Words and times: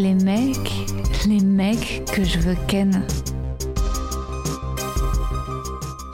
Les 0.00 0.14
mecs, 0.14 0.72
les 1.28 1.40
mecs 1.40 2.04
que 2.10 2.24
je 2.24 2.38
veux 2.38 2.56
ken. 2.66 3.06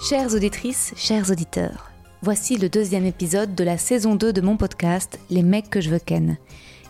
Chères 0.03 0.35
auditrices, 0.35 0.93
chers 0.97 1.31
auditeurs, 1.31 1.93
voici 2.21 2.57
le 2.57 2.69
deuxième 2.69 3.07
épisode 3.07 3.55
de 3.55 3.63
la 3.63 3.79
saison 3.79 4.17
2 4.17 4.33
de 4.33 4.41
mon 4.41 4.57
podcast 4.57 5.21
Les 5.31 5.45
mecs 5.45 5.71
que 5.71 5.81
je 5.81 5.91
veux 5.91 6.01
ken. 6.01 6.37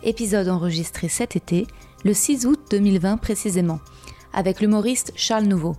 Épisode 0.04 0.48
enregistré 0.48 1.10
cet 1.10 1.36
été, 1.36 1.66
le 2.06 2.14
6 2.14 2.46
août 2.46 2.60
2020 2.70 3.18
précisément, 3.18 3.80
avec 4.32 4.62
l'humoriste 4.62 5.12
Charles 5.16 5.44
Nouveau. 5.44 5.76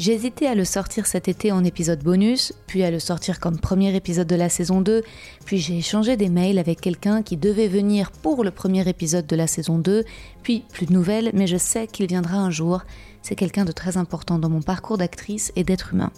J'hésitais 0.00 0.46
à 0.46 0.54
le 0.54 0.64
sortir 0.64 1.04
cet 1.04 1.28
été 1.28 1.52
en 1.52 1.62
épisode 1.62 2.02
bonus, 2.02 2.54
puis 2.66 2.84
à 2.84 2.90
le 2.90 2.98
sortir 2.98 3.38
comme 3.38 3.58
premier 3.58 3.94
épisode 3.94 4.26
de 4.26 4.34
la 4.34 4.48
saison 4.48 4.80
2, 4.80 5.02
puis 5.44 5.58
j'ai 5.58 5.76
échangé 5.76 6.16
des 6.16 6.30
mails 6.30 6.58
avec 6.58 6.80
quelqu'un 6.80 7.22
qui 7.22 7.36
devait 7.36 7.68
venir 7.68 8.10
pour 8.10 8.42
le 8.42 8.50
premier 8.50 8.88
épisode 8.88 9.26
de 9.26 9.36
la 9.36 9.46
saison 9.46 9.76
2, 9.76 10.06
puis 10.42 10.64
plus 10.72 10.86
de 10.86 10.94
nouvelles, 10.94 11.30
mais 11.34 11.46
je 11.46 11.58
sais 11.58 11.86
qu'il 11.86 12.06
viendra 12.06 12.38
un 12.38 12.50
jour. 12.50 12.80
C'est 13.20 13.34
quelqu'un 13.34 13.66
de 13.66 13.72
très 13.72 13.98
important 13.98 14.38
dans 14.38 14.48
mon 14.48 14.62
parcours 14.62 14.96
d'actrice 14.96 15.52
et 15.54 15.64
d'être 15.64 15.92
humain. 15.92 16.12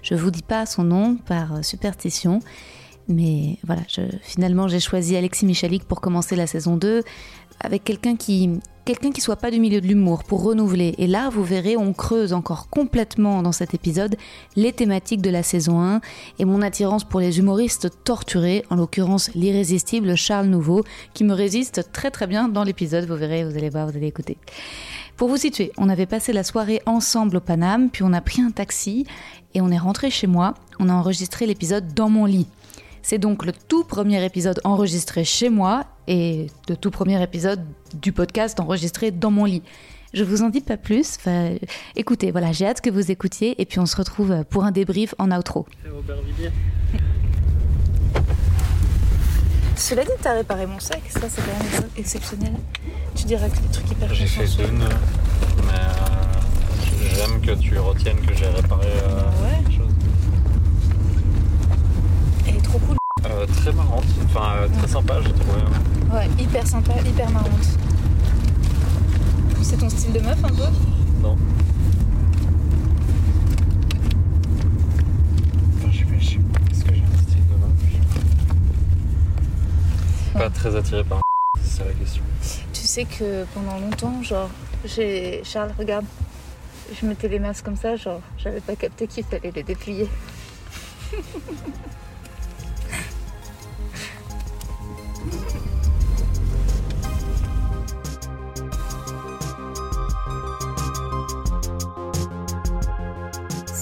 Je 0.00 0.14
vous 0.14 0.30
dis 0.30 0.40
pas 0.40 0.64
son 0.64 0.84
nom 0.84 1.16
par 1.16 1.62
superstition, 1.62 2.40
mais 3.06 3.58
voilà, 3.64 3.82
finalement 4.22 4.66
j'ai 4.66 4.80
choisi 4.80 5.14
Alexis 5.14 5.44
Michalik 5.44 5.84
pour 5.84 6.00
commencer 6.00 6.36
la 6.36 6.46
saison 6.46 6.78
2 6.78 7.02
avec 7.66 7.84
quelqu'un 7.84 8.16
qui 8.16 8.60
quelqu'un 8.86 9.10
qui 9.10 9.20
soit 9.20 9.34
pas 9.34 9.50
du 9.50 9.58
milieu 9.58 9.80
de 9.80 9.86
l'humour 9.88 10.22
pour 10.22 10.44
renouveler. 10.44 10.94
Et 10.98 11.08
là, 11.08 11.28
vous 11.28 11.42
verrez, 11.42 11.76
on 11.76 11.92
creuse 11.92 12.32
encore 12.32 12.70
complètement 12.70 13.42
dans 13.42 13.50
cet 13.50 13.74
épisode 13.74 14.14
les 14.54 14.72
thématiques 14.72 15.20
de 15.20 15.28
la 15.28 15.42
saison 15.42 15.80
1 15.80 16.00
et 16.38 16.44
mon 16.44 16.62
attirance 16.62 17.02
pour 17.02 17.18
les 17.18 17.40
humoristes 17.40 17.88
torturés, 18.04 18.64
en 18.70 18.76
l'occurrence 18.76 19.34
l'irrésistible 19.34 20.14
Charles 20.14 20.46
Nouveau, 20.46 20.84
qui 21.14 21.24
me 21.24 21.34
résiste 21.34 21.90
très 21.90 22.12
très 22.12 22.28
bien 22.28 22.48
dans 22.48 22.62
l'épisode. 22.62 23.08
Vous 23.08 23.16
verrez, 23.16 23.44
vous 23.44 23.56
allez 23.56 23.70
voir, 23.70 23.88
vous 23.88 23.96
allez 23.96 24.06
écouter. 24.06 24.38
Pour 25.16 25.28
vous 25.28 25.36
situer, 25.36 25.72
on 25.78 25.88
avait 25.88 26.06
passé 26.06 26.32
la 26.32 26.44
soirée 26.44 26.80
ensemble 26.86 27.38
au 27.38 27.40
Paname, 27.40 27.90
puis 27.90 28.04
on 28.04 28.12
a 28.12 28.20
pris 28.20 28.40
un 28.40 28.52
taxi 28.52 29.04
et 29.54 29.60
on 29.60 29.72
est 29.72 29.78
rentré 29.78 30.10
chez 30.10 30.28
moi. 30.28 30.54
On 30.78 30.88
a 30.88 30.94
enregistré 30.94 31.46
l'épisode 31.46 31.92
dans 31.92 32.08
mon 32.08 32.24
lit. 32.24 32.46
C'est 33.02 33.18
donc 33.18 33.44
le 33.44 33.52
tout 33.52 33.82
premier 33.82 34.24
épisode 34.24 34.60
enregistré 34.62 35.24
chez 35.24 35.48
moi 35.48 35.86
et 36.08 36.46
le 36.68 36.76
tout 36.76 36.90
premier 36.90 37.22
épisode 37.22 37.60
du 37.94 38.12
podcast 38.12 38.58
enregistré 38.60 39.10
dans 39.10 39.30
mon 39.30 39.44
lit. 39.44 39.62
Je 40.14 40.24
vous 40.24 40.42
en 40.42 40.48
dis 40.48 40.60
pas 40.60 40.76
plus. 40.76 41.16
Enfin, 41.18 41.54
écoutez, 41.96 42.30
voilà, 42.30 42.52
j'ai 42.52 42.66
hâte 42.66 42.80
que 42.80 42.90
vous 42.90 43.10
écoutiez 43.10 43.60
et 43.60 43.66
puis 43.66 43.78
on 43.80 43.86
se 43.86 43.96
retrouve 43.96 44.44
pour 44.48 44.64
un 44.64 44.70
débrief 44.70 45.14
en 45.18 45.30
outro. 45.32 45.66
Cela 49.76 50.04
dit, 50.04 50.10
t'as 50.22 50.32
réparé 50.32 50.66
mon 50.66 50.80
sac, 50.80 51.02
ça 51.10 51.20
c'est 51.28 51.42
quand 51.42 51.58
même 51.82 51.90
exceptionnel. 51.98 52.52
Tu 53.14 53.24
dirais 53.24 53.48
que 53.50 53.56
c'est 53.56 53.62
des 53.62 53.72
trucs 53.72 53.90
hyper 53.90 54.14
J'ai 54.14 54.26
fait 54.26 54.46
deux 54.56 54.70
nœuds, 54.72 54.88
mais 55.66 55.72
euh, 55.74 57.14
j'aime 57.14 57.40
que 57.42 57.60
tu 57.60 57.78
retiennes 57.78 58.20
que 58.24 58.34
j'ai 58.34 58.46
réparé 58.46 58.86
euh, 58.86 59.20
Ouais. 59.42 59.58
quelque 59.64 59.72
chose. 59.76 59.92
Elle 62.48 62.56
est 62.56 62.62
trop 62.62 62.78
cool. 62.78 62.96
Euh, 63.30 63.46
très 63.46 63.72
marrante, 63.72 64.04
enfin 64.26 64.52
euh, 64.56 64.68
très 64.78 64.86
sympa 64.86 65.20
j'ai 65.20 65.32
trouvé. 65.32 65.58
Ouais, 66.12 66.28
hyper 66.38 66.66
sympa, 66.66 66.92
hyper 67.04 67.28
marrante. 67.30 67.50
C'est 69.62 69.78
ton 69.78 69.90
style 69.90 70.12
de 70.12 70.20
meuf 70.20 70.38
un 70.44 70.48
peu? 70.48 70.62
Non. 71.22 71.36
Enfin, 75.76 75.90
je 75.90 75.98
sais 75.98 76.04
pas, 76.04 76.18
je 76.20 76.26
sais 76.26 76.36
pas. 76.38 76.60
Est-ce 76.70 76.84
que 76.84 76.94
j'ai 76.94 77.02
un 77.02 77.18
style 77.22 77.46
de 77.48 77.54
meuf 77.54 77.72
Je 77.80 77.90
suis 80.28 80.38
Pas 80.38 80.50
très 80.50 80.76
attiré 80.76 81.02
par 81.02 81.20
c'est 81.62 81.78
ça 81.78 81.84
la 81.84 81.92
question. 81.94 82.22
Tu 82.72 82.82
sais 82.82 83.06
que 83.06 83.44
pendant 83.54 83.80
longtemps, 83.80 84.22
genre, 84.22 84.50
j'ai. 84.84 85.42
Charles, 85.42 85.72
regarde. 85.76 86.04
Je 87.00 87.04
mettais 87.06 87.26
les 87.26 87.40
masques 87.40 87.64
comme 87.64 87.76
ça, 87.76 87.96
genre, 87.96 88.20
j'avais 88.38 88.60
pas 88.60 88.76
capté 88.76 89.08
qu'il 89.08 89.24
fallait 89.24 89.50
les 89.50 89.64
déplier. 89.64 90.08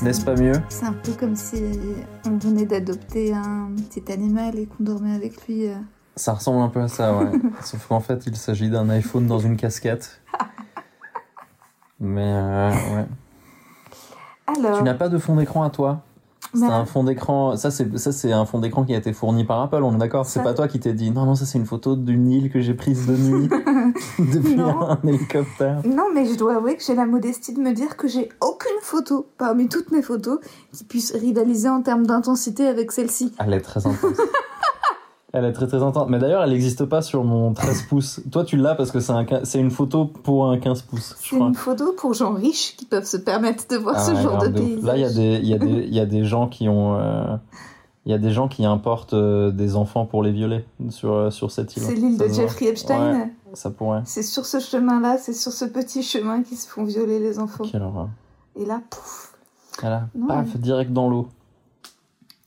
N'est-ce 0.04 0.22
pas 0.22 0.34
mieux 0.34 0.52
C'est 0.68 0.84
un 0.84 0.92
peu 0.92 1.12
comme 1.12 1.34
si 1.34 1.62
on 2.26 2.36
venait 2.36 2.66
d'adopter 2.66 3.32
un 3.32 3.70
petit 3.88 4.12
animal 4.12 4.58
et 4.58 4.66
qu'on 4.66 4.84
dormait 4.84 5.14
avec 5.14 5.46
lui. 5.46 5.66
euh. 5.66 5.76
Ça 6.14 6.34
ressemble 6.34 6.60
un 6.60 6.68
peu 6.68 6.80
à 6.82 6.88
ça, 6.88 7.16
ouais. 7.16 7.32
Sauf 7.62 7.86
qu'en 7.88 8.00
fait, 8.00 8.26
il 8.26 8.36
s'agit 8.36 8.68
d'un 8.68 8.90
iPhone 8.90 9.26
dans 9.26 9.38
une 9.38 9.56
casquette. 9.56 10.20
Mais 12.00 12.20
euh, 12.34 12.70
ouais. 12.70 13.06
Alors, 14.58 14.76
Tu 14.78 14.84
n'as 14.84 14.92
pas 14.94 15.08
de 15.08 15.16
fond 15.16 15.36
d'écran 15.36 15.62
à 15.62 15.70
toi 15.70 16.02
C'est 16.54 16.64
un 16.64 16.84
fond 16.84 17.04
d'écran. 17.04 17.56
Ça, 17.56 17.70
c'est 17.70 17.96
ça, 17.98 18.12
c'est 18.12 18.32
un 18.32 18.44
fond 18.46 18.58
d'écran 18.58 18.84
qui 18.84 18.94
a 18.94 18.98
été 18.98 19.12
fourni 19.12 19.44
par 19.44 19.60
Apple. 19.62 19.82
On 19.82 19.94
est 19.94 19.98
d'accord 19.98 20.24
C'est 20.26 20.42
pas 20.42 20.54
toi 20.54 20.68
qui 20.68 20.78
t'es 20.80 20.92
dit 20.92 21.10
non, 21.10 21.24
non, 21.26 21.34
ça 21.34 21.46
c'est 21.46 21.58
une 21.58 21.66
photo 21.66 21.96
d'une 21.96 22.30
île 22.30 22.50
que 22.50 22.60
j'ai 22.60 22.74
prise 22.74 23.06
de 23.06 23.16
nuit 23.16 23.48
depuis 24.18 24.56
Non. 24.56 24.90
un 24.90 24.98
hélicoptère. 25.04 25.80
non, 25.86 26.06
mais 26.14 26.26
je 26.26 26.36
dois 26.36 26.56
avouer 26.56 26.76
que 26.76 26.82
j'ai 26.82 26.94
la 26.94 27.06
modestie 27.06 27.52
de 27.54 27.60
me 27.60 27.72
dire 27.72 27.96
que 27.96 28.08
j'ai 28.08 28.28
aucune 28.40 28.70
photo 28.82 29.26
parmi 29.38 29.68
toutes 29.68 29.90
mes 29.90 30.02
photos 30.02 30.38
qui 30.72 30.84
puisse 30.84 31.12
rivaliser 31.12 31.68
en 31.68 31.82
termes 31.82 32.06
d'intensité 32.06 32.66
avec 32.66 32.92
celle-ci. 32.92 33.32
Elle 33.38 33.52
est 33.54 33.60
très 33.60 33.80
intense. 33.86 34.00
Elle 35.36 35.46
est 35.46 35.52
très 35.52 35.66
très 35.66 35.82
intense. 35.82 36.08
Mais 36.08 36.20
d'ailleurs, 36.20 36.44
elle 36.44 36.50
n'existe 36.50 36.84
pas 36.84 37.02
sur 37.02 37.24
mon 37.24 37.52
13 37.54 37.82
pouces. 37.88 38.20
Toi, 38.30 38.44
tu 38.44 38.56
l'as 38.56 38.76
parce 38.76 38.92
que 38.92 39.00
c'est 39.00 39.10
un, 39.12 39.26
une 39.54 39.70
photo 39.72 40.04
pour 40.06 40.46
un 40.48 40.58
15 40.58 40.82
pouces, 40.82 41.16
je 41.20 41.30
C'est 41.30 41.36
une 41.36 41.54
photo 41.56 41.92
pour 41.96 42.14
gens 42.14 42.34
riches 42.34 42.76
qui 42.76 42.84
peuvent 42.84 43.04
se 43.04 43.16
permettre 43.16 43.64
de 43.68 43.76
voir 43.76 43.96
Ah 43.98 44.04
ce 44.04 44.12
ouais, 44.12 44.22
genre 44.22 44.38
de 44.38 44.48
paysage. 44.48 44.84
Là, 44.84 44.96
il 44.96 45.00
y 45.00 45.04
a 45.04 45.12
des, 45.12 45.40
il 45.42 45.48
y 45.48 45.54
a 45.54 45.58
des, 45.58 45.66
il 45.88 45.94
y 45.94 45.98
a 45.98 46.06
des 46.06 46.24
gens 46.24 46.46
qui 46.46 46.68
ont, 46.68 46.94
euh, 47.00 47.36
il 48.06 48.12
y 48.12 48.14
a 48.14 48.18
des 48.18 48.30
gens 48.30 48.46
qui 48.46 48.64
importent 48.64 49.14
euh, 49.14 49.50
des 49.50 49.74
enfants 49.74 50.06
pour 50.06 50.22
les 50.22 50.30
violer 50.30 50.64
sur 50.90 51.12
euh, 51.12 51.30
sur 51.30 51.50
cette 51.50 51.76
île. 51.76 51.82
C'est 51.82 51.96
l'île 51.96 52.16
de. 52.16 52.28
Jeffrey 52.28 52.66
Epstein. 52.66 53.14
Ouais, 53.14 53.32
ça 53.54 53.70
pourrait. 53.70 54.02
C'est 54.04 54.22
sur 54.22 54.46
ce 54.46 54.60
chemin-là, 54.60 55.18
c'est 55.18 55.34
sur 55.34 55.50
ce 55.50 55.64
petit 55.64 56.04
chemin 56.04 56.44
qu'ils 56.44 56.58
se 56.58 56.68
font 56.68 56.84
violer 56.84 57.18
les 57.18 57.40
enfants. 57.40 57.64
Quelle 57.68 57.82
horreur. 57.82 58.08
Et 58.54 58.64
là, 58.64 58.80
pouf. 58.88 59.34
Voilà. 59.80 60.06
Non, 60.14 60.28
Paf, 60.28 60.46
mais- 60.54 60.60
direct 60.60 60.92
dans 60.92 61.08
l'eau. 61.08 61.26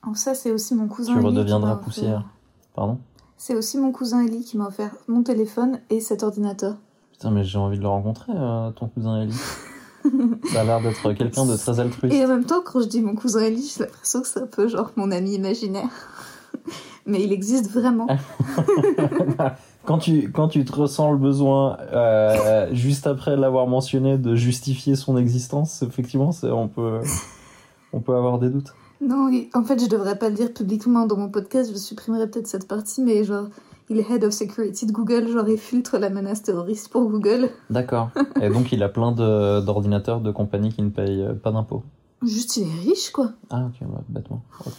Oh, 0.07 0.15
ça, 0.15 0.33
c'est 0.35 0.51
aussi 0.51 0.73
mon 0.73 0.87
cousin. 0.87 1.15
Tu 1.15 1.19
redeviendras 1.19 1.75
poussière. 1.75 2.23
Pardon. 2.77 2.99
C'est 3.38 3.55
aussi 3.55 3.79
mon 3.79 3.91
cousin 3.91 4.23
Eli 4.23 4.43
qui 4.43 4.55
m'a 4.55 4.67
offert 4.67 4.91
mon 5.07 5.23
téléphone 5.23 5.79
et 5.89 5.99
cet 5.99 6.21
ordinateur. 6.21 6.75
Putain, 7.11 7.31
mais 7.31 7.43
j'ai 7.43 7.57
envie 7.57 7.77
de 7.77 7.81
le 7.81 7.88
rencontrer, 7.88 8.33
euh, 8.35 8.69
ton 8.69 8.88
cousin 8.88 9.21
Ellie. 9.21 9.33
Ça 10.53 10.61
a 10.61 10.63
l'air 10.63 10.79
d'être 10.79 11.11
quelqu'un 11.13 11.47
de 11.47 11.57
très 11.57 11.79
altruiste. 11.79 12.16
Et 12.16 12.23
en 12.23 12.27
même 12.27 12.45
temps, 12.45 12.61
quand 12.63 12.81
je 12.81 12.87
dis 12.87 13.01
mon 13.01 13.16
cousin 13.16 13.41
Eli, 13.41 13.67
j'ai 13.75 13.83
l'impression 13.83 14.21
que 14.21 14.27
c'est 14.27 14.41
un 14.41 14.45
peu 14.47 14.67
genre 14.67 14.91
mon 14.95 15.09
ami 15.09 15.33
imaginaire. 15.33 15.89
Mais 17.07 17.23
il 17.23 17.33
existe 17.33 17.71
vraiment. 17.71 18.07
Quand 19.85 19.99
tu, 19.99 20.29
quand 20.33 20.49
tu 20.49 20.66
te 20.66 20.75
ressens 20.75 21.13
le 21.13 21.17
besoin, 21.17 21.77
euh, 21.93 22.67
juste 22.73 23.07
après 23.07 23.37
l'avoir 23.37 23.67
mentionné, 23.67 24.17
de 24.17 24.35
justifier 24.35 24.97
son 24.97 25.16
existence, 25.16 25.81
effectivement, 25.81 26.31
on 26.43 26.67
peut, 26.67 26.99
on 27.93 28.02
peut 28.02 28.13
avoir 28.13 28.37
des 28.37 28.49
doutes. 28.49 28.73
Non, 29.02 29.29
en 29.53 29.64
fait, 29.64 29.79
je 29.79 29.88
devrais 29.88 30.17
pas 30.17 30.29
le 30.29 30.35
dire 30.35 30.53
publiquement 30.53 31.05
dans 31.05 31.17
mon 31.17 31.29
podcast, 31.29 31.72
je 31.72 31.78
supprimerai 31.78 32.29
peut-être 32.29 32.47
cette 32.47 32.67
partie, 32.67 33.02
mais 33.03 33.23
genre, 33.23 33.47
il 33.90 33.99
est 33.99 34.09
head 34.11 34.23
of 34.23 34.34
security 34.34 34.85
de 34.88 34.91
Google, 34.91 35.28
genre, 35.28 35.47
il 35.47 35.58
filtre 35.58 35.97
la 35.99 36.09
menace 36.09 36.41
terroriste 36.41 36.90
pour 36.90 37.08
Google. 37.09 37.49
D'accord. 37.70 38.09
Et 38.41 38.49
donc, 38.49 38.72
il 38.72 38.82
a 38.84 38.90
plein 38.90 39.11
de- 39.11 39.61
d'ordinateurs 39.61 40.20
de 40.22 40.32
compagnies 40.32 40.73
qui 40.73 40.82
ne 40.82 40.90
payent 40.90 41.22
euh, 41.23 41.34
pas 41.34 41.52
d'impôts. 41.52 41.84
Juste, 42.23 42.58
il 42.58 42.67
est 42.67 42.90
riche, 42.90 43.11
quoi. 43.11 43.32
Ah, 43.52 43.66
ok, 43.67 43.88
bah, 43.88 44.02
bêtement. 44.09 44.41
Ok. 44.66 44.73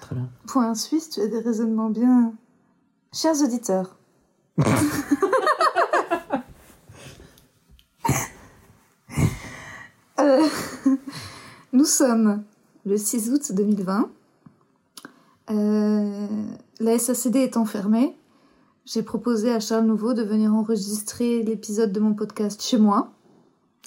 Très 0.00 0.16
bien. 0.16 0.28
Point 0.48 0.74
suisse, 0.74 1.10
tu 1.10 1.20
as 1.20 1.28
des 1.28 1.38
raisonnements 1.40 1.90
bien. 1.90 2.32
Chers 3.12 3.40
auditeurs. 3.42 3.96
Euh, 10.20 10.42
nous 11.72 11.84
sommes 11.84 12.42
le 12.86 12.96
6 12.96 13.30
août 13.30 13.52
2020. 13.54 14.08
Euh, 15.50 16.26
la 16.80 16.98
SACD 16.98 17.36
étant 17.36 17.64
fermée, 17.64 18.16
j'ai 18.84 19.02
proposé 19.02 19.52
à 19.52 19.60
Charles 19.60 19.86
Nouveau 19.86 20.12
de 20.14 20.22
venir 20.22 20.54
enregistrer 20.54 21.42
l'épisode 21.42 21.92
de 21.92 22.00
mon 22.00 22.14
podcast 22.14 22.62
chez 22.62 22.78
moi. 22.78 23.10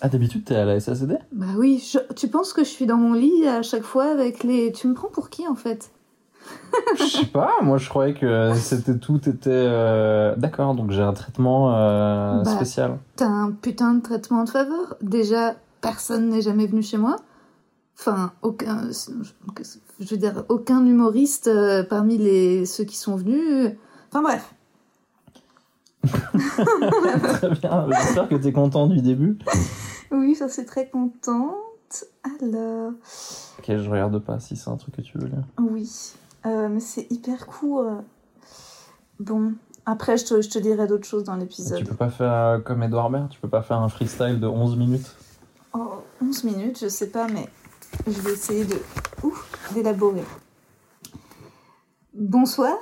Ah, 0.01 0.09
d'habitude, 0.09 0.43
t'es 0.45 0.55
à 0.55 0.65
la 0.65 0.79
SACD 0.79 1.19
Bah 1.31 1.45
oui, 1.57 1.83
je- 1.93 2.13
tu 2.15 2.27
penses 2.27 2.53
que 2.53 2.63
je 2.63 2.69
suis 2.69 2.87
dans 2.87 2.97
mon 2.97 3.13
lit 3.13 3.47
à 3.47 3.61
chaque 3.61 3.83
fois 3.83 4.05
avec 4.05 4.43
les... 4.43 4.71
Tu 4.71 4.87
me 4.87 4.95
prends 4.95 5.09
pour 5.09 5.29
qui 5.29 5.47
en 5.47 5.55
fait? 5.55 5.91
Je 6.97 7.03
sais 7.03 7.25
pas, 7.27 7.51
moi 7.61 7.77
je 7.77 7.87
croyais 7.87 8.15
que 8.15 8.51
c'était 8.55 8.97
tout 8.97 9.17
était. 9.29 9.49
euh, 9.51 10.35
D'accord, 10.37 10.73
donc 10.73 10.89
j'ai 10.89 11.03
un 11.03 11.13
traitement 11.13 11.75
euh, 11.75 12.41
Bah. 12.41 12.55
spécial. 12.55 12.97
T'as 13.15 13.27
un 13.27 13.51
putain 13.51 13.93
de 13.93 14.01
traitement 14.01 14.43
de 14.43 14.49
faveur. 14.49 14.95
Déjà, 15.03 15.53
personne 15.81 16.29
n'est 16.29 16.41
jamais 16.41 16.65
venu 16.65 16.81
chez 16.81 16.97
moi. 16.97 17.17
Enfin, 17.99 18.33
aucun, 18.41 18.89
je 19.99 20.05
veux 20.09 20.17
dire, 20.17 20.43
aucun 20.49 20.83
humoriste 20.85 21.47
euh, 21.47 21.83
parmi 21.83 22.17
les 22.17 22.65
ceux 22.65 22.83
qui 22.83 22.97
sont 22.97 23.15
venus. 23.15 23.73
Enfin 24.09 24.21
bref, 24.23 24.53
Très 26.07 27.49
bien, 27.51 27.87
j'espère 27.89 28.27
que 28.27 28.35
t'es 28.35 28.51
content 28.51 28.87
du 28.87 29.01
début. 29.01 29.37
oui, 30.11 30.35
ça 30.35 30.49
c'est 30.49 30.65
très 30.65 30.89
contente. 30.89 31.55
Alors, 32.41 32.93
Ok, 33.59 33.65
je 33.67 33.89
regarde 33.89 34.17
pas 34.19 34.39
si 34.39 34.55
c'est 34.55 34.69
un 34.69 34.77
truc 34.77 34.95
que 34.95 35.01
tu 35.01 35.17
veux 35.17 35.27
lire. 35.27 35.43
oui, 35.59 35.89
Euh, 36.45 36.69
mais 36.69 36.79
c'est 36.79 37.05
hyper 37.11 37.45
court. 37.45 38.01
Bon, 39.19 39.53
après 39.85 40.17
je 40.17 40.25
te, 40.25 40.41
je 40.41 40.49
te 40.49 40.57
dirai 40.57 40.87
d'autres 40.87 41.05
choses 41.07 41.23
dans 41.25 41.33
Tu 41.35 41.41
l'épisode. 41.41 41.87
peux 41.87 41.95
pas 41.95 42.09
faire 42.09 42.31
euh, 42.33 42.59
comme 42.59 42.81
Edouard 42.81 43.11
Baird, 43.11 43.29
tu 43.29 43.39
peux 43.39 43.49
pas 43.49 43.61
faire 43.61 43.77
un 43.77 43.89
freestyle 43.89 44.39
de 44.39 44.47
11 44.47 44.75
minutes 44.77 45.15
Oh, 45.73 46.01
11 46.21 46.43
minutes, 46.45 46.79
je 46.81 46.87
sais 46.87 47.09
pas, 47.09 47.27
mais 47.27 47.47
je 48.07 48.21
vais 48.21 48.33
essayer 48.33 48.65
de 48.65 48.75
d'élaborer. 49.73 50.23
Bonsoir 52.13 52.77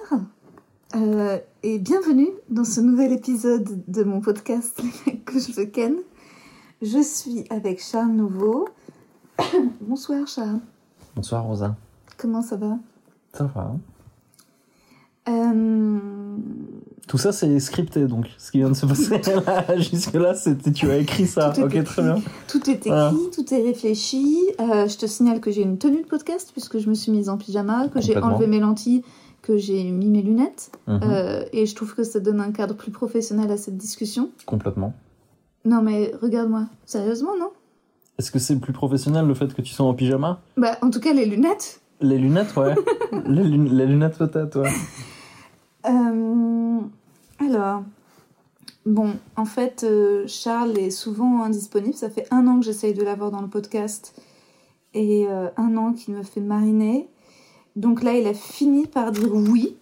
euh, 0.96 1.38
et 1.62 1.78
bienvenue 1.80 2.30
dans 2.50 2.64
ce 2.64 2.82
nouvel 2.82 3.12
épisode 3.12 3.84
de 3.88 4.04
mon 4.04 4.22
podcast 4.22 4.82
que 5.26 5.40
je 5.40 5.62
ken. 5.62 5.96
Je 6.82 7.02
suis 7.02 7.46
avec 7.50 7.82
Charles 7.82 8.12
Nouveau. 8.12 8.68
Bonsoir 9.82 10.26
Charles, 10.28 10.60
Bonsoir 11.16 11.44
Rosa. 11.44 11.76
comment 12.18 12.42
ça 12.42 12.56
va? 12.56 12.80
Ça 13.34 13.44
va. 13.46 13.62
hein 13.62 13.80
Euh, 15.30 15.98
Tout 17.08 17.18
ça 17.18 17.32
c'est 17.32 17.60
scripté 17.60 18.06
donc, 18.06 18.28
ce 18.38 18.52
qui 18.52 18.58
vient 18.60 18.70
de 18.70 18.76
se 18.76 18.86
passer 18.86 19.20
là, 19.46 19.78
jusque-là, 19.78 20.34
c'était 20.36 20.72
tu 20.72 20.90
as 20.90 20.98
écrit 20.98 21.26
ça. 21.28 21.50
Ok, 21.58 21.74
écrit. 21.74 21.84
très 21.84 22.02
bien. 22.04 22.16
Tout 22.48 22.70
est 22.70 22.86
écrit, 22.88 23.30
tout 23.34 23.54
est 23.54 23.62
réfléchi. 23.64 24.38
Euh, 24.60 24.88
je 24.88 24.98
te 24.98 25.06
signale 25.06 25.40
que 25.40 25.52
j'ai 25.52 25.62
une 25.62 25.78
tenue 25.78 26.02
de 26.04 26.08
podcast 26.08 26.50
puisque 26.52 26.78
je 26.80 26.90
me 26.90 26.94
suis 26.94 27.12
mise 27.12 27.30
en 27.30 27.38
pyjama, 27.38 27.88
que 27.88 28.02
j'ai 28.02 28.18
enlevé 28.18 28.48
mes 28.48 28.60
lentilles, 28.60 29.04
que 29.42 29.58
j'ai 29.58 29.84
mis 29.92 30.10
mes 30.10 30.22
lunettes. 30.22 30.72
Mhm, 30.88 31.00
Euh, 31.04 31.44
et 31.54 31.66
je 31.66 31.76
trouve 31.76 31.96
que 31.96 32.04
ça 32.04 32.20
donne 32.20 32.42
un 32.42 32.52
cadre 32.52 32.76
plus 32.76 32.92
professionnel 32.92 33.50
à 33.52 33.58
cette 33.58 33.78
discussion. 33.78 34.30
Complètement. 34.46 34.94
Non 35.66 35.82
mais 35.82 36.14
regarde-moi, 36.22 36.66
sérieusement 36.86 37.38
non? 37.40 37.50
Est-ce 38.18 38.32
que 38.32 38.40
c'est 38.40 38.56
plus 38.58 38.74
professionnel 38.74 39.26
le 39.26 39.34
fait 39.34 39.54
que 39.54 39.62
tu 39.62 39.74
sois 39.74 39.86
en 39.86 39.94
pyjama? 39.94 40.42
Bah 40.58 40.78
en 40.82 40.90
tout 40.90 41.00
cas 41.00 41.14
les 41.14 41.26
lunettes. 41.26 41.82
Les 42.02 42.18
lunettes, 42.18 42.56
ouais. 42.56 42.76
les, 43.28 43.44
lun- 43.44 43.70
les 43.74 43.86
lunettes 43.86 44.18
peut-être, 44.18 44.60
ouais. 44.62 44.70
Euh, 45.86 46.82
alors, 47.40 47.84
bon, 48.86 49.16
en 49.36 49.46
fait 49.46 49.84
euh, 49.84 50.26
Charles 50.28 50.78
est 50.78 50.90
souvent 50.90 51.44
indisponible. 51.44 51.96
Ça 51.96 52.10
fait 52.10 52.28
un 52.32 52.48
an 52.48 52.60
que 52.60 52.66
j'essaye 52.66 52.94
de 52.94 53.04
l'avoir 53.04 53.32
dans 53.32 53.42
le 53.42 53.48
podcast 53.48 54.20
et 54.94 55.28
euh, 55.28 55.50
un 55.58 55.78
an 55.78 55.94
qu'il 55.94 56.16
me 56.16 56.24
fait 56.24 56.42
mariner. 56.42 57.08
Donc 57.76 58.04
là 58.04 58.18
il 58.18 58.28
a 58.28 58.34
fini 58.34 58.88
par 58.88 59.12
dire 59.12 59.34
oui. 59.34 59.76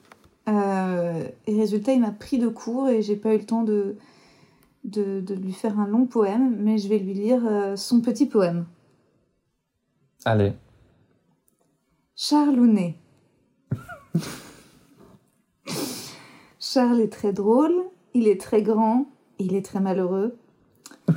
Et 0.48 1.56
résultat 1.60 1.92
il 1.92 2.00
m'a 2.00 2.12
pris 2.12 2.38
de 2.38 2.48
court 2.48 2.88
et 2.88 3.02
j'ai 3.02 3.18
pas 3.18 3.36
eu 3.36 3.40
le 3.40 3.46
temps 3.46 3.64
de, 3.64 3.98
de, 4.86 5.20
de 5.20 5.36
lui 5.36 5.52
faire 5.52 5.78
un 5.78 5.88
long 5.88 6.06
poème, 6.06 6.56
mais 6.62 6.78
je 6.78 6.88
vais 6.88 7.00
lui 7.00 7.14
lire 7.14 7.42
son 7.76 8.00
petit 8.00 8.28
poème. 8.28 8.66
Allez. 10.24 10.54
Charles 12.16 12.60
Ounet. 12.60 12.96
Charles 16.78 17.02
est 17.02 17.12
très 17.12 17.34
drôle, 17.34 17.74
il 18.14 18.28
est 18.28 18.40
très 18.40 18.62
grand, 18.62 19.08
il 19.40 19.56
est 19.56 19.66
très 19.66 19.80
malheureux. 19.80 20.38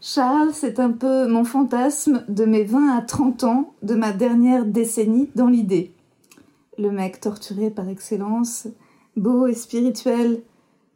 Charles, 0.00 0.54
c'est 0.54 0.80
un 0.80 0.90
peu 0.90 1.28
mon 1.28 1.44
fantasme 1.44 2.24
de 2.28 2.46
mes 2.46 2.64
20 2.64 2.96
à 2.96 3.02
30 3.02 3.44
ans, 3.44 3.74
de 3.82 3.94
ma 3.94 4.12
dernière 4.12 4.64
décennie 4.64 5.28
dans 5.34 5.48
l'idée. 5.48 5.92
Le 6.78 6.90
mec 6.90 7.20
torturé 7.20 7.68
par 7.68 7.90
excellence, 7.90 8.66
beau 9.18 9.46
et 9.46 9.52
spirituel, 9.52 10.40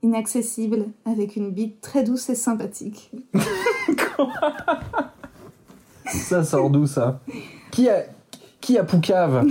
inaccessible, 0.02 0.86
avec 1.04 1.36
une 1.36 1.50
bite 1.50 1.82
très 1.82 2.04
douce 2.04 2.30
et 2.30 2.34
sympathique. 2.34 3.12
Ça 6.06 6.42
sort 6.42 6.70
d'où 6.70 6.86
ça? 6.86 7.20
Qui 7.70 7.90
qui 8.68 8.76
a 8.76 8.84
Poucave 8.84 9.46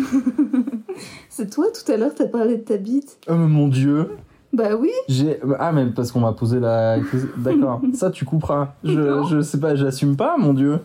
C'est 1.30 1.50
toi 1.50 1.66
tout 1.74 1.92
à 1.92 1.98
l'heure, 1.98 2.14
t'as 2.14 2.28
parlé 2.28 2.58
de 2.58 2.62
ta 2.62 2.78
bite 2.78 3.18
Oh 3.28 3.34
mon 3.34 3.68
dieu. 3.68 4.12
Bah 4.54 4.76
oui, 4.80 4.92
J'ai 5.08 5.40
ah 5.58 5.72
mais 5.72 5.88
parce 5.88 6.12
qu'on 6.12 6.20
m'a 6.20 6.34
posé 6.34 6.60
la 6.60 7.00
d'accord. 7.36 7.82
Ça 7.96 8.12
tu 8.12 8.26
couperas. 8.26 8.76
Je 8.84 9.24
je 9.28 9.42
sais 9.42 9.60
pas, 9.60 9.74
j'assume 9.74 10.16
pas 10.16 10.38
mon 10.38 10.54
dieu 10.54 10.82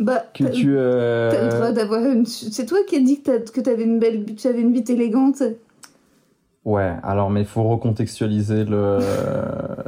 bah 0.00 0.24
que 0.34 0.44
tu 0.44 0.74
euh, 0.76 1.30
t'as 1.30 1.44
le 1.44 1.48
droit 1.50 1.70
d'avoir 1.70 2.04
une. 2.06 2.26
C'est 2.26 2.66
toi 2.66 2.78
qui 2.88 2.96
as 2.96 3.00
dit 3.00 3.22
que 3.22 3.30
t'as- 3.30 3.52
que 3.52 3.60
t'avais 3.60 3.84
une 3.84 4.00
belle, 4.00 4.34
tu 4.34 4.48
avais 4.48 4.62
une 4.62 4.72
bite 4.72 4.90
élégante. 4.90 5.40
Ouais, 6.66 6.92
alors 7.02 7.30
mais 7.30 7.40
il 7.40 7.46
faut 7.46 7.62
recontextualiser 7.62 8.66
le, 8.66 8.98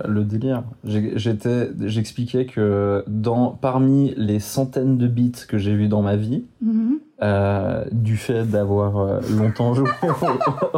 le 0.09 0.25
délire. 0.25 0.63
J'étais, 0.85 1.69
j'expliquais 1.81 2.47
que 2.47 3.05
dans 3.07 3.51
parmi 3.51 4.15
les 4.17 4.41
centaines 4.41 4.97
de 4.97 5.07
bits 5.07 5.33
que 5.47 5.59
j'ai 5.59 5.75
vus 5.75 5.89
dans 5.89 6.01
ma 6.01 6.17
vie, 6.17 6.45
Mhm. 6.63 6.99
euh, 7.23 7.85
du 7.93 8.17
fait 8.17 8.45
d'avoir 8.45 8.97
euh, 8.97 9.21
longtemps 9.37 9.75
joué 9.75 9.91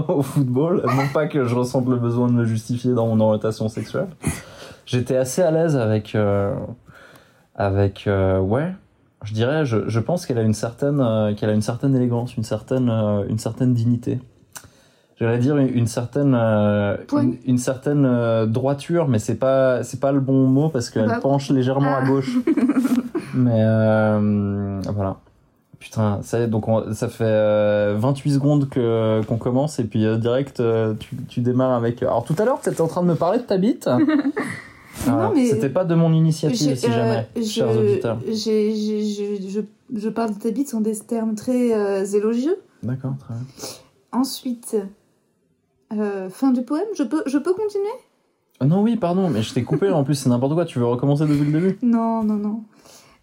au, 0.09 0.13
au 0.15 0.23
football, 0.23 0.83
non 0.85 1.05
pas 1.13 1.29
que 1.29 1.45
je 1.45 1.55
ressente 1.55 1.87
le 1.89 1.97
besoin 1.97 2.27
de 2.27 2.33
me 2.33 2.45
justifier 2.45 2.93
dans 2.93 3.07
mon 3.07 3.21
orientation 3.21 3.69
sexuelle, 3.69 4.09
j'étais 4.87 5.17
assez 5.17 5.43
à 5.43 5.53
l'aise 5.53 5.77
avec, 5.77 6.17
euh, 6.17 6.55
avec, 7.55 8.09
euh, 8.09 8.41
ouais, 8.41 8.73
je 9.23 9.33
dirais, 9.33 9.65
je, 9.65 9.89
je 9.89 10.01
pense 10.01 10.27
qu'elle 10.27 10.39
a 10.39 10.43
une 10.43 10.55
certaine, 10.55 11.35
qu'elle 11.37 11.51
a 11.51 11.55
une 11.55 11.63
certaine 11.63 11.95
élégance, 11.95 12.37
une 12.37 12.43
certaine, 12.43 12.91
une 13.29 13.39
certaine 13.39 13.73
dignité. 13.75 14.19
J'allais 15.21 15.39
dire 15.39 15.57
une, 15.57 15.87
certaine, 15.87 16.35
euh, 16.37 16.97
une, 17.13 17.37
une 17.47 17.59
certaine 17.59 18.05
euh, 18.05 18.47
droiture, 18.47 19.07
mais 19.07 19.21
c'est 19.21 19.37
pas, 19.37 19.85
c'est 19.85 20.01
pas 20.01 20.11
le 20.11 20.19
bon 20.21 20.47
mot 20.49 20.69
parce 20.71 20.91
qu'elle 20.91 21.07
Bah. 21.07 21.21
penche 21.23 21.51
légèrement 21.51 21.95
à 21.95 22.01
Ah. 22.03 22.07
gauche. 22.07 22.37
mais 23.35 23.61
euh, 23.63 24.81
voilà. 24.93 25.17
Putain, 25.79 26.19
ça, 26.23 26.41
y 26.41 26.43
est, 26.43 26.47
donc 26.49 26.67
on- 26.67 26.93
ça 26.95 27.09
fait 27.09 27.25
euh, 27.27 27.95
28 27.99 28.33
secondes 28.33 28.69
que 28.69 29.21
qu'on 29.29 29.37
commence 29.37 29.79
et 29.79 29.85
puis 29.85 30.05
euh, 30.07 30.17
direct 30.17 30.59
euh, 30.61 30.95
tu, 30.99 31.15
tu 31.29 31.41
démarres 31.41 31.75
avec. 31.75 32.03
Alors 32.03 32.25
tout 32.25 32.35
à 32.39 32.45
l'heure, 32.45 32.59
tu 32.63 32.71
étais 32.71 32.81
en 32.81 32.89
train 32.89 33.03
de 33.03 33.09
me 33.09 33.15
parler 33.15 33.39
de 33.39 33.45
ta 33.45 33.57
bite. 33.59 33.89
Mais- 35.35 35.47
C'était 35.47 35.69
pas 35.69 35.85
de 35.85 35.95
mon 35.95 36.13
initiative, 36.13 36.77
si 36.77 36.87
euh, 36.87 36.91
jamais, 36.91 37.27
je- 37.37 37.43
chers 37.43 37.71
auditeurs. 37.79 38.19
j'ai- 38.27 38.75
j'ai- 38.75 39.05
je, 39.05 39.49
je, 39.49 39.61
je 40.01 40.09
parle 40.09 40.35
de 40.35 40.39
ta 40.41 40.51
bite 40.51 40.73
en 40.75 40.81
des 40.81 40.99
termes 40.99 41.35
très 41.35 41.73
euh, 41.75 42.05
élogieux. 42.05 42.57
D'accord, 42.83 43.15
très 43.19 43.35
bien. 43.35 43.45
Ensuite, 44.13 44.77
euh, 45.99 46.31
fin 46.31 46.53
du 46.53 46.63
poème, 46.63 46.87
je 46.97 47.03
peux, 47.03 47.23
je 47.27 47.39
peux 47.39 47.55
continuer? 47.55 47.85
Ah 48.61 48.67
non, 48.67 48.83
oui, 48.83 48.97
pardon, 48.97 49.29
mais 49.29 49.43
je 49.43 49.53
t'ai 49.53 49.65
coupé. 49.65 49.91
en 49.91 50.05
plus, 50.05 50.15
c'est 50.15 50.29
n'importe 50.29 50.55
quoi. 50.55 50.65
Tu 50.65 50.79
veux 50.79 50.87
recommencer 50.87 51.27
depuis 51.27 51.51
le 51.51 51.61
début? 51.61 51.79
Non, 51.87 52.23
non, 52.23 52.37
non. 52.37 52.63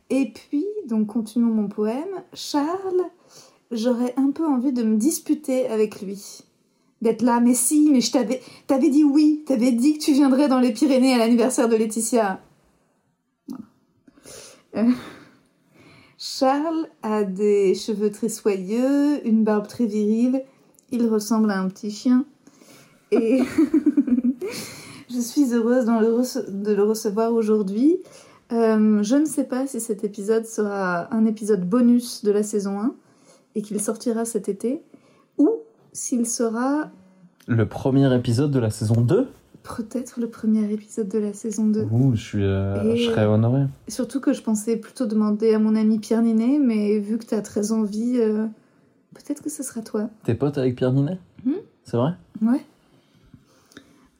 Et 0.10 0.32
puis, 0.34 0.66
donc 0.88 1.08
continuons 1.08 1.54
mon 1.54 1.68
poème. 1.68 2.24
Charles, 2.34 3.06
j'aurais 3.72 4.14
un 4.18 4.32
peu 4.32 4.46
envie 4.46 4.74
de 4.74 4.84
me 4.84 4.98
disputer 4.98 5.68
avec 5.70 6.02
lui. 6.02 6.44
D'être 7.02 7.22
là, 7.24 7.40
mais 7.40 7.56
si, 7.56 7.90
mais 7.92 8.02
je 8.02 8.12
t'avais, 8.12 8.42
t'avais 8.68 8.90
dit 8.90 9.04
oui, 9.04 9.44
t'avais 9.48 9.72
dit 9.72 9.98
que 9.98 10.04
tu 10.04 10.14
viendrais 10.14 10.48
dans 10.48 10.60
les 10.60 10.72
Pyrénées 10.74 11.14
à 11.14 11.18
l'anniversaire 11.18 11.68
de 11.68 11.76
Laetitia. 11.76 12.42
Euh, 14.76 14.92
Charles 16.18 16.88
a 17.02 17.24
des 17.24 17.74
cheveux 17.74 18.12
très 18.12 18.30
soyeux, 18.30 19.26
une 19.28 19.44
barbe 19.44 19.68
très 19.68 19.86
virile, 19.86 20.44
il 20.92 21.08
ressemble 21.08 21.50
à 21.50 21.60
un 21.60 21.68
petit 21.68 21.90
chien. 21.90 22.26
Et 23.12 23.42
je 25.10 25.20
suis 25.20 25.54
heureuse 25.54 25.86
dans 25.86 26.00
le 26.00 26.08
rece- 26.08 26.50
de 26.50 26.74
le 26.74 26.84
recevoir 26.84 27.34
aujourd'hui. 27.34 27.98
Euh, 28.52 29.02
je 29.04 29.16
ne 29.16 29.26
sais 29.26 29.44
pas 29.46 29.68
si 29.68 29.80
cet 29.80 30.04
épisode 30.04 30.46
sera 30.46 31.14
un 31.14 31.26
épisode 31.26 31.68
bonus 31.68 32.24
de 32.24 32.32
la 32.32 32.44
saison 32.44 32.80
1 32.80 32.94
et 33.56 33.62
qu'il 33.62 33.80
sortira 33.82 34.26
cet 34.26 34.50
été, 34.50 34.82
ou 35.38 35.50
s'il 35.94 36.26
sera 36.26 36.90
Le 37.48 37.66
premier 37.68 38.14
épisode 38.16 38.52
de 38.52 38.60
la 38.60 38.70
saison 38.70 39.02
2 39.02 39.28
peut-être 39.64 40.20
le 40.20 40.28
premier 40.28 40.72
épisode 40.74 41.08
de 41.08 41.20
la 41.20 41.34
saison 41.34 41.68
2. 41.68 41.84
Ouh, 41.92 42.16
je, 42.16 42.20
suis, 42.24 42.44
euh, 42.44 42.96
je 42.96 43.04
serais 43.04 43.28
honoré. 43.28 43.66
Surtout 43.88 44.20
que 44.20 44.34
je 44.34 44.42
pensais 44.42 44.76
plutôt 44.76 45.06
demander 45.06 45.54
à 45.54 45.60
mon 45.60 45.76
ami 45.76 46.00
Pierre 46.00 46.24
Ninet, 46.24 46.58
mais 46.58 46.98
vu 46.98 47.20
que 47.20 47.26
tu 47.28 47.36
as 47.36 47.44
très 47.44 47.72
envie, 47.72 48.16
euh, 48.18 48.48
Peut-être 49.14 49.44
que 49.44 49.50
ce 49.52 49.62
sera 49.62 49.82
toi. 49.82 50.10
T'es 50.24 50.34
pote 50.36 50.58
avec 50.58 50.76
Pierre 50.78 50.94
Ninet? 50.94 51.20
Hmm? 51.46 51.52
C'est 51.84 51.98
vrai? 51.98 52.14
Ouais. 52.42 52.62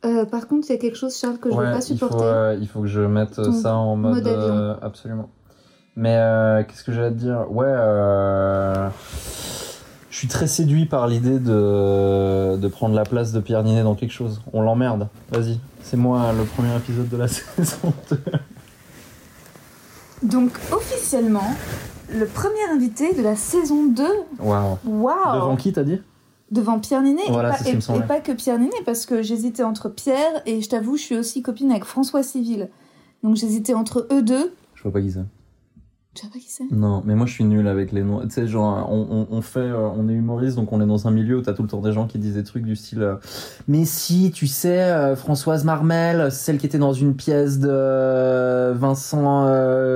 Euh, 0.04 0.26
par 0.26 0.48
contre, 0.48 0.68
il 0.70 0.74
y 0.74 0.76
a 0.76 0.80
quelque 0.80 0.98
chose, 0.98 1.16
Charles, 1.18 1.38
que 1.38 1.50
je 1.50 1.54
ne 1.56 1.60
Ouais, 1.60 1.68
veux 1.68 1.72
pas 1.74 1.78
il 1.86 1.98
faut, 1.98 2.06
supporter. 2.08 2.26
euh, 2.26 2.58
il 2.60 2.68
faut 2.68 2.82
que 2.82 2.88
je 2.88 3.02
mette 3.02 3.34
Ton 3.36 3.52
ça 3.54 3.76
en 3.76 3.96
mode. 3.96 4.16
mode 4.16 4.28
euh, 4.28 4.76
absolument. 4.82 5.30
Mais 5.96 6.16
euh, 6.18 6.64
qu'est-ce 6.64 6.84
que 6.84 6.92
j'allais 6.92 7.12
te 7.12 7.16
dire? 7.20 7.46
Ouais, 7.52 7.66
euh, 7.68 8.90
je 10.10 10.16
suis 10.18 10.28
très 10.28 10.48
séduit 10.48 10.86
par 10.86 11.08
l'idée 11.08 11.38
de, 11.40 12.56
de 12.58 12.68
prendre 12.68 12.96
la 12.96 13.04
place 13.04 13.32
de 13.32 13.40
Pierre 13.42 13.64
Ninet 13.64 13.84
dans 13.84 13.94
quelque 13.96 14.14
chose. 14.14 14.42
On 14.54 14.62
l'emmerde. 14.62 15.08
Vas-y, 15.32 15.60
c'est 15.84 15.98
moi 15.98 16.32
le 16.36 16.46
premier 16.46 16.76
épisode 16.76 17.10
de 17.10 17.18
la 17.18 17.28
saison 17.28 17.94
2. 18.10 18.20
Donc, 20.24 20.52
officiellement, 20.72 21.54
le 22.14 22.26
premier 22.26 22.64
invité 22.74 23.14
de 23.14 23.22
la 23.24 23.36
saison 23.36 23.88
2. 23.88 24.04
Waouh. 24.40 24.78
Waouh 24.86 25.34
Devant 25.36 25.56
qui 25.56 25.74
t'as 25.74 25.84
dit? 25.84 26.00
Devant 26.52 26.80
Pierre 26.80 27.02
Ninet. 27.02 27.22
Voilà, 27.30 27.50
et, 27.50 27.78
pas, 27.78 27.96
et- 27.96 28.02
et 28.08 28.20
que 28.20 28.32
Pierre 28.34 28.60
Ninet, 28.60 28.76
parce 28.86 29.06
que 29.06 29.22
j'hésitais 29.22 29.64
entre 29.64 29.88
Pierre 29.90 30.42
et 30.46 30.62
je 30.62 30.70
t'avoue, 30.70 30.98
je 30.98 31.02
suis 31.02 31.18
aussi 31.18 31.42
copine 31.42 31.72
avec 31.72 31.86
François 31.86 32.24
Civil. 32.24 32.70
Donc, 33.24 33.36
j'hésitais 33.38 33.74
entre 33.74 34.08
eux 34.12 34.22
deux. 34.22 34.54
Je 34.76 34.84
vois 34.84 34.92
pas 34.92 35.02
qui 35.02 35.12
c'est. 35.12 35.20
Tu 36.14 36.26
vois 36.26 36.34
pas 36.34 36.40
qui 36.40 36.50
c'est? 36.52 36.70
Non, 36.72 37.02
mais 37.06 37.16
moi 37.16 37.26
je 37.26 37.32
suis 37.32 37.46
nul 37.46 37.66
avec 37.70 37.94
les 37.94 38.04
noms. 38.04 38.20
Tu 38.24 38.32
sais, 38.32 38.46
genre, 38.46 38.86
on, 38.92 39.08
on, 39.10 39.28
on 39.38 39.42
fait, 39.42 39.60
euh, 39.60 39.88
on 39.96 40.10
est 40.10 40.14
humoriste, 40.14 40.58
donc 40.58 40.74
on 40.74 40.82
est 40.82 40.86
dans 40.86 41.08
un 41.08 41.12
milieu 41.12 41.38
où 41.38 41.42
t'as 41.42 41.54
tout 41.54 41.62
le 41.62 41.70
temps 41.70 41.80
des 41.80 41.94
gens 41.94 42.06
qui 42.06 42.20
disent 42.20 42.34
des 42.34 42.44
trucs 42.44 42.66
du 42.66 42.76
style. 42.76 43.02
euh, 43.02 43.16
mais 43.70 43.86
si, 43.86 44.32
tu 44.32 44.46
sais, 44.46 44.82
euh, 44.82 45.16
Françoise 45.16 45.64
Marmel, 45.64 46.30
celle 46.30 46.58
qui 46.58 46.66
était 46.66 46.78
dans 46.78 46.92
une 46.92 47.16
pièce 47.16 47.60
de 47.60 48.74
Vincent 48.74 49.46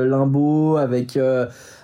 Limbaud 0.06 0.78
avec 0.78 1.20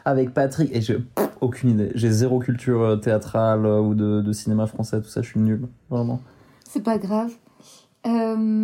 avec 0.05 0.33
Patrick. 0.33 0.73
Et 0.73 0.79
j'ai 0.79 1.03
aucune 1.41 1.71
idée. 1.71 1.91
J'ai 1.95 2.09
zéro 2.09 2.39
culture 2.39 3.01
théâtrale 3.01 3.65
ou 3.65 3.95
de, 3.95 4.21
de 4.21 4.31
cinéma 4.31 4.65
français, 4.65 5.01
tout 5.01 5.09
ça. 5.09 5.21
Je 5.21 5.27
suis 5.27 5.41
nul, 5.41 5.67
vraiment. 5.89 6.21
C'est 6.69 6.83
pas 6.83 6.97
grave. 6.97 7.33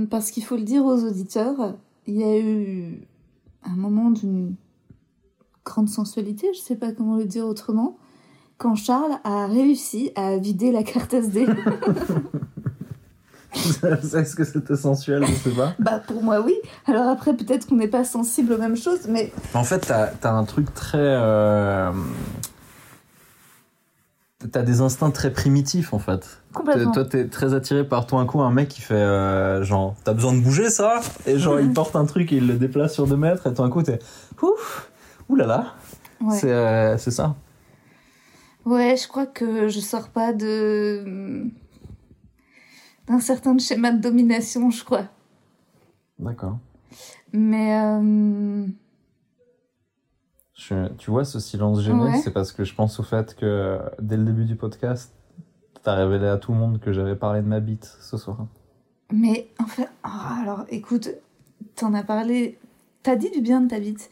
Parce 0.09 0.31
qu'il 0.31 0.45
faut 0.45 0.55
le 0.55 0.63
dire 0.63 0.85
aux 0.85 1.03
auditeurs, 1.03 1.75
il 2.05 2.15
y 2.15 2.23
a 2.23 2.39
eu 2.39 3.01
un 3.65 3.75
moment 3.75 4.11
d'une 4.11 4.55
grande 5.67 5.89
sensualité, 5.89 6.47
je 6.53 6.59
sais 6.59 6.75
pas 6.75 6.91
comment 6.91 7.15
le 7.17 7.25
dire 7.25 7.45
autrement, 7.45 7.97
quand 8.57 8.75
Charles 8.75 9.19
a 9.23 9.45
réussi 9.47 10.11
à 10.15 10.37
vider 10.37 10.71
la 10.71 10.83
carte 10.83 11.13
SD. 11.13 11.45
Est-ce 13.53 14.35
que 14.35 14.43
c'était 14.43 14.75
sensuel 14.75 15.25
Je 15.25 15.33
sais 15.33 15.55
pas. 15.55 15.73
bah 15.79 15.99
pour 16.05 16.21
moi 16.21 16.41
oui. 16.41 16.53
Alors 16.85 17.07
après 17.07 17.33
peut-être 17.35 17.65
qu'on 17.67 17.75
n'est 17.75 17.87
pas 17.87 18.03
sensible 18.03 18.53
aux 18.53 18.57
mêmes 18.57 18.75
choses, 18.77 19.07
mais 19.09 19.31
En 19.53 19.63
fait, 19.63 19.79
t'as 19.79 20.11
as 20.21 20.33
un 20.33 20.43
truc 20.43 20.71
très. 20.73 20.97
euh, 20.99 21.91
T'as 24.51 24.61
des 24.61 24.81
instincts 24.81 25.09
très 25.09 25.31
primitifs 25.31 25.93
en 25.93 25.99
fait. 25.99 26.39
Complètement. 26.53 26.91
Toi, 26.91 27.05
t'es 27.05 27.27
très 27.27 27.55
attiré 27.55 27.83
par 27.83 28.05
tout 28.05 28.17
un 28.17 28.25
coup 28.27 28.41
un 28.41 28.51
mec 28.51 28.67
qui 28.67 28.81
fait 28.81 28.93
euh, 28.93 29.63
genre, 29.63 29.95
t'as 30.03 30.13
besoin 30.13 30.33
de 30.33 30.39
bouger 30.41 30.69
ça? 30.69 30.99
Et 31.25 31.39
genre, 31.39 31.59
il 31.59 31.73
porte 31.73 31.95
un 31.95 32.05
truc 32.05 32.31
et 32.31 32.35
il 32.37 32.45
le 32.47 32.53
déplace 32.53 32.93
sur 32.93 33.07
deux 33.07 33.17
mètres 33.17 33.47
et 33.47 33.53
tout 33.53 33.63
un 33.63 33.69
coup, 33.69 33.81
t'es 33.81 33.97
ouf, 34.43 34.91
oulala. 35.29 35.73
Ouais. 36.21 36.35
C'est 36.35 36.51
euh, 36.51 36.97
c'est 36.97 37.11
ça. 37.11 37.35
ouais, 38.65 38.95
je 38.97 39.07
crois 39.07 39.25
que 39.27 39.67
je 39.67 39.79
sors 39.79 40.09
pas 40.09 40.33
de 40.33 41.45
d'un 43.07 43.19
certain 43.19 43.57
schéma 43.57 43.91
de 43.91 44.01
domination, 44.01 44.69
je 44.69 44.83
crois. 44.83 45.05
D'accord. 46.19 46.57
Mais 47.31 47.79
euh, 47.79 48.65
Je- 50.53 50.87
Tu 50.97 51.11
vois, 51.11 51.23
ce 51.23 51.39
silence 51.39 51.81
gêné, 51.81 52.01
Ouais. 52.03 52.17
c'est 52.17 52.31
parce 52.31 52.51
que 52.51 52.63
je 52.63 52.73
pense 52.73 52.99
au 52.99 53.03
fait 53.03 53.35
que 53.35 53.79
dès 54.01 54.17
le 54.17 54.23
début 54.25 54.45
du 54.45 54.55
podcast, 54.55 55.13
t'as 55.83 55.93
révélé 55.95 56.27
à 56.27 56.37
tout 56.37 56.51
le 56.51 56.57
monde 56.57 56.79
que 56.79 56.91
j'avais 56.91 57.15
parlé 57.15 57.41
de 57.41 57.47
ma 57.47 57.59
bite 57.59 57.95
ce 58.01 58.17
soir. 58.17 58.47
Mais 59.13 59.49
en 59.59 59.65
fait, 59.67 59.87
oh, 60.05 60.09
alors 60.41 60.65
écoute, 60.69 61.09
t'en 61.75 61.93
as 61.93 62.03
parlé, 62.03 62.57
t'as 63.03 63.15
dit 63.15 63.29
du 63.29 63.39
bien 63.41 63.61
de 63.61 63.67
ta 63.69 63.79
bite. 63.79 64.09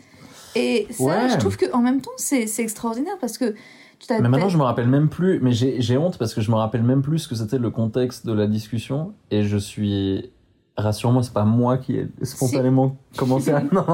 Et 0.56 0.88
ça, 0.92 1.04
Ouais. 1.04 1.30
je 1.30 1.38
trouve 1.38 1.58
que 1.58 1.72
en 1.74 1.80
même 1.80 2.02
temps, 2.02 2.12
c'est 2.18 2.48
extraordinaire 2.60 3.16
parce 3.20 3.38
que. 3.38 3.56
Mais 4.10 4.20
maintenant, 4.30 4.50
je 4.50 4.58
me 4.58 4.64
rappelle 4.64 4.88
même 4.88 5.10
plus. 5.10 5.40
Mais 5.42 5.52
j'ai 5.54 5.98
honte 5.98 6.18
parce 6.18 6.34
que 6.34 6.42
je 6.42 6.52
me 6.52 6.56
rappelle 6.56 6.84
même 6.84 7.02
plus 7.02 7.20
ce 7.20 7.28
que 7.28 7.36
c'était 7.36 7.58
le 7.58 7.70
contexte 7.70 8.26
de 8.26 8.34
la 8.34 8.48
discussion. 8.48 9.14
Et 9.32 9.44
je 9.44 9.58
suis. 9.58 10.32
Rassure-moi, 10.78 11.24
c'est 11.24 11.32
pas 11.34 11.46
moi 11.46 11.78
qui 11.78 11.96
ai 11.96 12.08
spontanément 12.24 12.98
commencé 13.16 13.50
à. 13.52 13.62
Non, 13.72 13.86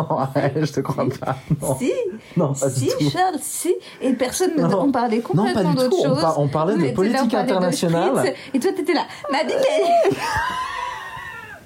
je 0.56 0.72
te 0.74 0.80
crois 0.80 1.08
pas. 1.20 1.38
Non, 1.62 1.78
Si, 1.78 1.92
non 2.36 2.54
pas 2.54 2.70
si, 2.72 2.86
du 2.86 2.90
tout. 3.06 3.10
Charles, 3.12 3.38
si. 3.40 3.76
Et 4.02 4.14
personne 4.14 4.56
ne. 4.58 4.64
On 4.66 4.92
parlait 4.92 5.22
Non, 5.36 5.44
pas 5.46 5.54
complètement 5.54 5.72
du 5.74 5.78
tout. 5.78 5.84
d'autre 5.90 5.98
On, 6.00 6.04
chose. 6.10 6.22
par- 6.22 6.40
on 6.40 6.48
parlait 6.48 6.76
de 6.78 6.86
là, 6.86 6.92
politique 6.94 7.30
de 7.32 7.36
internationale. 7.38 8.34
Et 8.56 8.60
toi, 8.60 8.72
t'étais 8.76 8.94
là. 8.96 9.04
Ma 9.32 9.44
bite, 9.44 9.56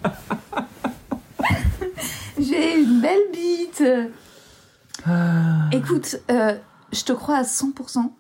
J'ai 2.37 2.79
une 2.81 2.99
belle 3.01 3.31
bite. 3.31 3.83
Ah. 5.07 5.69
Écoute, 5.71 6.17
euh, 6.31 6.53
je 6.91 7.03
te 7.03 7.13
crois 7.13 7.35
à 7.37 7.43
100% 7.43 8.11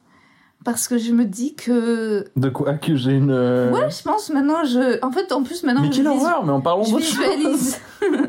parce 0.63 0.87
que 0.87 0.97
je 0.97 1.11
me 1.11 1.25
dis 1.25 1.55
que. 1.55 2.25
De 2.35 2.49
quoi 2.49 2.73
que 2.73 2.95
j'ai 2.95 3.11
une. 3.13 3.31
euh, 3.31 3.71
Ouais, 3.71 3.89
je 3.89 4.01
pense 4.03 4.29
maintenant, 4.29 4.63
je. 4.63 5.03
En 5.03 5.11
fait, 5.11 5.31
en 5.31 5.43
plus, 5.43 5.63
maintenant, 5.63 5.81
mais 5.81 5.91
je, 5.91 5.97
quelle 5.97 6.07
horreur 6.07 6.43
Mais 6.45 6.51
en 6.51 6.61
parlons 6.61 6.83
je 6.83 6.91
d'autre 6.91 7.05
chose. 7.05 7.75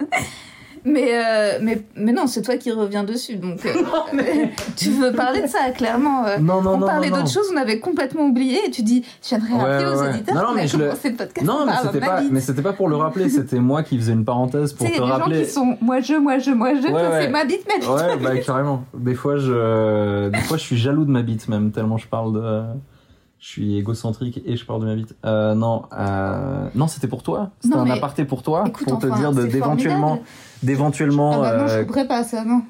mais, 0.87 1.09
euh, 1.13 1.59
mais, 1.61 1.83
mais 1.97 2.13
non, 2.13 2.27
c'est 2.27 2.41
toi 2.43 2.57
qui 2.57 2.71
reviens 2.71 3.05
dessus. 3.05 3.37
Donc, 3.37 3.67
euh, 3.67 3.73
tu 4.77 4.91
veux 4.91 5.13
parler 5.13 5.43
de 5.43 5.47
ça, 5.49 5.71
clairement. 5.77 6.25
euh. 6.25 6.39
Non, 6.39 6.63
non, 6.63 6.75
on 6.75 6.79
non. 6.79 6.87
parlait 6.87 7.11
d'autres 7.11 7.29
choses, 7.31 7.51
on 7.53 7.57
avait 7.57 7.81
complètement 7.81 8.23
oublié. 8.27 8.61
Et 8.67 8.71
tu 8.71 8.83
dis, 8.83 9.05
je 9.23 9.29
viendrai 9.37 9.53
Ouais, 9.53 9.59
rappeler 9.59 9.87
aux 9.87 10.01
ouais, 10.01 10.07
ouais. 10.09 10.15
auditeurs 10.15 10.35
Non, 10.37 10.43
non, 10.43 10.55
mais 10.55 10.67
je 10.69 10.77
le- 10.79 10.89
podcast. 11.17 11.43
Non, 11.47 11.59
on 11.63 11.67
mais 11.67 11.73
parle 11.73 11.87
c'était 11.87 12.01
de 12.01 12.01
ma 12.01 12.07
pas, 12.07 12.23
mais 12.31 12.41
c'était 12.41 12.63
pas 12.63 12.73
pour 12.73 12.89
le 12.89 12.97
rappeler, 12.97 13.29
c'était 13.29 13.59
moi 13.59 13.83
qui 13.83 13.99
faisais 13.99 14.13
une 14.13 14.25
parenthèse 14.25 14.73
pour 14.73 14.87
te 14.87 14.93
il 14.93 14.95
y 14.95 15.03
a 15.03 15.05
des 15.05 15.11
rappeler. 15.13 15.39
gens 15.41 15.45
qui 15.45 15.51
sont 15.51 15.77
moi 15.81 16.01
je, 16.01 16.15
moi 16.15 16.39
je, 16.39 16.51
moi 16.53 16.71
je, 16.75 16.87
Ouais, 16.89 17.03
c'est 17.21 17.29
ma 17.29 17.45
bite, 17.45 17.67
ma 17.69 17.79
bite. 17.81 17.89
Ouais, 17.89 18.17
bah 18.23 18.39
carrément. 18.39 18.85
Des 18.97 19.15
fois, 19.15 19.37
je, 19.37 20.29
des 20.31 20.39
fois, 20.41 20.57
je 20.57 20.63
suis 20.63 20.77
jaloux 20.77 21.05
de 21.05 21.11
ma 21.11 21.23
bite 21.23 21.49
même 21.49 21.73
tellement 21.73 21.97
je 21.99 22.07
parle 22.07 22.33
de, 22.33 22.63
je 23.39 23.49
suis 23.49 23.77
égocentrique 23.79 24.41
et 24.47 24.57
je 24.57 24.65
parle 24.65 24.81
de 24.81 24.87
ma 24.87 24.95
bite. 24.95 25.15
Euh, 25.25 25.55
non, 25.55 25.83
euh... 25.93 26.69
non, 26.75 26.87
c'était 26.87 27.09
pour 27.09 27.23
toi. 27.23 27.51
C'était 27.61 27.77
un 27.77 27.89
aparté 27.91 28.25
pour 28.25 28.43
toi, 28.43 28.65
Écoute, 28.67 28.89
pour 28.89 28.99
te 28.99 29.07
enfin, 29.07 29.19
dire 29.19 29.33
d'éventuellement, 29.33 30.21
d'éventuellement. 30.63 31.43
Ah 31.43 31.53
bah 31.53 31.57
non, 31.59 31.69
je 31.69 31.75
euh, 31.75 31.85
couperai 31.85 32.07
pas 32.09 32.25
ça, 32.25 32.45
non. 32.45 32.63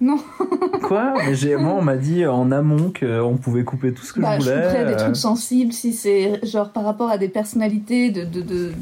Non. 0.00 0.18
Quoi? 0.82 1.14
Mais 1.16 1.34
j'ai, 1.34 1.56
moi, 1.56 1.74
on 1.74 1.82
m'a 1.82 1.96
dit 1.96 2.24
en 2.26 2.52
amont 2.52 2.92
qu'on 2.98 3.36
pouvait 3.36 3.64
couper 3.64 3.92
tout 3.92 4.04
ce 4.04 4.12
que 4.12 4.20
Bah, 4.20 4.38
je 4.38 4.44
je 4.44 4.50
voulais. 4.50 4.62
couperais 4.62 4.84
des 4.86 4.92
euh, 4.92 4.96
trucs 4.96 5.16
sensibles 5.16 5.72
si 5.72 5.92
c'est 5.92 6.44
genre 6.46 6.70
par 6.72 6.84
rapport 6.84 7.10
à 7.10 7.18
des 7.18 7.28
personnalités 7.28 8.10
de, 8.10 8.24
de, 8.24 8.40
de, 8.42 8.72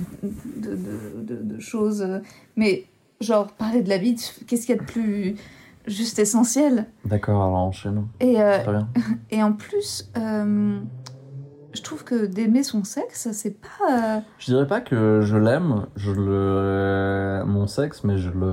de, 0.56 1.36
de, 1.42 1.58
choses. 1.58 2.06
Mais 2.56 2.84
genre 3.20 3.46
parler 3.46 3.82
de 3.82 3.88
la 3.88 3.98
bite, 3.98 4.40
qu'est-ce 4.46 4.66
qu'il 4.66 4.74
y 4.74 4.78
a 4.78 4.82
de 4.82 4.86
plus 4.86 5.36
juste 5.86 6.18
essentiel? 6.18 6.86
D'accord, 7.06 7.42
alors 7.42 7.56
enchaînons. 7.56 8.08
et, 8.20 8.40
euh, 8.40 8.62
Très 8.62 8.72
bien. 8.72 8.88
et 9.30 9.42
en 9.42 9.52
plus, 9.52 10.10
je 11.76 11.82
trouve 11.82 12.02
que 12.04 12.26
d'aimer 12.26 12.62
son 12.62 12.82
sexe, 12.84 13.28
c'est 13.32 13.60
pas. 13.60 14.16
euh, 14.16 14.20
Je 14.38 14.46
dirais 14.46 14.66
pas 14.66 14.80
que 14.80 15.20
je 15.22 15.36
l'aime, 15.36 15.86
je 15.96 16.10
le, 16.10 17.44
mon 17.46 17.66
sexe, 17.66 18.02
mais 18.04 18.18
je 18.18 18.30
le, 18.30 18.52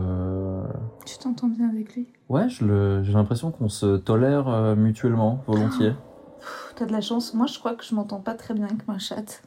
Tu 1.06 1.18
t'entends 1.18 1.48
bien 1.48 1.70
avec 1.70 1.96
lui? 1.96 2.08
Ouais, 2.30 2.48
je 2.50 2.66
le, 2.66 3.04
j'ai 3.04 3.14
l'impression 3.14 3.52
qu'on 3.52 3.70
se 3.70 3.98
tolère 3.98 4.48
euh, 4.50 4.76
mutuellement, 4.76 5.44
volontiers. 5.48 5.94
Pff, 6.40 6.74
T'as 6.76 6.86
de 6.86 6.92
la 6.92 7.02
chance. 7.02 7.34
Moi, 7.34 7.48
je 7.48 7.58
crois 7.58 7.74
que 7.76 7.84
je 7.84 7.96
m'entends 7.96 8.20
pas 8.20 8.34
très 8.34 8.54
bien 8.54 8.66
avec 8.66 8.88
ma 8.88 9.00
chatte. 9.00 9.44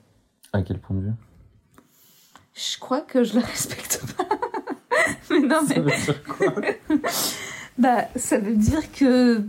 À 0.52 0.62
quel 0.62 0.78
point 0.78 0.97
de 0.97 1.02
vue? 1.02 1.12
Je 2.54 2.78
crois 2.78 3.02
que 3.02 3.23
je 3.25 3.35
le 3.35 3.40
respecte 3.45 4.02
pas. 4.16 4.25
mais 5.30 5.40
non, 5.40 5.61
Ça 5.66 5.75
mais. 5.75 5.80
veut 5.80 5.90
dire 5.90 6.23
quoi? 6.25 6.54
Bah, 7.78 8.04
ça 8.16 8.38
veut 8.38 8.56
dire 8.56 8.90
que. 8.90 9.42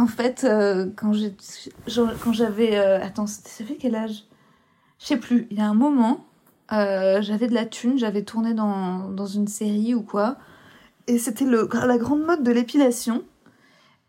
En 0.00 0.06
fait, 0.06 0.44
euh, 0.44 0.86
quand 0.96 1.12
j'avais. 2.32 2.78
euh, 2.78 3.02
attends, 3.02 3.26
c'était 3.26 3.50
ça 3.50 3.64
fait 3.64 3.74
quel 3.76 3.94
âge? 3.94 4.24
Je 4.98 5.06
sais 5.06 5.18
plus. 5.18 5.46
Il 5.50 5.58
y 5.58 5.60
a 5.60 5.66
un 5.68 5.74
moment, 5.74 6.24
euh, 6.72 7.20
j'avais 7.20 7.48
de 7.48 7.54
la 7.54 7.66
thune, 7.66 7.98
j'avais 7.98 8.22
tourné 8.22 8.54
dans, 8.54 9.10
dans 9.10 9.26
une 9.26 9.46
série 9.46 9.94
ou 9.94 10.00
quoi. 10.02 10.36
Et 11.06 11.18
c'était 11.18 11.44
la 11.44 11.98
grande 11.98 12.22
mode 12.24 12.42
de 12.42 12.50
l'épilation. 12.50 13.24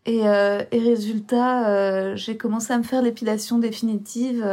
Et, 0.05 0.19
et 0.19 0.79
résultat, 0.79 2.15
j'ai 2.15 2.35
commencé 2.37 2.73
à 2.73 2.77
me 2.77 2.83
faire 2.83 3.01
l'épilation 3.01 3.59
définitive 3.59 4.45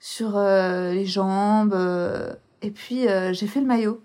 sur 0.00 0.38
les 0.38 1.04
jambes. 1.06 1.74
et 2.62 2.70
puis, 2.70 3.06
j'ai 3.32 3.46
fait 3.46 3.60
le 3.60 3.66
maillot. 3.66 4.00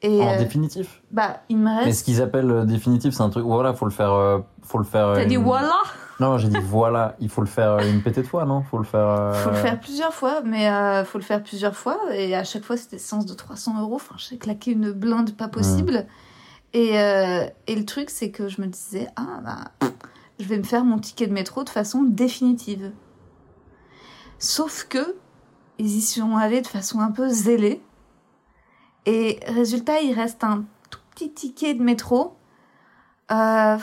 Et 0.00 0.20
En 0.22 0.38
définitif? 0.38 1.02
bah, 1.10 1.42
il 1.48 1.58
me 1.58 1.64
Mais 1.64 1.84
reste. 1.84 2.00
ce 2.00 2.04
qu'ils 2.04 2.22
appellent 2.22 2.66
définitif, 2.66 3.12
c'est 3.14 3.22
un 3.22 3.30
truc. 3.30 3.44
Voilà, 3.44 3.74
faut 3.74 3.84
le 3.86 3.90
faire. 3.90 4.42
Faut 4.68 4.78
le 4.78 4.84
faire. 4.84 5.12
T'as 5.14 5.20
euh, 5.22 5.24
dit 5.24 5.34
une- 5.36 5.42
voilà 5.44 5.74
Non, 6.20 6.38
j'ai 6.38 6.48
dit 6.48 6.58
voilà. 6.62 7.16
Il 7.20 7.28
faut 7.28 7.40
le 7.40 7.46
faire 7.46 7.72
euh, 7.72 7.90
une 7.90 8.02
pétée 8.02 8.22
de 8.22 8.26
fois, 8.26 8.44
non? 8.44 8.62
Faut 8.62 8.78
le 8.78 8.84
faire. 8.84 9.00
euh, 9.08 9.32
Faut 9.34 9.50
le 9.50 9.56
faire 9.56 9.80
plusieurs 9.80 10.12
fois, 10.14 10.40
mais 10.44 10.68
euh, 10.70 11.04
faut 11.04 11.18
le 11.18 11.24
faire 11.24 11.42
plusieurs 11.42 11.74
fois. 11.76 11.98
Et 12.12 12.34
à 12.36 12.44
chaque 12.44 12.64
fois, 12.64 12.76
c'était 12.76 12.98
séance 12.98 13.26
de 13.26 13.34
300 13.34 13.80
euros. 13.80 13.96
Enfin, 13.96 14.14
j'ai 14.18 14.36
claqué 14.38 14.72
une 14.72 14.92
blinde 14.92 15.36
pas 15.36 15.48
possible. 15.48 16.06
Et, 16.74 17.00
euh, 17.00 17.46
et 17.66 17.74
le 17.76 17.84
truc, 17.84 18.10
c'est 18.10 18.30
que 18.30 18.48
je 18.48 18.60
me 18.60 18.66
disais, 18.66 19.08
ah, 19.16 19.40
bah, 19.42 19.88
je 20.38 20.44
vais 20.46 20.58
me 20.58 20.62
faire 20.64 20.84
mon 20.84 20.98
ticket 20.98 21.26
de 21.26 21.32
métro 21.32 21.64
de 21.64 21.70
façon 21.70 22.02
définitive. 22.02 22.92
Sauf 24.38 24.86
que 24.88 25.16
ils 25.78 25.86
y 25.96 26.00
sont 26.02 26.36
allés 26.36 26.60
de 26.60 26.66
façon 26.66 27.00
un 27.00 27.10
peu 27.10 27.28
zélée. 27.28 27.80
Et 29.06 29.40
résultat, 29.46 30.00
il 30.00 30.12
reste 30.12 30.44
un 30.44 30.64
tout 30.90 30.98
petit 31.14 31.32
ticket 31.32 31.74
de 31.74 31.82
métro 31.82 32.36
euh, 33.30 33.76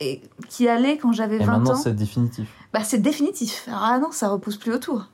et, 0.00 0.22
qui 0.48 0.68
allait 0.68 0.96
quand 0.98 1.12
j'avais 1.12 1.36
Et 1.36 1.44
20 1.44 1.46
maintenant, 1.58 1.72
ans. 1.72 1.76
c'est 1.76 1.94
définitif. 1.94 2.48
Bah, 2.72 2.80
c'est 2.84 2.98
définitif. 2.98 3.68
Ah 3.72 3.98
non, 4.00 4.10
ça 4.12 4.28
repousse 4.28 4.56
plus 4.56 4.72
autour. 4.72 5.06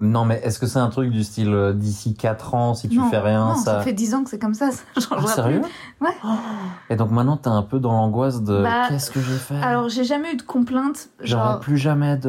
Non, 0.00 0.24
mais 0.24 0.40
est-ce 0.44 0.58
que 0.58 0.66
c'est 0.66 0.80
un 0.80 0.90
truc 0.90 1.10
du 1.10 1.22
style 1.24 1.54
euh, 1.54 1.72
d'ici 1.72 2.14
4 2.14 2.54
ans, 2.54 2.74
si 2.74 2.88
tu 2.88 2.98
non, 2.98 3.08
fais 3.08 3.18
rien, 3.20 3.50
non, 3.50 3.54
ça. 3.56 3.80
fait 3.80 3.92
10 3.92 4.14
ans 4.14 4.24
que 4.24 4.30
c'est 4.30 4.40
comme 4.40 4.52
ça. 4.52 4.70
ça 4.72 4.82
Ah, 5.12 5.26
sérieux 5.28 5.60
plus. 5.60 6.06
Ouais. 6.06 6.14
Et 6.90 6.96
donc 6.96 7.10
maintenant, 7.12 7.36
t'es 7.36 7.48
un 7.48 7.62
peu 7.62 7.78
dans 7.78 7.92
l'angoisse 7.92 8.42
de 8.42 8.62
Bah, 8.62 8.88
qu'est-ce 8.88 9.10
que 9.10 9.20
j'ai 9.20 9.38
fait 9.38 9.54
Alors, 9.62 9.88
j'ai 9.88 10.04
jamais 10.04 10.32
eu 10.32 10.36
de 10.36 10.42
complainte. 10.42 11.08
J'aurai 11.20 11.44
Genre, 11.44 11.60
plus 11.60 11.78
jamais 11.78 12.16
de. 12.16 12.28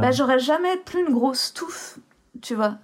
bah, 0.00 0.10
j'aurais 0.12 0.38
jamais 0.38 0.76
plus 0.84 1.00
une 1.06 1.12
grosse 1.14 1.52
touffe, 1.54 1.98
tu 2.42 2.54
vois. 2.54 2.74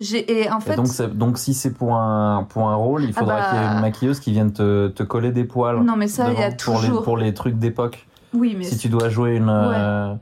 Et 0.00 0.48
en 0.50 0.58
Et 0.58 0.62
fait, 0.62 0.76
donc, 1.16 1.38
si 1.38 1.54
c'est 1.54 1.72
pour 1.72 1.96
un, 1.96 2.44
pour 2.48 2.68
un 2.68 2.76
rôle, 2.76 3.02
il 3.04 3.12
Ah 3.16 3.18
faudra 3.18 3.40
bah- 3.40 3.48
qu'il 3.50 3.58
y 3.58 3.62
ait 3.62 3.74
une 3.74 3.80
maquilleuse 3.80 4.20
qui 4.20 4.30
vienne 4.30 4.52
te, 4.52 4.88
te 4.88 5.02
coller 5.02 5.32
des 5.32 5.44
poils. 5.44 5.82
non 5.82 5.96
mais 5.96 6.06
ça, 6.06 6.30
il 6.32 6.38
y 6.38 6.42
a 6.42 6.50
devant 6.50 6.56
pour 6.64 6.80
les, 6.80 6.88
toujours. 6.88 7.02
pour 7.02 7.16
les 7.16 7.34
trucs 7.34 7.58
d'époque. 7.58 8.06
Oui, 8.32 8.54
mais 8.56 8.64
Si 8.64 8.76
tu 8.76 8.88
dois 8.88 9.08
jouer 9.08 9.36
une, 9.36 9.48
euh, 9.48 10.14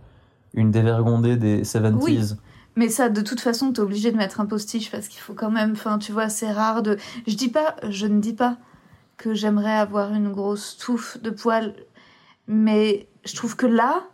une 0.54 0.70
dévergondée 0.70 1.36
des 1.36 1.62
70s. 1.64 2.36
Mais 2.76 2.88
ça, 2.88 3.08
de 3.08 3.20
toute 3.20 3.40
façon, 3.40 3.72
t'es 3.72 3.80
obligé 3.80 4.12
de 4.12 4.16
mettre 4.16 4.40
un 4.40 4.46
postiche 4.46 4.90
parce 4.90 5.08
qu'il 5.08 5.20
faut 5.20 5.34
quand 5.34 5.50
même. 5.50 5.72
Enfin, 5.72 5.98
tu 5.98 6.12
vois, 6.12 6.28
c'est 6.28 6.52
rare 6.52 6.82
de. 6.82 6.96
Je 7.26 7.34
dis 7.34 7.48
pas, 7.48 7.74
je 7.88 8.06
ne 8.06 8.20
dis 8.20 8.34
pas 8.34 8.56
que 9.16 9.34
j'aimerais 9.34 9.72
avoir 9.76 10.12
une 10.12 10.30
grosse 10.30 10.76
touffe 10.76 11.20
de 11.22 11.30
poils, 11.30 11.74
mais 12.48 13.08
je 13.24 13.34
trouve 13.34 13.56
que 13.56 13.66
là. 13.66 14.04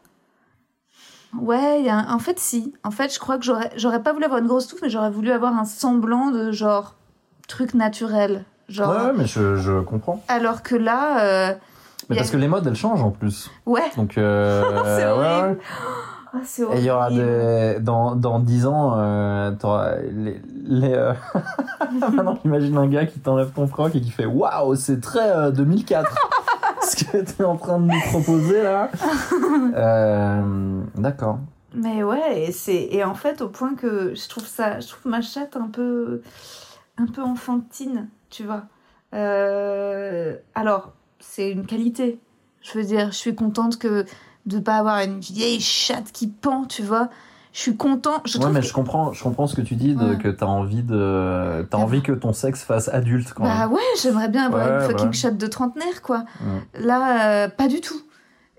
Ouais, 1.40 1.80
il 1.80 1.86
y 1.86 1.88
a 1.88 1.96
un- 1.96 2.14
en 2.14 2.18
fait, 2.18 2.38
si. 2.38 2.74
En 2.84 2.90
fait, 2.90 3.12
je 3.12 3.18
crois 3.18 3.38
que 3.38 3.44
j'aurais, 3.44 3.70
j'aurais 3.76 4.02
pas 4.02 4.12
voulu 4.12 4.24
avoir 4.24 4.40
une 4.40 4.46
grosse 4.46 4.66
touffe, 4.66 4.80
mais 4.82 4.90
j'aurais 4.90 5.10
voulu 5.10 5.32
avoir 5.32 5.56
un 5.56 5.64
semblant 5.64 6.30
de 6.30 6.52
genre 6.52 6.94
truc 7.48 7.74
naturel. 7.74 8.44
Genre. 8.68 8.90
Ouais, 8.90 9.12
mais 9.16 9.26
je, 9.26 9.56
je 9.56 9.80
comprends. 9.80 10.22
Alors 10.28 10.62
que 10.62 10.74
là, 10.76 11.20
euh, 11.50 11.54
Mais 12.10 12.16
a- 12.16 12.18
parce 12.20 12.30
que 12.30 12.36
les 12.36 12.48
modes, 12.48 12.66
elles 12.66 12.76
changent 12.76 13.02
en 13.02 13.10
plus. 13.10 13.50
ouais. 13.66 13.82
Donc, 13.96 14.18
euh, 14.18 14.62
C'est 14.84 15.04
ouais, 15.04 15.10
horrible. 15.10 15.58
ouais. 16.34 16.40
C'est 16.44 16.62
Et 16.62 16.78
il 16.78 16.84
y 16.84 16.90
aura 16.90 17.10
des. 17.10 17.76
Dans, 17.80 18.14
dans 18.14 18.38
10 18.38 18.66
ans, 18.66 18.94
euh, 18.96 19.50
t'auras 19.52 19.96
les. 20.10 20.40
les 20.64 20.92
euh, 20.94 21.12
Maintenant, 22.00 22.38
imagine 22.44 22.76
un 22.78 22.86
gars 22.88 23.04
qui 23.06 23.20
t'enlève 23.20 23.50
ton 23.50 23.66
froc 23.66 23.94
et 23.94 24.00
qui 24.00 24.10
fait 24.10 24.24
Waouh, 24.26 24.74
c'est 24.76 25.00
très 25.00 25.30
euh, 25.30 25.50
2004 25.50 26.14
Ce 26.82 27.04
que 27.04 27.18
t'es 27.18 27.44
en 27.44 27.56
train 27.56 27.78
de 27.80 27.86
nous 27.86 28.00
proposer 28.10 28.62
là. 28.62 28.90
Euh, 29.74 30.82
D'accord. 30.96 31.38
Mais 31.74 32.02
ouais, 32.02 32.42
et 32.42 32.52
c'est 32.52 32.88
et 32.90 33.04
en 33.04 33.14
fait 33.14 33.40
au 33.40 33.48
point 33.48 33.74
que 33.74 34.14
je 34.14 34.28
trouve 34.28 34.46
ça, 34.46 34.80
je 34.80 34.88
trouve 34.88 35.10
ma 35.10 35.22
chatte 35.22 35.56
un 35.56 35.68
peu, 35.68 36.20
un 36.98 37.06
peu 37.06 37.22
enfantine, 37.22 38.08
tu 38.28 38.44
vois. 38.44 38.64
Euh, 39.14 40.36
alors 40.54 40.92
c'est 41.18 41.50
une 41.50 41.66
qualité. 41.66 42.18
Je 42.60 42.78
veux 42.78 42.84
dire, 42.84 43.06
je 43.06 43.16
suis 43.16 43.34
contente 43.34 43.78
que 43.78 44.04
de 44.46 44.58
pas 44.58 44.76
avoir 44.76 45.00
une 45.00 45.20
vieille 45.20 45.60
chatte 45.60 46.12
qui 46.12 46.28
pend, 46.28 46.64
tu 46.64 46.82
vois. 46.82 47.08
Je 47.52 47.58
suis 47.60 47.76
content. 47.76 48.22
Je 48.24 48.38
Ouais, 48.38 48.50
mais 48.50 48.60
que- 48.60 48.66
je 48.66 48.72
comprends, 48.72 49.12
je 49.12 49.22
comprends 49.22 49.46
ce 49.46 49.54
que 49.54 49.60
tu 49.60 49.74
dis, 49.76 49.94
de, 49.94 50.10
Ouais. 50.12 50.18
que 50.18 50.28
t'as 50.28 50.46
envie 50.46 50.82
de. 50.82 51.66
T'as 51.70 51.78
Ah. 51.78 51.82
envie 51.82 52.00
que 52.02 52.12
ton 52.12 52.32
sexe 52.32 52.62
fasse 52.62 52.88
adulte 52.88 53.32
quand 53.34 53.42
bah 53.44 53.58
même. 53.66 53.72
ouais, 53.72 53.80
j'aimerais 54.02 54.28
bien 54.28 54.46
avoir 54.46 54.66
Ouais, 54.66 54.74
une 54.84 54.90
fucking 54.90 55.06
ouais. 55.08 55.12
chatte 55.12 55.36
de 55.36 55.46
trentenaire, 55.46 56.00
quoi. 56.02 56.24
Là, 56.74 57.44
euh, 57.44 57.48
pas 57.48 57.68
du 57.68 57.80
tout. 57.82 58.00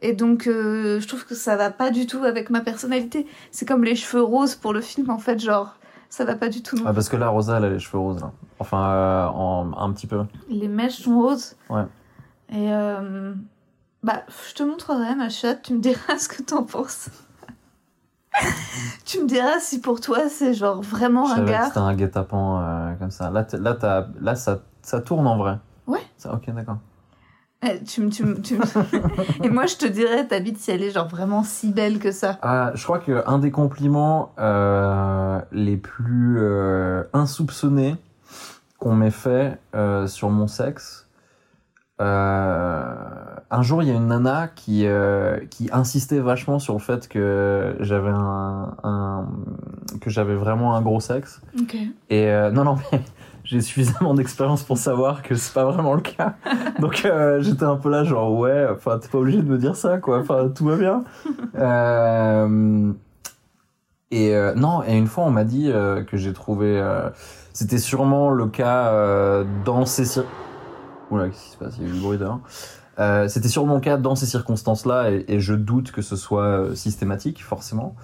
Et 0.03 0.13
donc, 0.13 0.47
euh, 0.47 0.99
je 0.99 1.07
trouve 1.07 1.25
que 1.25 1.33
ça 1.33 1.55
va 1.55 1.71
pas 1.71 1.89
du 1.89 2.05
tout 2.07 2.23
avec 2.23 2.49
ma 2.49 2.59
personnalité. 2.61 3.25
C'est 3.51 3.65
comme 3.67 3.83
les 3.83 3.95
cheveux 3.95 4.21
roses 4.21 4.53
pour 4.55 4.73
le 4.73 4.81
film, 4.81 5.09
en 5.09 5.17
fait, 5.17 5.39
genre, 5.39 5.75
ça 6.09 6.23
va 6.25 6.35
pas 6.35 6.49
du 6.49 6.61
tout. 6.61 6.75
non 6.75 6.83
Ah, 6.85 6.93
parce 6.93 7.09
que 7.09 7.15
là, 7.17 7.29
Rosa, 7.29 7.57
elle 7.57 7.65
a 7.65 7.69
les 7.69 7.79
cheveux 7.79 7.97
roses 7.99 8.21
là. 8.21 8.31
Enfin, 8.59 8.83
euh, 8.91 9.25
en, 9.27 9.71
un 9.75 9.91
petit 9.93 10.05
peu. 10.07 10.19
Les 10.49 10.67
mèches 10.67 11.01
sont 11.01 11.19
roses. 11.19 11.55
Ouais. 11.69 11.83
Et 12.53 12.69
bah, 14.03 14.23
je 14.49 14.53
te 14.53 14.63
montrerai 14.63 15.15
ma 15.15 15.29
chatte, 15.29 15.61
tu 15.63 15.73
me 15.73 15.79
diras 15.79 16.17
ce 16.19 16.27
que 16.27 16.43
t'en 16.43 16.63
penses. 16.63 17.09
tu 19.05 19.21
me 19.21 19.27
diras 19.27 19.59
si 19.59 19.79
pour 19.79 20.01
toi 20.01 20.29
c'est 20.29 20.53
genre 20.53 20.81
vraiment 20.81 21.31
un 21.31 21.43
gars. 21.45 21.65
c'était 21.67 21.79
un 21.79 21.95
guet-apens 21.95 22.61
euh, 22.61 22.93
comme 22.95 23.11
ça. 23.11 23.29
Là, 23.29 23.45
là, 24.21 24.35
ça, 24.35 24.59
ça 24.81 25.01
tourne 25.01 25.27
en 25.27 25.37
vrai. 25.37 25.57
Ouais. 25.87 26.01
Ça, 26.17 26.33
ok, 26.33 26.53
d'accord. 26.53 26.77
Eh, 27.65 27.81
tu 27.83 28.09
tu 28.09 28.41
tu 28.41 28.59
Et 29.43 29.49
moi 29.49 29.67
je 29.67 29.77
te 29.77 29.85
dirais 29.85 30.27
ta 30.27 30.39
bite 30.41 30.57
si 30.57 30.71
elle 30.71 30.83
est 30.83 30.91
genre 30.91 31.07
vraiment 31.07 31.43
si 31.43 31.71
belle 31.71 31.99
que 31.99 32.11
ça. 32.11 32.37
Ah, 32.41 32.71
je 32.73 32.83
crois 32.83 32.99
que 32.99 33.23
un 33.25 33.39
des 33.39 33.51
compliments 33.51 34.33
euh, 34.37 35.39
les 35.53 35.77
plus 35.77 36.39
euh, 36.39 37.03
insoupçonnés 37.13 37.95
qu'on 38.79 38.95
m'ait 38.95 39.11
fait 39.11 39.59
sur 40.07 40.29
mon 40.29 40.47
sexe. 40.47 41.02
Euh, 42.01 42.95
un 43.51 43.61
jour, 43.61 43.83
il 43.83 43.89
y 43.89 43.91
a 43.91 43.93
une 43.93 44.07
nana 44.07 44.47
qui 44.47 44.87
euh, 44.87 45.39
qui 45.51 45.69
insistait 45.71 46.19
vachement 46.19 46.57
sur 46.57 46.73
le 46.73 46.79
fait 46.79 47.07
que 47.07 47.75
j'avais 47.81 48.09
un, 48.09 48.75
un 48.83 49.27
que 50.01 50.09
j'avais 50.09 50.35
vraiment 50.35 50.75
un 50.75 50.81
gros 50.81 50.99
sexe. 50.99 51.41
Et 52.09 52.27
euh, 52.27 52.49
non, 52.49 52.63
non, 52.63 52.77
mais 52.91 53.01
j'ai 53.43 53.61
suffisamment 53.61 54.15
d'expérience 54.15 54.63
pour 54.63 54.79
savoir 54.79 55.21
que 55.21 55.35
c'est 55.35 55.53
pas 55.53 55.65
vraiment 55.65 55.93
le 55.93 56.01
cas. 56.01 56.33
Donc 56.79 57.03
euh, 57.05 57.41
j'étais 57.41 57.63
un 57.63 57.75
peu 57.75 57.91
là, 57.91 58.03
genre 58.03 58.33
ouais, 58.33 58.67
enfin 58.71 58.97
t'es 58.97 59.07
pas 59.07 59.19
obligé 59.19 59.37
de 59.37 59.47
me 59.47 59.59
dire 59.59 59.75
ça, 59.75 59.99
quoi. 59.99 60.19
Enfin 60.19 60.49
tout 60.53 60.65
va 60.65 60.77
bien. 60.77 61.03
Euh, 61.55 62.91
et 64.09 64.35
euh, 64.35 64.55
non, 64.55 64.83
et 64.83 64.97
une 64.97 65.05
fois 65.05 65.23
on 65.25 65.29
m'a 65.29 65.43
dit 65.43 65.71
que 65.71 66.17
j'ai 66.17 66.33
trouvé, 66.33 66.81
c'était 67.53 67.77
sûrement 67.77 68.31
le 68.31 68.47
cas 68.47 69.43
dans 69.63 69.85
ces 69.85 70.05
cir... 70.05 70.25
Oula, 71.13 71.29
qu'est-ce 71.29 71.43
qui 71.43 71.49
se 71.51 71.57
passe? 71.57 71.75
Il 71.79 71.83
y 71.83 71.87
a 71.87 71.89
eu 71.89 71.93
du 71.93 71.99
bruit 71.99 72.17
dehors. 72.17 72.39
Euh, 72.99 73.27
c'était 73.27 73.47
sûrement 73.47 73.75
le 73.75 73.79
cas 73.81 73.97
dans 73.97 74.15
ces 74.15 74.25
circonstances-là, 74.25 75.11
et, 75.11 75.25
et 75.27 75.39
je 75.39 75.53
doute 75.53 75.91
que 75.91 76.01
ce 76.01 76.15
soit 76.15 76.43
euh, 76.43 76.75
systématique, 76.75 77.43
forcément. 77.43 77.95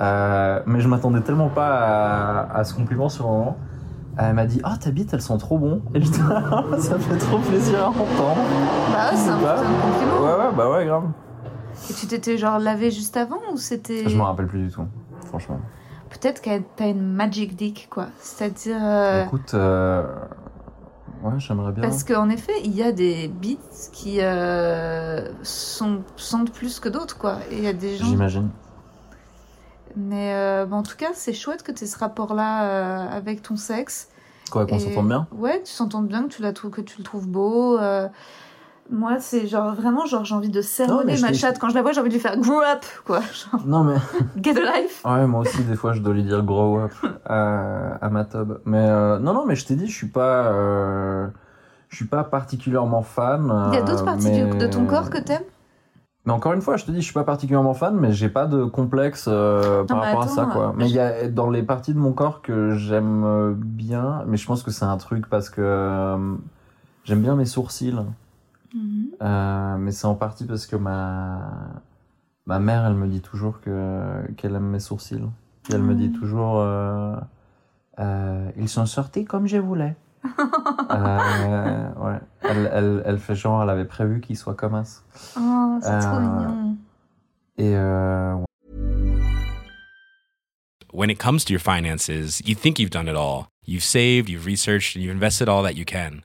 Euh, 0.00 0.60
mais 0.66 0.80
je 0.80 0.88
m'attendais 0.88 1.20
tellement 1.20 1.48
pas 1.50 1.68
à, 1.78 2.56
à 2.56 2.64
ce 2.64 2.72
compliment 2.74 3.08
sur 3.08 3.24
le 3.26 3.30
moment. 3.32 3.56
Elle 4.16 4.34
m'a 4.34 4.46
dit 4.46 4.60
Ah, 4.64 4.76
ta 4.78 4.90
bite, 4.90 5.12
elles 5.14 5.20
sont 5.22 5.36
trop 5.38 5.58
bon. 5.58 5.82
Et 5.94 6.00
j'étais 6.00 6.18
ça 6.78 6.98
fait 6.98 7.16
trop 7.18 7.38
plaisir 7.38 7.82
à 7.84 7.88
entendre. 7.88 8.36
Bah 8.92 9.10
ouais, 9.10 9.16
c'est 9.16 9.28
un 9.30 9.38
Bah, 9.40 9.56
compliment. 9.56 10.24
Ouais, 10.24 10.44
ouais, 10.46 10.54
bah 10.56 10.70
ouais, 10.70 10.86
grave. 10.86 11.04
Et 11.90 11.94
tu 11.94 12.06
t'étais 12.06 12.36
genre 12.38 12.58
lavé 12.58 12.90
juste 12.90 13.16
avant 13.16 13.38
ou 13.52 13.56
c'était. 13.56 14.08
Je 14.08 14.16
m'en 14.16 14.24
rappelle 14.24 14.46
plus 14.46 14.66
du 14.66 14.70
tout, 14.70 14.84
franchement. 15.26 15.60
Peut-être 16.10 16.42
que 16.42 16.50
t'as 16.76 16.88
une 16.88 17.12
magic 17.12 17.56
dick 17.56 17.88
quoi. 17.90 18.06
C'est-à-dire. 18.20 18.78
euh, 18.82 19.24
Écoute, 19.26 19.52
euh, 19.54 20.04
ouais, 21.22 21.38
j'aimerais 21.38 21.72
bien. 21.72 21.82
Parce 21.82 22.04
qu'en 22.04 22.28
effet, 22.28 22.52
il 22.64 22.74
y 22.74 22.82
a 22.82 22.92
des 22.92 23.28
beats 23.28 23.90
qui 23.92 24.20
euh, 24.20 25.28
sont, 25.42 26.02
sentent 26.16 26.52
plus 26.52 26.80
que 26.80 26.88
d'autres, 26.88 27.18
quoi. 27.18 27.38
Et 27.50 27.58
il 27.58 27.64
y 27.64 27.68
a 27.68 27.72
des 27.72 27.96
gens. 27.96 28.06
J'imagine. 28.06 28.50
Mais 29.96 30.34
euh, 30.34 30.66
en 30.70 30.82
tout 30.82 30.96
cas, 30.96 31.10
c'est 31.14 31.32
chouette 31.32 31.62
que 31.62 31.72
tu 31.72 31.84
aies 31.84 31.86
ce 31.86 31.98
rapport-là 31.98 32.64
euh, 32.64 33.08
avec 33.10 33.42
ton 33.42 33.56
sexe. 33.56 34.08
Quoi, 34.50 34.66
qu'on 34.66 34.78
s'entende 34.78 35.08
bien? 35.08 35.28
Ouais, 35.32 35.62
tu 35.62 35.70
s'entends 35.70 36.02
bien, 36.02 36.24
que 36.24 36.34
tu, 36.34 36.42
la 36.42 36.52
que 36.52 36.80
tu 36.80 36.98
le 36.98 37.04
trouves 37.04 37.28
beau. 37.28 37.78
Euh. 38.92 38.94
Moi, 38.96 39.18
c'est 39.20 39.46
genre 39.46 39.74
vraiment, 39.74 40.06
genre, 40.06 40.24
j'ai 40.24 40.34
envie 40.34 40.48
de 40.50 40.60
sermonner 40.62 41.18
ma 41.20 41.32
chatte. 41.32 41.58
Quand 41.58 41.68
je 41.68 41.74
la 41.74 41.82
vois, 41.82 41.92
j'ai 41.92 42.00
envie 42.00 42.08
de 42.08 42.14
lui 42.14 42.20
faire 42.20 42.36
grow 42.38 42.60
up, 42.60 42.84
quoi. 43.04 43.20
Genre, 43.52 43.66
Non, 43.66 43.84
mais. 43.84 43.96
get 44.42 44.56
a 44.58 44.80
life. 44.80 45.02
Ouais, 45.04 45.26
moi 45.26 45.40
aussi, 45.40 45.62
des 45.64 45.76
fois, 45.76 45.92
je 45.92 46.00
dois 46.00 46.14
lui 46.14 46.24
dire 46.24 46.42
grow 46.42 46.78
up 46.80 46.92
à, 47.24 47.96
à 48.04 48.08
ma 48.10 48.24
tub. 48.24 48.58
Mais 48.64 48.78
euh, 48.78 49.18
non, 49.18 49.32
non, 49.34 49.46
mais 49.46 49.56
je 49.56 49.66
t'ai 49.66 49.76
dit, 49.76 49.86
je 49.86 49.94
suis 49.96 50.08
pas. 50.08 50.46
euh, 50.52 51.28
je 51.88 51.96
suis 51.96 52.06
pas 52.06 52.24
particulièrement 52.24 53.02
fan. 53.02 53.44
Il 53.68 53.74
y 53.74 53.76
a 53.78 53.80
euh, 53.80 53.84
d'autres 53.84 54.04
parties 54.04 54.30
mais- 54.30 54.44
du- 54.44 54.58
de 54.58 54.66
ton 54.66 54.86
corps 54.86 55.10
que 55.10 55.18
t'aimes? 55.18 55.42
Mais 56.26 56.32
encore 56.34 56.52
une 56.52 56.60
fois, 56.60 56.76
je 56.76 56.84
te 56.84 56.90
dis, 56.90 56.98
je 56.98 57.04
suis 57.04 57.14
pas 57.14 57.24
particulièrement 57.24 57.72
fan, 57.72 57.96
mais 57.96 58.12
j'ai 58.12 58.28
pas 58.28 58.46
de 58.46 58.64
complexe 58.64 59.24
euh, 59.26 59.84
par 59.84 60.00
rapport 60.00 60.20
attends, 60.22 60.32
à 60.32 60.34
ça, 60.34 60.44
quoi. 60.52 60.68
euh, 60.68 60.72
Mais 60.76 60.86
il 60.88 60.94
y 60.94 60.98
a 61.00 61.28
dans 61.28 61.48
les 61.48 61.62
parties 61.62 61.94
de 61.94 61.98
mon 61.98 62.12
corps 62.12 62.42
que 62.42 62.74
j'aime 62.74 63.24
euh, 63.24 63.54
bien, 63.56 64.22
mais 64.26 64.36
je 64.36 64.46
pense 64.46 64.62
que 64.62 64.70
c'est 64.70 64.84
un 64.84 64.98
truc 64.98 65.28
parce 65.30 65.48
que 65.48 65.62
euh, 65.62 66.18
j'aime 67.04 67.22
bien 67.22 67.36
mes 67.36 67.46
sourcils. 67.46 67.96
Mhm. 68.74 69.10
Euh, 69.22 69.76
mais 69.78 69.92
c'est 69.92 70.06
en 70.06 70.14
partie 70.14 70.44
parce 70.44 70.66
que 70.66 70.76
ma 70.76 71.82
ma 72.46 72.58
mère, 72.58 72.84
elle 72.86 72.94
me 72.94 73.06
dit 73.06 73.20
toujours 73.20 73.60
que 73.60 74.30
qu'elle 74.36 74.54
aime 74.56 74.70
mes 74.70 74.80
sourcils. 74.80 75.28
Et 75.68 75.74
elle 75.74 75.82
me 75.82 75.94
dit 75.94 76.10
toujours, 76.10 76.58
euh, 76.58 77.16
euh, 78.00 78.50
ils 78.56 78.68
sont 78.68 78.86
sortis 78.86 79.24
comme 79.24 79.46
je 79.46 79.58
voulais. 79.58 79.96
Euh, 80.90 81.92
ouais. 82.00 82.18
Elle, 82.42 82.68
elle, 82.72 83.02
elle 83.06 83.18
fait 83.20 83.36
genre, 83.36 83.62
elle 83.62 83.70
avait 83.70 83.84
prévu 83.84 84.20
qu'ils 84.20 84.36
soient 84.36 84.56
comme 84.56 84.74
as. 84.74 85.04
Oh, 85.38 85.78
c'est 85.80 86.00
trop 86.00 86.18
mignon. 86.18 86.76
Et 87.58 87.76
euh, 87.76 88.34
when 90.92 91.10
it 91.10 91.18
comes 91.20 91.44
to 91.44 91.52
your 91.52 91.60
finances, 91.60 92.08
you 92.44 92.56
think 92.56 92.80
you've 92.80 92.90
done 92.90 93.06
it 93.06 93.14
all. 93.14 93.46
You've 93.64 93.84
saved, 93.84 94.28
you've 94.28 94.46
researched, 94.46 94.96
and 94.96 95.04
you've 95.04 95.12
invested 95.14 95.48
all 95.48 95.62
that 95.62 95.76
you 95.76 95.84
can. 95.84 96.24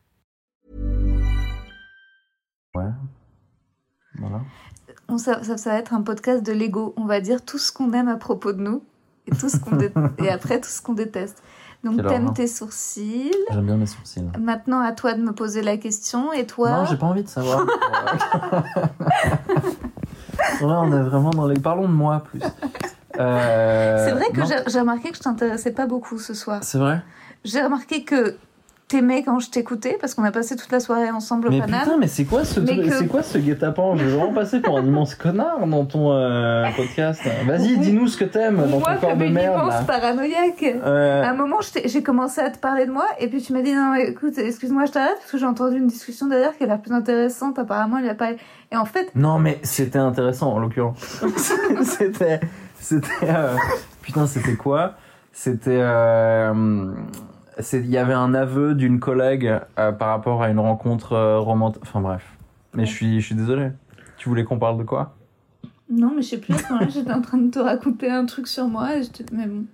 Voilà. 4.21 4.41
On, 5.07 5.17
ça, 5.17 5.43
ça, 5.43 5.57
ça 5.57 5.71
va 5.71 5.77
être 5.77 5.93
un 5.93 6.01
podcast 6.01 6.43
de 6.43 6.53
Lego. 6.53 6.93
On 6.97 7.05
va 7.05 7.19
dire 7.19 7.43
tout 7.43 7.57
ce 7.57 7.71
qu'on 7.71 7.91
aime 7.93 8.07
à 8.07 8.15
propos 8.15 8.53
de 8.53 8.61
nous 8.61 8.83
et, 9.27 9.35
tout 9.35 9.49
ce 9.49 9.57
qu'on 9.57 9.75
dé- 9.75 9.91
et 10.19 10.29
après 10.29 10.61
tout 10.61 10.69
ce 10.69 10.81
qu'on 10.81 10.93
déteste. 10.93 11.41
Donc, 11.83 12.05
t'aimes 12.07 12.31
tes 12.33 12.45
sourcils. 12.45 13.33
J'aime 13.51 13.65
bien 13.65 13.75
mes 13.75 13.87
sourcils. 13.87 14.23
Maintenant, 14.39 14.81
à 14.81 14.91
toi 14.91 15.13
de 15.13 15.21
me 15.21 15.31
poser 15.31 15.63
la 15.63 15.77
question. 15.77 16.31
Et 16.31 16.45
toi 16.45 16.69
Non, 16.69 16.85
j'ai 16.85 16.95
pas 16.95 17.07
envie 17.07 17.23
de 17.23 17.27
savoir. 17.27 17.65
Là, 20.61 20.81
on 20.81 20.91
est 20.91 21.03
vraiment 21.03 21.31
dans 21.31 21.47
les. 21.47 21.59
Parlons 21.59 21.87
de 21.87 21.93
moi 21.93 22.23
plus. 22.23 22.39
Euh, 23.19 24.05
C'est 24.05 24.11
vrai 24.11 24.29
que 24.31 24.41
j'ai 24.69 24.79
remarqué 24.79 25.09
que 25.09 25.17
je 25.17 25.21
t'intéressais 25.21 25.71
pas 25.71 25.87
beaucoup 25.87 26.19
ce 26.19 26.33
soir. 26.33 26.63
C'est 26.63 26.77
vrai? 26.77 27.01
J'ai 27.43 27.61
remarqué 27.61 28.03
que 28.03 28.35
t'aimais 28.91 29.23
quand 29.23 29.39
je 29.39 29.49
t'écoutais 29.49 29.97
parce 29.99 30.13
qu'on 30.13 30.23
a 30.23 30.31
passé 30.31 30.55
toute 30.55 30.71
la 30.71 30.79
soirée 30.79 31.09
ensemble 31.09 31.47
au 31.47 31.51
Mais 31.51 31.59
Paname. 31.61 31.79
putain, 31.81 31.97
mais 31.97 32.07
c'est 32.07 32.25
quoi 32.25 32.43
ce 32.45 32.59
que- 32.59 32.89
C'est 32.91 33.07
quoi 33.07 33.23
ce 33.23 33.37
guet-apens 33.37 33.95
Je 33.95 34.03
vais 34.05 34.15
vraiment 34.17 34.33
passer 34.33 34.59
pour 34.59 34.77
un 34.77 34.85
immense 34.85 35.15
connard 35.15 35.65
dans 35.65 35.85
ton 35.85 36.11
euh, 36.11 36.65
podcast. 36.75 37.21
Vas-y, 37.47 37.77
dis-nous 37.77 38.07
ce 38.07 38.17
que 38.17 38.25
t'aimes 38.25 38.57
dans 38.57 38.79
Moi, 38.79 38.93
ton 38.95 39.07
corps 39.07 39.17
de 39.17 39.25
une 39.25 39.33
merde. 39.33 39.55
immense 39.55 39.73
Là. 39.73 39.83
paranoïaque. 39.83 40.63
Euh, 40.85 41.23
À 41.23 41.29
un 41.29 41.33
moment, 41.35 41.57
j'ai 41.85 42.03
commencé 42.03 42.41
à 42.41 42.49
te 42.49 42.57
parler 42.59 42.85
de 42.85 42.91
moi, 42.91 43.05
et 43.19 43.27
puis 43.29 43.41
tu 43.41 43.53
m'as 43.53 43.61
dit 43.61 43.73
non, 43.73 43.93
écoute, 43.95 44.37
excuse-moi, 44.37 44.85
je 44.85 44.91
t'arrête 44.91 45.15
parce 45.19 45.31
que 45.31 45.37
j'ai 45.37 45.45
entendu 45.45 45.77
une 45.77 45.87
discussion 45.87 46.27
derrière 46.27 46.57
qui 46.57 46.63
a 46.63 46.67
l'air 46.67 46.81
plus 46.81 46.93
intéressante. 46.93 47.57
Apparemment, 47.59 47.97
il 47.97 48.07
a 48.09 48.15
pas. 48.15 48.31
Et 48.71 48.77
en 48.77 48.85
fait, 48.85 49.09
Non, 49.15 49.39
mais 49.39 49.59
c'était 49.63 49.99
intéressant 49.99 50.51
en 50.53 50.59
l'occurrence. 50.59 51.21
c'était. 51.83 52.39
C'était. 52.79 53.07
euh, 53.23 53.55
Putain, 54.01 54.27
c'était 54.27 54.55
quoi 54.55 54.95
C'était. 55.31 55.79
Il 57.59 57.89
y 57.89 57.97
avait 57.97 58.13
un 58.13 58.33
aveu 58.33 58.75
d'une 58.75 58.99
collègue 58.99 59.59
euh, 59.77 59.91
par 59.91 60.09
rapport 60.09 60.41
à 60.41 60.49
une 60.49 60.59
rencontre 60.59 61.13
euh, 61.13 61.39
romantique. 61.39 61.81
Enfin 61.83 62.01
bref. 62.01 62.37
Mais 62.73 62.85
je 62.85 62.91
suis, 62.91 63.19
je 63.19 63.25
suis 63.25 63.35
désolé. 63.35 63.71
Tu 64.17 64.29
voulais 64.29 64.43
qu'on 64.43 64.59
parle 64.59 64.77
de 64.77 64.83
quoi? 64.83 65.15
Non, 65.89 66.13
mais 66.15 66.21
je 66.21 66.29
sais 66.29 66.37
plus. 66.37 66.55
J'étais 66.89 67.11
en 67.11 67.21
train 67.21 67.37
de 67.37 67.51
te 67.51 67.59
raconter 67.59 68.09
un 68.09 68.25
truc 68.25 68.47
sur 68.47 68.67
moi, 68.67 68.89
mais 69.33 69.45
bon. 69.45 69.65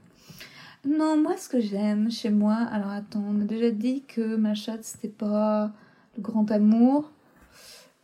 Non, 0.87 1.21
moi, 1.21 1.37
ce 1.37 1.49
que 1.49 1.59
j'aime 1.59 2.09
chez 2.09 2.29
moi, 2.29 2.55
alors 2.71 2.89
attends, 2.89 3.23
on 3.29 3.41
a 3.41 3.43
déjà 3.43 3.69
dit 3.69 4.03
que 4.07 4.35
ma 4.35 4.55
chatte, 4.55 4.83
c'était 4.83 5.09
pas 5.09 5.71
le 6.15 6.23
grand 6.23 6.49
amour. 6.49 7.11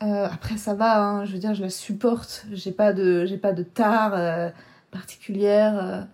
Euh, 0.04 0.28
après, 0.32 0.58
ça 0.58 0.76
va, 0.76 1.02
hein, 1.02 1.26
je 1.26 1.34
veux 1.34 1.40
dire, 1.40 1.56
je 1.56 1.64
la 1.64 1.70
supporte. 1.70 2.46
J'ai 2.52 2.72
pas 2.72 2.94
de, 2.94 3.26
j'ai 3.26 3.38
pas 3.38 3.54
de 3.54 3.64
tare 3.64 4.52
particulière. 4.92 6.08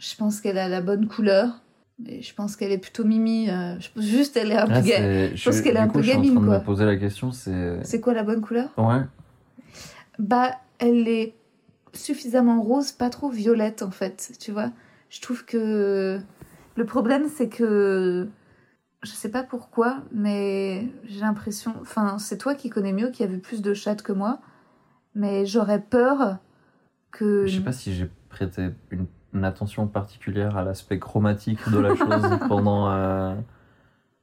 je 0.00 0.16
pense 0.16 0.40
qu'elle 0.40 0.58
a 0.58 0.68
la 0.68 0.80
bonne 0.80 1.06
couleur. 1.06 1.60
Et 2.06 2.22
je 2.22 2.34
pense 2.34 2.54
qu'elle 2.56 2.70
est 2.72 2.78
plutôt 2.78 3.04
mimi. 3.04 3.50
euh, 3.50 3.78
je 3.80 3.88
pense 3.92 4.04
juste, 4.04 4.36
elle 4.36 4.52
est 4.52 4.56
un 4.56 4.66
peu 4.68 4.74
Ah, 4.74 4.80
ga- 4.82 4.96
c'est- 4.96 5.36
je 5.36 5.44
pense 5.50 5.60
qu'elle 5.60 5.76
est 5.76 5.80
un 5.80 5.88
peu 5.88 6.00
Je 6.00 6.06
suis 6.08 6.16
en 6.16 6.20
gamine, 6.20 6.34
train 6.34 6.40
de 6.42 6.46
quoi. 6.46 6.58
me 6.60 6.64
poser 6.64 6.84
la 6.84 6.96
question, 6.96 7.32
c'est. 7.32 7.82
C'est 7.84 8.00
quoi 8.00 8.14
la 8.14 8.22
bonne 8.22 8.40
couleur? 8.40 8.70
Ouais. 8.78 9.02
Bah, 10.18 10.52
elle 10.78 11.08
est 11.08 11.34
suffisamment 11.94 12.60
rose, 12.62 12.92
pas 12.92 13.10
trop 13.10 13.30
violette 13.30 13.82
en 13.82 13.90
fait, 13.90 14.32
tu 14.38 14.52
vois. 14.52 14.70
Je 15.10 15.20
trouve 15.20 15.44
que 15.44 16.20
le 16.76 16.84
problème 16.84 17.28
c'est 17.28 17.48
que 17.48 18.28
je 19.02 19.10
sais 19.10 19.30
pas 19.30 19.42
pourquoi, 19.42 20.02
mais 20.12 20.88
j'ai 21.04 21.20
l'impression, 21.20 21.74
enfin, 21.80 22.18
c'est 22.18 22.36
toi 22.36 22.54
qui 22.54 22.68
connais 22.68 22.92
mieux, 22.92 23.10
qui 23.10 23.22
a 23.22 23.26
vu 23.26 23.38
plus 23.38 23.62
de 23.62 23.74
chattes 23.74 24.02
que 24.02 24.12
moi, 24.12 24.40
mais 25.14 25.46
j'aurais 25.46 25.80
peur 25.80 26.38
que 27.10 27.46
Je 27.46 27.56
sais 27.58 27.64
pas 27.64 27.72
si 27.72 27.94
j'ai 27.94 28.10
prêté 28.28 28.68
une, 28.90 29.06
une 29.34 29.44
attention 29.44 29.86
particulière 29.86 30.56
à 30.56 30.64
l'aspect 30.64 30.98
chromatique 30.98 31.68
de 31.70 31.78
la 31.78 31.94
chose 31.94 32.38
pendant 32.48 32.90
euh, 32.90 33.34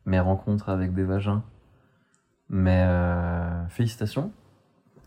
mes 0.05 0.19
rencontres 0.19 0.69
avec 0.69 0.93
des 0.93 1.03
vagins. 1.03 1.43
Mais 2.49 2.83
euh, 2.87 3.67
félicitations. 3.69 4.31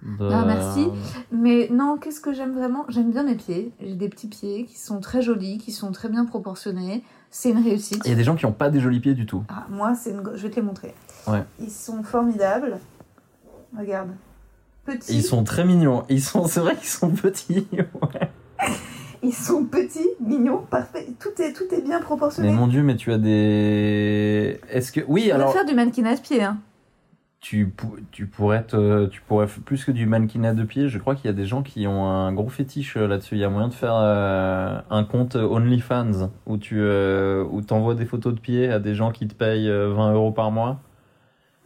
De- 0.03 0.29
Ah, 0.33 0.45
merci. 0.47 0.89
Mais 1.33 1.69
non, 1.73 1.97
qu'est-ce 2.01 2.21
que 2.21 2.33
j'aime 2.33 2.55
vraiment? 2.55 2.85
J'aime 2.89 3.11
bien 3.11 3.25
mes 3.25 3.35
pieds. 3.35 3.73
J'ai 3.81 3.95
des 3.95 4.09
petits 4.09 4.29
pieds 4.29 4.65
qui 4.65 4.79
sont 4.79 5.01
très 5.01 5.23
jolis, 5.23 5.59
qui 5.59 5.73
sont 5.73 5.91
très 5.93 6.09
bien 6.09 6.25
proportionnés. 6.25 7.03
C'est 7.31 7.51
une 7.51 7.63
réussite. 7.63 8.03
Il 8.05 8.11
y 8.11 8.13
a 8.13 8.17
des 8.17 8.25
gens 8.25 8.37
qui 8.37 8.47
ont 8.47 8.53
pas 8.53 8.71
des 8.71 8.81
jolis 8.81 9.01
pieds 9.01 9.15
du 9.15 9.27
tout. 9.27 9.45
Ah, 9.49 9.67
moi, 9.69 9.95
c'est 9.95 10.11
une... 10.13 10.23
je 10.35 10.43
vais 10.43 10.51
te 10.51 10.57
les 10.57 10.63
montrer. 10.63 10.95
Ouais. 11.27 11.45
Ils 11.61 11.71
sont 11.71 12.03
formidables. 12.05 12.79
Regarde. 13.77 14.11
Petits. 14.85 15.15
Ils 15.17 15.23
sont 15.23 15.45
très 15.45 15.65
mignons. 15.65 16.05
Ils 16.09 16.23
sont, 16.23 16.47
c'est 16.47 16.61
vrai 16.61 16.75
qu'ils 16.77 16.89
sont 16.89 17.11
petits. 17.11 17.67
ouais. 17.73 18.31
Ils 19.23 19.33
sont 19.35 19.65
petits, 19.65 20.09
mignons, 20.21 20.63
parfaits. 20.71 21.07
Tout 21.19 21.41
est, 21.43 21.53
tout 21.53 21.65
est 21.73 21.83
bien 21.83 21.99
Mais 21.99 22.05
proportionné. 22.05 22.51
mon 22.51 22.67
dieu, 22.67 22.83
mais 22.83 22.97
tu 22.97 23.13
as 23.13 23.19
des. 23.19 24.61
Est-ce 24.71 24.93
que 24.93 25.01
oui 25.09 25.25
Je 25.29 25.35
alors 25.35 25.53
faire 25.53 25.65
du 25.65 25.75
mannequinat 25.75 26.15
de 26.15 26.21
pied. 26.21 26.43
Hein. 26.43 26.59
tu 27.41 27.73
tu 28.11 28.27
pourrais 28.27 28.63
te 28.65 29.07
tu 29.07 29.21
pourrais 29.23 29.47
plus 29.47 29.85
que 29.85 29.93
du 29.93 30.07
mannequinat 30.07 30.55
de 30.55 30.65
pied. 30.65 30.89
Je 30.89 30.99
crois 30.99 31.15
qu'il 31.15 31.27
y 31.27 31.29
a 31.29 31.33
des 31.37 31.47
gens 31.47 31.63
qui 31.63 31.87
ont 31.87 32.07
un 32.07 32.33
gros 32.33 32.49
fétiche 32.49 32.97
euh, 32.97 33.07
là-dessus. 33.07 33.37
Il 33.37 33.41
y 33.41 33.45
a 33.45 33.49
moyen 33.51 33.69
de 33.69 33.75
faire 33.75 33.95
euh, 33.97 34.79
un 34.91 35.05
compte 35.05 35.37
OnlyFans 35.37 36.31
où 36.47 36.59
tu 36.59 36.77
euh, 36.81 37.45
où 37.51 37.61
t'envoies 37.63 37.95
des 37.95 38.07
photos 38.07 38.35
de 38.35 38.41
pieds 38.41 38.69
à 38.71 38.79
des 38.79 38.95
gens 38.95 39.11
qui 39.13 39.27
te 39.29 39.35
payent 39.35 39.69
euh, 39.69 39.93
20 39.95 40.13
euros 40.15 40.33
par 40.33 40.51
mois. 40.51 40.81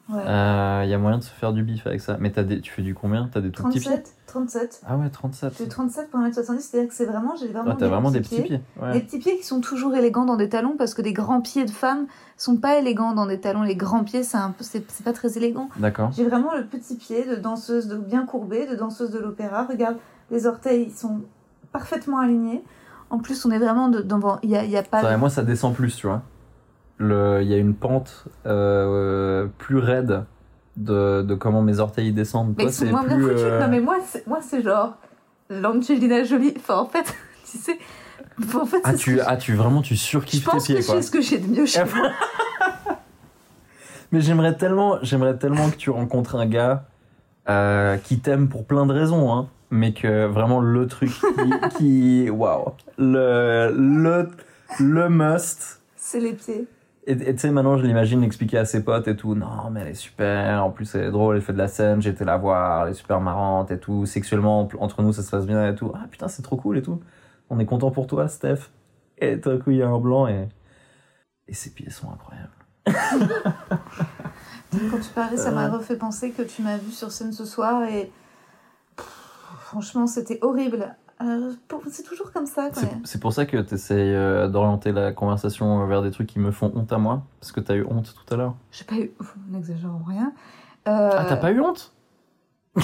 Ouais. 0.09 0.21
Euh, 0.27 0.83
Il 0.85 0.91
y 0.91 0.95
a 0.95 0.99
moyen 0.99 1.19
de 1.19 1.23
se 1.23 1.31
faire 1.31 1.53
du 1.53 1.63
bif 1.63 1.87
avec 1.87 2.01
ça. 2.01 2.17
Mais 2.21 2.31
des, 2.31 2.61
tu 2.61 2.73
fais 2.73 2.83
du 2.83 2.95
combien? 2.95 3.29
T'as 3.33 3.41
des 3.41 3.51
tout 3.51 3.63
petits 3.65 3.79
pieds? 3.81 3.91
37, 3.91 4.15
37. 4.27 4.83
Ah 4.87 4.97
ouais, 4.97 5.09
37. 5.09 5.53
Je 5.53 5.57
fais 5.63 5.69
37 5.69 6.11
pour 6.11 6.21
1m70, 6.21 6.59
c'est-à-dire 6.61 6.89
que 6.89 6.95
c'est 6.95 7.05
vraiment, 7.07 7.35
j'ai 7.39 7.49
vraiment, 7.49 7.75
t'as 7.77 7.87
vraiment 7.89 8.11
des 8.11 8.21
petits 8.21 8.43
pieds. 8.43 8.61
Ouais. 8.81 8.93
Des 8.95 9.01
petits 9.01 9.19
pieds 9.19 9.37
qui 9.39 9.45
sont 9.45 9.61
toujours 9.61 9.95
élégants 9.95 10.25
dans 10.25 10.37
des 10.37 10.49
talons 10.49 10.75
parce 10.77 10.95
que 10.95 11.03
des 11.03 11.13
grands 11.13 11.41
pieds 11.41 11.65
de 11.65 11.71
femmes 11.71 12.07
sont 12.37 12.57
pas 12.57 12.79
élégants 12.79 13.13
dans 13.15 13.27
des 13.27 13.41
talons. 13.41 13.63
Les 13.63 13.77
grands 13.77 14.03
pieds, 14.05 14.23
c'est 14.25 14.37
un 14.39 14.51
peu, 14.51 14.65
c'est 14.65 14.85
c'est 14.91 15.05
pas 15.05 15.13
très 15.13 15.37
élégant. 15.37 15.69
D'accord. 15.77 16.11
J'ai 16.13 16.27
vraiment 16.27 16.55
le 16.55 16.65
petit 16.67 16.97
pied 16.97 17.25
de 17.25 17.37
danseuse 17.37 17.87
de, 17.87 17.97
bien 17.97 18.27
courbée, 18.27 18.67
de 18.67 18.75
danseuse 18.75 19.11
de 19.11 19.19
l'opéra. 19.21 19.65
Regarde, 19.67 19.97
les 20.31 20.47
orteils 20.47 20.83
ils 20.89 20.93
sont 20.95 21.21
parfaitement 21.71 22.19
alignés. 22.19 22.63
En 23.11 23.19
plus, 23.19 23.45
on 23.45 23.51
est 23.51 23.59
vraiment 23.59 23.89
de- 23.89 24.01
devant. 24.01 24.39
Il 24.43 24.51
y 24.51 24.57
a, 24.57 24.65
il 24.65 24.71
y 24.71 24.77
a 24.77 24.83
pas. 24.83 25.03
Ça, 25.03 25.17
moi, 25.19 25.29
ça 25.31 25.43
descend 25.43 25.75
plus, 25.75 25.95
tu 25.97 26.07
vois. 26.07 26.23
Il 27.11 27.49
y 27.49 27.55
a 27.55 27.57
une 27.59 27.75
pente 27.75 28.25
euh, 28.47 29.47
plus 29.59 29.79
raide 29.79 30.25
de, 30.77 31.23
de 31.23 31.35
comment 31.35 31.63
mes 31.63 31.81
orteils 31.81 32.13
descendent. 32.13 32.55
mais 32.57 32.65
Toi, 32.65 32.73
c'est 32.73 32.91
moins 32.91 33.05
bien 33.05 33.17
plus. 33.17 33.25
foutus. 33.29 33.43
euh, 33.45 33.61
Non, 33.61 33.69
mais 33.69 33.81
moi, 33.81 33.97
c'est, 34.07 34.27
moi, 34.27 34.39
c'est 34.43 34.63
genre 34.63 34.95
l'Angelina 35.51 36.25
Jolie. 36.25 36.55
Enfin, 36.57 36.77
en 36.79 36.87
fait, 36.87 37.15
tu 37.51 37.59
sais. 37.59 37.79
En 38.55 38.65
fait, 38.65 38.81
Ah, 38.85 38.95
tu, 38.95 39.13
ce 39.13 39.17
que- 39.17 39.23
ah, 39.27 39.37
tu 39.37 39.55
vraiment, 39.55 39.83
tu 39.83 39.95
je 39.95 40.01
surkiffes 40.01 40.45
tes 40.45 40.51
pense 40.51 40.67
que 40.67 40.73
pieds, 40.73 40.83
quoi. 40.85 40.95
c'est 40.97 41.03
ce 41.03 41.11
que 41.11 41.21
j'ai 41.21 41.39
de 41.39 41.47
mieux 41.49 41.67
chez 41.67 41.85
moi. 41.85 42.11
Mais 44.13 44.21
j'aimerais 44.21 44.57
tellement, 44.57 44.99
j'aimerais 45.03 45.37
tellement 45.37 45.71
que 45.71 45.77
tu 45.77 45.91
rencontres 45.91 46.37
un 46.37 46.47
gars 46.47 46.85
euh, 47.49 47.97
qui 47.97 48.21
t'aime 48.21 48.49
pour 48.49 48.67
plein 48.67 48.85
de 48.87 48.93
raisons, 48.93 49.33
hein, 49.33 49.49
mais 49.71 49.93
que 49.95 50.27
vraiment 50.27 50.61
le 50.61 50.87
truc 50.87 51.11
qui, 51.11 51.77
qui 51.79 52.31
waouh, 52.31 52.73
le, 52.99 53.73
le, 53.75 54.29
le 54.81 55.09
must. 55.09 55.81
C'est 55.97 56.21
les 56.21 56.35
pieds. 56.35 56.67
Et 57.05 57.17
tu 57.17 57.39
sais, 57.39 57.51
maintenant, 57.51 57.77
je 57.77 57.85
l'imagine 57.85 58.23
expliquer 58.23 58.59
à 58.59 58.65
ses 58.65 58.85
potes 58.85 59.09
et 59.09 59.17
tout. 59.17 59.35
Non, 59.35 59.71
mais 59.71 59.81
elle 59.81 59.89
est 59.89 59.95
super. 59.95 60.65
En 60.65 60.71
plus, 60.71 60.95
elle 60.95 61.03
est 61.07 61.11
drôle, 61.11 61.35
elle 61.37 61.43
fait 61.43 61.53
de 61.53 61.59
la 61.59 61.67
scène. 61.67 62.01
J'ai 62.01 62.11
été 62.11 62.25
la 62.25 62.37
voir. 62.37 62.87
Elle 62.87 62.93
est 62.93 62.95
super 62.95 63.21
marrante 63.21 63.73
et 63.73 63.79
tout. 63.79 64.07
Sexuellement, 64.07 64.69
entre 64.79 65.03
nous, 65.03 65.13
ça 65.13 65.23
se 65.23 65.31
passe 65.31 65.45
bien 65.45 65.69
et 65.69 65.75
tout. 65.75 65.91
Ah 65.95 66.07
putain, 66.09 66.29
c'est 66.29 66.43
trop 66.43 66.57
cool 66.57 66.79
et 66.79 66.83
tout. 66.83 67.01
On 67.51 67.59
est 67.59 67.67
content 67.67 67.91
pour 67.91 68.07
toi, 68.07 68.29
Steph. 68.29 68.71
Et 69.19 69.37
d'un 69.37 69.59
coup, 69.59 69.73
il 69.73 69.79
y 69.79 69.83
a 69.83 69.89
un 69.89 69.99
blanc 69.99 70.29
et. 70.29 70.49
Et 71.49 71.55
ses 71.55 71.71
pieds 71.71 71.91
sont 71.91 72.09
incroyables. 72.13 72.53
Quand 74.71 75.01
tu 75.01 75.11
parlais, 75.15 75.37
ça 75.37 75.51
m'a 75.51 75.69
refait 75.69 75.97
penser 75.97 76.31
que 76.31 76.43
tu 76.43 76.63
m'as 76.63 76.79
vu 76.79 76.93
sur 76.93 77.11
scène 77.11 77.33
ce 77.33 77.45
soir 77.45 77.83
et. 77.85 78.13
Pff, 78.97 79.23
Franchement, 79.73 80.07
c'était 80.07 80.39
horrible. 80.43 80.95
Euh, 81.23 81.53
c'est 81.91 82.03
toujours 82.03 82.33
comme 82.33 82.47
ça. 82.47 82.71
C'est 83.05 83.21
pour 83.21 83.33
ça 83.33 83.47
que 83.47 83.59
tu 83.59 83.75
essayes 83.75 84.13
d'orienter 84.51 84.93
la 84.93 85.13
conversation 85.13 85.87
vers 85.87 86.03
des 86.03 86.11
trucs 86.11 86.27
qui 86.27 86.39
me 86.41 86.51
font 86.51 86.73
honte 86.75 86.93
à 86.93 86.99
moi. 86.99 87.23
Parce 87.41 87.53
que 87.53 87.61
t'as 87.61 87.77
eu 87.77 87.85
honte 87.85 88.15
tout 88.15 88.35
à 88.35 88.37
l'heure. 88.37 88.55
J'ai 88.71 88.85
pas 88.85 88.97
eu. 88.97 89.13
N'exagérons 89.49 90.03
rien. 90.07 90.33
Euh, 90.89 91.11
Ah, 91.17 91.25
t'as 91.29 91.37
pas 91.37 91.53
eu 91.53 91.61
honte? 91.61 91.93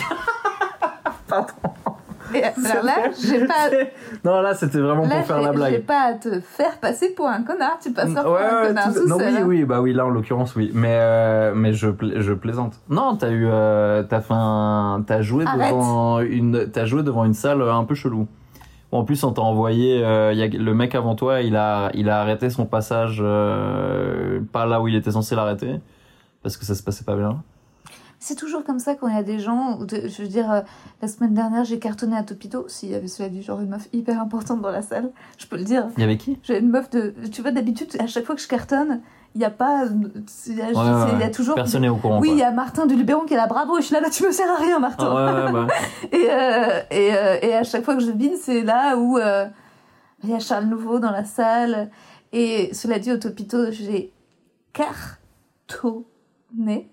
Et 1.31 2.08
alors 2.73 2.85
là, 2.85 2.95
j'ai 3.21 3.45
pas. 3.47 3.55
Non, 4.25 4.41
là, 4.41 4.55
c'était 4.55 4.79
vraiment 4.81 5.05
Là, 5.05 5.17
pour 5.17 5.27
faire 5.27 5.37
la 5.37 5.43
j'ai- 5.43 5.49
j'ai 5.53 5.55
blague. 5.57 5.83
pas 5.83 6.01
à 6.09 6.13
te 6.15 6.41
faire 6.41 6.79
passer 6.79 7.11
pour 7.15 7.27
un 7.29 7.43
connard. 7.43 7.79
Tu 7.83 7.93
passes 7.93 8.09
Ouais, 8.11 8.23
pour 8.23 8.37
un 8.37 8.67
connard 8.69 8.93
tout- 8.93 9.01
tout 9.01 9.09
non, 9.09 9.19
seul. 9.19 9.29
oui, 9.33 9.37
hein. 9.39 9.45
oui, 9.47 9.65
bah 9.65 9.81
oui, 9.81 9.93
là 9.93 10.07
en 10.07 10.11
l'occurrence, 10.11 10.55
oui. 10.57 10.71
Mais, 10.75 10.97
euh, 11.01 11.53
mais 11.55 11.73
je, 11.73 11.89
pla- 11.89 12.21
je 12.21 12.33
plaisante. 12.33 12.75
Non, 12.89 13.17
t'as 13.17 13.31
eu, 13.31 13.47
euh, 13.47 14.03
t'as 14.03 14.21
fait 14.21 14.35
un, 14.37 15.03
t'as 15.07 15.23
joué 15.23 15.45
Arrête. 15.47 15.71
devant 15.71 16.21
une, 16.21 16.69
t'as 16.71 16.85
joué 16.85 17.03
devant 17.03 17.25
une 17.25 17.35
salle 17.35 17.63
un 17.63 17.85
peu 17.85 17.95
chelou. 17.95 18.27
En 18.91 19.05
plus, 19.05 19.23
on 19.25 19.33
t'a 19.33 19.43
envoyé. 19.43 20.03
euh, 20.05 20.33
il 20.33 20.39
y 20.39 20.43
a, 20.43 20.47
le 20.49 20.75
mec 20.75 20.95
avant 20.95 21.15
toi, 21.15 21.43
il 21.43 21.57
a, 21.57 21.91
il 21.95 22.09
a 22.09 22.21
arrêté 22.21 22.49
son 22.51 22.65
passage 22.67 23.19
euh, 23.23 24.41
pas 24.53 24.65
là 24.67 24.81
où 24.81 24.89
il 24.89 24.97
était 24.97 25.11
censé 25.11 25.35
l'arrêter 25.35 25.79
parce 26.43 26.57
que 26.57 26.65
ça 26.65 26.75
se 26.75 26.83
passait 26.83 27.05
pas 27.05 27.15
bien. 27.17 27.43
C'est 28.21 28.35
toujours 28.35 28.65
comme 28.65 28.81
ça 28.81 28.95
quand 28.97 29.07
il 29.09 29.15
y 29.15 29.19
a 29.19 29.23
des 29.23 29.39
gens. 29.39 29.79
où 29.81 29.87
de- 29.87 30.09
je 30.09 30.23
veux 30.23 30.29
dire, 30.29 30.51
euh, 30.51 30.61
la 31.03 31.09
semaine 31.09 31.35
dernière, 31.35 31.65
j'ai 31.65 31.79
cartonné 31.79 32.17
à 32.17 32.23
Topito. 32.25 32.65
S'il 32.69 32.91
y 32.91 32.95
avait 32.95 33.07
cela 33.07 33.29
dit, 33.29 33.43
genre 33.43 33.61
une 33.61 33.69
meuf 33.69 33.89
hyper 33.93 34.21
importante 34.21 34.61
dans 34.61 34.71
la 34.73 34.83
salle, 34.83 35.11
je 35.39 35.47
peux 35.47 35.57
le 35.57 35.63
dire. 35.65 35.87
Il 35.97 36.01
y 36.01 36.05
avait 36.05 36.17
qui? 36.17 36.39
J'ai 36.43 36.59
une 36.59 36.69
meuf 36.71 36.91
de. 36.91 37.15
Tu 37.31 37.43
vois, 37.43 37.53
d'habitude, 37.53 37.91
à 38.01 38.07
chaque 38.09 38.25
fois 38.25 38.35
que 38.35 38.41
je 38.41 38.49
cartonne, 38.49 39.01
il 39.37 39.39
n'y 39.39 39.45
a 39.45 39.51
pas. 39.51 39.85
Il 39.87 40.57
y 40.57 40.61
a, 40.61 40.65
Ouais, 40.67 40.73
c'est- 40.75 40.81
ouais, 40.81 41.13
il 41.15 41.21
y 41.21 41.23
a 41.23 41.31
toujours. 41.31 41.55
Personne 41.55 41.83
n'est 41.83 41.89
au 41.89 41.97
courant. 41.97 42.19
Oui, 42.21 42.31
il 42.33 42.39
y 42.39 42.43
a 42.43 42.51
Martin 42.51 42.87
du 42.87 42.97
Luberon 42.97 43.25
qui 43.25 43.35
est 43.35 43.37
là, 43.37 43.47
bravo, 43.47 43.79
et 43.79 43.83
je 43.83 43.87
suis 43.87 43.95
là, 43.95 44.01
bah, 44.01 44.11
tu 44.11 44.25
me 44.27 44.33
sers 44.33 44.51
à 44.51 44.57
rien, 44.57 44.81
Martin. 44.81 45.15
Ah, 45.17 45.35
ouais, 45.35 45.45
ouais, 45.45 45.53
bah. 45.53 45.67
Et, 46.13 46.27
euh, 46.29 46.81
et, 46.91 47.15
euh, 47.15 47.37
et 47.43 47.55
à 47.55 47.63
chaque 47.63 47.85
fois 47.85 47.95
que 47.95 48.01
je 48.03 48.11
devine, 48.11 48.35
c'est 48.41 48.63
là 48.65 48.97
où 48.97 49.17
euh, 49.19 49.47
il 50.25 50.31
y 50.31 50.35
a 50.35 50.41
Charles 50.41 50.65
Nouveau 50.67 50.99
dans 50.99 51.13
la 51.13 51.25
salle. 51.25 51.89
Et 52.33 52.75
cela 52.75 52.99
dit, 52.99 53.13
au 53.13 53.17
Topito, 53.17 53.71
j'ai 53.71 54.13
cartonné. 54.73 56.91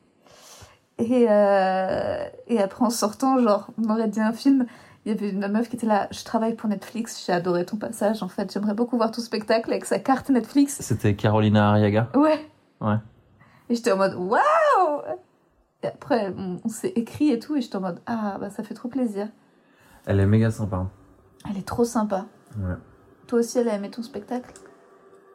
Et, 0.98 1.28
euh, 1.30 2.26
et 2.48 2.60
après, 2.60 2.86
en 2.86 2.90
sortant, 2.90 3.40
genre, 3.40 3.68
on 3.84 3.90
aurait 3.90 4.08
dit 4.08 4.22
un 4.22 4.34
film. 4.34 4.66
Il 5.06 5.12
y 5.12 5.16
avait 5.16 5.30
une 5.30 5.48
meuf 5.48 5.70
qui 5.70 5.76
était 5.76 5.86
là, 5.86 6.08
je 6.12 6.24
travaille 6.24 6.56
pour 6.56 6.68
Netflix, 6.68 7.24
j'ai 7.26 7.34
adoré 7.34 7.66
ton 7.66 7.78
passage. 7.78 8.24
En 8.24 8.28
fait, 8.28 8.52
j'aimerais 8.52 8.74
beaucoup 8.74 8.98
voir 8.98 9.12
ton 9.12 9.22
spectacle 9.22 9.72
avec 9.72 9.86
sa 9.86 10.00
carte 10.00 10.30
Netflix. 10.30 10.78
C'était 10.82 11.16
Carolina 11.16 11.70
Ariaga. 11.70 12.10
Ouais. 12.16 12.40
Ouais. 12.82 12.98
Et 13.70 13.76
j'étais 13.76 13.92
en 13.92 13.98
mode 13.98 14.16
waouh 14.16 15.02
Et 15.84 15.88
après, 15.88 16.34
on, 16.36 16.60
on 16.64 16.70
s'est 16.70 16.94
écrit 16.96 17.30
et 17.30 17.40
tout, 17.40 17.56
et 17.56 17.62
j'étais 17.62 17.76
en 17.76 17.82
mode 17.82 18.00
ah, 18.08 18.38
bah 18.40 18.50
ça 18.50 18.64
fait 18.64 18.74
trop 18.74 18.90
plaisir. 18.90 19.28
Elle 20.08 20.20
est 20.20 20.26
méga 20.26 20.50
sympa. 20.50 20.88
Elle 21.50 21.58
est 21.58 21.68
trop 21.68 21.86
sympa. 21.86 22.26
Ouais. 22.58 22.76
Toi 23.28 23.40
aussi, 23.40 23.60
elle 23.60 23.70
a 23.70 23.76
aimé 23.76 23.90
ton 23.90 24.02
spectacle? 24.02 24.54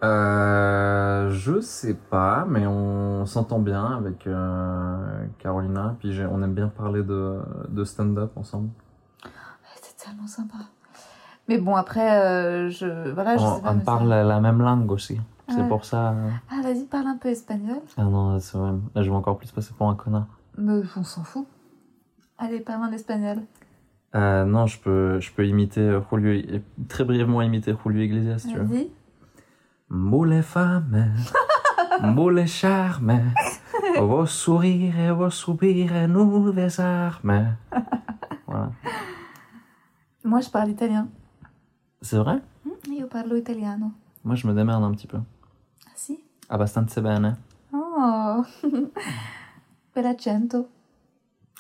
Euh, 0.03 1.31
je 1.31 1.61
sais 1.61 1.95
pas, 1.95 2.47
mais 2.49 2.67
on 2.67 3.27
s'entend 3.27 3.59
bien 3.59 3.85
avec 3.99 4.27
euh, 4.27 5.27
Carolina. 5.39 5.95
Puis 5.99 6.13
j'ai- 6.13 6.27
on 6.27 6.43
aime 6.43 6.55
bien 6.55 6.69
parler 6.69 7.03
de, 7.03 7.39
de 7.69 7.85
stand-up 7.85 8.33
ensemble. 8.37 8.71
C'était 9.75 10.05
tellement 10.07 10.27
sympa. 10.27 10.57
Mais 11.49 11.59
bon, 11.59 11.75
après, 11.77 12.23
euh, 12.23 12.71
je. 12.71 13.11
Voilà, 13.13 13.37
je 13.37 13.43
on 13.43 13.57
sais 13.57 13.63
pas. 13.63 13.71
on 13.73 13.75
mais 13.75 13.85
parle 13.85 14.09
la 14.09 14.41
même 14.41 14.61
langue 14.61 14.91
aussi. 14.91 15.21
C'est 15.49 15.63
Ouais. 15.63 15.69
pour 15.69 15.85
ça. 15.85 16.11
euh, 16.11 16.29
Ah, 16.51 16.61
vas-y, 16.63 16.85
parle 16.85 17.09
un 17.09 17.17
peu 17.17 17.29
espagnol. 17.29 17.79
Ah 17.97 18.05
non, 18.05 18.39
c'est 18.39 18.57
vrai. 18.57 18.71
Là, 18.95 19.03
je 19.03 19.11
vais 19.11 19.17
encore 19.17 19.37
plus 19.37 19.51
passer 19.51 19.75
pour 19.77 19.89
un 19.91 19.97
connard. 19.97 20.27
Mais 20.57 20.81
on 20.97 21.03
s'en 21.05 21.25
fout. 21.25 21.47
Allez, 22.39 22.61
parle 22.61 22.85
en 22.85 22.93
espagnol. 22.93 23.39
Euh, 24.15 24.45
non, 24.45 24.67
je 24.67 24.79
peux, 24.81 25.21
je 25.21 25.33
peux 25.33 25.47
imiter 25.47 25.81
euh, 25.81 26.01
Julio, 26.11 26.61
très 26.89 27.05
brièvement 27.05 27.43
imiter 27.43 27.75
Julio 27.85 28.01
Iglesias, 28.03 28.39
si 28.39 28.49
tu 28.49 28.59
veux. 28.59 28.65
Vas-y. 28.65 28.91
Mole 29.91 30.43
fame, 30.43 31.15
mole 32.03 32.47
charme, 32.47 33.33
vos 33.99 34.27
sourires 34.27 34.99
et 34.99 35.11
vos 35.11 35.31
soupirs 35.31 36.09
nous 36.09 36.53
désarment. 36.53 37.57
Voilà. 38.47 38.71
Moi, 40.23 40.41
je 40.41 40.49
parle 40.51 40.71
italien. 40.71 41.09
C'est 42.01 42.19
vrai? 42.19 42.41
Io 42.89 43.09
parlo 43.09 43.37
italiano. 43.37 43.93
Moi, 44.23 44.37
je 44.37 44.47
me 44.47 44.55
démerde 44.55 44.85
un 44.85 44.93
petit 44.93 45.09
peu. 45.09 45.19
Ah, 45.87 45.93
si? 45.97 46.21
Abbastanza 46.49 47.01
bene. 47.01 47.37
Oh 47.73 48.45
Bel 49.95 50.07
accento. 50.07 50.69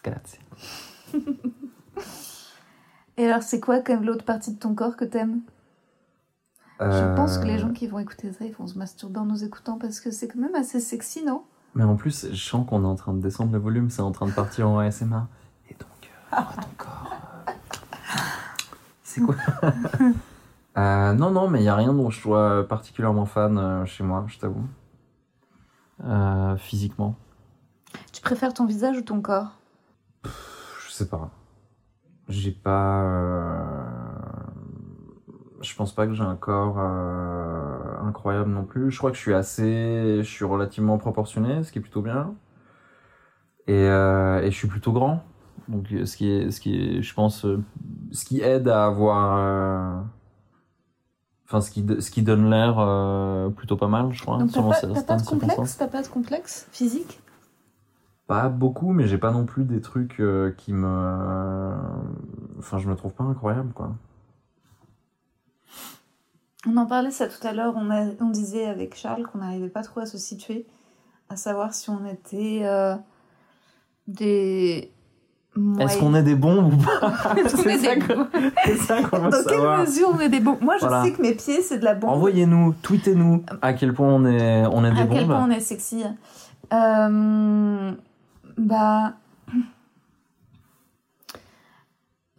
Grazie. 0.04 0.38
Et 3.16 3.26
alors, 3.26 3.42
c'est 3.42 3.60
quoi, 3.60 3.82
même, 3.88 4.04
l'autre 4.04 4.24
partie 4.24 4.54
de 4.54 4.58
ton 4.58 4.74
corps 4.74 4.96
que 4.96 5.04
t'aimes? 5.04 5.40
Je 6.80 7.14
pense 7.16 7.38
que 7.38 7.44
les 7.44 7.58
gens 7.58 7.72
qui 7.72 7.86
vont 7.86 7.98
écouter 7.98 8.32
ça, 8.32 8.44
ils 8.44 8.52
vont 8.54 8.66
se 8.66 8.78
masturber 8.78 9.18
en 9.20 9.26
nous 9.26 9.44
écoutant 9.44 9.76
parce 9.78 10.00
que 10.00 10.10
c'est 10.10 10.28
quand 10.28 10.38
même 10.40 10.54
assez 10.54 10.80
sexy, 10.80 11.24
non? 11.24 11.42
Mais 11.74 11.84
en 11.84 11.94
plus, 11.96 12.26
je 12.32 12.48
sens 12.48 12.66
qu'on 12.66 12.82
est 12.82 12.86
en 12.86 12.94
train 12.96 13.12
de 13.12 13.20
descendre 13.20 13.52
le 13.52 13.58
volume, 13.58 13.90
c'est 13.90 14.02
en 14.02 14.12
train 14.12 14.26
de 14.26 14.32
partir 14.32 14.68
en 14.68 14.78
ASMR. 14.78 15.22
Et 15.68 15.74
donc, 15.74 16.10
euh, 16.32 16.36
ton 16.56 16.68
corps. 16.76 17.16
euh, 17.48 17.52
C'est 19.02 19.20
quoi? 19.20 19.34
Euh, 20.78 21.12
Non, 21.14 21.30
non, 21.32 21.48
mais 21.48 21.58
il 21.58 21.62
n'y 21.62 21.68
a 21.68 21.74
rien 21.74 21.92
dont 21.92 22.10
je 22.10 22.20
sois 22.20 22.66
particulièrement 22.68 23.26
fan 23.26 23.58
euh, 23.58 23.84
chez 23.84 24.04
moi, 24.04 24.24
je 24.28 24.38
t'avoue. 24.38 24.64
Euh, 26.04 26.56
physiquement. 26.56 27.16
Tu 28.12 28.22
préfères 28.22 28.54
ton 28.54 28.66
visage 28.66 28.96
ou 28.96 29.02
ton 29.02 29.20
corps? 29.20 29.48
Je 30.24 30.90
sais 30.92 31.08
pas. 31.08 31.30
J'ai 32.28 32.52
pas. 32.52 33.79
Je 35.60 35.74
pense 35.74 35.94
pas 35.94 36.06
que 36.06 36.14
j'ai 36.14 36.22
un 36.22 36.36
corps 36.36 36.76
euh, 36.78 37.78
incroyable 38.02 38.50
non 38.50 38.64
plus. 38.64 38.90
Je 38.90 38.96
crois 38.98 39.10
que 39.10 39.16
je 39.16 39.22
suis 39.22 39.34
assez. 39.34 40.18
Je 40.22 40.28
suis 40.28 40.44
relativement 40.44 40.96
proportionné, 40.98 41.62
ce 41.62 41.70
qui 41.70 41.78
est 41.78 41.82
plutôt 41.82 42.02
bien. 42.02 42.34
Et, 43.66 43.74
euh, 43.74 44.40
et 44.40 44.50
je 44.50 44.56
suis 44.56 44.68
plutôt 44.68 44.92
grand. 44.92 45.22
Donc, 45.68 45.88
ce 45.90 46.16
qui 46.16 46.30
est, 46.30 46.50
ce 46.50 46.60
qui 46.60 46.98
est, 46.98 47.02
je 47.02 47.14
pense, 47.14 47.44
euh, 47.44 47.62
ce 48.10 48.24
qui 48.24 48.40
aide 48.40 48.68
à 48.68 48.86
avoir. 48.86 49.36
euh, 49.38 50.00
Enfin, 51.46 51.60
ce 51.60 51.72
qui, 51.72 51.84
ce 51.98 52.12
qui 52.12 52.22
donne 52.22 52.48
l'air 52.48 52.76
plutôt 53.56 53.76
pas 53.76 53.88
mal, 53.88 54.12
je 54.12 54.22
crois. 54.22 54.38
Donc, 54.38 54.52
t'as 54.52 54.62
pas, 54.62 54.72
certaines 54.72 54.94
t'as 54.94 55.02
pas 55.02 55.16
de 55.16 55.26
complexe? 55.26 55.76
T'as 55.76 55.88
pas 55.88 56.02
de 56.02 56.06
complexe 56.06 56.68
physique? 56.70 57.20
Pas 58.28 58.48
beaucoup, 58.48 58.92
mais 58.92 59.08
j'ai 59.08 59.18
pas 59.18 59.32
non 59.32 59.44
plus 59.44 59.64
des 59.64 59.80
trucs 59.80 60.20
euh, 60.20 60.52
qui 60.56 60.72
me. 60.72 61.74
Enfin, 62.60 62.78
je 62.78 62.88
me 62.88 62.94
trouve 62.94 63.14
pas 63.14 63.24
incroyable, 63.24 63.72
quoi. 63.72 63.96
On 66.66 66.76
en 66.76 66.86
parlait 66.86 67.10
ça 67.10 67.26
tout 67.26 67.46
à 67.46 67.52
l'heure, 67.52 67.74
on, 67.76 68.28
disait 68.28 68.66
avec 68.66 68.94
Charles 68.94 69.26
qu'on 69.26 69.38
n'arrivait 69.38 69.70
pas 69.70 69.82
trop 69.82 70.00
à 70.00 70.06
se 70.06 70.18
situer, 70.18 70.66
à 71.30 71.36
savoir 71.36 71.72
si 71.72 71.88
on 71.88 72.04
était 72.04 72.60
euh, 72.64 72.94
des... 74.06 74.92
Est-ce 75.78 75.98
qu'on 75.98 76.14
est 76.14 76.22
des 76.22 76.34
bons 76.34 76.70
ou 76.70 76.76
pas? 76.76 77.34
C'est 77.48 77.74
est 77.74 78.76
ça 78.76 79.02
qu'on 79.02 79.18
veut 79.18 79.30
Dans 79.30 79.44
quelle 79.48 79.80
mesure 79.86 80.10
on 80.14 80.20
est 80.20 80.28
des 80.28 80.40
bons 80.40 80.58
Moi 80.60 80.76
je 80.78 80.86
Voilà. 80.86 81.02
sais 81.02 81.12
que 81.12 81.22
mes 81.22 81.34
pieds 81.34 81.62
c'est 81.62 81.78
de 81.78 81.84
la 81.84 81.94
bombe. 81.94 82.10
Envoyez-nous, 82.10 82.74
tweetez-nous 82.82 83.42
à 83.62 83.72
quel 83.72 83.94
point 83.94 84.08
on 84.08 84.26
est, 84.26 84.66
on 84.66 84.84
est 84.84 84.92
des 84.92 85.00
à 85.00 85.06
quel 85.06 85.26
bombes. 85.26 85.36
point 85.36 85.46
on 85.46 85.50
est 85.50 85.60
sexy. 85.60 86.04
Euh, 86.72 87.92
bah... 88.58 89.14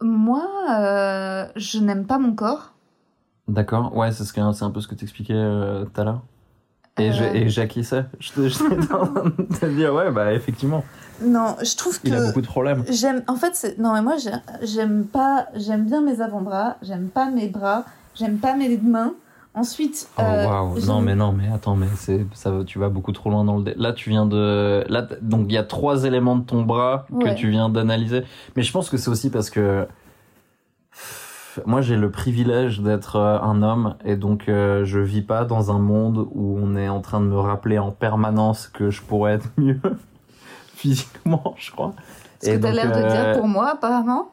Moi, 0.00 0.44
euh, 0.70 1.46
je 1.56 1.78
n'aime 1.78 2.06
pas 2.06 2.18
mon 2.18 2.34
corps. 2.34 2.71
D'accord, 3.48 3.96
ouais, 3.96 4.12
c'est 4.12 4.24
ce 4.24 4.32
c'est 4.32 4.64
un 4.64 4.70
peu 4.70 4.80
ce 4.80 4.88
que 4.88 4.94
t'expliquais 4.94 5.34
euh, 5.34 5.84
tout 5.84 6.00
à 6.00 6.04
l'heure. 6.04 6.22
Et, 6.98 7.08
Euh. 7.08 7.12
j'ai- 7.12 7.42
et. 7.42 7.48
Je 8.20 8.32
te- 8.32 8.48
j'étais 8.48 8.92
en 8.94 9.06
train 9.06 9.24
de 9.24 9.58
te 9.58 9.66
dire, 9.66 9.94
ouais, 9.94 10.10
bah 10.10 10.32
effectivement, 10.32 10.84
Non, 11.24 11.56
je 11.62 11.76
trouve 11.76 12.00
que... 12.00 12.08
il 12.08 12.14
a 12.14 12.26
beaucoup 12.26 12.40
de 12.42 12.46
problèmes. 12.46 12.84
J'aime, 12.90 13.22
en 13.28 13.36
fait, 13.36 13.54
c'est- 13.54 13.78
non 13.78 13.92
mais 13.94 14.02
moi 14.02 14.16
j'ai- 14.16 14.66
j'aime 14.66 15.04
pas, 15.06 15.46
j'aime 15.56 15.84
bien 15.86 16.00
mes 16.02 16.20
avant-bras, 16.20 16.76
j'aime 16.82 17.08
pas 17.08 17.30
mes 17.30 17.48
bras, 17.48 17.84
j'aime 18.14 18.38
pas 18.38 18.54
mes 18.54 18.76
mains. 18.78 19.14
Ensuite, 19.54 20.08
Oh 20.18 20.22
euh, 20.22 20.46
waouh, 20.46 20.76
j'aime- 20.78 20.86
non 20.88 21.00
mais 21.02 21.14
non 21.14 21.32
mais 21.32 21.48
attends 21.52 21.76
mais 21.76 21.86
c'est 21.96 22.24
ça 22.32 22.50
tu 22.66 22.78
vas 22.78 22.88
beaucoup 22.88 23.12
trop 23.12 23.28
loin 23.28 23.44
dans 23.44 23.58
le 23.58 23.74
là 23.76 23.92
tu 23.92 24.08
viens 24.08 24.24
de 24.24 24.82
là 24.88 25.06
donc 25.20 25.44
il 25.50 25.52
y 25.52 25.58
a 25.58 25.62
trois 25.62 26.04
éléments 26.04 26.36
de 26.36 26.42
ton 26.44 26.62
bras 26.62 27.04
Ouais. 27.10 27.34
que 27.34 27.38
tu 27.38 27.50
viens 27.50 27.68
d'analyser 27.68 28.24
mais 28.56 28.62
je 28.62 28.72
pense 28.72 28.88
que 28.88 28.96
c'est 28.96 29.10
aussi 29.10 29.28
parce 29.28 29.50
que 29.50 29.86
moi 31.66 31.80
j'ai 31.80 31.96
le 31.96 32.10
privilège 32.10 32.80
d'être 32.80 33.16
euh, 33.16 33.38
un 33.40 33.62
homme 33.62 33.96
et 34.04 34.16
donc 34.16 34.48
euh, 34.48 34.84
je 34.84 34.98
vis 35.00 35.22
pas 35.22 35.44
dans 35.44 35.70
un 35.70 35.78
monde 35.78 36.26
où 36.32 36.58
on 36.60 36.76
est 36.76 36.88
en 36.88 37.00
train 37.00 37.20
de 37.20 37.26
me 37.26 37.38
rappeler 37.38 37.78
en 37.78 37.90
permanence 37.90 38.68
que 38.68 38.90
je 38.90 39.02
pourrais 39.02 39.34
être 39.34 39.48
mieux 39.56 39.80
physiquement 40.74 41.54
je 41.58 41.70
crois 41.72 41.94
ce 42.40 42.50
que 42.50 42.56
Et 42.56 42.60
t'as 42.60 42.72
donc, 42.72 42.76
l'air 42.76 42.92
de 42.92 43.02
euh, 43.02 43.08
dire 43.08 43.32
pour 43.38 43.48
moi 43.48 43.70
apparemment. 43.70 44.30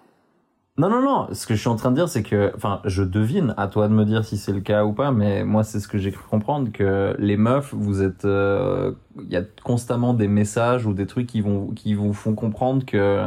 non, 0.77 0.89
non, 0.89 1.01
non. 1.01 1.27
Ce 1.34 1.45
que 1.45 1.55
je 1.55 1.60
suis 1.60 1.67
en 1.69 1.75
train 1.75 1.91
de 1.91 1.95
dire, 1.95 2.08
c'est 2.10 2.23
que, 2.23 2.53
enfin, 2.55 2.82
je 2.86 3.03
devine, 3.03 3.53
à 3.58 3.67
toi 3.67 3.88
de 3.89 3.93
me 3.93 4.05
dire 4.05 4.23
si 4.23 4.38
c'est 4.38 4.53
le 4.53 4.62
cas 4.62 4.86
ou 4.86 4.93
pas, 4.93 5.12
mais 5.12 5.43
moi, 5.43 5.63
c'est 5.63 5.79
ce 5.79 5.88
que 5.89 5.97
j'ai 5.97 6.12
cru 6.12 6.23
comprendre, 6.29 6.71
que 6.71 7.15
les 7.19 7.36
meufs, 7.38 7.73
vous 7.73 8.01
êtes, 8.01 8.23
euh, 8.25 8.93
il 9.21 9.29
y 9.29 9.36
a 9.36 9.43
constamment 9.63 10.13
des 10.13 10.27
messages 10.29 10.86
ou 10.86 10.93
des 10.93 11.05
trucs 11.05 11.27
qui 11.27 11.41
vont, 11.41 11.67
qui 11.73 11.93
vous 11.93 12.13
font 12.13 12.34
comprendre 12.34 12.86
que, 12.86 13.21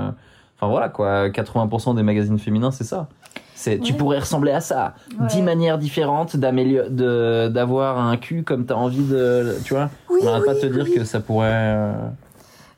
enfin 0.57 0.67
voilà, 0.69 0.89
quoi, 0.89 1.29
80% 1.29 1.95
des 1.95 2.03
magazines 2.03 2.39
féminins, 2.39 2.71
c'est 2.71 2.85
ça. 2.85 3.09
Tu 3.83 3.95
pourrais 3.95 4.19
ressembler 4.19 4.53
à 4.53 4.61
ça. 4.61 4.95
Ouais. 5.19 5.27
10 5.29 5.43
manières 5.43 5.79
différentes 5.79 6.37
d'avoir 6.37 7.99
un 7.99 8.17
cul 8.17 8.43
comme 8.45 8.67
t'as 8.67 8.75
envie 8.75 9.05
de, 9.05 9.57
tu 9.65 9.75
vois. 9.75 9.91
Oui, 10.11 10.21
On 10.23 10.25
n'arrête 10.27 10.45
pas 10.45 10.55
te 10.55 10.67
oui, 10.67 10.73
dire 10.73 10.95
que 10.95 11.05
ça 11.05 11.21
pourrait, 11.21 11.51
euh, 11.53 11.93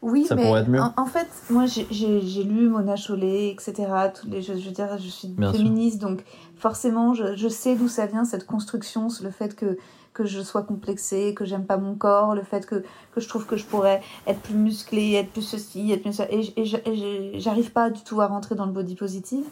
Oui, 0.02 0.24
ça 0.26 0.34
mais 0.34 0.44
pourrait 0.46 0.60
être 0.60 0.68
mieux. 0.68 0.80
En, 0.80 0.92
en 0.96 1.06
fait, 1.06 1.26
moi 1.50 1.64
j'ai- 1.66 2.44
lu 2.44 2.68
Mona 2.68 2.96
Chollet, 2.96 3.48
etc. 3.50 3.74
Toutes 4.14 4.30
les, 4.30 4.42
je, 4.42 4.52
je 4.54 4.66
veux 4.66 4.72
dire, 4.74 4.88
je 4.98 5.08
suis 5.08 5.28
Bien 5.28 5.52
sûr. 5.52 5.58
féministe, 5.58 6.00
donc 6.00 6.24
forcément, 6.56 7.14
je, 7.14 7.34
je 7.36 7.48
sais 7.48 7.74
d'où 7.76 7.88
ça 7.88 8.06
vient 8.06 8.24
cette 8.24 8.46
construction, 8.46 9.08
le 9.22 9.30
fait 9.30 9.54
que 9.56 9.76
que 10.12 10.24
je 10.24 10.40
sois 10.42 10.62
complexée, 10.62 11.34
que 11.34 11.44
j'aime 11.44 11.64
pas 11.64 11.76
mon 11.76 11.96
corps, 11.96 12.36
le 12.36 12.42
fait 12.44 12.66
que, 12.66 12.84
que 13.12 13.20
je 13.20 13.28
trouve 13.28 13.46
que 13.46 13.56
je 13.56 13.64
pourrais 13.64 14.00
être 14.28 14.38
plus 14.42 14.54
musclée, 14.54 15.14
être 15.14 15.30
plus 15.30 15.42
ceci, 15.42 15.90
être 15.90 16.02
plus 16.02 16.12
ça. 16.12 16.26
Et, 16.30 16.52
et 16.56 17.40
j'arrive 17.40 17.72
pas 17.72 17.90
du 17.90 18.00
tout 18.04 18.20
à 18.20 18.28
rentrer 18.28 18.54
dans 18.54 18.64
le 18.66 18.70
body 18.70 18.94
positive. 18.94 19.42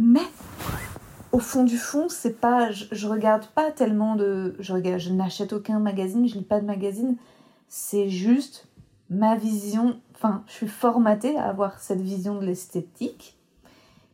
Mais 0.00 0.26
au 1.30 1.38
fond 1.38 1.62
du 1.62 1.76
fond, 1.76 2.08
c'est 2.08 2.40
pas, 2.40 2.70
je, 2.72 3.06
regarde 3.06 3.46
pas 3.48 3.70
tellement 3.70 4.16
de, 4.16 4.56
je 4.58 5.10
n'achète 5.10 5.52
aucun 5.52 5.78
magazine, 5.78 6.26
je 6.26 6.34
lis 6.34 6.42
pas 6.42 6.58
de 6.58 6.64
magazine. 6.64 7.16
C'est 7.68 8.08
juste 8.08 8.66
ma 9.10 9.36
vision. 9.36 10.00
Enfin, 10.14 10.42
je 10.46 10.52
suis 10.52 10.68
formatée 10.68 11.36
à 11.36 11.44
avoir 11.44 11.78
cette 11.80 12.00
vision 12.00 12.40
de 12.40 12.46
l'esthétique, 12.46 13.36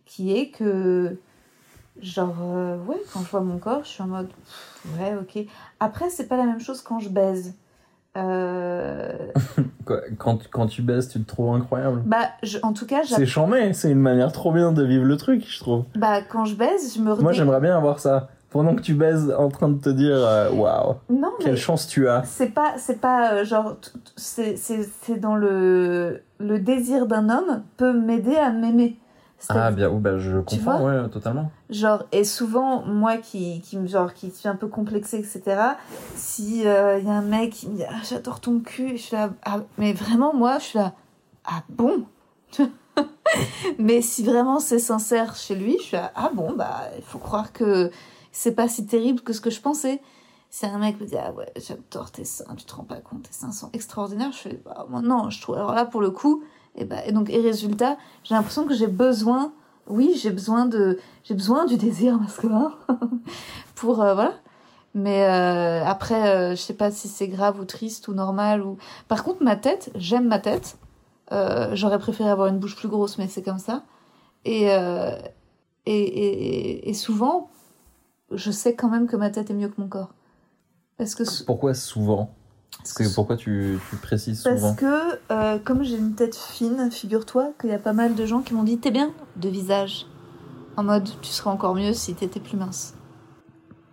qui 0.07 0.37
est 0.37 0.51
que, 0.51 1.16
genre, 2.01 2.37
euh, 2.42 2.79
ouais, 2.85 3.01
quand 3.12 3.20
je 3.20 3.31
vois 3.31 3.40
mon 3.40 3.59
corps, 3.59 3.85
je 3.85 3.90
suis 3.90 4.03
en 4.03 4.09
mode, 4.09 4.31
ouais, 4.99 5.14
ok. 5.14 5.44
Après, 5.79 6.11
c'est 6.11 6.27
pas 6.27 6.37
la 6.37 6.46
même 6.46 6.61
chose 6.61 6.83
quand 6.83 6.99
je 6.99 7.11
baise. 7.11 7.55
Euh, 8.16 9.12
Quand, 10.18 10.38
tu- 10.38 10.48
quand 10.48 10.66
tu 10.66 10.83
baises, 10.83 11.09
tu 11.09 11.20
te 11.22 11.29
trouves 11.29 11.55
incroyable. 11.55 12.02
bah, 12.05 12.31
je- 12.42 12.59
en 12.64 12.72
tout 12.72 12.87
cas, 12.87 13.02
C'est 13.05 13.24
chambé, 13.26 13.72
c'est 13.72 13.90
une 13.90 14.00
manière 14.00 14.33
trop 14.33 14.50
bien 14.52 14.72
de 14.72 14.83
vivre 14.83 15.05
le 15.05 15.16
truc, 15.16 15.44
je 15.48 15.61
trouve. 15.61 15.85
bah, 15.94 16.22
quand 16.22 16.44
je 16.44 16.57
baise, 16.57 16.94
je 16.96 17.00
me 17.00 17.14
Moi, 17.14 17.31
redis- 17.31 17.37
j'aimerais 17.37 17.61
bien 17.61 17.76
avoir 17.76 18.00
ça. 18.00 18.29
Pendant 18.50 18.74
que 18.74 18.81
tu 18.81 18.94
baises, 18.94 19.33
en 19.38 19.48
train 19.48 19.68
de 19.68 19.79
te 19.79 19.88
dire, 19.90 20.16
euh, 20.16 20.50
waouh, 20.50 20.94
Non, 21.11 21.31
mais 21.38 21.44
quelle 21.44 21.57
chance 21.57 21.87
tu 21.87 22.09
as. 22.09 22.22
c'est 22.24 22.55
pas, 22.55 22.74
c'est 22.79 23.00
pas 23.00 23.33
euh, 23.35 23.44
genre, 23.44 23.76
c'est 24.16 25.20
dans 25.20 25.37
le, 25.37 26.22
le 26.38 26.59
désir 26.59 27.07
d'un 27.07 27.29
homme 27.29 27.62
peut 27.76 27.92
m'aider 27.92 28.35
à 28.37 28.50
m'aimer. 28.50 28.96
Ah, 29.49 29.70
bien, 29.70 29.90
ou 29.90 29.99
bah, 29.99 30.18
je 30.18 30.38
comprends, 30.38 30.83
ouais, 30.83 31.09
totalement. 31.09 31.51
Genre, 31.70 32.05
et 32.11 32.25
souvent, 32.25 32.83
moi 32.85 33.18
qui, 33.18 33.61
qui, 33.61 33.87
genre, 33.87 34.14
qui 34.14 34.31
suis 34.31 34.49
un 34.49 34.57
peu 34.57 34.66
complexée, 34.66 35.18
etc., 35.18 35.61
si 36.14 36.61
il 36.61 36.64
y 36.64 36.68
a 36.68 37.12
un 37.12 37.22
mec 37.22 37.53
qui 37.53 37.68
me 37.68 37.77
dit 37.77 37.85
ah, 37.88 38.01
J'adore 38.09 38.40
ton 38.40 38.61
cul, 38.61 38.96
je 38.96 39.03
suis 39.03 39.16
là, 39.16 39.31
ah, 39.44 39.61
mais 39.79 39.92
vraiment, 39.92 40.35
moi, 40.35 40.59
je 40.59 40.64
suis 40.64 40.79
là, 40.79 40.94
ah 41.44 41.62
bon? 41.68 42.07
Mais 43.79 44.01
si 44.03 44.25
vraiment 44.25 44.61
c'est 44.61 44.79
sincère 44.79 45.35
chez 45.35 45.55
lui, 45.55 45.77
je 45.79 45.85
suis 45.85 45.96
là, 45.96 46.12
ah 46.14 46.31
bon, 46.33 46.55
bah, 46.55 46.83
il 46.96 47.03
faut 47.03 47.18
croire 47.18 47.53
que 47.53 47.90
c'est 48.33 48.53
pas 48.53 48.68
si 48.68 48.87
terrible 48.87 49.20
que 49.20 49.33
ce 49.33 49.40
que 49.40 49.51
je 49.51 49.61
pensais. 49.61 50.01
Si 50.49 50.64
un 50.64 50.79
mec 50.79 51.01
me 51.01 51.07
dit 51.07 51.16
Ah 51.16 51.33
ouais, 51.33 51.53
j'adore 51.57 52.11
tes 52.11 52.25
seins, 52.25 52.55
tu 52.57 52.64
te 52.64 52.75
rends 52.75 52.85
pas 52.85 53.01
compte, 53.01 53.25
tes 53.25 53.33
seins 53.33 53.53
sont 53.53 53.70
extraordinaires, 53.72 54.33
je 54.33 54.38
fais 54.38 54.61
bah, 54.64 54.87
moi, 54.88 55.03
non, 55.03 55.29
je 55.29 55.40
trouve. 55.40 55.57
Alors 55.57 55.75
là, 55.75 55.85
pour 55.85 56.01
le 56.01 56.11
coup, 56.11 56.44
et, 56.76 56.84
bah, 56.84 57.04
et 57.06 57.12
donc, 57.12 57.30
et 57.30 57.40
résultat, 57.40 57.96
j'ai 58.24 58.34
l'impression 58.34 58.66
que 58.66 58.74
j'ai 58.74 58.86
besoin, 58.86 59.52
oui, 59.86 60.12
j'ai 60.16 60.30
besoin 60.30 60.66
de 60.66 60.98
j'ai 61.24 61.34
besoin 61.34 61.64
du 61.64 61.76
désir 61.76 62.18
masculin 62.18 62.72
pour 63.74 64.02
euh, 64.02 64.14
voilà. 64.14 64.34
Mais 64.94 65.24
euh, 65.24 65.84
après 65.84 66.28
euh, 66.28 66.50
je 66.50 66.56
sais 66.60 66.74
pas 66.74 66.90
si 66.90 67.08
c'est 67.08 67.28
grave 67.28 67.60
ou 67.60 67.64
triste 67.64 68.08
ou 68.08 68.14
normal 68.14 68.62
ou 68.62 68.78
par 69.08 69.24
contre 69.24 69.42
ma 69.42 69.56
tête 69.56 69.90
j'aime 69.94 70.26
ma 70.26 70.38
tête. 70.38 70.78
Euh, 71.32 71.70
j'aurais 71.74 71.98
préféré 71.98 72.30
avoir 72.30 72.48
une 72.48 72.58
bouche 72.58 72.76
plus 72.76 72.88
grosse 72.88 73.18
mais 73.18 73.28
c'est 73.28 73.42
comme 73.42 73.58
ça. 73.58 73.82
Et, 74.44 74.68
et, 75.86 75.92
et, 75.92 76.88
et 76.88 76.94
souvent 76.94 77.50
je 78.30 78.50
sais 78.50 78.74
quand 78.74 78.88
même 78.88 79.06
que 79.06 79.16
ma 79.16 79.30
tête 79.30 79.50
est 79.50 79.54
mieux 79.54 79.68
que 79.68 79.80
mon 79.80 79.88
corps. 79.88 80.14
Parce 80.96 81.14
que 81.14 81.24
Pourquoi 81.44 81.74
souvent? 81.74 82.34
C'est 82.84 83.12
pourquoi 83.14 83.36
tu, 83.36 83.78
tu 83.90 83.96
précises 83.96 84.42
parce 84.42 84.56
souvent 84.60 84.74
que 84.74 85.18
euh, 85.32 85.58
comme 85.64 85.82
j'ai 85.82 85.96
une 85.96 86.14
tête 86.14 86.36
fine 86.36 86.90
figure-toi 86.90 87.48
qu'il 87.60 87.70
y 87.70 87.72
a 87.74 87.78
pas 87.78 87.92
mal 87.92 88.14
de 88.14 88.26
gens 88.26 88.40
qui 88.42 88.54
m'ont 88.54 88.62
dit 88.62 88.78
t'es 88.78 88.90
bien 88.92 89.10
de 89.36 89.48
visage 89.48 90.06
en 90.76 90.84
mode 90.84 91.08
tu 91.20 91.30
serais 91.30 91.50
encore 91.50 91.74
mieux 91.74 91.92
si 91.92 92.14
t'étais 92.14 92.38
plus 92.40 92.56
mince 92.56 92.94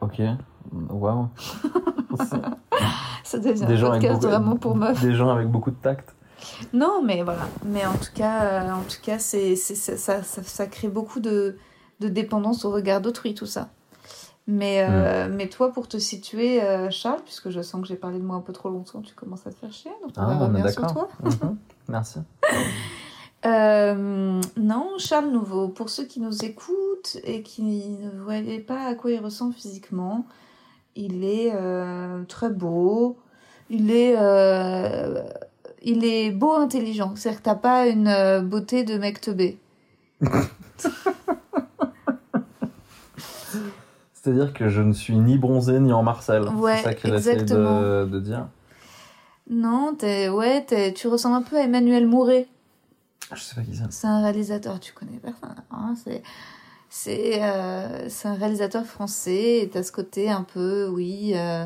Ok, 0.02 0.22
waouh. 0.90 1.28
Ça 3.24 3.40
devient 3.40 3.66
Des 3.66 3.84
un 3.84 3.90
podcast 3.92 4.14
beaucoup- 4.16 4.28
vraiment 4.28 4.56
pour 4.58 4.76
meufs. 4.76 5.02
Des 5.02 5.14
gens 5.14 5.30
avec 5.30 5.48
beaucoup 5.48 5.72
de 5.72 5.76
tact. 5.78 6.14
Non, 6.74 7.02
mais 7.04 7.24
voilà. 7.24 7.48
Mais 7.66 7.86
en 7.86 7.94
tout 7.94 8.12
cas, 8.14 8.42
euh, 8.44 8.72
en 8.74 8.82
tout 8.82 8.98
cas, 9.02 9.18
c'est- 9.18 9.56
ça, 9.56 9.96
ça, 10.22 10.44
ça 10.44 10.68
crée 10.68 10.90
beaucoup 10.90 11.20
de, 11.22 11.56
de 12.02 12.08
dépendance 12.10 12.66
au 12.66 12.72
regard 12.72 13.00
d'autrui, 13.02 13.34
tout 13.34 13.46
ça. 13.46 13.70
Mais, 14.46 14.82
euh, 14.86 15.30
Hmm. 15.30 15.36
mais 15.36 15.48
toi, 15.48 15.72
pour 15.72 15.88
te 15.88 15.98
situer, 15.98 16.62
euh, 16.62 16.90
Charles, 16.92 17.22
puisque 17.24 17.50
je 17.50 17.62
sens 17.62 17.82
que 17.82 17.88
j'ai 17.88 17.96
parlé 17.96 18.20
de 18.20 18.24
moi 18.26 18.36
un 18.36 18.42
peu 18.42 18.52
trop 18.52 18.70
longtemps, 18.70 19.02
tu 19.02 19.14
commences 19.16 19.48
à 19.48 19.52
te 19.52 19.56
faire 19.56 19.72
chier, 19.72 19.92
donc 20.02 20.12
on 20.18 20.22
Ah, 20.22 20.26
va 20.26 20.38
revenir 20.38 20.70
sur 20.70 20.86
toi. 20.88 21.08
Mhm. 21.24 21.58
Merci. 21.90 22.20
Euh, 23.46 24.40
non, 24.56 24.92
Charles 25.00 25.30
Nouveau, 25.30 25.68
pour 25.68 25.90
ceux 25.90 26.06
qui 26.06 26.22
nous 26.22 26.46
écoutent 26.46 27.18
et 27.26 27.42
qui 27.42 27.90
ne 27.90 28.10
voyaient 28.24 28.62
pas 28.62 28.86
à 28.86 28.96
quoi 28.96 29.12
il 29.12 29.20
ressemble 29.20 29.54
physiquement, 29.54 30.26
il 30.96 31.26
est 31.26 31.52
très 32.30 32.50
beau, 32.50 33.18
il 33.70 33.92
est, 33.92 34.16
il 35.82 36.06
est 36.06 36.32
beau 36.32 36.54
intelligent, 36.54 37.12
c'est-à-dire 37.18 37.40
que 37.42 37.44
t'as 37.44 37.56
pas 37.56 37.88
une 37.88 38.40
beauté 38.48 38.86
de 38.86 38.98
mec 38.98 39.20
teubé. 39.20 39.58
C'est-à-dire 44.24 44.54
que 44.54 44.70
je 44.70 44.82
ne 44.82 44.94
suis 44.94 45.18
ni 45.18 45.38
bronzé 45.38 45.80
ni 45.82 45.92
en 45.92 46.02
Marcel. 46.02 46.44
Ouais, 46.48 46.78
c'est 46.78 46.84
ça 46.84 46.94
qu'il 46.94 47.14
essaie 47.14 47.44
de, 47.44 48.06
de 48.10 48.20
dire. 48.22 48.48
Non, 49.50 49.94
t'es, 49.98 50.30
ouais, 50.30 50.64
t'es, 50.66 50.94
tu 50.94 51.10
ressembles 51.10 51.36
un 51.36 51.42
peu 51.42 51.58
à 51.58 51.64
Emmanuel 51.64 52.08
Mouret. 52.08 52.48
Je 53.34 53.42
sais 53.42 53.56
pas 53.56 53.62
qui 53.64 53.76
c'est. 53.76 53.84
C'est 53.92 54.08
un 54.08 54.22
réalisateur, 54.22 54.80
tu 54.80 54.94
connais 54.94 55.18
personne. 55.22 55.56
hein, 55.72 55.94
c'est 56.02 56.24
c'est 56.90 57.44
euh, 57.44 58.08
c'est 58.08 58.30
un 58.30 58.36
réalisateur 58.36 58.86
français 58.86 59.60
et 59.64 59.70
t'as 59.70 59.84
ce 59.84 59.92
côté 59.92 60.30
un 60.30 60.44
peu, 60.44 60.88
oui, 60.88 61.34
euh, 61.36 61.66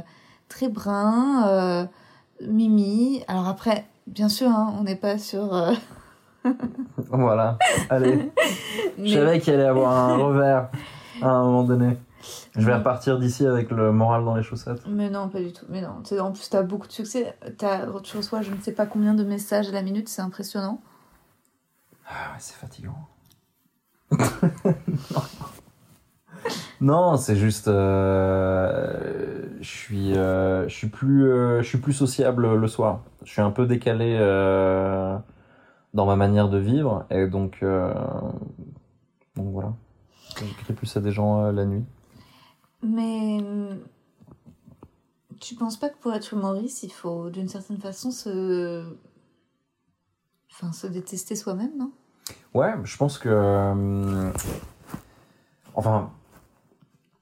très 0.49 0.67
brun, 0.69 1.47
euh, 1.47 1.85
mimi. 2.47 3.23
Alors 3.27 3.47
après, 3.47 3.85
bien 4.07 4.29
sûr, 4.29 4.47
hein, 4.49 4.73
on 4.79 4.83
n'est 4.83 4.95
pas 4.95 5.19
sur. 5.19 5.53
Voilà. 7.09 7.59
Allez. 7.89 8.15
mais- 8.97 9.05
Je 9.07 9.13
savais 9.13 9.39
qu'il 9.39 9.53
allait 9.53 9.65
avoir 9.65 9.91
un 9.95 10.15
revers 10.17 10.69
à 11.21 11.27
un 11.29 11.43
moment 11.43 11.63
donné. 11.63 11.97
Je 12.55 12.65
vais 12.65 12.73
repartir 12.73 13.19
d'ici 13.19 13.45
avec 13.45 13.71
le 13.71 13.91
moral 13.91 14.25
dans 14.25 14.35
les 14.35 14.43
chaussettes. 14.43 14.81
Mais 14.87 15.09
non, 15.09 15.29
pas 15.29 15.39
du 15.39 15.53
tout. 15.53 15.65
Mais 15.69 15.81
non, 15.81 16.01
en 16.19 16.31
plus, 16.31 16.49
t'as 16.49 16.63
beaucoup 16.63 16.87
de 16.87 16.91
succès. 16.91 17.35
T'as, 17.57 17.85
tu 18.01 18.17
reçois 18.17 18.41
je 18.41 18.51
ne 18.51 18.59
sais 18.61 18.71
pas 18.71 18.85
combien 18.85 19.13
de 19.13 19.23
messages 19.23 19.69
à 19.69 19.71
la 19.71 19.81
minute, 19.81 20.09
c'est 20.09 20.21
impressionnant. 20.21 20.81
Ah 22.07 22.31
ouais, 22.31 22.39
c'est 22.39 22.55
fatigant. 22.55 23.07
non, 26.81 27.17
c'est 27.17 27.35
juste, 27.35 27.67
euh, 27.67 29.43
je 29.59 29.69
suis, 29.69 30.17
euh, 30.17 30.67
je 30.69 30.73
suis 30.73 30.87
plus, 30.87 31.29
euh, 31.29 31.61
je 31.61 31.67
suis 31.67 31.79
plus 31.79 31.93
sociable 31.93 32.55
le 32.55 32.67
soir. 32.67 33.01
Je 33.23 33.31
suis 33.31 33.41
un 33.41 33.51
peu 33.51 33.65
décalé 33.65 34.17
dans 35.93 36.05
ma 36.05 36.15
manière 36.15 36.49
de 36.49 36.57
vivre 36.57 37.05
et 37.09 37.27
donc, 37.27 37.63
donc 39.35 39.51
voilà. 39.51 39.73
J'écris 40.39 40.73
plus 40.73 40.95
à 40.95 41.01
des 41.01 41.11
gens 41.11 41.51
la 41.51 41.65
nuit. 41.65 41.83
Mais 42.83 43.39
hum, 43.41 43.79
tu 45.39 45.55
penses 45.55 45.77
pas 45.77 45.89
que 45.89 45.97
pour 45.97 46.13
être 46.13 46.33
humoriste, 46.33 46.83
il 46.83 46.91
faut 46.91 47.29
d'une 47.29 47.47
certaine 47.47 47.77
façon 47.79 48.11
se. 48.11 48.85
Enfin, 50.51 50.71
se 50.71 50.87
détester 50.87 51.35
soi-même, 51.35 51.71
non? 51.77 51.91
Ouais, 52.53 52.73
je 52.83 52.97
pense 52.97 53.17
que. 53.17 53.29
euh, 53.29 54.31
enfin. 55.75 56.11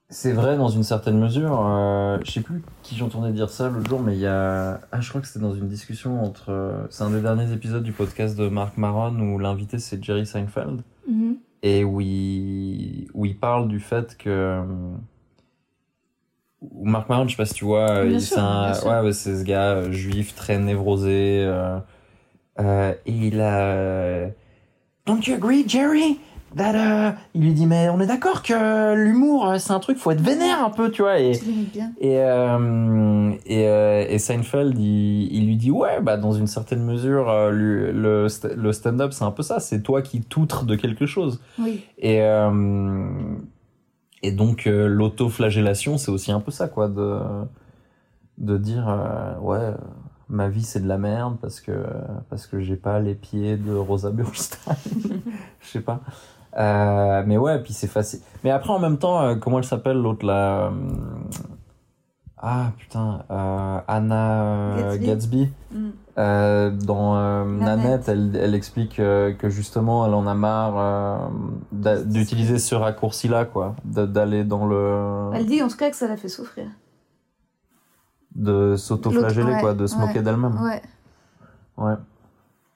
C'est 0.10 0.34
vrai 0.34 0.56
dans 0.56 0.70
une 0.70 0.84
certaine 0.84 1.20
mesure. 1.20 1.60
euh, 1.65 2.20
je 2.24 2.32
sais 2.32 2.41
plus 2.41 2.62
qui 2.84 2.96
j'entendais 2.96 3.34
dire 3.34 3.50
ça 3.50 3.70
l'autre 3.70 3.89
jour, 3.89 4.00
mais 4.00 4.13
il 4.15 4.20
y 4.20 4.28
a. 4.28 4.80
Ah, 4.91 5.02
je 5.02 5.10
crois 5.10 5.20
que 5.20 5.28
c'était 5.28 5.39
dans 5.39 5.56
une 5.56 5.68
discussion 5.68 6.24
entre. 6.24 6.88
C'est 6.91 7.04
un 7.04 7.10
des 7.10 7.22
derniers 7.22 7.52
épisodes 7.52 7.84
du 7.84 7.91
podcast 7.91 8.38
de 8.38 8.48
Marc 8.48 8.78
Maron 8.78 9.20
où 9.20 9.39
l'invité 9.39 9.80
c'est 9.80 10.02
Jerry 10.02 10.26
Seinfeld 10.26 10.84
et 11.63 11.84
où 11.84 12.00
il, 12.02 13.10
où 13.15 13.26
il 13.26 13.38
parle 13.38 13.68
du 13.68 13.80
fait 13.80 14.15
que. 14.15 14.63
Euh, 16.63 16.68
où 16.72 16.86
Marc 16.86 17.10
Maron, 17.10 17.26
je 17.28 17.32
sais 17.32 17.38
pas 17.38 17.46
si 17.46 17.54
tu 17.54 17.65
vois, 17.65 17.89
euh, 17.89 18.20
c'est 18.20 18.39
un- 18.39 18.65
bien 18.65 18.74
sûr. 18.74 18.88
ouais, 18.89 19.00
ouais, 19.02 19.13
c'est 19.13 19.38
ce 19.38 19.44
gars 19.44 19.72
euh, 19.74 19.91
juif 19.91 20.36
très 20.36 20.58
névrosé. 20.60 21.44
euh, 21.46 21.80
euh, 22.60 22.94
et 23.06 23.12
il 23.12 23.41
a. 23.41 24.28
Don't 25.06 25.22
you 25.28 25.36
agree, 25.36 25.63
Jerry? 25.68 26.20
That, 26.56 26.74
euh, 26.76 27.12
Il 27.34 27.41
lui 27.41 27.52
dit, 27.54 27.65
mais 27.65 27.89
on 27.89 28.00
est 28.00 28.08
d'accord 28.08 28.41
que 28.41 28.94
l'humour, 28.96 29.46
euh, 29.50 29.58
c'est 29.58 29.74
un 29.74 29.80
truc, 29.80 29.97
faut 29.97 30.12
être 30.12 30.22
vénère 30.22 30.64
un 30.64 30.70
peu, 30.70 30.89
tu 30.89 31.01
vois. 31.01 31.20
Et, 31.20 31.34
bien. 31.74 31.91
et, 31.99 32.18
euh, 32.20 33.32
et, 33.45 33.68
euh, 33.68 34.06
et 34.08 34.18
Seinfeld, 34.20 34.74
il, 34.80 35.34
il 35.36 35.47
lui 35.47 35.58
dit 35.58 35.70
ouais, 35.70 35.99
bah 36.01 36.16
dans 36.16 36.32
une 36.32 36.47
certaine 36.47 36.82
mesure, 36.86 37.30
euh, 37.30 37.51
le, 37.51 37.91
le, 37.91 38.28
st- 38.30 38.53
le 38.56 38.72
stand-up, 38.72 39.12
c'est 39.12 39.26
un 39.26 39.32
peu 39.32 39.43
ça. 39.43 39.60
C'est 39.60 39.82
toi 39.82 40.01
qui 40.01 40.22
t'outres 40.22 40.64
de 40.64 40.76
quelque 40.78 41.06
chose. 41.06 41.41
Oui. 41.60 41.82
Et 41.99 42.22
euh, 42.22 42.49
et 44.26 44.32
donc 44.32 44.65
euh, 44.65 44.88
l'autoflagellation, 44.88 45.97
c'est 45.97 46.11
aussi 46.11 46.32
un 46.32 46.39
peu 46.39 46.51
ça, 46.51 46.67
quoi, 46.67 46.88
de 46.88 47.19
de 48.38 48.57
dire 48.57 48.89
euh, 48.89 49.38
ouais, 49.39 49.57
euh, 49.57 49.73
ma 50.30 50.49
vie 50.49 50.63
c'est 50.63 50.82
de 50.82 50.88
la 50.88 50.97
merde 50.97 51.38
parce 51.41 51.61
que 51.61 51.71
parce 52.30 52.47
que 52.47 52.59
j'ai 52.59 52.76
pas 52.76 52.99
les 52.99 53.15
pieds 53.15 53.55
de 53.55 53.73
Rosa 53.73 54.09
Burstein. 54.09 54.76
Je 55.61 55.67
sais 55.67 55.82
pas. 55.82 56.01
Euh, 56.57 57.23
mais 57.26 57.38
ouais, 57.38 57.61
puis 57.61 57.73
c'est 57.73 57.88
facile. 57.88 58.21
Mais 58.43 58.49
après, 58.49 58.71
en 58.71 58.80
même 58.80 58.97
temps, 58.97 59.38
comment 59.39 59.57
elle 59.59 59.65
s'appelle 59.65 59.97
l'autre 59.97 60.26
là 60.26 60.71
Ah 62.38 62.71
putain, 62.78 63.26
Anna 63.88 64.76
Gatsby. 64.97 65.05
Gatsby. 65.05 65.49
Mm. 65.71 65.89
Euh, 66.18 66.72
dans 66.72 67.18
euh, 67.18 67.43
Nanette. 67.43 68.07
Elle, 68.07 68.38
elle 68.41 68.55
explique 68.55 68.99
euh, 68.99 69.34
que 69.34 69.49
justement, 69.49 70.05
elle 70.05 70.13
en 70.13 70.28
a 70.28 70.34
marre 70.34 71.30
d'utiliser 71.72 72.57
ce 72.57 72.76
raccourci-là, 72.76 73.45
quoi, 73.45 73.76
d'aller 73.84 74.43
dans 74.45 74.66
le, 74.66 75.32
Elle 75.34 75.45
dit 75.45 75.61
en 75.61 75.68
tout 75.68 75.78
cas 75.78 75.89
que 75.89 75.95
ça 75.95 76.07
la 76.07 76.16
fait 76.16 76.30
souffrir. 76.30 76.68
de 78.34 78.76
s'auto-flageller, 78.78 79.57
quoi, 79.59 79.74
de 79.74 79.88
se 79.88 79.95
ouais. 79.95 80.07
moquer 80.07 80.22
d'elle-même. 80.22 80.57
Ouais. 80.61 80.82
Ouais. 81.78 81.95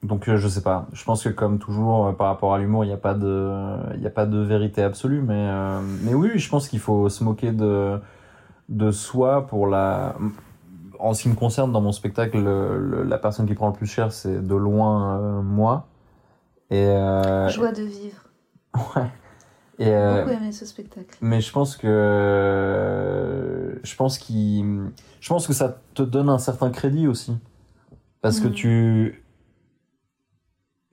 Donc 0.02 0.34
je 0.34 0.48
sais 0.48 0.62
pas. 0.62 0.86
Je 0.92 1.04
pense 1.04 1.24
que 1.24 1.28
comme 1.30 1.58
toujours 1.58 2.14
par 2.16 2.26
rapport 2.28 2.54
à 2.54 2.58
l'humour, 2.58 2.84
il 2.84 2.88
n'y 2.88 2.94
a 2.94 2.98
pas 2.98 3.14
de, 3.14 3.54
il 3.98 4.06
a 4.06 4.10
pas 4.10 4.26
de 4.26 4.38
vérité 4.38 4.82
absolue, 4.82 5.22
mais 5.22 5.50
mais 6.02 6.14
oui, 6.14 6.38
je 6.38 6.48
pense 6.48 6.68
qu'il 6.68 6.80
faut 6.80 7.08
se 7.08 7.24
moquer 7.24 7.52
de 7.52 7.98
de 8.68 8.90
soi 8.90 9.46
pour 9.46 9.66
la. 9.66 10.14
En 11.00 11.14
ce 11.14 11.22
qui 11.22 11.28
me 11.30 11.34
concerne, 11.34 11.72
dans 11.72 11.80
mon 11.80 11.92
spectacle, 11.92 12.38
le- 12.38 12.78
le- 12.78 13.02
la 13.04 13.18
personne 13.18 13.46
qui 13.46 13.54
prend 13.54 13.68
le 13.68 13.72
plus 13.72 13.86
cher, 13.86 14.12
c'est 14.12 14.46
de 14.46 14.54
loin 14.54 15.18
euh, 15.18 15.42
moi. 15.42 15.86
Et 16.70 16.84
euh, 16.86 17.48
Joie 17.48 17.72
de 17.72 17.82
vivre. 17.82 18.22
et 19.78 19.84
J'ai 19.84 19.94
euh, 19.94 20.24
beaucoup 20.24 20.36
aimé 20.36 20.52
ce 20.52 20.64
spectacle. 20.66 21.16
mais 21.20 21.40
je 21.40 21.50
pense 21.52 21.76
que 21.76 23.80
je 23.82 23.96
pense 23.96 24.18
qu'il 24.18 24.90
je 25.20 25.28
pense 25.28 25.46
que 25.46 25.52
ça 25.52 25.80
te 25.94 26.02
donne 26.02 26.28
un 26.28 26.38
certain 26.38 26.70
crédit 26.70 27.06
aussi 27.08 27.36
parce 28.20 28.40
que 28.40 28.48
Mhm. 28.48 28.54
tu 28.54 29.24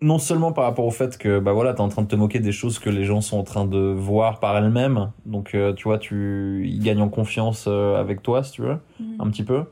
non 0.01 0.20
seulement 0.20 0.51
par 0.51 0.66
rapport 0.66 0.86
au 0.86 0.91
fait 0.91 1.18
que 1.18 1.39
bah 1.39 1.53
voilà 1.53 1.74
t'es 1.74 1.82
en 1.82 1.89
train 1.89 2.03
de 2.03 2.08
te 2.08 2.16
moquer 2.16 2.39
des 2.39 2.51
choses 2.51 2.78
que 2.80 2.89
les 2.89 3.03
gens 3.03 3.22
sont 3.22 3.38
en 3.38 3.43
train 3.43 3.66
de 3.66 3.80
voir 3.93 4.39
par 4.39 4.55
elles-mêmes 4.58 5.12
donc 5.26 5.55
euh, 5.55 5.74
tu 5.74 5.86
vois 5.86 5.97
tu 5.97 6.64
ils 6.68 6.80
gagnent 6.80 7.01
en 7.01 7.10
confiance 7.10 7.66
euh, 7.68 7.99
avec 7.99 8.22
toi 8.24 8.43
si 8.43 8.51
tu 8.53 8.62
veux 8.62 8.78
Mm. 8.99 9.22
un 9.22 9.30
petit 9.30 9.43
peu 9.43 9.66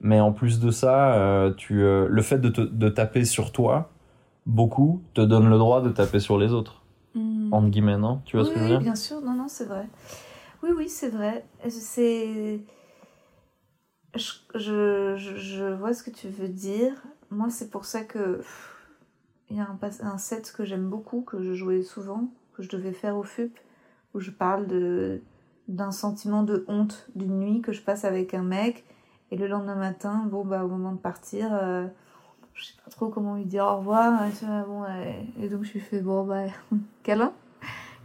mais 0.00 0.20
en 0.20 0.32
plus 0.32 0.60
de 0.60 0.70
ça 0.70 1.14
euh, 1.14 1.52
tu 1.54 1.82
euh, 1.82 2.06
le 2.08 2.22
fait 2.22 2.38
de 2.38 2.48
te 2.48 2.60
de 2.60 2.88
taper 2.88 3.24
sur 3.24 3.52
toi 3.52 3.90
beaucoup 4.46 5.02
te 5.14 5.20
donne 5.20 5.48
le 5.48 5.58
droit 5.58 5.80
de 5.82 5.90
taper 5.90 6.20
sur 6.20 6.38
les 6.38 6.52
autres 6.52 6.84
Mm. 7.14 7.52
entre 7.52 7.68
guillemets 7.68 7.96
non? 7.96 8.20
Tu 8.24 8.36
vois 8.36 8.44
oui, 8.44 8.50
ce 8.50 8.54
que 8.54 8.58
je 8.60 8.64
veux 8.64 8.70
dire? 8.70 8.80
bien 8.80 8.94
sûr, 8.96 9.20
non, 9.20 9.34
non, 9.34 9.48
c'est 9.48 9.66
vrai. 9.66 9.88
Oui, 10.62 10.70
oui, 10.76 10.88
c'est 10.88 11.08
vrai. 11.10 11.44
C'est. 11.68 12.60
Je, 14.14 14.32
je, 14.54 15.16
je, 15.16 15.64
vois 15.74 15.92
ce 15.92 16.02
que 16.02 16.10
tu 16.10 16.28
veux 16.28 16.48
dire. 16.48 16.92
Moi, 17.30 17.50
c'est 17.50 17.70
pour 17.70 17.84
ça 17.84 18.02
que. 18.02 18.40
Il 19.50 19.56
y 19.56 19.60
a 19.60 19.64
un, 19.64 19.78
un 20.06 20.18
set 20.18 20.52
que 20.56 20.64
j'aime 20.64 20.88
beaucoup, 20.88 21.20
que 21.20 21.42
je 21.42 21.52
jouais 21.52 21.82
souvent, 21.82 22.28
que 22.54 22.62
je 22.62 22.68
devais 22.68 22.92
faire 22.92 23.16
au 23.16 23.22
FUP, 23.22 23.56
où 24.14 24.20
je 24.20 24.30
parle 24.30 24.66
de 24.66 25.22
d'un 25.68 25.92
sentiment 25.92 26.42
de 26.42 26.64
honte 26.68 27.08
d'une 27.14 27.38
nuit 27.38 27.62
que 27.62 27.72
je 27.72 27.80
passe 27.80 28.04
avec 28.04 28.34
un 28.34 28.42
mec. 28.42 28.84
Et 29.34 29.36
le 29.36 29.48
lendemain 29.48 29.74
matin, 29.74 30.22
bon, 30.30 30.44
bah, 30.44 30.64
au 30.64 30.68
moment 30.68 30.92
de 30.92 30.98
partir, 30.98 31.48
euh, 31.52 31.88
je 32.54 32.66
sais 32.66 32.74
pas 32.84 32.90
trop 32.92 33.08
comment 33.08 33.34
lui 33.34 33.44
dire 33.46 33.64
au 33.64 33.78
revoir. 33.78 34.12
Bon, 34.68 34.84
et 35.40 35.48
donc, 35.48 35.64
je 35.64 35.72
lui 35.72 35.80
fais, 35.80 35.98
bon, 36.00 36.22
bah, 36.22 36.44
câlin. 37.02 37.32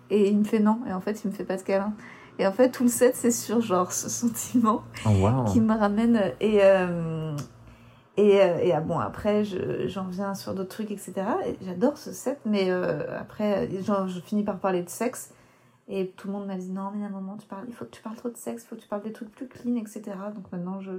Et 0.10 0.32
il 0.32 0.40
me 0.40 0.44
fait 0.44 0.58
non. 0.58 0.80
Et 0.88 0.92
en 0.94 1.02
fait, 1.02 1.24
il 1.24 1.28
me 1.28 1.32
fait 1.34 1.44
pas 1.44 1.56
de 1.56 1.62
câlin. 1.62 1.94
Et 2.40 2.48
en 2.48 2.52
fait, 2.52 2.72
tout 2.72 2.82
le 2.82 2.90
set, 2.90 3.16
c'est 3.16 3.30
sur 3.30 3.62
genre 3.62 3.92
ce 3.92 4.10
sentiment 4.10 4.82
Oh, 5.06 5.10
wow. 5.10 5.44
qui 5.44 5.62
me 5.62 5.76
ramène. 5.78 6.20
Et, 6.40 6.62
euh, 6.64 7.36
et, 8.18 8.42
euh, 8.42 8.58
et 8.58 8.74
ah 8.74 8.82
bon, 8.82 8.98
après, 8.98 9.44
je- 9.46 9.88
j'en 9.88 10.06
viens 10.08 10.34
sur 10.34 10.56
d'autres 10.56 10.70
trucs, 10.70 10.90
etc. 10.90 11.14
Et 11.46 11.58
j'adore 11.64 12.00
ce 12.00 12.12
set, 12.12 12.40
mais 12.44 12.72
euh, 12.72 13.20
après, 13.20 13.70
genre, 13.84 14.08
je 14.08 14.20
finis 14.20 14.44
par 14.44 14.58
parler 14.58 14.82
de 14.82 14.90
sexe. 14.90 15.32
Et 15.92 16.08
tout 16.18 16.28
le 16.28 16.34
monde 16.34 16.48
m'a 16.48 16.56
dit 16.56 16.72
non, 16.72 16.92
mais 16.96 17.04
à 17.04 17.08
un 17.08 17.12
moment, 17.12 17.36
tu 17.38 17.46
parles, 17.48 17.66
il 17.68 17.74
faut 17.74 17.86
que 17.86 17.90
tu 17.92 18.02
parles 18.02 18.16
trop 18.16 18.30
de 18.30 18.38
sexe, 18.38 18.64
il 18.64 18.68
faut 18.68 18.76
que 18.76 18.82
tu 18.82 18.88
parles 18.88 19.02
des 19.04 19.12
trucs 19.12 19.32
plus 19.32 19.48
clean, 19.48 19.76
etc. 19.76 20.02
Donc 20.36 20.52
maintenant, 20.52 20.80
je, 20.82 20.92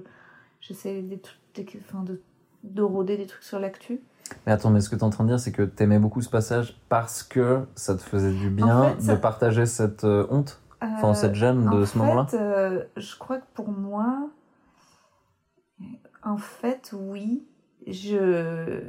j'essaie 0.61 1.03
des 1.03 1.19
trucs, 1.19 1.39
des- 1.55 1.67
enfin, 1.81 2.03
de, 2.03 2.21
de 2.65 2.83
rôder 2.83 3.17
des 3.17 3.27
trucs 3.27 3.43
sur 3.45 3.59
l'actu. 3.59 4.01
Mais 4.47 4.53
attends, 4.53 4.71
mais 4.71 4.81
ce 4.81 4.89
que 4.89 4.95
tu 4.95 5.01
es 5.01 5.05
en 5.05 5.11
train 5.11 5.25
de 5.25 5.31
dire, 5.31 5.41
c'est 5.41 5.51
que 5.53 5.63
t'aimais 5.63 5.99
beaucoup 5.99 6.23
ce 6.23 6.29
passage 6.31 6.79
parce 6.89 7.23
que 7.23 7.63
ça 7.75 7.97
te 7.97 8.03
faisait 8.03 8.33
du 8.33 8.49
bien 8.51 8.81
En 8.81 8.95
fait, 8.95 9.01
ça- 9.03 9.15
de 9.17 9.21
partager 9.21 9.67
cette 9.67 10.05
euh, 10.05 10.27
honte, 10.31 10.61
enfin 10.81 11.11
Euh, 11.11 11.15
cette 11.15 11.35
gêne 11.35 11.69
de 11.71 11.85
ce 11.85 11.99
moment-là 11.99 12.27
fait, 12.27 12.37
euh, 12.39 12.85
je 12.97 13.17
crois 13.19 13.39
que 13.39 13.47
pour 13.55 13.71
moi, 13.71 14.29
en 16.23 16.37
fait, 16.37 16.91
oui, 16.97 17.43
je 17.87 18.81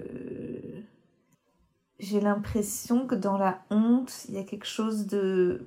j'ai 1.99 2.19
l'impression 2.19 3.05
que 3.05 3.15
dans 3.15 3.37
la 3.37 3.59
honte, 3.69 4.25
il 4.27 4.35
y 4.35 4.37
a 4.39 4.43
quelque 4.43 4.65
chose 4.65 5.05
de 5.07 5.65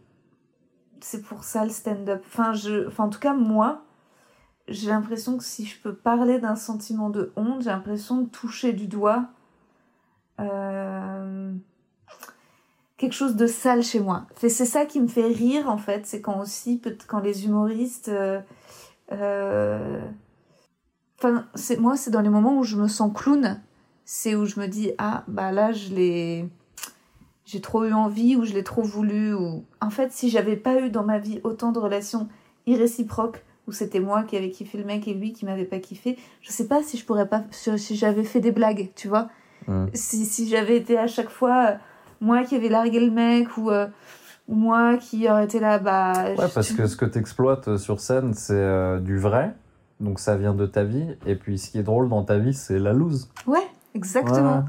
c'est 1.00 1.22
pour 1.22 1.44
ça 1.44 1.64
le 1.64 1.70
stand-up. 1.70 2.22
Enfin, 2.26 2.52
je 2.54 2.86
enfin 2.88 3.04
en 3.04 3.08
tout 3.10 3.20
cas 3.20 3.34
moi, 3.34 3.82
j'ai 4.68 4.88
l'impression 4.88 5.36
que 5.36 5.44
si 5.44 5.66
je 5.66 5.78
peux 5.80 5.94
parler 5.94 6.38
d'un 6.38 6.56
sentiment 6.56 7.10
de 7.10 7.32
honte, 7.36 7.62
j'ai 7.62 7.70
l'impression 7.70 8.22
de 8.22 8.28
toucher 8.28 8.72
du 8.72 8.86
doigt 8.86 9.26
euh, 10.40 11.52
quelque 12.96 13.12
chose 13.12 13.36
de 13.36 13.46
sale 13.46 13.82
chez 13.82 14.00
moi. 14.00 14.26
C'est 14.36 14.48
ça 14.48 14.86
qui 14.86 15.00
me 15.00 15.08
fait 15.08 15.26
rire 15.26 15.68
en 15.68 15.78
fait, 15.78 16.06
c'est 16.06 16.20
quand 16.20 16.40
aussi 16.40 16.80
quand 17.06 17.20
les 17.20 17.44
humoristes 17.44 18.08
euh, 18.08 18.40
euh, 19.12 20.00
c'est 21.54 21.78
moi, 21.78 21.96
c'est 21.96 22.10
dans 22.10 22.20
les 22.20 22.28
moments 22.28 22.58
où 22.58 22.64
je 22.64 22.76
me 22.76 22.88
sens 22.88 23.10
clown. 23.14 23.60
C'est 24.04 24.34
où 24.34 24.44
je 24.44 24.60
me 24.60 24.66
dis 24.66 24.92
ah 24.98 25.24
bah 25.28 25.50
là 25.50 25.72
je 25.72 25.94
l'ai, 25.94 26.48
j'ai 27.46 27.60
trop 27.62 27.84
eu 27.84 27.92
envie 27.92 28.36
ou 28.36 28.44
je 28.44 28.52
l'ai 28.52 28.64
trop 28.64 28.82
voulu 28.82 29.32
ou 29.32 29.64
en 29.80 29.90
fait 29.90 30.12
si 30.12 30.28
j'avais 30.28 30.56
pas 30.56 30.80
eu 30.80 30.90
dans 30.90 31.04
ma 31.04 31.18
vie 31.18 31.40
autant 31.42 31.72
de 31.72 31.78
relations 31.78 32.28
irréciproques 32.66 33.42
où 33.66 33.72
c'était 33.72 34.00
moi 34.00 34.22
qui 34.24 34.36
avais 34.36 34.50
kiffé 34.50 34.78
le 34.78 34.84
mec 34.84 35.06
et 35.08 35.14
lui 35.14 35.32
qui 35.32 35.44
m'avait 35.46 35.64
pas 35.64 35.78
kiffé, 35.78 36.18
je 36.42 36.50
sais 36.50 36.66
pas 36.68 36.82
si 36.82 36.96
je 36.98 37.04
pourrais 37.04 37.28
pas 37.28 37.42
si 37.50 37.96
j'avais 37.96 38.24
fait 38.24 38.40
des 38.40 38.52
blagues, 38.52 38.90
tu 38.94 39.08
vois. 39.08 39.28
Mm. 39.66 39.86
Si 39.94 40.24
si 40.26 40.48
j'avais 40.48 40.76
été 40.76 40.98
à 40.98 41.06
chaque 41.06 41.30
fois 41.30 41.66
euh, 41.70 41.74
moi 42.20 42.44
qui 42.44 42.54
avais 42.56 42.68
largué 42.68 43.00
le 43.00 43.10
mec 43.10 43.56
ou 43.56 43.70
euh, 43.70 43.86
ou 44.48 44.54
moi 44.54 44.98
qui 44.98 45.28
aurais 45.28 45.44
été 45.46 45.60
là 45.60 45.78
bah 45.78 46.12
Ouais, 46.36 46.46
je- 46.48 46.54
parce 46.54 46.72
que 46.72 46.86
ce 46.86 46.96
que 46.96 47.06
t'exploites 47.06 47.76
sur 47.78 48.00
scène, 48.00 48.34
c'est 48.34 48.52
euh, 48.54 49.00
du 49.00 49.16
vrai, 49.18 49.54
donc 50.00 50.20
ça 50.20 50.36
vient 50.36 50.52
de 50.54 50.66
ta 50.66 50.84
vie, 50.84 51.16
et 51.26 51.34
puis 51.34 51.58
ce 51.58 51.70
qui 51.70 51.78
est 51.78 51.82
drôle 51.82 52.10
dans 52.10 52.22
ta 52.24 52.36
vie, 52.38 52.52
c'est 52.52 52.78
la 52.78 52.92
loose. 52.92 53.30
ouais 53.46 53.66
exactement. 53.94 54.64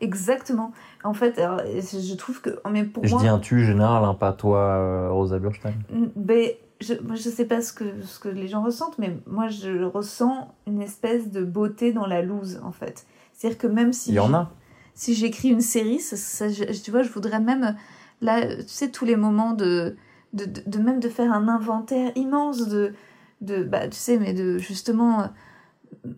Exactement. 0.00 0.70
En 1.02 1.12
fait, 1.12 1.38
alors, 1.40 1.60
je 1.66 2.14
trouve 2.14 2.40
que. 2.40 2.50
Mais 2.70 2.84
pour 2.84 3.04
je 3.04 3.10
moi. 3.14 3.20
dis 3.20 3.26
un 3.28 3.40
tu 3.40 3.64
général, 3.64 4.04
hein, 4.04 4.14
pas 4.14 4.32
toi, 4.32 4.58
euh, 4.60 5.10
Rosa 5.10 5.40
Burstein. 5.40 5.72
Ben, 6.14 6.50
je, 6.80 6.94
je 7.14 7.28
sais 7.30 7.44
pas 7.44 7.60
ce 7.62 7.72
que, 7.72 8.02
ce 8.02 8.18
que 8.18 8.28
les 8.28 8.48
gens 8.48 8.62
ressentent, 8.62 8.98
mais 8.98 9.16
moi, 9.26 9.48
je 9.48 9.82
ressens 9.84 10.54
une 10.66 10.80
espèce 10.82 11.30
de 11.30 11.42
beauté 11.44 11.92
dans 11.92 12.06
la 12.06 12.22
loose, 12.22 12.60
en 12.62 12.72
fait. 12.72 13.06
C'est-à-dire 13.32 13.58
que 13.58 13.66
même 13.66 13.92
si. 13.92 14.10
Il 14.10 14.14
y 14.14 14.20
en 14.20 14.32
a. 14.34 14.52
Si 14.94 15.14
j'écris 15.14 15.48
une 15.50 15.60
série, 15.60 16.00
ça, 16.00 16.16
ça- 16.16 16.48
je- 16.48 16.64
tu 16.82 16.90
vois, 16.90 17.02
je 17.02 17.10
voudrais 17.10 17.40
même. 17.40 17.76
Là, 18.20 18.56
tu 18.56 18.68
sais, 18.68 18.90
tous 18.90 19.04
les 19.04 19.16
moments 19.16 19.52
de. 19.52 19.96
De, 20.34 20.44
de, 20.44 20.60
de 20.66 20.78
même 20.78 21.00
de 21.00 21.08
faire 21.08 21.32
un 21.32 21.48
inventaire 21.48 22.12
immense 22.16 22.68
de. 22.68 22.92
de 23.40 23.62
bah, 23.64 23.88
tu 23.88 23.96
sais, 23.96 24.18
mais 24.18 24.32
de 24.34 24.58
justement. 24.58 25.30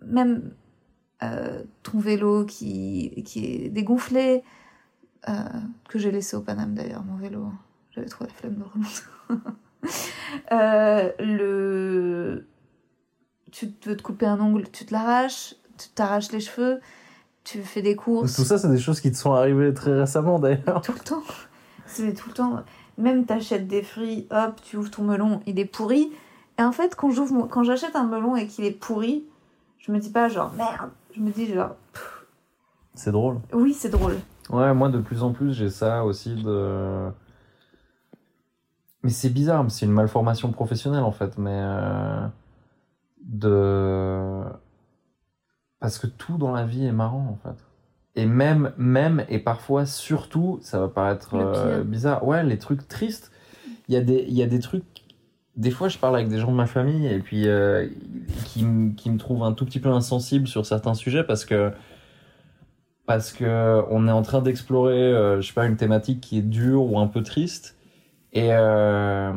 Même. 0.07 0.53
euh, 1.23 1.63
ton 1.83 1.99
vélo 1.99 2.47
qui, 2.47 3.23
qui 3.27 3.45
est 3.45 3.69
dégonflé, 3.69 4.43
euh, 5.29 5.33
que 5.89 5.99
j'ai 5.99 6.11
laissé 6.11 6.35
au 6.35 6.41
Paname 6.41 6.75
d'ailleurs, 6.75 7.05
mon 7.05 7.17
vélo. 7.17 7.53
J'avais 7.91 8.07
trop 8.09 8.25
la 8.25 8.31
flemme 8.31 8.55
de 8.55 8.65
remonter. 8.65 9.03
Euh, 10.53 11.11
le... 11.19 12.47
Tu 13.51 13.73
veux 13.85 13.97
te 13.97 14.03
couper 14.03 14.27
un 14.27 14.41
ongle, 14.41 14.69
tu 14.71 14.85
te 14.85 14.93
l'arraches, 14.93 15.55
tu 15.77 15.89
t'arraches 15.91 16.31
les 16.31 16.41
cheveux, 16.41 16.81
tu 17.45 17.63
fais 17.63 17.83
des 17.83 17.97
courses. 17.97 18.35
Tout 18.37 18.45
ça, 18.45 18.59
c'est 18.59 18.71
des 18.71 18.79
choses 18.79 19.01
qui 19.01 19.11
te 19.11 19.17
sont 19.17 19.33
arrivées 19.33 19.75
très 19.75 19.93
récemment, 19.99 20.39
d'ailleurs. 20.39 20.81
Tout 20.83 20.93
le 20.93 21.01
temps. 21.01 21.23
C'est 21.87 22.15
tout 22.15 22.29
le 22.29 22.35
temps. 22.35 22.63
Même 22.97 23.27
t'achètes 23.27 23.67
des 23.67 23.83
fruits, 23.83 24.29
hop, 24.31 24.61
tu 24.63 24.77
ouvres 24.77 24.91
ton 24.91 25.03
melon, 25.03 25.41
il 25.47 25.59
est 25.59 25.65
pourri. 25.65 26.13
Et 26.59 26.63
en 26.63 26.73
fait, 26.73 26.95
quand 26.95 27.11
j'ouvre 27.11 27.47
quand 27.49 27.65
j'achète 27.65 27.97
un 27.97 28.05
melon 28.07 28.37
et 28.37 28.47
qu'il 28.47 28.65
est 28.65 28.71
pourri, 28.71 29.25
je 29.79 29.91
me 29.91 29.99
dis 29.99 30.11
pas 30.11 30.29
genre 30.29 30.53
merde. 30.57 30.91
Je 31.15 31.21
me 31.21 31.31
dis 31.31 31.53
genre 31.53 31.75
C'est 32.95 33.13
drôle. 33.13 33.39
oui, 33.53 33.73
c'est 33.75 33.89
drôle. 33.91 34.17
Ouais, 34.51 34.73
moi 34.75 34.89
de 34.91 34.99
plus 35.01 35.23
en 35.23 35.33
plus 35.33 35.53
j'ai 35.55 35.71
ça 35.71 36.05
aussi 36.05 36.35
de. 36.35 37.09
Mais 39.03 39.11
c'est 39.11 39.31
bizarre, 39.31 39.65
c'est 39.71 39.87
une 39.87 39.93
malformation 39.93 40.51
professionnelle 40.53 41.05
en 41.05 41.13
fait, 41.13 41.39
mais 41.39 41.51
euh, 41.55 42.27
de 43.25 44.43
parce 45.81 45.99
que 45.99 46.07
tout 46.07 46.37
dans 46.37 46.53
la 46.53 46.65
vie 46.65 46.85
est 46.85 46.93
marrant 46.93 47.27
en 47.31 47.37
fait. 47.37 47.57
Et 48.17 48.27
même, 48.27 48.73
même 48.77 49.25
et 49.29 49.39
parfois 49.39 49.87
surtout, 49.87 50.59
ça 50.63 50.79
va 50.81 50.89
paraître 50.89 51.31
euh, 51.35 51.83
bizarre. 51.83 52.27
Ouais, 52.27 52.43
les 52.45 52.59
trucs 52.59 52.87
tristes. 52.89 53.31
Il 53.89 53.95
y 53.95 53.97
a 53.97 54.03
des, 54.03 54.25
il 54.29 54.35
y 54.35 54.43
a 54.43 54.47
des 54.47 54.59
trucs. 54.59 54.85
Des 55.57 55.71
fois, 55.71 55.89
je 55.89 55.99
parle 55.99 56.17
avec 56.17 56.29
des 56.29 56.39
gens 56.39 56.51
de 56.51 56.57
ma 56.57 56.67
famille 56.67 57.07
et 57.07 57.19
puis 57.21 57.49
euh, 57.49 57.89
qui, 58.47 58.65
me- 58.65 58.93
qui 58.93 59.11
me 59.11 59.19
trouvent 59.19 59.43
un 59.43 59.53
tout 59.53 59.65
petit 59.65 59.81
peu 59.81 59.89
insensible 59.89 60.47
sur 60.47 60.67
certains 60.67 60.95
sujets 60.95 61.25
parce 61.25 61.45
que 61.45 61.73
parce 63.07 63.33
que 63.33 63.83
on 63.91 64.07
est 64.07 64.13
en 64.13 64.23
train 64.23 64.43
d'explorer, 64.43 64.95
euh, 65.03 65.41
je 65.41 65.49
sais 65.49 65.55
pas, 65.55 65.67
une 65.67 65.77
thématique 65.77 66.21
qui 66.21 66.39
est 66.39 66.43
dure 66.43 66.85
ou 66.93 66.99
un 66.99 67.07
peu 67.09 67.23
triste, 67.23 67.77
et 68.33 68.49
euh, 68.53 69.33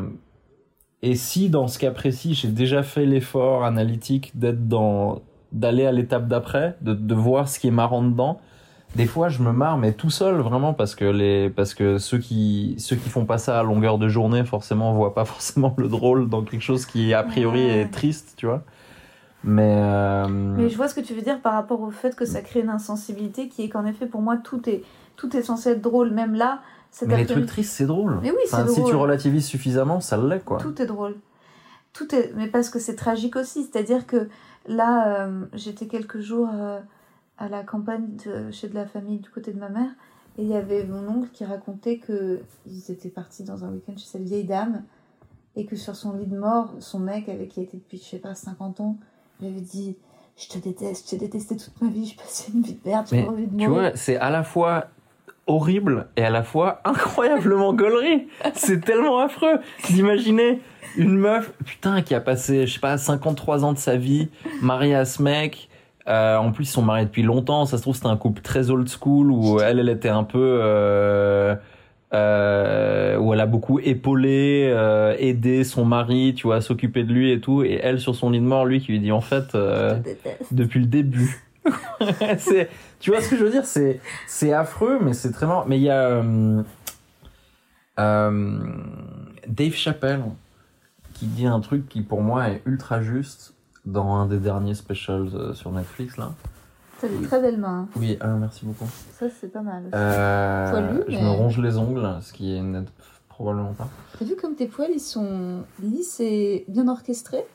Et 1.02 1.16
si 1.16 1.50
dans 1.50 1.68
ce 1.68 1.80
cas 1.80 1.92
précis, 1.92 2.34
j'ai 2.34 2.48
déjà 2.48 2.82
fait 2.84 3.06
l'effort 3.06 3.66
analytique 3.66 4.32
d'être 4.40 4.68
dans 4.68 5.22
d'aller 5.52 5.86
à 5.86 5.92
l'étape 5.92 6.28
d'après, 6.28 6.78
de, 6.82 6.94
de 6.94 7.14
voir 7.16 7.48
ce 7.48 7.60
qui 7.60 7.68
est 7.68 7.72
marrant 7.72 8.02
dedans, 8.04 8.40
des 8.96 9.06
fois 9.06 9.30
je 9.30 9.42
me 9.44 9.52
marre 9.52 9.78
mais 9.78 9.94
tout 9.94 10.10
seul 10.10 10.38
vraiment 10.42 10.74
parce 10.74 10.96
que 10.96 11.06
les 11.06 11.50
parce 11.50 11.74
que 11.76 11.98
ceux 12.00 12.20
qui 12.20 12.76
ceux 12.80 12.96
qui 12.96 13.10
font 13.10 13.26
pas 13.26 13.38
ça 13.38 13.60
à 13.60 13.64
longueur 13.64 13.98
de 14.00 14.08
journée 14.08 14.46
forcément 14.46 14.94
voient 14.94 15.14
pas 15.14 15.26
forcément 15.36 15.74
le 15.78 15.90
drôle 15.90 16.30
dans 16.30 16.44
quelque 16.44 16.62
chose 16.64 16.86
qui 16.86 17.14
a 17.14 17.24
priori 17.24 17.66
Ouais. 17.66 17.82
est 17.82 17.90
triste, 17.92 18.34
tu 18.38 18.46
vois. 18.48 18.64
Mais, 19.44 19.76
euh, 19.78 20.28
Mais 20.30 20.70
je 20.70 20.78
vois 20.78 20.88
ce 20.88 20.96
que 20.96 21.02
tu 21.02 21.14
veux 21.14 21.22
dire 21.22 21.42
par 21.42 21.54
rapport 21.54 21.82
au 21.82 21.92
fait 21.92 22.16
que 22.16 22.26
ça 22.26 22.42
crée 22.42 22.62
une 22.62 22.70
insensibilité 22.70 23.50
qui 23.50 23.64
est 23.64 23.70
qu'en 23.70 23.86
effet, 23.86 24.06
pour 24.08 24.22
moi, 24.22 24.38
tout 24.38 24.70
est, 24.70 24.84
tout 25.18 25.36
est 25.36 25.42
censé 25.44 25.72
être 25.72 25.82
drôle. 25.82 26.12
Même 26.12 26.34
là, 26.36 26.62
mais 27.08 27.18
les 27.18 27.26
trucs 27.26 27.46
tristes 27.48 27.74
c'est 27.74 27.86
drôle. 27.86 28.20
Mais 28.22 28.32
oui, 28.32 28.38
Enfin, 28.46 28.68
Si 28.68 28.76
tu 28.76 28.82
drôle. 28.82 28.96
relativises 28.96 29.46
suffisamment, 29.46 30.00
ça 30.00 30.18
l'est 30.18 30.44
quoi. 30.44 30.58
Tout 30.60 30.82
est 30.82 30.86
drôle. 30.86 31.16
Tout 31.94 32.14
est... 32.16 32.32
Mais 32.36 32.48
parce 32.48 32.70
que 32.70 32.80
c'est 32.80 32.96
tragique 32.96 33.36
aussi. 33.36 33.64
C'est-à-dire 33.64 34.06
que 34.08 34.30
là, 34.68 35.26
euh, 35.26 35.46
j'étais 35.54 35.88
quelques 35.88 36.20
jours 36.20 36.50
euh, 36.54 36.80
à 37.38 37.50
la 37.50 37.64
campagne 37.64 38.16
de, 38.26 38.52
chez 38.52 38.68
de 38.68 38.76
la 38.76 38.86
famille 38.86 39.20
du 39.20 39.30
côté 39.30 39.52
de 39.52 39.60
ma 39.60 39.70
mère. 39.70 39.90
Et 40.38 40.44
il 40.44 40.48
y 40.50 40.56
avait 40.56 40.84
mon 40.86 41.08
oncle 41.08 41.30
qui 41.32 41.46
racontait 41.46 41.98
que 42.00 42.42
ils 42.66 42.90
étaient 42.92 43.10
partis 43.10 43.44
dans 43.44 43.64
un 43.66 43.70
week-end 43.72 43.94
chez 43.98 44.08
cette 44.08 44.24
vieille 44.24 44.46
dame. 44.46 44.84
Et 45.56 45.66
que 45.68 45.76
sur 45.76 45.96
son 45.96 46.14
lit 46.14 46.26
de 46.26 46.36
mort, 46.38 46.74
son 46.80 46.98
mec, 47.00 47.30
avec 47.30 47.50
qui 47.50 47.60
il 47.62 47.64
était 47.66 47.78
depuis, 47.78 48.00
je 48.00 48.04
sais 48.06 48.18
pas, 48.18 48.34
50 48.34 48.80
ans, 48.80 48.98
lui 49.40 49.48
avait 49.50 49.62
dit 49.62 49.96
Je 50.36 50.48
te 50.48 50.58
déteste, 50.58 51.06
je 51.06 51.10
t'ai 51.12 51.18
détesté 51.18 51.56
toute 51.58 51.80
ma 51.80 51.90
vie, 51.90 52.08
je 52.08 52.18
passais 52.18 52.52
une 52.52 52.64
vie 52.64 52.74
de 52.74 52.80
merde, 52.90 53.06
j'ai 53.12 53.28
envie 53.28 53.46
de 53.46 53.56
Tu 53.56 53.68
mourir. 53.68 53.70
vois, 53.92 53.96
c'est 53.96 54.16
à 54.18 54.32
la 54.32 54.44
fois 54.44 54.88
horrible 55.48 56.08
et 56.16 56.24
à 56.24 56.30
la 56.30 56.44
fois 56.44 56.82
incroyablement 56.86 57.74
gaulerie. 57.74 58.28
C'est 58.54 58.82
tellement 58.82 59.20
affreux 59.20 59.60
d'imaginer 59.90 60.62
une 60.98 61.18
meuf, 61.18 61.52
putain, 61.66 62.02
qui 62.02 62.14
a 62.16 62.22
passé, 62.22 62.68
je 62.68 62.74
sais 62.74 62.80
pas, 62.80 62.98
53 62.98 63.66
ans 63.66 63.74
de 63.74 63.78
sa 63.78 63.96
vie, 63.96 64.30
mariée 64.62 64.96
à 64.96 65.06
ce 65.06 65.22
mec. 65.22 65.70
Euh, 66.08 66.38
en 66.38 66.52
plus, 66.52 66.66
ils 66.66 66.72
sont 66.72 66.82
mariés 66.82 67.06
depuis 67.06 67.24
longtemps. 67.24 67.66
Ça 67.66 67.78
se 67.78 67.82
trouve, 67.82 67.96
c'était 67.96 68.08
un 68.08 68.18
couple 68.18 68.42
très 68.42 68.70
old 68.70 68.88
school 68.90 69.32
où 69.32 69.60
elle, 69.60 69.80
elle 69.80 69.90
était 69.90 70.10
un 70.10 70.24
peu, 70.24 70.60
euh, 70.62 71.56
euh, 72.14 73.18
où 73.18 73.34
elle 73.34 73.40
a 73.40 73.46
beaucoup 73.46 73.80
épaulé, 73.80 74.74
aidé 75.18 75.64
son 75.64 75.86
mari, 75.86 76.34
tu 76.36 76.48
vois, 76.48 76.58
à 76.58 76.62
s'occuper 76.62 77.04
de 77.04 77.14
lui 77.14 77.32
et 77.32 77.40
tout. 77.40 77.64
Et 77.64 77.80
elle, 77.82 78.00
sur 78.00 78.16
son 78.16 78.30
lit 78.30 78.40
de 78.40 78.46
mort, 78.46 78.66
lui, 78.66 78.82
qui 78.82 78.92
lui 78.92 79.00
dit 79.00 79.12
en 79.12 79.22
fait, 79.22 79.58
depuis 80.52 80.80
le 80.80 80.88
début. 80.88 81.44
C'est, 82.38 82.70
tu 83.00 83.12
vois 83.12 83.22
ce 83.22 83.30
que 83.30 83.38
je 83.38 83.44
veux 83.44 83.52
dire? 83.52 83.66
C'est, 83.66 84.00
c'est 84.28 84.54
affreux, 84.54 85.00
mais 85.02 85.14
c'est 85.14 85.32
très 85.32 85.46
marrant. 85.46 85.66
Mais 85.68 85.78
il 85.78 85.84
y 85.84 85.90
a 85.90 86.02
euh, 86.02 86.64
euh, 88.00 88.60
Dave 89.48 89.74
Chappelle 89.74 90.24
qui 91.14 91.28
dit 91.28 91.46
un 91.46 91.60
truc 91.60 91.88
qui 91.88 92.02
pour 92.02 92.22
moi 92.22 92.50
est 92.50 92.62
ultra 92.66 93.02
juste 93.02 93.54
dans 93.86 94.16
un 94.16 94.26
des 94.26 94.40
derniers 94.40 94.76
specials 94.76 95.30
euh, 95.34 95.54
sur 95.54 95.72
Netflix 95.72 96.18
là. 96.18 96.32
T'as 97.00 97.10
des 97.10 97.22
très 97.28 97.42
belles 97.42 97.60
mains. 97.60 97.90
Oui, 97.98 98.18
ah, 98.22 98.28
merci 98.28 98.66
beaucoup. 98.66 98.88
Ça, 99.20 99.26
c'est 99.42 99.52
pas 99.52 99.62
mal. 99.62 99.84
Euh, 99.94 100.72
Poilu, 100.72 101.04
je 101.10 101.18
me 101.18 101.30
ronge 101.30 101.60
les 101.60 101.78
ongles, 101.78 102.18
ce 102.22 102.32
qui 102.32 102.56
est 102.56 102.62
n'aide 102.62 102.88
probablement 103.28 103.74
pas. 103.74 103.90
T'as 104.18 104.24
vu 104.24 104.38
comme 104.38 104.56
tes 104.56 104.68
poils, 104.68 104.92
ils 104.94 105.02
sont 105.02 105.64
lisses 105.82 106.22
et 106.22 106.64
bien 106.70 106.88
orchestrés? 106.88 107.46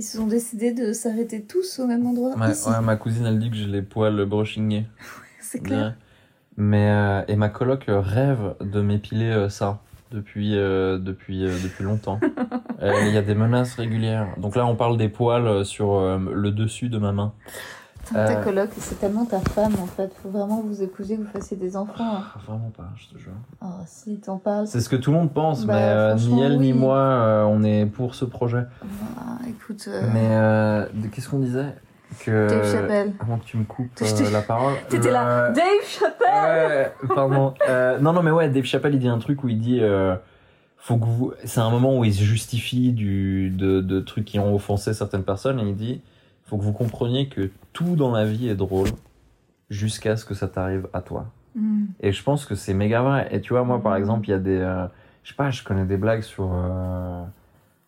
Ils 0.00 0.02
se 0.02 0.16
sont 0.16 0.26
décidés 0.26 0.72
de 0.72 0.94
s'arrêter 0.94 1.42
tous 1.42 1.78
au 1.78 1.86
même 1.86 2.06
endroit. 2.06 2.34
Ouais, 2.34 2.80
ma 2.82 2.96
cousine 2.96 3.26
elle 3.26 3.38
dit 3.38 3.50
que 3.50 3.56
j'ai 3.56 3.66
les 3.66 3.82
poils 3.82 4.24
brushingés. 4.24 4.86
C'est 5.42 5.60
clair. 5.60 5.88
Ouais. 5.88 5.92
Mais 6.56 6.88
euh, 6.88 7.22
et 7.28 7.36
ma 7.36 7.50
coloc 7.50 7.86
euh, 7.90 8.00
rêve 8.00 8.54
de 8.62 8.80
m'épiler 8.80 9.28
euh, 9.28 9.50
ça 9.50 9.82
depuis 10.10 10.56
euh, 10.56 10.96
depuis 10.96 11.40
depuis 11.40 11.84
longtemps. 11.84 12.18
Il 12.82 13.12
y 13.12 13.18
a 13.18 13.20
des 13.20 13.34
menaces 13.34 13.74
régulières. 13.74 14.28
Donc 14.38 14.56
là 14.56 14.64
on 14.64 14.74
parle 14.74 14.96
des 14.96 15.10
poils 15.10 15.66
sur 15.66 16.00
le 16.00 16.50
dessus 16.50 16.88
de 16.88 16.96
ma 16.96 17.12
main. 17.12 17.34
Ta 18.12 18.38
Euh. 18.38 18.42
coloc, 18.42 18.70
c'est 18.78 18.98
tellement 18.98 19.24
ta 19.24 19.40
femme 19.40 19.74
en 19.82 19.86
fait. 19.86 20.12
Faut 20.22 20.30
vraiment 20.30 20.60
que 20.62 20.66
vous 20.66 20.82
épousiez, 20.82 21.16
que 21.16 21.22
vous 21.22 21.28
fassiez 21.28 21.56
des 21.56 21.76
enfants. 21.76 21.92
hein. 21.98 22.22
Ah, 22.34 22.38
vraiment 22.46 22.70
pas, 22.76 22.88
je 22.96 23.06
te 23.14 23.18
jure. 23.18 23.32
Oh, 23.62 23.66
si, 23.86 24.18
t'en 24.18 24.38
parles. 24.38 24.66
C'est 24.66 24.80
ce 24.80 24.88
que 24.88 24.96
tout 24.96 25.10
le 25.12 25.18
monde 25.18 25.32
pense, 25.32 25.64
Bah, 25.64 25.74
mais 25.74 25.82
euh, 25.82 26.14
ni 26.16 26.42
elle 26.42 26.58
ni 26.58 26.72
moi 26.72 26.96
euh, 26.98 27.44
on 27.44 27.62
est 27.62 27.86
pour 27.86 28.14
ce 28.14 28.24
projet. 28.24 28.64
Ah, 29.18 29.38
écoute, 29.48 29.88
euh, 29.88 30.88
Mais 31.02 31.08
qu'est-ce 31.10 31.28
qu'on 31.28 31.38
disait 31.38 31.74
que 32.24 32.48
Dave 32.48 32.72
Chappelle. 32.72 33.12
avant 33.20 33.38
que 33.38 33.44
tu 33.44 33.56
me 33.56 33.64
coupes 33.64 33.88
la 34.32 34.42
parole. 34.42 34.74
T'étais 34.88 35.12
là, 35.12 35.50
Dave 35.50 35.64
Chappelle 35.84 36.92
Ouais, 37.08 37.14
pardon. 37.14 37.54
Non, 38.00 38.12
non, 38.12 38.22
mais 38.22 38.30
ouais, 38.32 38.48
Dave 38.48 38.64
Chappelle, 38.64 38.94
il 38.94 39.00
dit 39.00 39.08
un 39.08 39.18
truc 39.18 39.44
où 39.44 39.48
il 39.48 39.58
dit, 39.60 39.80
faut 40.78 40.96
que 40.96 41.04
vous, 41.04 41.32
c'est 41.44 41.60
un 41.60 41.70
moment 41.70 41.96
où 41.98 42.04
il 42.04 42.12
se 42.14 42.22
justifie 42.24 42.92
du, 42.92 43.50
de, 43.50 43.80
de 43.80 44.00
trucs 44.00 44.24
qui 44.24 44.38
ont 44.40 44.54
offensé 44.54 44.94
certaines 44.94 45.22
personnes 45.24 45.60
et 45.60 45.68
il 45.68 45.76
dit, 45.76 46.00
faut 46.50 46.58
que 46.58 46.64
vous 46.64 46.72
compreniez 46.72 47.28
que 47.28 47.50
tout 47.72 47.94
dans 47.94 48.10
la 48.10 48.24
vie 48.24 48.48
est 48.48 48.56
drôle 48.56 48.88
jusqu'à 49.70 50.16
ce 50.16 50.24
que 50.24 50.34
ça 50.34 50.48
t'arrive 50.48 50.88
à 50.92 51.00
toi. 51.00 51.26
Hmm. 51.54 51.84
Et 52.00 52.12
je 52.12 52.22
pense 52.24 52.44
que 52.44 52.56
c'est 52.56 52.74
méga 52.74 53.02
vrai. 53.02 53.28
Et 53.30 53.40
tu 53.40 53.52
vois, 53.52 53.62
moi, 53.62 53.80
par 53.80 53.92
Mhm. 53.92 53.98
exemple, 53.98 54.28
il 54.28 54.30
y 54.32 54.34
a 54.34 54.38
des, 54.38 54.58
euh, 54.58 54.86
je 55.22 55.28
sais 55.30 55.36
pas, 55.36 55.50
je 55.50 55.62
connais 55.62 55.84
des 55.84 55.96
blagues 55.96 56.22
sur, 56.22 56.50
euh, 56.52 57.22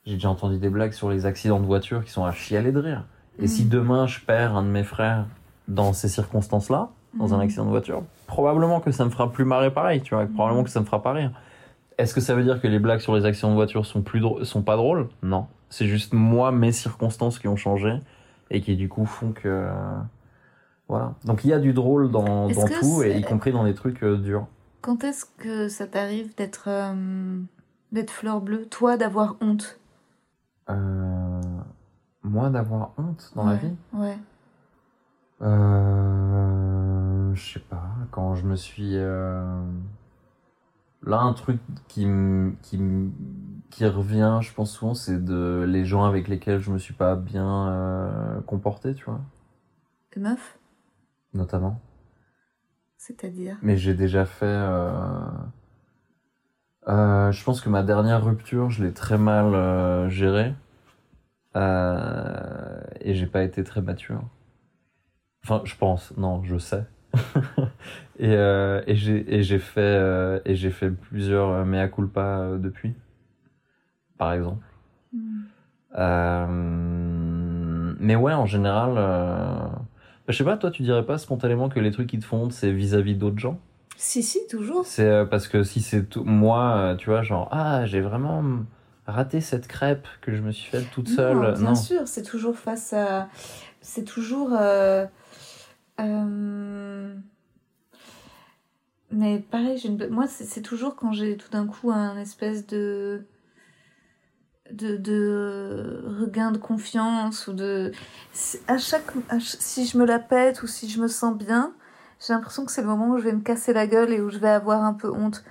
j'ai 0.07 0.15
déjà 0.15 0.31
entendu 0.31 0.59
des 0.59 0.69
blagues 0.71 0.93
sur 0.93 1.11
les 1.11 1.27
accidents 1.27 1.59
de 1.61 1.67
voiture 1.67 2.05
qui 2.05 2.11
sont 2.13 2.25
à 2.25 2.31
chialer 2.33 2.71
de 2.71 2.79
rire. 2.79 3.05
Et 3.41 3.49
si 3.49 3.65
Mhm. 3.65 3.69
demain 3.71 4.07
je 4.07 4.21
perds 4.21 4.57
un 4.57 4.63
de 4.63 4.69
mes 4.69 4.85
frères 4.85 5.27
dans 5.67 5.93
ces 5.93 6.09
circonstances-là, 6.09 6.91
dans 7.19 7.35
un 7.35 7.41
accident 7.41 7.65
de 7.65 7.71
voiture, 7.71 8.03
probablement 8.29 8.79
que 8.81 8.93
ça 8.93 9.05
me 9.05 9.11
fera 9.11 9.33
plus 9.33 9.45
marrer 9.45 9.73
pareil, 9.73 10.03
tu 10.03 10.15
vois, 10.15 10.25
probablement 10.27 10.63
que 10.65 10.71
ça 10.71 10.81
me 10.81 10.85
fera 10.85 11.03
pas 11.03 11.13
rire. 11.13 11.33
Est-ce 11.99 12.15
que 12.15 12.21
ça 12.21 12.35
veut 12.35 12.43
dire 12.45 12.61
que 12.61 12.69
les 12.69 12.79
blagues 12.79 13.01
sur 13.01 13.15
les 13.17 13.25
accidents 13.25 13.51
de 13.51 13.55
voiture 13.55 13.85
sont 13.87 14.03
plus 14.03 14.23
sont 14.45 14.63
pas 14.63 14.77
drôles? 14.77 15.09
Non, 15.23 15.47
c'est 15.69 15.87
juste 15.87 16.13
moi 16.13 16.53
mes 16.53 16.73
circonstances 16.73 17.39
qui 17.39 17.49
ont 17.49 17.57
changé 17.57 17.95
et 18.53 18.61
qui 18.61 18.77
du 18.77 18.89
coup 18.89 19.07
font 19.07 19.33
que 19.33 19.69
voilà. 20.89 21.15
Donc 21.25 21.45
il 21.45 21.49
y 21.49 21.53
a 21.53 21.59
du 21.59 21.73
drôle 21.73 22.11
dans, 22.11 22.49
dans 22.49 22.69
tout 22.69 23.03
et 23.03 23.19
y 23.19 23.23
compris 23.23 23.51
dans 23.51 23.65
des 23.65 23.75
trucs 23.75 24.03
euh, 24.05 24.17
durs. 24.17 24.47
Quand 24.83 25.03
est-ce 25.05 25.25
que 25.39 25.69
ça 25.69 25.87
t'arrive 25.87 26.35
d'être 26.37 26.65
euh, 26.69 27.41
d'être 27.93 28.11
fleur 28.11 28.41
bleue? 28.41 28.67
Toi, 28.67 28.97
d'avoir 28.97 29.37
honte? 29.41 29.79
Euh, 30.71 31.41
moi 32.23 32.51
d'avoir 32.51 32.93
honte 32.99 33.33
dans 33.35 33.45
la 33.45 33.57
vie? 33.57 33.75
Ouais. 33.95 34.19
Euh, 35.43 37.35
je 37.35 37.55
sais 37.55 37.61
pas, 37.61 37.83
quand 38.11 38.35
je 38.35 38.47
me 38.47 38.57
suis... 38.57 38.97
euh, 38.97 39.63
Là, 41.05 41.21
un 41.23 41.33
truc 41.33 41.59
qui, 41.89 42.05
m- 42.05 42.55
qui, 42.63 42.79
qui 43.73 43.87
revient, 43.87 44.39
je 44.43 44.53
pense 44.53 44.71
souvent, 44.71 44.95
c'est 44.95 45.25
de 45.25 45.65
les 45.67 45.85
gens 45.85 46.05
avec 46.05 46.29
lesquels 46.29 46.61
je 46.61 46.71
me 46.71 46.79
suis 46.79 46.95
pas 46.95 47.17
bien 47.17 47.69
euh, 47.69 48.41
comporté, 48.43 48.95
tu 48.95 49.05
vois, 49.05 49.21
Les 50.15 50.23
meufs 50.23 50.59
notamment. 51.35 51.81
C'est-à-dire? 52.99 53.57
Mais 53.63 53.77
j'ai 53.77 53.95
déjà 53.95 54.27
fait... 54.27 54.45
euh, 54.47 55.21
euh, 56.89 57.33
je 57.33 57.43
pense 57.45 57.61
que 57.61 57.71
ma 57.71 57.83
dernière 57.83 58.23
rupture, 58.25 58.71
je 58.71 58.85
l'ai 58.85 58.93
très 58.93 59.17
mal 59.19 60.11
gérée. 60.11 60.55
Et 61.57 63.15
j'ai 63.15 63.27
pas 63.27 63.43
été 63.43 63.65
très 63.65 63.81
mature. 63.81 64.23
Enfin, 65.45 65.63
je 65.65 65.75
pense, 65.77 66.17
non, 66.17 66.43
je 66.45 66.59
sais. 66.59 66.85
et 68.19 68.35
euh, 68.37 68.83
et 68.87 68.95
j'ai 68.97 69.59
fait 69.59 69.81
euh, 69.81 70.41
et 70.45 70.55
j'ai 70.55 70.71
fait 70.71 70.91
plusieurs 70.91 71.67
mea 71.67 71.89
culpa 71.89 72.53
depuis, 72.59 72.95
par 74.23 74.33
exemple. 74.35 74.65
Hmm. 75.13 75.41
Euh, 75.99 76.47
mais 77.99 78.15
ouais, 78.15 78.33
en 78.33 78.47
général, 78.47 78.95
euh, 78.97 79.67
je 80.29 80.37
sais 80.37 80.45
pas, 80.45 80.57
toi, 80.57 80.71
tu 80.71 80.83
dirais 80.85 81.05
pas 81.05 81.19
spontanément 81.19 81.69
que 81.69 81.81
les 81.81 81.91
trucs 81.91 82.07
qui 82.09 82.21
te 82.21 82.25
font 82.25 82.45
honte, 82.45 82.53
c'est 82.53 82.71
vis-à-vis 82.71 83.17
d'autres 83.17 83.41
gens? 83.41 83.59
Si, 83.97 84.23
si, 84.23 84.39
toujours. 84.49 84.87
C'est 84.87 85.09
euh, 85.09 85.25
parce 85.25 85.49
que 85.49 85.65
si 85.65 85.81
c'est 85.81 86.05
tout, 86.05 86.23
moi, 86.23 86.95
tu 86.99 87.11
vois, 87.11 87.23
genre, 87.23 87.49
ah, 87.51 87.85
j'ai 87.85 88.01
vraiment 88.01 88.45
raté 89.09 89.41
cette 89.41 89.67
crêpe 89.67 90.07
que 90.21 90.33
je 90.37 90.41
me 90.43 90.53
suis 90.53 90.71
faite 90.71 90.87
toute 90.93 91.09
seule. 91.09 91.37
Non, 91.37 91.53
bien 91.53 91.61
Non. 91.71 91.75
sûr, 91.75 92.07
c'est 92.07 92.23
toujours 92.23 92.57
face 92.57 92.93
à. 92.93 93.29
C'est 93.81 94.05
toujours. 94.05 94.51
euh, 94.53 95.05
euh, 96.01 97.15
Mais 99.11 99.41
pareil, 99.41 99.79
j'ai 99.79 99.89
une... 99.89 100.09
moi, 100.11 100.27
c'est 100.29 100.63
toujours 100.63 100.95
quand 100.95 101.13
j'ai 101.13 101.37
tout 101.37 101.51
d'un 101.51 101.67
coup 101.67 101.91
un 101.91 102.17
espèce 102.19 102.69
de. 102.69 103.27
De, 104.73 104.97
de 104.97 106.03
regain 106.21 106.51
de 106.51 106.59
confiance 106.59 107.47
ou 107.47 107.53
de 107.53 107.93
à 108.67 108.79
chaque, 108.79 109.11
à 109.29 109.39
si 109.41 109.87
je 109.87 109.99
me 109.99 110.07
la 110.07 110.19
pète 110.19 110.63
ou 110.63 110.67
si 110.67 110.89
je 110.89 111.01
me 111.01 111.09
sens 111.09 111.37
bien 111.37 111.75
j'ai 112.25 112.33
l'impression 112.33 112.65
que 112.65 112.73
c'est 112.73 112.81
le 112.81 112.89
moment 112.89 113.11
où 113.11 113.19
je 113.19 113.25
vais 113.25 113.33
me 113.33 113.41
casser 113.43 113.73
la 113.73 113.87
gueule 113.87 114.13
et 114.13 114.21
où 114.21 114.31
je 114.31 114.39
vais 114.39 114.49
avoir 114.49 114.83
un 114.83 114.95
peu 114.95 115.11
honte 115.11 115.45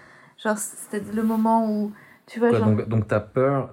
genre 0.43 0.57
c'est 0.57 1.13
le 1.13 1.23
moment 1.23 1.71
où 1.71 1.91
tu 2.25 2.39
vois 2.39 2.51
genre, 2.51 2.67
donc, 2.67 2.87
donc 2.89 3.07
t'as 3.07 3.19
peur, 3.19 3.71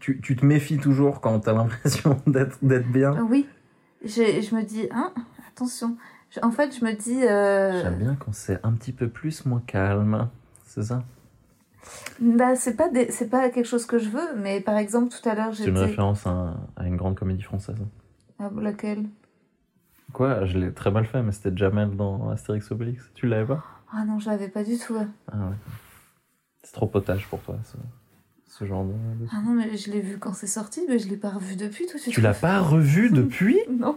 tu, 0.00 0.20
tu 0.20 0.34
te 0.36 0.44
méfies 0.44 0.78
toujours 0.78 1.20
quand 1.20 1.38
t'as 1.40 1.52
l'impression 1.52 2.20
d'être, 2.26 2.58
d'être 2.62 2.90
bien? 2.90 3.12
Oui, 3.28 3.46
je 4.02 4.54
me 4.54 4.62
dis, 4.62 4.88
hein, 4.90 5.12
attention. 5.48 5.96
Je- 6.30 6.40
en 6.42 6.50
fait, 6.50 6.76
je 6.78 6.84
me 6.84 6.92
dis, 6.92 7.24
euh, 7.24 7.82
J'aime 7.82 7.98
bien 7.98 8.16
quand 8.16 8.32
c'est 8.32 8.58
un 8.64 8.72
petit 8.72 8.92
peu 8.92 9.08
plus 9.08 9.44
moins 9.46 9.62
calme. 9.66 10.28
C'est 10.64 10.84
ça? 10.84 11.02
Bah, 12.20 12.54
c'est 12.56 12.76
pas, 12.76 12.88
des... 12.88 13.10
c'est 13.10 13.28
pas 13.28 13.48
quelque 13.50 13.66
chose 13.66 13.86
que 13.86 13.98
je 13.98 14.08
veux, 14.08 14.36
mais 14.36 14.60
par 14.60 14.76
exemple, 14.76 15.08
tout 15.08 15.26
à 15.28 15.34
l'heure, 15.34 15.54
C'est 15.54 15.66
une 15.66 15.78
référence 15.78 16.26
à, 16.26 16.54
à 16.76 16.86
une 16.86 16.96
grande 16.96 17.16
comédie 17.16 17.42
française. 17.42 17.78
Ah, 18.38 18.50
laquelle? 18.60 19.04
Quoi? 20.12 20.44
Je 20.44 20.58
l'ai 20.58 20.72
très 20.72 20.90
mal 20.90 21.06
fait, 21.06 21.22
mais 21.22 21.32
c'était 21.32 21.56
Jamel 21.56 21.96
dans 21.96 22.30
Astérix 22.30 22.70
Obélix. 22.70 23.10
Tu 23.14 23.26
l'avais 23.26 23.46
pas? 23.46 23.64
Ah 23.92 24.04
non, 24.04 24.18
je 24.18 24.28
l'avais 24.28 24.48
pas 24.48 24.64
du 24.64 24.78
tout. 24.78 24.96
Ah 25.30 25.36
ouais. 25.36 25.56
C'est 26.62 26.72
trop 26.72 26.86
potage 26.86 27.26
pour 27.28 27.40
toi, 27.40 27.56
ce, 27.64 27.76
ce 28.46 28.64
genre 28.64 28.84
de... 28.84 28.92
Ah 29.32 29.40
non, 29.44 29.52
mais 29.52 29.76
je 29.76 29.90
l'ai 29.90 30.00
vu 30.00 30.18
quand 30.18 30.34
c'est 30.34 30.46
sorti, 30.46 30.82
mais 30.88 30.98
je 30.98 31.08
l'ai 31.08 31.16
pas 31.16 31.30
revu 31.30 31.56
depuis. 31.56 31.86
Toi, 31.86 31.98
tu 32.02 32.10
Tu 32.10 32.20
l'as 32.20 32.34
pas 32.34 32.60
revu 32.60 33.10
depuis? 33.12 33.58
Non. 33.70 33.96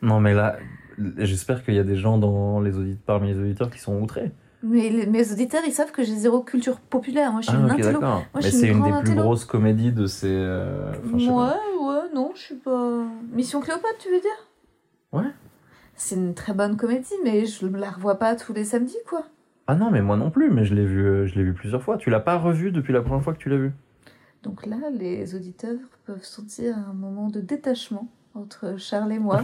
Non, 0.00 0.20
mais 0.20 0.32
là, 0.32 0.56
j'espère 1.18 1.64
qu'il 1.64 1.74
y 1.74 1.78
a 1.78 1.84
des 1.84 1.96
gens 1.96 2.18
dans 2.18 2.60
les 2.60 2.76
audit... 2.78 2.98
parmi 3.04 3.28
les 3.28 3.38
auditeurs 3.38 3.70
qui 3.70 3.78
sont 3.78 4.00
outrés. 4.00 4.32
Mais 4.62 4.88
les- 4.88 5.06
mes 5.06 5.30
auditeurs, 5.32 5.62
ils 5.66 5.72
savent 5.72 5.92
que 5.92 6.02
j'ai 6.02 6.14
zéro 6.16 6.40
culture 6.40 6.80
populaire. 6.80 7.30
Moi, 7.32 7.40
je 7.42 7.48
suis 7.48 7.56
Ah, 7.56 7.60
une 7.60 7.66
ok, 7.66 7.72
intello. 7.80 8.00
Moi, 8.00 8.22
Mais 8.34 8.42
c'est 8.42 8.68
une 8.68 8.78
une 8.78 8.82
des 8.82 8.90
plus 8.90 8.98
intello. 8.98 9.22
grosses 9.22 9.44
comédies 9.44 9.92
de 9.92 10.06
ces. 10.06 10.28
euh, 10.30 10.92
enfin, 11.14 11.16
ouais, 11.16 11.86
ouais, 11.86 12.00
non, 12.14 12.32
je 12.34 12.40
suis 12.40 12.54
pas. 12.54 13.04
Mission 13.32 13.60
Cléopâtre, 13.60 13.98
tu 13.98 14.08
veux 14.10 14.20
dire? 14.20 14.46
Ouais. 15.12 15.30
C'est 15.94 16.16
une 16.16 16.34
très 16.34 16.52
bonne 16.52 16.76
comédie, 16.76 17.14
mais 17.24 17.46
je 17.46 17.66
la 17.66 17.90
revois 17.90 18.18
pas 18.18 18.34
tous 18.34 18.52
les 18.52 18.64
samedis, 18.64 18.96
quoi. 19.08 19.24
Ah 19.66 19.74
non, 19.74 19.90
mais 19.90 20.00
moi 20.02 20.16
non 20.16 20.30
plus, 20.30 20.50
mais 20.50 20.64
je 20.64 20.74
l'ai 20.74 20.84
vu, 20.84 21.04
euh, 21.06 21.26
je 21.26 21.34
l'ai 21.36 21.42
vu 21.42 21.52
plusieurs 21.54 21.82
fois. 21.82 21.96
Tu 21.96 22.10
l'as 22.10 22.20
pas 22.20 22.36
revu 22.38 22.70
depuis 22.70 22.92
la 22.92 23.02
première 23.02 23.22
fois 23.22 23.32
que 23.32 23.38
tu 23.38 23.48
l'as 23.48 23.56
vu 23.56 23.72
Donc 24.42 24.64
là, 24.66 24.76
les 24.92 25.34
auditeurs 25.34 25.78
peuvent 26.06 26.22
sentir 26.24 26.76
un 26.78 26.92
moment 26.92 27.28
de 27.28 27.40
détachement 27.40 28.08
entre 28.34 28.76
Charles 28.78 29.12
et 29.12 29.18
moi. 29.18 29.42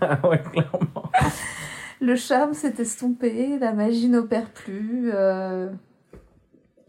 Ah 0.00 0.18
ouais, 0.28 0.40
clairement. 0.52 1.10
Le 2.00 2.14
charme 2.16 2.54
s'est 2.54 2.74
estompé, 2.78 3.58
la 3.58 3.72
magie 3.72 4.08
n'opère 4.08 4.50
plus. 4.50 5.10
euh, 5.12 5.68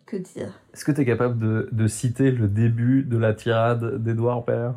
Que 0.05 0.17
dire 0.17 0.59
Est-ce 0.73 0.85
que 0.85 0.91
tu 0.91 1.01
es 1.01 1.05
capable 1.05 1.37
de, 1.39 1.69
de 1.71 1.87
citer 1.87 2.31
le 2.31 2.47
début 2.47 3.03
de 3.03 3.17
la 3.17 3.33
tirade 3.33 4.03
d'Edouard 4.03 4.43
Baird 4.43 4.75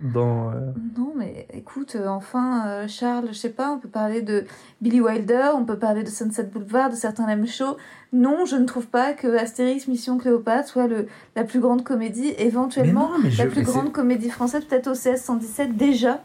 dans. 0.00 0.50
euh, 0.52 0.54
Non, 0.96 1.12
mais 1.16 1.46
écoute, 1.52 1.96
euh, 1.96 2.06
enfin, 2.06 2.86
Charles, 2.86 3.26
je 3.28 3.32
sais 3.32 3.50
pas, 3.50 3.72
on 3.72 3.78
peut 3.78 3.88
parler 3.88 4.22
de 4.22 4.44
Billy 4.80 5.00
Wilder, 5.00 5.50
on 5.56 5.64
peut 5.64 5.78
parler 5.78 6.04
de 6.04 6.08
Sunset 6.08 6.44
Boulevard, 6.44 6.90
de 6.90 6.94
certains 6.94 7.26
Lame 7.26 7.46
Show. 7.48 7.76
Non, 8.12 8.44
je 8.46 8.54
ne 8.56 8.64
trouve 8.64 8.86
pas 8.86 9.12
que 9.12 9.26
Astérix 9.36 9.88
Mission 9.88 10.16
Cléopâtre 10.18 10.68
soit 10.68 10.86
le, 10.86 11.06
la 11.34 11.42
plus 11.44 11.58
grande 11.60 11.82
comédie, 11.84 12.32
éventuellement 12.38 13.08
Mais 13.12 13.18
non, 13.18 13.24
mais 13.24 13.30
je- 13.32 13.42
la 13.42 13.48
plus 13.48 13.58
mais 13.60 13.64
grande 13.64 13.92
comédie 13.92 14.30
française, 14.30 14.64
peut-être 14.64 14.86
au 14.88 14.94
CS 14.94 15.16
117 15.24 15.76
déjà. 15.76 16.20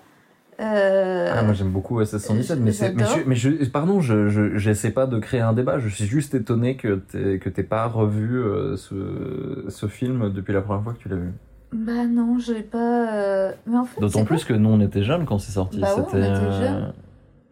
Euh, 0.59 1.33
Ah, 1.35 1.41
moi 1.43 1.53
j'aime 1.53 1.69
beaucoup 1.71 1.99
SS117, 2.01 2.55
mais, 2.59 2.71
c'est, 2.71 2.93
mais, 2.93 3.03
je, 3.05 3.27
mais 3.27 3.35
je, 3.35 3.69
pardon, 3.69 4.01
je, 4.01 4.29
je, 4.29 4.57
j'essaie 4.57 4.91
pas 4.91 5.05
de 5.07 5.17
créer 5.19 5.41
un 5.41 5.53
débat, 5.53 5.79
je 5.79 5.89
suis 5.89 6.05
juste 6.05 6.35
étonné 6.35 6.75
que 6.77 6.95
t'aies, 6.95 7.39
que 7.39 7.49
t'aies 7.49 7.63
pas 7.63 7.87
revu 7.87 8.37
euh, 8.41 8.75
ce, 8.77 9.65
ce 9.69 9.87
film 9.87 10.29
depuis 10.31 10.53
la 10.53 10.61
première 10.61 10.83
fois 10.83 10.93
que 10.93 10.99
tu 10.99 11.09
l'as 11.09 11.15
vu. 11.15 11.31
Bah 11.71 12.05
non, 12.07 12.37
je 12.37 12.53
l'ai 12.53 12.61
pas. 12.61 13.13
euh, 13.15 13.51
Mais 13.65 13.77
en 13.77 13.85
fait, 13.85 13.99
D'autant 13.99 14.19
c'est 14.19 14.25
plus 14.25 14.43
que 14.45 14.53
nous 14.53 14.69
on 14.69 14.79
était 14.79 15.03
jeunes 15.03 15.25
quand 15.25 15.39
c'est 15.39 15.53
sorti. 15.53 15.79
Bah 15.79 15.95
ouais, 15.95 16.01
on 16.01 16.05
C'était, 16.05 16.19
était 16.19 16.27
euh, 16.29 16.61
jeunes. 16.61 16.93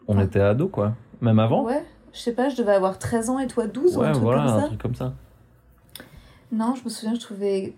on 0.08 0.20
était 0.20 0.40
ados 0.42 0.70
quoi. 0.72 0.94
Même 1.22 1.40
avant 1.40 1.64
Ouais, 1.66 1.84
je 2.14 2.20
sais 2.20 2.34
pas, 2.34 2.50
je 2.50 2.56
devais 2.56 2.74
avoir 2.74 3.00
13 3.00 3.30
ans 3.32 3.40
et 3.40 3.48
toi 3.48 3.66
12 3.68 3.98
ou 3.98 4.02
Ouais, 4.02 4.08
un 4.08 4.12
truc 4.12 4.24
voilà, 4.24 4.42
comme 4.46 4.54
un 4.54 4.60
ça. 4.62 4.68
truc 4.68 4.82
comme 4.82 4.96
ça. 4.96 5.14
Non, 6.52 6.76
je 6.76 6.84
me 6.84 6.90
souviens, 6.90 7.16
je 7.16 7.20
trouvais 7.22 7.74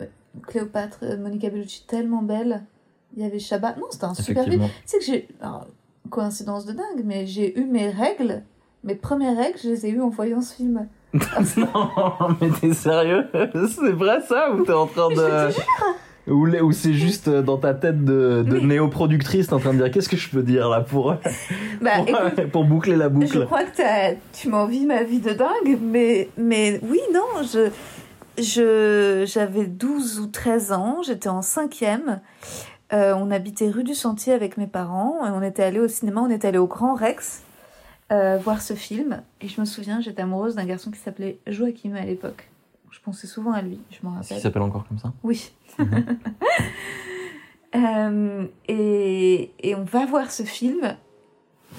euh, 0.00 0.06
Cléopâtre, 0.48 0.98
euh, 1.02 1.16
Monica 1.18 1.48
Bellucci 1.50 1.84
tellement 1.86 2.22
belle. 2.22 2.62
Il 3.16 3.22
y 3.22 3.26
avait 3.26 3.38
Shabbat. 3.38 3.76
Non, 3.78 3.86
c'était 3.90 4.04
un 4.04 4.14
super. 4.14 4.42
Effectivement. 4.42 4.66
Tu 4.68 4.72
sais 4.86 4.98
que 4.98 5.04
j'ai. 5.04 5.28
coïncidence 6.10 6.66
de 6.66 6.72
dingue, 6.72 7.02
mais 7.04 7.26
j'ai 7.26 7.58
eu 7.58 7.64
mes 7.64 7.88
règles. 7.90 8.42
Mes 8.82 8.94
premières 8.94 9.36
règles, 9.36 9.58
je 9.62 9.68
les 9.70 9.86
ai 9.86 9.90
eues 9.90 10.00
en 10.02 10.10
voyant 10.10 10.40
ce 10.42 10.54
film. 10.54 10.86
non, 11.14 11.88
mais 12.40 12.48
t'es 12.60 12.74
sérieux? 12.74 13.26
C'est 13.32 13.92
vrai 13.92 14.20
ça 14.28 14.52
Ou 14.52 14.64
t'es 14.64 14.72
en 14.72 14.86
train 14.86 15.08
de. 15.10 15.50
Ou, 16.26 16.46
les- 16.46 16.60
ou 16.62 16.72
c'est 16.72 16.94
juste 16.94 17.28
euh, 17.28 17.42
dans 17.42 17.58
ta 17.58 17.74
tête 17.74 18.02
de, 18.04 18.42
de 18.46 18.58
Mais- 18.58 18.66
néo-productrice, 18.76 19.52
en 19.52 19.58
train 19.58 19.72
de 19.74 19.78
dire 19.82 19.90
qu'est-ce 19.90 20.08
que 20.08 20.16
je 20.16 20.30
peux 20.30 20.42
dire 20.42 20.68
là 20.70 20.80
pour, 20.80 21.14
Bah, 21.82 21.90
pour, 21.98 22.08
écoute, 22.08 22.46
pour 22.52 22.64
boucler 22.64 22.96
la 22.96 23.04
je 23.06 23.10
boucle 23.10 23.44
crois 23.44 23.64
que 23.64 24.14
tu 24.32 24.48
m'envies 24.48 24.86
ma 24.86 25.02
vie 25.02 25.20
de 25.20 25.32
dingue, 25.32 25.78
mais, 25.82 26.30
mais 26.38 26.80
oui, 26.82 27.00
non, 27.12 27.42
je. 27.42 27.68
je 28.42 29.24
J'avais 29.26 29.66
12 29.66 30.20
ou 30.20 30.26
13 30.28 30.72
ans, 30.72 31.02
j'étais 31.04 31.28
en 31.28 31.42
cinquième. 31.42 32.20
Euh, 32.92 33.14
on 33.16 33.30
habitait 33.30 33.70
rue 33.70 33.82
du 33.84 33.94
Sentier 33.94 34.32
avec 34.32 34.56
mes 34.56 34.66
parents 34.66 35.26
et 35.26 35.30
on 35.30 35.42
était 35.42 35.62
allé 35.62 35.80
au 35.80 35.88
cinéma, 35.88 36.20
on 36.20 36.30
était 36.30 36.48
allé 36.48 36.58
au 36.58 36.66
Grand 36.66 36.94
Rex 36.94 37.42
euh, 38.12 38.36
voir 38.38 38.60
ce 38.60 38.74
film. 38.74 39.22
Et 39.40 39.48
je 39.48 39.60
me 39.60 39.64
souviens, 39.64 40.00
j'étais 40.00 40.22
amoureuse 40.22 40.54
d'un 40.54 40.66
garçon 40.66 40.90
qui 40.90 40.98
s'appelait 41.00 41.38
Joachim 41.46 41.94
à 41.96 42.04
l'époque. 42.04 42.48
Je 42.90 43.00
pensais 43.00 43.26
souvent 43.26 43.52
à 43.52 43.62
lui, 43.62 43.80
je 43.90 43.98
m'en 44.02 44.10
rappelle. 44.12 44.28
qu'il 44.28 44.38
s'appelle 44.40 44.62
encore 44.62 44.86
comme 44.86 44.98
ça? 44.98 45.12
Oui. 45.22 45.50
Mhm. 45.78 46.04
Euh, 47.76 48.46
et, 48.68 49.50
et 49.60 49.74
on 49.74 49.82
va 49.82 50.06
voir 50.06 50.30
ce 50.30 50.44
film. 50.44 50.94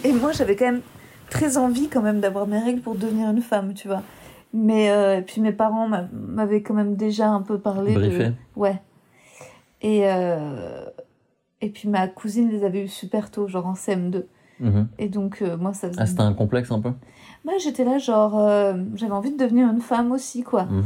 Et 0.03 0.12
moi, 0.12 0.34
j'avais 0.34 0.58
quand 0.58 0.66
même 0.66 0.82
très 1.30 1.56
envie 1.58 1.88
quand 1.88 2.01
même 2.01 2.20
d'avoir 2.20 2.47
mes 2.47 2.60
règles 2.60 2.82
pour 2.82 2.95
devenir 2.95 3.30
une 3.30 3.41
femme, 3.41 3.74
tu 3.74 3.88
vois. 3.88 4.03
Mais 4.53 5.24
puis 5.26 5.39
mes 5.39 5.53
parents 5.53 5.88
m'a- 5.88 6.08
m'avaient 6.12 6.62
quand 6.62 6.74
même 6.74 6.95
déjà 6.97 7.30
un 7.30 7.41
peu 7.41 7.60
parlé 7.60 7.93
Briefé. 7.93 8.26
de... 8.30 8.34
Ouais. 8.58 8.82
Et, 9.82 10.01
euh, 10.12 10.84
et 11.62 11.70
puis 11.70 11.88
ma 11.88 12.08
cousine 12.08 12.49
les 12.49 12.64
avait 12.64 12.84
eu 12.84 12.88
super 12.88 13.32
tôt, 13.32 13.47
genre 13.47 13.66
en 13.66 13.74
CM2. 13.74 14.26
Mhm. 14.60 14.88
Et 14.99 15.10
donc, 15.10 15.41
euh, 15.41 15.58
moi, 15.58 15.74
ça 15.74 15.89
faisait... 15.89 15.99
Ah, 16.01 16.06
c'était 16.06 16.22
un 16.22 16.34
complexe 16.34 16.72
un 16.72 16.80
peu 16.80 16.91
Moi, 17.43 17.56
j'étais 17.62 17.84
là, 17.84 17.97
genre... 17.97 18.39
euh, 18.39 18.74
j'avais 18.95 19.12
envie 19.12 19.32
de 19.32 19.38
devenir 19.38 19.70
une 19.70 19.82
femme 19.82 20.12
aussi, 20.12 20.43
quoi. 20.43 20.64
Mhm. 20.66 20.84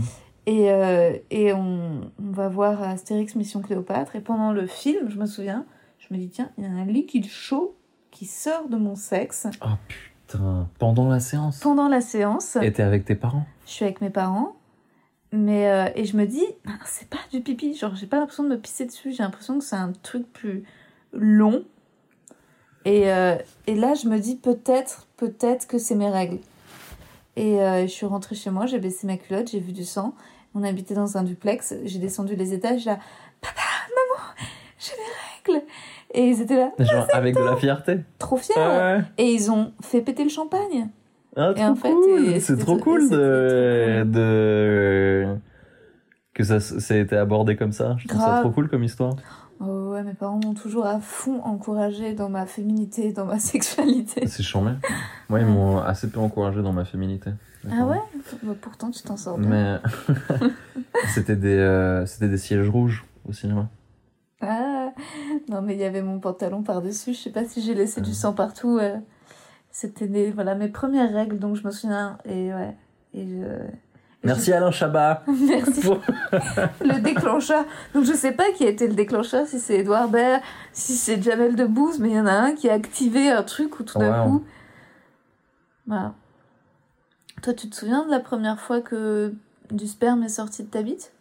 Et, 0.48 0.72
euh, 0.72 1.16
et 1.30 1.54
on, 1.54 2.02
on 2.20 2.32
va 2.32 2.48
voir 2.50 2.82
Astérix 2.82 3.36
Mission 3.36 3.62
Cléopâtre. 3.62 4.16
Et 4.16 4.22
pendant 4.22 4.52
le 4.52 4.66
film, 4.66 5.10
je 5.10 5.18
me 5.18 5.28
souviens, 5.28 5.66
je 6.00 6.14
me 6.14 6.20
dis, 6.20 6.30
tiens, 6.30 6.50
il 6.58 6.64
y 6.64 6.68
a 6.68 6.72
un 6.72 6.86
liquide 6.86 7.28
chaud 7.28 7.76
qui 8.10 8.26
sort 8.26 8.68
de 8.70 8.78
mon 8.78 8.96
sexe. 8.96 9.46
Oh 9.64 9.68
putain, 9.88 10.68
pendant 10.80 11.08
la 11.08 11.20
séance 11.20 11.60
Pendant 11.60 11.88
la 11.88 12.02
séance, 12.02 12.58
Et 12.62 12.74
t'es 12.74 12.82
avec 12.84 13.06
tes 13.06 13.16
parents 13.16 13.46
je 13.70 13.76
suis 13.76 13.86
avec 13.86 14.02
mes 14.02 14.10
parents. 14.10 14.56
Mais, 15.32 15.70
euh, 15.70 15.90
et 15.96 16.06
je 16.06 16.18
me 16.18 16.26
dis, 16.26 16.46
c'est 16.86 17.08
pas 17.08 17.20
du 17.32 17.42
pipi. 17.42 17.76
Genre, 17.76 17.96
j'ai 17.96 18.08
pas 18.08 18.18
l'impression 18.18 18.44
de 18.44 18.50
me 18.50 18.58
pisser 18.58 18.86
dessus. 18.86 19.12
J'ai 19.12 19.24
l'impression 19.24 19.60
que 19.60 19.64
c'est 19.64 19.76
un 19.76 19.92
truc 20.04 20.32
plus 20.32 20.64
long. 21.14 21.64
Et, 22.86 23.12
euh, 23.12 23.36
et 23.68 23.76
là, 23.76 23.94
je 23.94 24.08
me 24.08 24.18
dis, 24.20 24.36
peut-être, 24.36 25.08
peut-être 25.18 25.68
que 25.68 25.78
c'est 25.78 25.96
mes 25.96 26.10
règles. 26.10 26.40
Et 27.36 27.62
euh, 27.62 27.84
je 27.84 27.88
suis 27.88 28.06
rentrée 28.06 28.36
chez 28.36 28.50
moi, 28.50 28.66
j'ai 28.66 28.80
baissé 28.80 29.06
ma 29.06 29.18
culotte, 29.18 29.50
j'ai 29.52 29.60
vu 29.60 29.72
du 29.72 29.86
sang. 29.86 30.16
On 30.56 30.64
habitait 30.64 30.96
dans 30.96 31.18
un 31.18 31.24
duplex, 31.24 31.76
j'ai 31.86 32.00
descendu 32.00 32.36
les 32.36 32.54
étages, 32.54 32.86
là, 32.86 32.98
papa, 33.40 33.62
maman, 33.90 34.24
j'ai 34.80 34.94
mes 34.94 35.54
règles. 35.54 35.66
Et 36.12 36.28
ils 36.28 36.42
étaient 36.42 36.58
là, 36.58 36.72
Genre 36.80 37.08
avec 37.14 37.36
de 37.36 37.42
la 37.42 37.56
fierté 37.56 38.00
trop 38.18 38.38
fiers. 38.38 38.56
Ouais. 38.58 39.02
Et 39.20 39.32
ils 39.32 39.52
ont 39.52 39.74
fait 39.82 40.02
péter 40.02 40.24
le 40.24 40.30
champagne. 40.30 40.90
Ah, 41.36 41.54
trop 41.54 41.64
en 41.64 41.76
fait, 41.76 41.92
cool. 41.92 42.42
C'est 42.42 42.58
trop 42.58 42.78
cool 42.78 43.10
de, 43.10 44.04
de 44.06 45.36
que 46.34 46.44
ça, 46.44 46.60
ça 46.60 46.96
ait 46.96 47.02
été 47.02 47.16
abordé 47.18 47.56
comme 47.56 47.72
ça. 47.72 47.96
Je 48.00 48.08
trouve 48.08 48.22
ça 48.22 48.40
trop 48.42 48.52
cool 48.52 48.70
comme 48.70 48.84
histoire. 48.84 49.14
Oh 49.62 49.92
ouais, 49.92 50.04
mes 50.04 50.14
parents 50.14 50.40
m'ont 50.44 50.54
toujours 50.54 50.86
à 50.86 51.00
fond 51.02 51.42
encouragée 51.44 52.14
dans 52.14 52.30
ma 52.30 52.46
féminité, 52.46 53.12
dans 53.12 53.26
ma 53.26 53.40
sexualité. 53.40 54.26
C'est 54.28 54.44
charmé. 54.44 54.72
Moi, 55.28 55.42
ils 55.42 55.46
m'ont 55.46 55.80
assez 55.80 56.10
peu 56.10 56.20
encouragé 56.20 56.62
dans 56.62 56.72
ma 56.72 56.86
féminité. 56.86 57.32
Ah 57.70 57.86
ouais 57.86 58.00
Bah, 58.44 58.54
Pourtant, 58.62 58.90
tu 58.90 59.04
t'en 59.04 59.18
sors 59.18 59.38
bien. 59.38 59.50
Mais 59.50 60.16
c'était 61.14 61.36
des, 61.36 61.58
euh, 61.58 62.06
des 62.22 62.38
sièges 62.38 62.70
rouges 62.70 63.06
au 63.28 63.34
cinéma. 63.34 63.68
Ah 64.42 64.92
Non, 65.50 65.62
mais 65.62 65.74
il 65.74 65.80
y 65.80 65.84
avait 65.84 66.02
mon 66.02 66.20
pantalon 66.20 66.64
par-dessus. 66.64 67.14
Je 67.14 67.20
sais 67.20 67.32
pas 67.32 67.44
si 67.44 67.62
j'ai 67.62 67.76
laissé 67.76 68.00
du 68.00 68.14
sang 68.14 68.32
partout. 68.32 68.78
euh. 68.78 68.96
C'était 69.80 70.32
voilà, 70.32 70.56
mes 70.56 70.68
premières 70.68 71.14
règles, 71.14 71.40
donc 71.40 71.56
je 71.56 71.66
me 71.66 71.72
souviens. 71.72 72.18
Et 72.26 72.54
ouais. 72.54 72.76
Et 73.14 73.26
je... 73.26 73.46
Merci 74.26 74.52
Alain 74.52 74.72
Chabat. 74.72 75.24
Merci. 75.48 75.80
Pour- 75.80 76.02
le 76.82 77.00
déclencheur. 77.00 77.64
Donc 77.94 78.04
je 78.04 78.12
sais 78.12 78.34
pas 78.34 78.52
qui 78.58 78.66
a 78.66 78.70
été 78.70 78.90
le 78.90 78.94
déclencheur, 78.94 79.48
si 79.48 79.58
c'est 79.58 79.78
Edouard 79.78 80.10
Baird, 80.10 80.42
si 80.74 80.98
c'est 80.98 81.22
Jamel 81.22 81.56
Debbouze, 81.56 82.00
mais 82.00 82.10
il 82.10 82.16
y 82.16 82.20
en 82.20 82.26
a 82.26 82.34
un 82.34 82.56
qui 82.56 82.70
a 82.70 82.74
activé 82.74 83.30
un 83.32 83.42
truc 83.42 83.80
où 83.80 83.84
tout 83.84 83.98
d'un 83.98 84.26
coup. 84.26 84.44
Voilà. 85.88 86.14
Toi, 87.42 87.54
tu 87.54 87.70
te 87.70 87.76
souviens 87.78 88.06
de 88.06 88.12
la 88.12 88.20
première 88.20 88.60
fois 88.60 88.82
que 88.82 89.34
du 89.72 89.88
sperme 89.88 90.24
est 90.24 90.28
sorti 90.28 90.64
de 90.64 90.68
ta 90.68 90.84
bite? 90.84 91.14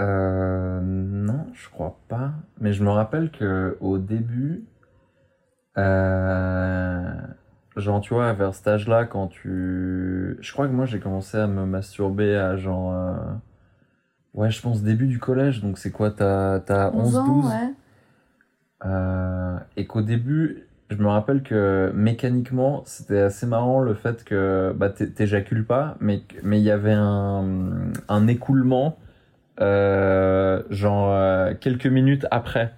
Euh, 0.00 0.80
non, 0.80 1.46
je 1.54 1.68
crois 1.70 1.98
pas. 2.06 2.34
Mais 2.60 2.72
je 2.72 2.84
me 2.84 2.90
rappelle 2.90 3.32
que 3.32 3.76
au 3.80 3.98
début, 3.98 4.64
euh, 5.78 7.12
genre 7.76 8.00
tu 8.00 8.14
vois, 8.14 8.32
vers 8.32 8.54
cet 8.54 8.68
âge-là, 8.68 9.04
quand 9.06 9.28
tu, 9.28 10.36
je 10.40 10.52
crois 10.52 10.66
que 10.68 10.72
moi 10.72 10.86
j'ai 10.86 11.00
commencé 11.00 11.36
à 11.38 11.46
me 11.46 11.66
masturber 11.66 12.36
à 12.36 12.56
genre, 12.56 12.92
euh, 12.92 13.14
ouais, 14.34 14.50
je 14.50 14.60
pense 14.60 14.82
début 14.82 15.06
du 15.06 15.18
collège. 15.18 15.62
Donc 15.62 15.78
c'est 15.78 15.90
quoi, 15.90 16.10
t'as 16.10 16.60
t'as 16.60 16.92
11, 16.92 17.22
12 17.22 17.46
ans, 17.46 17.48
ouais. 17.48 17.74
Euh, 18.84 19.56
et 19.76 19.86
qu'au 19.86 20.02
début, 20.02 20.64
je 20.90 20.96
me 20.96 21.08
rappelle 21.08 21.42
que 21.42 21.90
mécaniquement, 21.94 22.82
c'était 22.86 23.20
assez 23.20 23.46
marrant 23.46 23.80
le 23.80 23.94
fait 23.94 24.24
que 24.24 24.74
bah, 24.76 24.90
t'é- 24.90 25.10
t'éjacules 25.10 25.64
pas, 25.64 25.96
mais 26.00 26.22
mais 26.42 26.60
il 26.60 26.64
y 26.64 26.70
avait 26.70 26.92
un, 26.92 27.44
un 28.08 28.26
écoulement, 28.26 28.98
euh, 29.60 30.62
genre 30.70 31.12
euh, 31.12 31.54
quelques 31.60 31.86
minutes 31.86 32.26
après. 32.30 32.74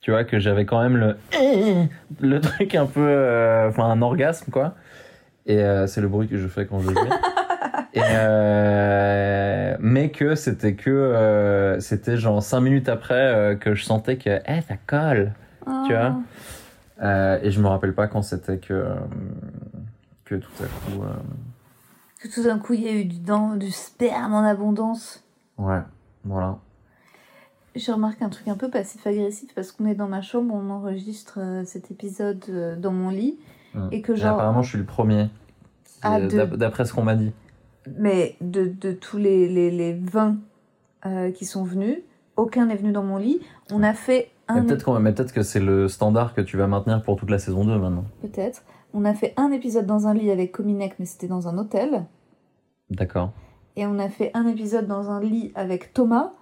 Tu 0.00 0.10
vois, 0.12 0.24
que 0.24 0.38
j'avais 0.38 0.64
quand 0.66 0.80
même 0.82 0.96
le, 0.96 1.16
le 2.20 2.40
truc 2.40 2.74
un 2.74 2.86
peu, 2.86 3.00
euh, 3.00 3.68
enfin 3.68 3.84
un 3.90 4.02
orgasme 4.02 4.50
quoi. 4.52 4.74
Et 5.46 5.58
euh, 5.62 5.86
c'est 5.86 6.00
le 6.00 6.08
bruit 6.08 6.28
que 6.28 6.36
je 6.38 6.46
fais 6.48 6.66
quand 6.66 6.80
je 6.80 6.90
jouais. 6.90 6.94
Et 7.94 8.00
euh, 8.04 9.76
mais 9.80 10.10
que 10.10 10.34
c'était 10.34 10.74
que 10.74 10.90
euh, 10.90 11.80
c'était 11.80 12.18
genre 12.18 12.42
cinq 12.42 12.60
minutes 12.60 12.88
après 12.90 13.14
euh, 13.14 13.56
que 13.56 13.74
je 13.74 13.84
sentais 13.84 14.18
que 14.18 14.38
eh 14.46 14.60
ça 14.62 14.74
colle 14.86 15.32
Tu 15.86 15.94
vois 15.94 16.14
Ah. 17.00 17.38
et 17.42 17.50
je 17.50 17.60
me 17.60 17.68
rappelle 17.68 17.94
pas 17.94 18.06
quand 18.06 18.20
c'était 18.22 18.58
que 18.58 18.86
que 20.26 20.34
tout 20.34 20.50
à 20.62 20.66
coup 20.66 21.02
Que 22.20 22.28
tout 22.28 22.42
d'un 22.42 22.58
coup, 22.58 22.74
il 22.74 22.82
y 22.82 22.88
a 22.88 22.92
eu 22.92 23.04
du, 23.06 23.18
dent, 23.20 23.56
du 23.56 23.70
sperme 23.70 24.34
en 24.34 24.44
abondance. 24.46 25.24
ouais 25.56 25.80
voilà 26.24 26.58
J'ai 27.76 27.92
remarqué 27.92 28.24
un 28.24 28.28
truc 28.30 28.48
un 28.48 28.56
peu 28.56 28.70
passif-agressif 28.70 29.54
parce 29.54 29.70
qu'on 29.72 29.86
est 29.86 29.94
dans 29.94 30.08
ma 30.08 30.22
chambre, 30.22 30.54
on 30.54 30.70
enregistre 30.70 31.38
euh, 31.40 31.64
cet 31.64 31.90
épisode 31.90 32.42
euh, 32.48 32.74
dans 32.76 32.92
mon 32.92 33.10
lit. 33.10 33.38
Mm. 33.74 33.88
Et 33.92 34.00
que 34.02 34.12
Et 34.12 34.16
genre- 34.16 34.34
apparemment 34.34 34.62
je 34.62 34.70
suis 34.70 34.78
le 34.78 34.84
premier 34.84 35.28
Ah, 36.02 36.20
de- 36.20 36.28
d'ap- 36.28 36.54
d'après 36.56 36.84
ce 36.86 36.92
qu'on 36.94 37.02
m'a 37.02 37.14
dit 37.16 37.32
Mais 37.98 38.36
de, 38.40 38.64
de 38.66 38.92
tous 38.92 39.18
les, 39.18 39.48
les, 39.48 39.70
les 39.70 39.92
20 39.92 40.36
euh, 41.04 41.30
qui 41.30 41.44
sont 41.44 41.62
venus, 41.64 41.98
aucun 42.36 42.66
n'est 42.66 42.76
venu 42.76 42.92
dans 42.92 43.02
mon 43.04 43.18
lit. 43.18 43.40
On 43.70 43.82
a 43.82 43.92
fait 43.94 44.30
mais 44.48 44.60
un 44.60 44.64
peut-être 44.64 44.98
mais 45.00 45.12
peut-être 45.12 45.32
que 45.32 45.42
c'est 45.42 45.60
le 45.60 45.88
standard 45.88 46.32
que 46.34 46.40
tu 46.40 46.56
vas 46.56 46.66
maintenir 46.68 47.02
pour 47.02 47.16
toute 47.16 47.30
la 47.30 47.38
saison 47.38 47.64
2 47.64 47.78
maintenant 47.78 48.04
peut-être. 48.22 48.62
On 48.94 49.04
a 49.04 49.12
fait 49.12 49.34
un 49.36 49.50
épisode 49.50 49.84
dans 49.86 50.06
un 50.06 50.14
lit 50.14 50.30
avec 50.30 50.52
Cominec, 50.52 50.94
mais 50.98 51.04
c'était 51.04 51.26
dans 51.26 51.48
un 51.48 51.58
hôtel. 51.58 52.04
d'accord 52.90 53.32
Et 53.76 53.86
on 53.86 53.98
a 53.98 54.08
fait 54.08 54.30
un 54.34 54.46
épisode 54.46 54.86
dans 54.86 55.10
un 55.10 55.20
lit 55.20 55.52
avec 55.54 55.92
Thomas. 55.92 56.32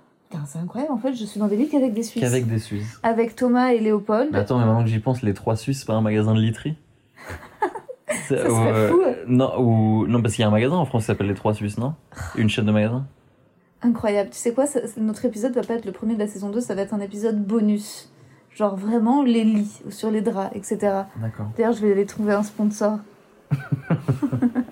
C'est 0.46 0.58
incroyable, 0.58 0.92
en 0.92 0.98
fait, 0.98 1.14
je 1.14 1.24
suis 1.24 1.40
dans 1.40 1.48
des 1.48 1.56
lits 1.56 1.68
qu'avec 1.68 1.92
des 1.94 2.02
Suisses. 2.02 2.22
qu'avec 2.22 2.46
des 2.46 2.58
Suisses 2.58 2.98
Avec 3.02 3.34
Thomas 3.36 3.68
et 3.72 3.80
Léopold. 3.80 4.30
mais 4.32 4.38
attends 4.38 4.58
mais 4.58 4.64
maintenant 4.66 4.82
que 4.84 4.90
j'y 4.90 4.98
pense 4.98 5.22
les 5.22 5.34
trois 5.34 5.56
Suisses 5.56 5.80
c'est 5.80 5.86
pas 5.86 5.94
un 5.94 6.00
magasin 6.02 6.34
de 6.34 6.40
literie 6.40 6.76
Ça 8.28 8.36
serait 8.36 8.48
euh, 8.48 8.88
fou. 8.90 9.00
non 9.26 9.58
ou 9.60 10.06
non 10.06 10.20
parce 10.22 10.34
qu'il 10.34 10.42
y 10.42 10.44
a 10.44 10.48
un 10.48 10.52
magasin 10.52 10.76
en 10.76 10.84
France 10.84 11.02
qui 11.02 11.06
s'appelle 11.06 11.26
les 11.28 11.34
trois 11.34 11.54
Suisses 11.54 11.78
non? 11.78 11.94
Une 12.36 12.48
chaîne 12.48 12.66
de 12.66 12.72
magasins? 12.72 13.06
Incroyable. 13.82 14.30
Tu 14.30 14.38
sais 14.38 14.52
quoi, 14.54 14.66
ça- 14.66 14.80
notre 14.98 15.24
épisode 15.26 15.52
va 15.54 15.62
pas 15.62 15.74
être 15.74 15.84
le 15.84 15.92
premier 15.92 16.14
de 16.14 16.18
la 16.20 16.26
saison 16.28 16.48
2, 16.50 16.60
ça 16.60 16.74
va 16.74 16.82
être 16.82 16.94
un 16.94 17.00
épisode 17.00 17.44
bonus. 17.44 18.10
Genre 18.54 18.76
vraiment 18.76 19.22
les 19.22 19.42
lits, 19.44 19.80
sur 19.90 20.10
les 20.10 20.20
draps, 20.20 20.54
etc. 20.54 20.78
d'accord 21.20 21.46
D'ailleurs, 21.56 21.72
je 21.72 21.80
vais 21.84 21.92
aller 21.92 22.06
trouver 22.06 22.32
un 22.34 22.42
sponsor. 22.44 22.98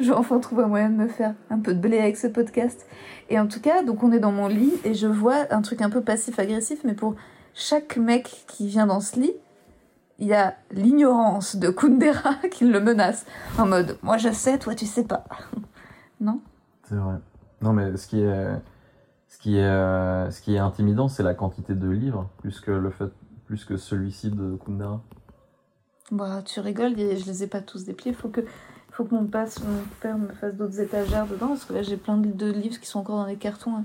je 0.00 0.06
vais 0.06 0.16
enfin 0.16 0.38
trouver 0.38 0.64
un 0.64 0.68
moyen 0.68 0.90
de 0.90 0.96
me 0.96 1.08
faire 1.08 1.34
un 1.50 1.58
peu 1.58 1.74
de 1.74 1.80
blé 1.80 1.98
avec 1.98 2.16
ce 2.16 2.26
podcast. 2.26 2.86
Et 3.28 3.38
en 3.38 3.46
tout 3.46 3.60
cas, 3.60 3.82
donc 3.82 4.02
on 4.02 4.12
est 4.12 4.18
dans 4.18 4.32
mon 4.32 4.48
lit 4.48 4.72
et 4.84 4.94
je 4.94 5.06
vois 5.06 5.46
un 5.50 5.62
truc 5.62 5.82
un 5.82 5.90
peu 5.90 6.00
passif-agressif, 6.00 6.80
mais 6.84 6.94
pour 6.94 7.14
chaque 7.54 7.96
mec 7.96 8.44
qui 8.46 8.66
vient 8.66 8.86
dans 8.86 9.00
ce 9.00 9.18
lit, 9.20 9.34
il 10.18 10.26
y 10.26 10.34
a 10.34 10.54
l'ignorance 10.70 11.56
de 11.56 11.70
Kundera 11.70 12.34
qui 12.50 12.66
le 12.66 12.80
menace. 12.80 13.26
En 13.58 13.66
mode, 13.66 13.98
moi 14.02 14.16
je 14.16 14.30
sais, 14.30 14.58
toi 14.58 14.74
tu 14.74 14.86
sais 14.86 15.04
pas. 15.04 15.24
non? 16.20 16.40
C'est 16.88 16.96
vrai. 16.96 17.16
Non, 17.62 17.72
mais 17.72 17.96
ce 17.96 18.06
qui 18.06 18.20
est, 18.20 18.48
ce 19.28 19.38
qui 19.38 19.58
est, 19.58 19.64
euh, 19.64 20.30
ce 20.30 20.40
qui 20.40 20.54
est 20.54 20.58
intimidant, 20.58 21.08
c'est 21.08 21.22
la 21.22 21.34
quantité 21.34 21.74
de 21.74 21.88
livres, 21.88 22.28
plus 22.38 22.60
que 22.60 22.70
le 22.70 22.90
fait, 22.90 23.10
plus 23.46 23.64
que 23.64 23.76
celui-ci 23.76 24.30
de 24.30 24.56
Kundera. 24.64 25.02
Bah, 26.10 26.42
tu 26.44 26.60
rigoles, 26.60 26.96
je 26.96 27.24
les 27.24 27.44
ai 27.44 27.46
pas 27.46 27.60
tous 27.60 27.84
dépliés. 27.84 28.12
Faut 28.12 28.28
que, 28.28 28.40
faut 29.00 29.06
que 29.08 29.14
mon, 29.14 29.24
passe, 29.24 29.60
mon 29.60 29.82
père 30.02 30.18
me 30.18 30.28
fasse 30.28 30.54
d'autres 30.56 30.78
étagères 30.78 31.26
dedans, 31.26 31.48
parce 31.48 31.64
que 31.64 31.72
là 31.72 31.80
j'ai 31.82 31.96
plein 31.96 32.18
de 32.18 32.50
livres 32.52 32.78
qui 32.78 32.86
sont 32.86 32.98
encore 33.00 33.16
dans 33.16 33.24
les 33.26 33.36
cartons. 33.36 33.76
hein. 33.76 33.84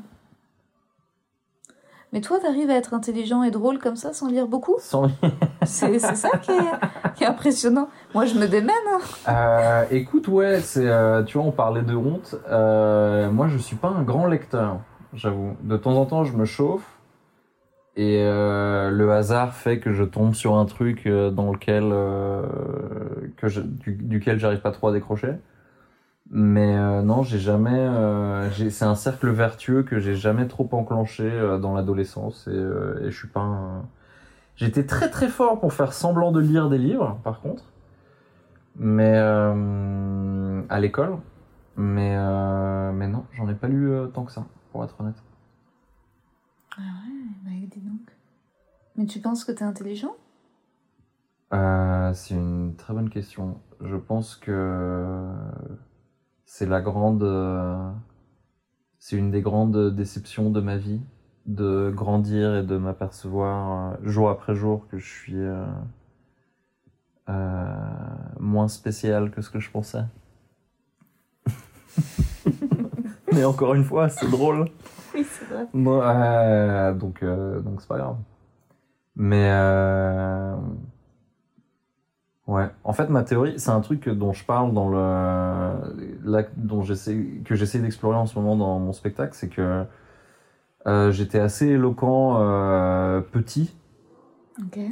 Mais 2.11 2.21
toi, 2.21 2.37
t'arrives 2.39 2.69
à 2.69 2.75
être 2.75 2.93
intelligent 2.93 3.43
et 3.43 3.51
drôle 3.51 3.79
comme 3.79 3.95
ça 3.95 4.13
sans 4.13 4.27
lire 4.27 4.47
beaucoup? 4.47 4.75
Sans 4.79 5.09
C'est 5.65 5.99
c'est 5.99 6.15
ça 6.15 6.29
qui 6.41 6.51
est, 6.51 7.15
qui 7.15 7.23
est 7.23 7.27
impressionnant. 7.27 7.89
Moi, 8.13 8.25
je 8.25 8.35
me 8.35 8.47
démène. 8.47 8.75
hein. 8.93 8.99
Euh, 9.29 9.85
écoute, 9.91 10.27
ouais, 10.27 10.59
c'est, 10.61 10.87
euh, 10.87 11.23
tu 11.23 11.37
vois, 11.37 11.47
on 11.47 11.51
parlait 11.51 11.81
de 11.81 11.95
honte. 11.95 12.35
Euh, 12.49 13.29
moi, 13.31 13.47
je 13.47 13.57
suis 13.57 13.75
pas 13.75 13.89
un 13.89 14.03
grand 14.03 14.27
lecteur, 14.27 14.79
j'avoue. 15.13 15.55
De 15.61 15.77
temps 15.77 15.95
en 15.95 16.05
temps, 16.05 16.23
je 16.25 16.33
me 16.37 16.45
chauffe. 16.45 16.94
Et 17.97 18.19
euh, 18.23 18.89
le 18.91 19.11
hasard 19.13 19.53
fait 19.55 19.79
que 19.79 19.93
je 19.93 20.03
tombe 20.03 20.33
sur 20.33 20.55
un 20.57 20.65
truc 20.65 21.07
euh, 21.07 21.31
dans 21.31 21.51
lequel 21.53 21.85
euh, 21.91 22.43
que 23.37 23.47
je, 23.47 23.61
du, 23.61 23.93
duquel 23.93 24.37
j'arrive 24.39 24.59
pas 24.61 24.71
trop 24.71 24.89
à 24.89 24.93
décrocher. 24.93 25.33
Mais 26.31 26.75
non, 27.03 27.23
j'ai 27.23 27.39
jamais. 27.39 27.87
c'est 28.71 28.85
un 28.85 28.95
cercle 28.95 29.29
vertueux 29.29 29.83
que 29.83 29.99
j'ai 29.99 30.15
jamais 30.15 30.47
trop 30.47 30.67
enclenché 30.71 31.29
dans 31.61 31.73
l'adolescence 31.75 32.47
et, 32.47 32.51
et 33.05 33.11
je 33.11 33.17
suis 33.17 33.27
pas. 33.27 33.41
un- 33.41 33.85
J'étais 34.57 34.85
très 34.85 35.09
très 35.09 35.29
fort 35.29 35.59
pour 35.59 35.73
faire 35.73 35.93
semblant 35.93 36.31
de 36.31 36.39
lire 36.41 36.69
des 36.69 36.77
livres, 36.79 37.19
par 37.23 37.41
contre 37.41 37.65
mais 38.77 39.17
à 40.69 40.79
l'école. 40.79 41.17
Mais, 41.77 42.15
mais 42.93 43.07
non, 43.07 43.25
j'en 43.33 43.49
ai 43.49 43.55
pas 43.55 43.67
lu 43.67 43.91
tant 44.13 44.23
que 44.25 44.31
ça, 44.31 44.45
pour 44.71 44.83
être 44.83 44.99
honnête. 44.99 45.15
Ah 46.77 46.81
ouais, 46.81 47.13
bah 47.43 47.51
dis 47.71 47.79
donc. 47.79 48.11
Mais 48.95 49.05
tu 49.05 49.19
penses 49.19 49.43
que 49.45 49.51
t'es 49.51 49.63
intelligent? 49.63 50.15
Euh, 51.53 52.13
c'est 52.13 52.33
une 52.35 52.75
très 52.75 52.93
bonne 52.93 53.09
question. 53.09 53.59
Je 53.81 53.95
pense 53.95 54.35
que 54.35 55.31
c'est 56.45 56.65
la 56.65 56.81
grande. 56.81 57.23
euh, 57.23 57.91
c'est 58.99 59.17
une 59.17 59.31
des 59.31 59.41
grandes 59.41 59.95
déceptions 59.95 60.49
de 60.49 60.59
ma 60.59 60.77
vie, 60.77 60.99
de 61.45 61.91
grandir 61.95 62.55
et 62.55 62.63
de 62.63 62.77
m'apercevoir 62.77 63.93
euh, 63.93 63.97
jour 64.03 64.29
après 64.29 64.55
jour 64.55 64.87
que 64.89 64.97
je 64.97 65.07
suis 65.07 65.35
euh, 65.37 65.65
euh, 67.29 67.75
moins 68.39 68.67
spécial 68.67 69.31
que 69.31 69.41
ce 69.41 69.49
que 69.49 69.59
je 69.59 69.69
pensais. 69.69 70.03
Mais 73.31 73.43
encore 73.43 73.75
une 73.75 73.83
fois, 73.83 74.09
c'est 74.09 74.29
drôle. 74.29 74.69
Oui, 75.15 75.23
c'est 75.23 75.45
vrai. 75.45 75.65
Bon, 75.73 76.01
euh, 76.01 76.93
donc, 76.93 77.23
euh, 77.23 77.61
donc 77.61 77.81
c'est 77.81 77.87
pas 77.87 77.97
grave. 77.97 78.17
Mais 79.15 79.49
euh, 79.49 80.55
ouais, 82.47 82.67
en 82.83 82.91
fait, 82.91 83.07
ma 83.07 83.23
théorie, 83.23 83.57
c'est 83.57 83.69
un 83.69 83.79
truc 83.79 84.09
dont 84.09 84.33
je 84.33 84.43
parle 84.43 84.73
dans 84.73 84.89
le, 84.89 84.97
là, 86.25 86.43
dont 86.57 86.83
j'essaie, 86.83 87.17
que 87.45 87.55
j'essaie 87.55 87.79
d'explorer 87.79 88.17
en 88.17 88.25
ce 88.25 88.37
moment 88.37 88.57
dans 88.57 88.77
mon 88.79 88.91
spectacle, 88.91 89.33
c'est 89.33 89.47
que 89.49 89.85
j'étais 91.11 91.39
assez 91.39 91.67
éloquent 91.67 92.35
petit 93.31 93.73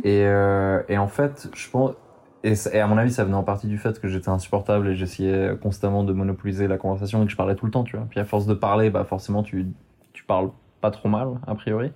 et, 0.05 0.21
et 0.87 0.97
en 0.97 1.07
fait, 1.07 1.49
je 1.53 1.69
pense, 1.69 1.95
et 2.43 2.79
à 2.79 2.87
mon 2.87 2.97
avis, 2.97 3.11
ça 3.11 3.25
venait 3.25 3.35
en 3.35 3.43
partie 3.43 3.67
du 3.67 3.77
fait 3.77 3.99
que 3.99 4.07
j'étais 4.07 4.29
insupportable 4.29 4.87
et 4.87 4.95
j'essayais 4.95 5.57
constamment 5.61 6.03
de 6.05 6.13
monopoliser 6.13 6.67
la 6.67 6.77
conversation 6.77 7.21
et 7.23 7.25
que 7.25 7.31
je 7.31 7.37
parlais 7.37 7.55
tout 7.55 7.65
le 7.65 7.71
temps, 7.71 7.83
tu 7.83 7.97
vois. 7.97 8.05
Puis 8.09 8.21
à 8.21 8.25
force 8.25 8.45
de 8.45 8.53
parler, 8.53 8.89
bah 8.89 9.03
forcément, 9.03 9.43
tu, 9.43 9.67
tu 10.13 10.23
parles 10.23 10.51
pas 10.81 10.91
trop 10.91 11.09
mal, 11.09 11.39
a 11.47 11.55
priori. 11.55 11.91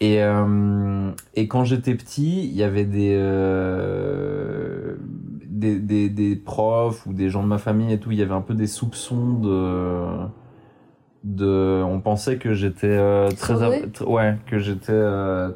Et, 0.00 0.22
euh, 0.22 1.12
et 1.34 1.46
quand 1.46 1.64
j'étais 1.64 1.94
petit, 1.94 2.44
il 2.44 2.54
y 2.56 2.64
avait 2.64 2.84
des, 2.84 3.14
euh, 3.16 4.96
des, 5.46 5.78
des, 5.78 6.08
des 6.08 6.34
profs 6.34 7.06
ou 7.06 7.12
des 7.12 7.30
gens 7.30 7.42
de 7.42 7.48
ma 7.48 7.58
famille 7.58 7.92
et 7.92 8.00
tout, 8.00 8.10
il 8.10 8.18
y 8.18 8.22
avait 8.22 8.34
un 8.34 8.40
peu 8.40 8.54
des 8.54 8.66
soupçons 8.66 9.34
de 9.34 10.26
de 11.22 11.80
on 11.86 12.00
pensait 12.00 12.36
que 12.36 12.52
j'étais 12.52 12.88
euh, 12.88 13.28
très 13.30 13.54
ouais 14.02 14.38
que 14.46 14.58
j'étais 14.58 15.00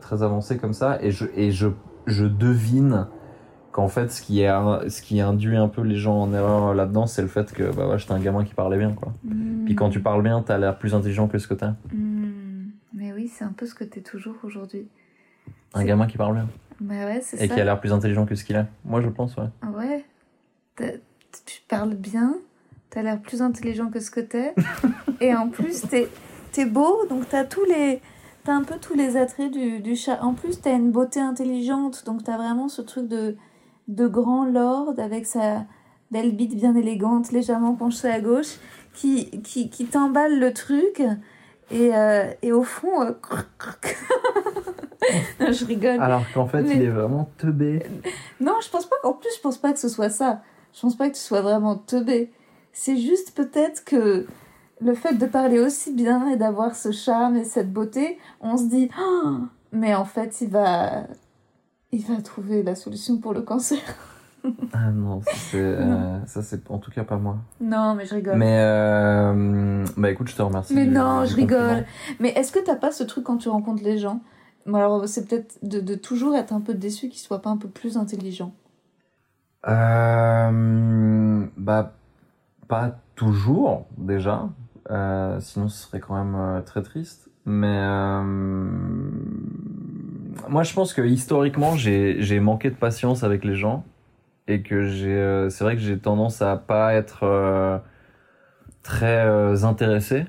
très 0.00 0.22
avancé 0.22 0.58
comme 0.58 0.72
ça 0.72 1.02
et 1.02 1.10
je 1.10 1.24
et 1.34 1.50
je 1.50 1.66
je 2.06 2.24
devine 2.24 3.08
qu'en 3.76 3.88
fait 3.88 4.10
ce 4.10 4.22
qui 4.22 4.38
ce 4.38 5.02
qui 5.02 5.20
induit 5.20 5.56
un 5.56 5.68
peu 5.68 5.82
les 5.82 5.96
gens 5.96 6.16
en 6.22 6.32
erreur 6.32 6.72
là-dedans 6.74 7.06
c'est 7.06 7.20
le 7.20 7.28
fait 7.28 7.52
que 7.52 7.64
bah 7.74 7.86
ouais 7.86 7.98
j'étais 7.98 8.12
un 8.12 8.18
gamin 8.20 8.42
qui 8.42 8.54
parlait 8.54 8.78
bien 8.78 8.92
quoi 8.92 9.12
puis 9.66 9.74
quand 9.74 9.90
tu 9.90 10.00
parles 10.00 10.22
bien 10.22 10.40
t'as 10.40 10.56
l'air 10.56 10.78
plus 10.78 10.94
intelligent 10.94 11.28
que 11.28 11.36
ce 11.38 11.46
que 11.46 11.54
t'es 11.54 11.66
Hmm. 11.92 12.70
Mais 12.94 13.12
oui, 13.12 13.28
c'est 13.28 13.44
un 13.44 13.52
peu 13.52 13.66
ce 13.66 13.74
que 13.74 13.84
t'es 13.84 14.00
toujours 14.00 14.36
aujourd'hui. 14.42 14.88
un 15.74 15.84
gamin 15.84 16.06
qui 16.06 16.16
parle 16.16 16.34
bien 16.34 16.48
Bah 16.80 16.94
ouais, 17.04 17.20
c'est 17.22 17.36
et 17.36 17.48
ça. 17.48 17.54
qui 17.54 17.60
a 17.60 17.64
l'air 17.64 17.78
plus 17.78 17.92
intelligent 17.92 18.24
que 18.24 18.34
ce 18.34 18.44
qu'il 18.44 18.56
est 18.56 18.64
moi 18.84 19.02
je 19.02 19.08
pense 19.10 19.36
ouais 19.36 19.48
Ah 19.60 19.68
Ouais? 19.76 20.04
T'as- 20.76 20.98
Tu 21.44 21.60
parles 21.68 21.94
bien, 21.94 22.34
t'as 22.88 23.02
l'air 23.02 23.20
plus 23.20 23.42
intelligent 23.42 23.90
que 23.90 24.00
ce 24.00 24.10
que 24.10 24.20
t'es. 24.20 24.54
et 25.20 25.34
en 25.34 25.48
plus, 25.50 25.82
t'es 25.82 26.08
es 26.56 26.64
beau, 26.64 27.04
donc 27.10 27.28
t'as 27.28 27.44
tous 27.44 27.64
les. 27.66 28.00
T'as 28.44 28.54
un 28.54 28.62
peu 28.62 28.76
tous 28.80 28.94
les 28.94 29.18
attraits 29.18 29.52
du, 29.52 29.80
du 29.80 29.94
chat. 29.96 30.18
En 30.22 30.32
plus, 30.32 30.62
t'as 30.62 30.74
une 30.74 30.90
beauté 30.92 31.20
intelligente, 31.20 32.04
donc 32.06 32.24
t'as 32.24 32.38
vraiment 32.38 32.68
ce 32.70 32.80
truc 32.80 33.06
de, 33.08 33.36
de 33.88 34.06
grand 34.06 34.44
lord 34.44 34.94
avec 34.98 35.26
sa 35.26 35.64
belle 36.10 36.34
bite 36.34 36.54
bien 36.56 36.74
élégante, 36.76 37.32
légèrement 37.32 37.74
penchée 37.74 38.08
à 38.10 38.20
gauche, 38.20 38.56
qui, 38.94 39.30
qui, 39.42 39.70
qui 39.70 39.86
t'emballe 39.86 40.38
le 40.38 40.52
truc. 40.52 41.02
Et, 41.70 41.94
euh, 41.94 42.26
et 42.42 42.52
au 42.52 42.62
fond, 42.62 43.02
euh, 43.02 43.12
Non, 45.40 45.52
je 45.52 45.64
rigole. 45.64 46.00
Alors 46.00 46.22
qu'en 46.34 46.46
fait, 46.46 46.62
Mais- 46.62 46.76
il 46.76 46.82
est 46.82 46.88
vraiment 46.90 47.28
teubé. 47.38 47.82
Non, 48.40 48.54
je 48.62 48.68
pense 48.70 48.86
pas. 48.86 48.96
En 49.04 49.12
plus, 49.12 49.30
je 49.36 49.40
pense 49.40 49.58
pas 49.58 49.72
que 49.72 49.78
ce 49.78 49.88
soit 49.88 50.10
ça. 50.10 50.42
Je 50.72 50.80
pense 50.80 50.96
pas 50.96 51.08
que 51.08 51.14
tu 51.14 51.20
sois 51.20 51.42
vraiment 51.42 51.76
teubé. 51.76 52.30
C'est 52.72 52.96
juste 52.96 53.34
peut-être 53.36 53.84
que 53.84 54.26
le 54.80 54.94
fait 54.94 55.14
de 55.14 55.26
parler 55.26 55.60
aussi 55.60 55.92
bien 55.92 56.28
et 56.28 56.36
d'avoir 56.36 56.74
ce 56.76 56.92
charme 56.92 57.36
et 57.36 57.44
cette 57.44 57.72
beauté, 57.72 58.18
on 58.40 58.56
se 58.56 58.64
dit, 58.64 58.90
Ah 58.98 59.38
mais 59.72 59.94
en 59.94 60.04
fait, 60.04 60.40
il 60.40 60.50
va, 60.50 61.04
il 61.92 62.04
va 62.04 62.20
trouver 62.22 62.62
la 62.62 62.74
solution 62.74 63.18
pour 63.18 63.32
le 63.34 63.42
cancer. 63.42 63.78
Ah 64.72 64.92
non, 64.92 65.22
ça 65.22 65.32
c'est, 65.50 65.56
euh, 65.60 66.18
en 66.68 66.78
tout 66.78 66.92
cas 66.92 67.02
pas 67.02 67.16
moi. 67.16 67.38
Non, 67.60 67.96
mais 67.96 68.06
je 68.06 68.14
rigole. 68.14 68.36
Mais 68.38 68.60
euh, 68.60 69.84
bah 69.96 70.08
écoute, 70.10 70.28
je 70.28 70.36
te 70.36 70.42
remercie. 70.42 70.72
Mais 70.72 70.86
du- 70.86 70.92
non, 70.92 71.22
du 71.24 71.30
je 71.30 71.34
rigole. 71.36 71.84
Mais 72.20 72.28
est-ce 72.28 72.52
que 72.52 72.60
t'as 72.64 72.76
pas 72.76 72.92
ce 72.92 73.02
truc 73.02 73.24
quand 73.24 73.38
tu 73.38 73.48
rencontres 73.48 73.82
les 73.82 73.98
gens? 73.98 74.20
Bon, 74.64 74.76
alors, 74.78 75.08
c'est 75.08 75.26
peut-être 75.26 75.58
de, 75.64 75.80
de 75.80 75.94
toujours 75.96 76.36
être 76.36 76.52
un 76.52 76.60
peu 76.60 76.74
déçu 76.74 77.08
qu'ils 77.08 77.18
soient 77.18 77.42
pas 77.42 77.50
un 77.50 77.56
peu 77.56 77.66
plus 77.68 77.96
intelligents. 77.96 78.52
Euh, 79.66 81.46
bah 81.56 81.94
pas 82.68 83.00
toujours 83.16 83.86
déjà. 83.98 84.48
Euh, 84.90 85.40
sinon, 85.40 85.68
ce 85.68 85.88
serait 85.88 85.98
quand 85.98 86.14
même 86.14 86.36
euh, 86.36 86.60
très 86.62 86.82
triste. 86.82 87.30
Mais 87.46 87.78
euh, 87.80 88.22
moi, 90.48 90.62
je 90.62 90.72
pense 90.74 90.92
que 90.94 91.02
historiquement, 91.02 91.76
j'ai 91.76 92.40
manqué 92.40 92.70
de 92.70 92.74
patience 92.76 93.24
avec 93.24 93.44
les 93.44 93.56
gens 93.56 93.84
et 94.48 94.62
que 94.62 94.86
j'ai. 94.86 95.14
euh, 95.14 95.50
c'est 95.50 95.64
vrai 95.64 95.76
que 95.76 95.82
j'ai 95.82 95.98
tendance 95.98 96.42
à 96.42 96.56
pas 96.56 96.94
être 96.94 97.24
euh, 97.24 97.78
très 98.82 99.26
euh, 99.26 99.64
intéressé 99.64 100.26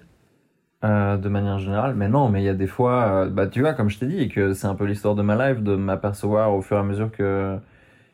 de 0.84 1.28
manière 1.30 1.60
générale. 1.60 1.96
Mais 1.96 2.08
non, 2.08 2.30
mais 2.30 2.42
il 2.42 2.46
y 2.46 2.50
a 2.50 2.54
des 2.54 2.68
fois, 2.68 3.26
bah 3.30 3.48
tu 3.48 3.62
vois, 3.62 3.74
comme 3.74 3.90
je 3.90 4.00
t'ai 4.00 4.06
dit, 4.06 4.30
que 4.30 4.54
c'est 4.54 4.68
un 4.68 4.76
peu 4.76 4.86
l'histoire 4.86 5.16
de 5.16 5.22
ma 5.22 5.50
life, 5.50 5.62
de 5.62 5.76
m'apercevoir 5.76 6.54
au 6.54 6.62
fur 6.62 6.78
et 6.78 6.80
à 6.80 6.84
mesure 6.84 7.12
que 7.12 7.58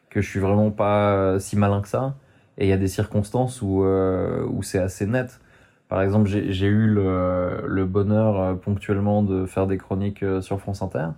que 0.10 0.22
je 0.22 0.30
suis 0.30 0.39
vraiment 0.39 0.72
pas 0.72 1.39
si 1.39 1.58
malin 1.58 1.82
que 1.82 1.88
ça. 1.88 2.16
Et 2.58 2.66
il 2.66 2.70
y 2.70 2.74
a 2.74 2.78
des 2.78 2.88
circonstances 2.88 3.62
où 3.62 3.84
où 3.84 4.64
c'est 4.64 4.80
assez 4.80 5.06
net. 5.06 5.39
Par 5.88 6.02
exemple, 6.02 6.28
j'ai 6.30 6.68
eu 6.68 6.88
le, 6.88 7.86
bonheur 7.86 8.60
ponctuellement 8.60 9.24
de 9.24 9.46
faire 9.46 9.68
des 9.68 9.78
chroniques 9.78 10.26
sur 10.41 10.60
France 10.60 10.82
Inter. 10.82 11.10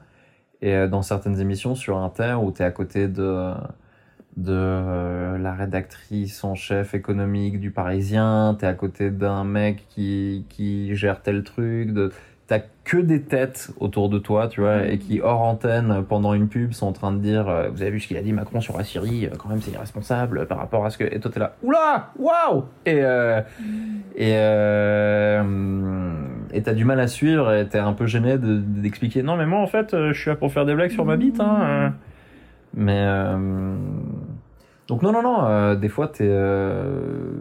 Et 0.62 0.74
euh, 0.74 0.88
dans 0.88 1.02
certaines 1.02 1.40
émissions 1.40 1.76
sur 1.76 1.98
Inter, 1.98 2.38
où 2.42 2.52
tu 2.52 2.62
es 2.62 2.66
à 2.66 2.72
côté 2.72 3.08
de, 3.08 3.52
de 4.38 4.52
euh, 4.54 5.38
la 5.38 5.54
rédactrice 5.54 6.44
en 6.44 6.56
chef 6.56 6.94
économique 6.94 7.60
du 7.60 7.72
Parisien, 7.72 8.56
tu 8.58 8.66
es 8.66 8.68
à 8.68 8.74
côté 8.74 9.12
d'un 9.12 9.44
mec 9.44 9.86
qui, 9.90 10.46
qui 10.50 10.96
gère 10.96 11.22
tel 11.22 11.44
truc, 11.44 11.92
de... 11.94 12.12
t'as 12.48 12.60
que 12.84 12.98
des 12.98 13.24
têtes 13.24 13.72
autour 13.80 14.10
de 14.10 14.20
toi, 14.20 14.48
tu 14.48 14.62
vois, 14.62 14.86
et 14.88 15.00
qui, 15.00 15.20
hors 15.20 15.42
antenne, 15.42 16.04
pendant 16.08 16.34
une 16.36 16.48
pub, 16.48 16.72
sont 16.74 16.86
en 16.88 16.92
train 16.94 17.12
de 17.12 17.18
dire 17.20 17.50
euh, 17.50 17.70
Vous 17.70 17.82
avez 17.82 17.92
vu 17.92 18.00
ce 18.00 18.08
qu'il 18.08 18.18
a 18.18 18.22
dit 18.22 18.32
Macron 18.32 18.62
sur 18.62 18.78
la 18.78 18.84
Syrie, 18.84 19.26
euh, 19.26 19.30
quand 19.38 19.50
même, 19.50 19.60
c'est 19.62 19.72
irresponsable 19.72 20.46
par 20.48 20.60
rapport 20.60 20.86
à 20.86 20.90
ce 20.92 20.98
que. 21.00 21.04
Et 21.04 21.20
toi, 21.20 21.32
t'es 21.32 21.40
là 21.40 21.56
Oula 21.64 22.12
Waouh 22.20 22.66
Et. 22.86 23.00
euh, 23.02 23.42
et 24.16 24.34
euh, 24.36 25.44
et 26.56 26.64
t'as 26.64 26.74
du 26.74 26.86
mal 26.86 27.00
à 27.00 27.08
suivre 27.08 27.52
et 27.54 27.68
t'es 27.68 27.80
un 27.80 27.94
peu 27.94 28.06
gêné 28.06 28.38
de- 28.38 28.58
d'expliquer. 28.60 29.24
Non 29.24 29.36
mais 29.36 29.46
moi 29.46 29.60
en 29.60 29.68
fait 29.68 29.94
euh, 29.94 30.14
je 30.14 30.20
suis 30.22 30.30
là 30.30 30.36
pour 30.36 30.52
faire 30.52 30.66
des 30.66 30.74
blagues 30.76 30.92
sur 30.92 31.06
ma 31.06 31.18
bite 31.18 31.40
hein 31.40 31.58
euh. 31.62 31.90
mais 32.74 33.00
euh, 33.06 33.76
donc 34.88 35.02
non 35.02 35.12
non 35.12 35.22
non 35.22 35.46
euh, 35.46 35.76
des 35.76 35.90
fois 35.90 36.08
t'es 36.08 36.28
euh, 36.30 37.34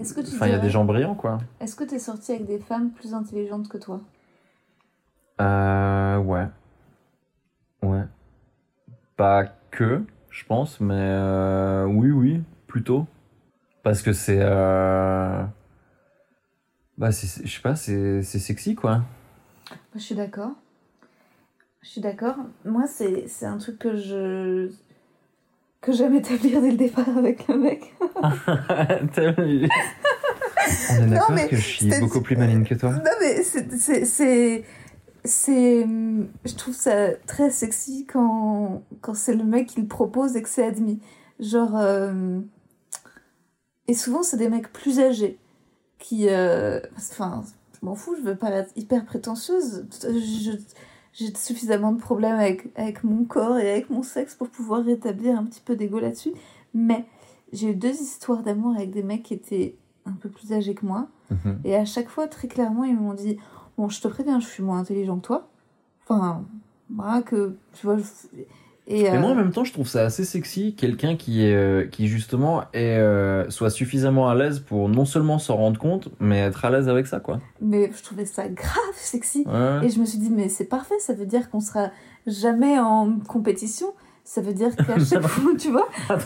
Est-ce 0.00 0.14
que 0.14 0.20
tu 0.20 0.34
enfin 0.34 0.46
il 0.46 0.52
y 0.52 0.54
a 0.54 0.58
des 0.58 0.70
gens 0.70 0.84
brillants 0.84 1.14
quoi. 1.14 1.38
Est-ce 1.60 1.74
que 1.76 1.84
t'es 1.84 1.98
sorti 1.98 2.32
avec 2.32 2.46
des 2.46 2.58
femmes 2.58 2.90
plus 2.90 3.14
intelligentes 3.14 3.68
que 3.68 3.78
toi? 3.78 4.00
Euh, 5.40 6.18
ouais. 6.18 6.46
Ouais. 7.82 8.04
Pas 9.16 9.44
que 9.70 10.02
je 10.30 10.44
pense 10.44 10.80
mais 10.80 11.84
oui 11.86 12.10
oui 12.10 12.42
plutôt. 12.66 13.06
Parce 13.82 14.02
que 14.02 14.12
c'est 14.12 14.40
bah 16.98 17.10
je 17.10 17.26
sais 17.26 17.60
pas 17.62 17.76
c'est 17.76 18.22
sexy 18.22 18.74
quoi 18.74 19.02
Je 19.94 20.00
suis 20.00 20.14
d'accord. 20.14 20.52
Je 21.82 21.88
suis 21.88 22.00
d'accord. 22.00 22.36
Moi, 22.64 22.84
c'est 22.88 23.26
un 23.44 23.58
truc 23.58 23.78
que 23.78 23.96
je 23.96 24.70
que 25.80 25.92
j'aime 25.92 26.14
établir 26.16 26.60
dès 26.60 26.72
le 26.72 26.76
départ 26.76 27.16
avec 27.16 27.46
le 27.46 27.58
mec. 27.58 27.94
T'as 29.14 29.30
vu 29.32 29.68
On 30.90 30.94
est 30.96 31.06
d'accord 31.06 31.36
que 31.48 31.54
je 31.56 31.60
suis 31.60 31.90
beaucoup 32.00 32.20
plus 32.22 32.36
maligne 32.36 32.64
que 32.64 32.74
toi. 32.74 32.90
Non, 32.92 33.10
mais 33.20 33.42
c'est. 33.42 34.04
c'est- 34.04 34.64
je 36.44 36.54
trouve 36.56 36.74
ça 36.74 37.12
très 37.26 37.50
sexy 37.50 38.04
quand, 38.06 38.82
quand 39.00 39.14
c'est 39.14 39.34
le 39.34 39.44
mec 39.44 39.66
qui 39.68 39.80
le 39.80 39.86
propose 39.86 40.34
et 40.36 40.42
que 40.42 40.48
c'est 40.48 40.64
admis. 40.66 41.00
Genre. 41.38 41.76
euh, 41.76 42.40
et 43.86 43.94
souvent, 43.94 44.24
c'est 44.24 44.36
des 44.38 44.48
mecs 44.48 44.72
plus 44.72 44.98
âgés 44.98 45.38
qui. 46.08 46.28
euh, 46.28 46.80
Enfin, 46.96 47.42
je 47.72 47.86
m'en 47.86 47.94
fous, 47.94 48.14
je 48.16 48.22
veux 48.22 48.36
pas 48.36 48.50
être 48.50 48.72
hyper 48.76 49.04
prétentieuse. 49.04 49.86
J'ai 51.12 51.34
suffisamment 51.34 51.92
de 51.92 52.00
problèmes 52.00 52.34
avec, 52.38 52.68
avec 52.76 53.02
mon 53.04 53.24
corps 53.24 53.58
et 53.58 53.70
avec 53.70 53.88
mon 53.90 54.02
sexe 54.02 54.34
pour 54.34 54.48
pouvoir 54.50 54.84
rétablir 54.84 55.38
un 55.38 55.44
petit 55.44 55.62
peu 55.62 55.74
d'ego 55.76 55.98
là-dessus. 55.98 56.32
Mais 56.74 57.06
j'ai 57.52 57.70
eu 57.70 57.74
deux 57.74 57.94
histoires 57.94 58.42
d'amour 58.42 58.74
avec 58.76 58.90
des 58.90 59.02
mecs 59.02 59.22
qui 59.22 59.32
étaient 59.34 59.76
un 60.04 60.12
peu 60.12 60.28
plus 60.28 60.52
âgés 60.52 60.74
que 60.74 60.84
moi. 60.84 61.08
Mhm. 61.30 61.60
Et 61.64 61.74
à 61.74 61.84
chaque 61.86 62.08
fois, 62.10 62.28
très 62.28 62.48
clairement, 62.48 62.84
ils 62.84 62.96
m'ont 62.96 63.14
dit 63.14 63.38
Bon, 63.78 63.88
je 63.88 64.00
te 64.00 64.08
préviens, 64.08 64.40
je 64.40 64.46
suis 64.46 64.62
moins 64.62 64.78
intelligent 64.80 65.16
que 65.18 65.26
toi. 65.26 65.48
Enfin, 66.04 66.44
voilà, 66.90 67.22
que 67.22 67.56
tu 67.72 67.86
vois. 67.86 67.96
je- 67.98 68.04
Et, 68.88 69.02
Mais 69.02 69.18
moi, 69.18 69.30
euh, 69.30 69.32
en 69.32 69.36
même 69.36 69.50
temps, 69.50 69.64
je 69.64 69.72
trouve 69.72 69.88
ça 69.88 70.04
assez 70.04 70.24
sexy, 70.24 70.74
quelqu'un 70.74 71.16
qui, 71.16 71.44
est, 71.44 71.54
euh, 71.54 71.86
qui 71.86 72.06
justement 72.06 72.62
est, 72.72 72.98
euh, 72.98 73.50
soit 73.50 73.70
suffisamment 73.70 74.28
à 74.28 74.34
l'aise 74.36 74.60
pour 74.60 74.88
non 74.88 75.04
seulement 75.04 75.38
s'en 75.38 75.56
rendre 75.56 75.78
compte, 75.78 76.08
mais 76.20 76.38
être 76.38 76.64
à 76.64 76.70
l'aise 76.70 76.88
avec 76.88 77.08
ça, 77.08 77.18
quoi. 77.18 77.40
mais 77.60 77.90
je 77.96 78.02
trouvais 78.02 78.26
ça 78.26 78.48
grave 78.48 78.94
sexy. 78.94 79.44
Ouais. 79.46 79.86
Et 79.86 79.90
je 79.90 79.98
me 79.98 80.04
suis 80.04 80.18
dit, 80.18 80.30
mais 80.30 80.48
c'est 80.48 80.66
parfait, 80.66 80.94
ça 81.00 81.14
veut 81.14 81.26
dire 81.26 81.50
qu'on 81.50 81.60
sera 81.60 81.90
jamais 82.26 82.78
en 82.78 83.18
compétition. 83.26 83.92
Ça 84.26 84.40
veut 84.40 84.52
dire 84.52 84.74
qu'à 84.74 84.98
chaque 84.98 85.22
fois, 85.28 85.52
tu 85.56 85.70
vois, 85.70 85.86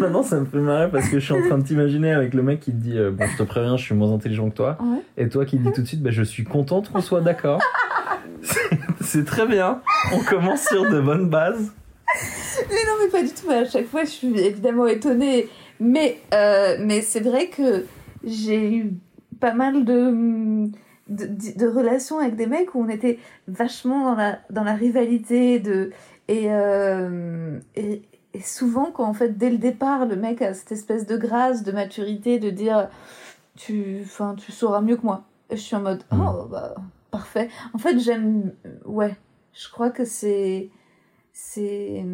Maintenant, 0.00 0.24
ça 0.24 0.40
me 0.40 0.46
fait 0.46 0.58
marrer 0.58 0.90
parce 0.90 1.08
que 1.08 1.20
je 1.20 1.24
suis 1.24 1.32
en 1.32 1.46
train 1.46 1.58
de 1.58 1.62
t'imaginer 1.62 2.12
avec 2.12 2.34
le 2.34 2.42
mec 2.42 2.58
qui 2.58 2.72
te 2.72 2.76
dit 2.76 2.98
euh, 2.98 3.12
Bon, 3.12 3.24
je 3.24 3.36
te 3.36 3.44
préviens, 3.44 3.76
je 3.76 3.84
suis 3.84 3.94
moins 3.94 4.12
intelligent 4.12 4.50
que 4.50 4.56
toi. 4.56 4.76
Ouais. 4.80 4.98
Et 5.16 5.28
toi 5.28 5.44
qui 5.44 5.58
dis 5.58 5.70
tout 5.70 5.82
de 5.82 5.86
suite 5.86 6.02
bah, 6.02 6.10
Je 6.10 6.24
suis 6.24 6.42
contente 6.42 6.90
qu'on 6.90 7.00
soit 7.00 7.20
d'accord. 7.20 7.60
C'est- 9.00 9.24
très 9.24 9.46
bien. 9.46 9.80
On 10.12 10.20
commence 10.20 10.64
sur 10.66 10.88
de 10.90 11.00
bonnes 11.00 11.28
bases. 11.28 11.72
Mais 12.68 12.74
non, 12.86 12.92
mais 13.02 13.08
pas 13.10 13.22
du 13.22 13.30
tout. 13.32 13.50
À 13.50 13.64
chaque 13.64 13.86
fois, 13.86 14.04
je 14.04 14.10
suis 14.10 14.38
évidemment 14.38 14.86
étonnée. 14.86 15.48
Mais, 15.80 16.18
euh, 16.32 16.76
mais 16.80 17.00
c'est 17.02 17.20
vrai 17.20 17.48
que 17.48 17.84
j'ai 18.22 18.72
eu 18.76 18.94
pas 19.40 19.52
mal 19.54 19.84
de, 19.84 20.68
de, 21.08 21.26
de 21.58 21.66
relations 21.66 22.18
avec 22.20 22.36
des 22.36 22.46
mecs 22.46 22.74
où 22.74 22.82
on 22.82 22.88
était 22.88 23.18
vachement 23.48 24.04
dans 24.04 24.14
la, 24.14 24.38
dans 24.50 24.64
la 24.64 24.74
rivalité. 24.74 25.58
De, 25.58 25.90
et, 26.28 26.46
euh, 26.52 27.58
et, 27.74 28.02
et 28.34 28.40
souvent, 28.40 28.90
quand 28.92 29.04
en 29.04 29.14
fait, 29.14 29.36
dès 29.36 29.50
le 29.50 29.58
départ, 29.58 30.06
le 30.06 30.16
mec 30.16 30.40
a 30.42 30.54
cette 30.54 30.72
espèce 30.72 31.06
de 31.06 31.16
grâce, 31.16 31.62
de 31.64 31.72
maturité, 31.72 32.38
de 32.38 32.50
dire 32.50 32.88
tu, 33.56 34.04
tu 34.38 34.52
sauras 34.52 34.80
mieux 34.80 34.96
que 34.96 35.02
moi. 35.04 35.22
Et 35.50 35.56
je 35.56 35.62
suis 35.62 35.76
en 35.76 35.80
mode 35.82 36.02
Mm. 36.12 36.20
oh, 36.20 36.46
bah, 36.50 36.74
parfait. 37.14 37.48
En 37.72 37.78
fait, 37.78 37.98
j'aime. 38.00 38.54
Ouais, 38.84 39.14
je 39.52 39.68
crois 39.70 39.90
que 39.90 40.04
c'est 40.04 40.68
c'est 41.32 42.04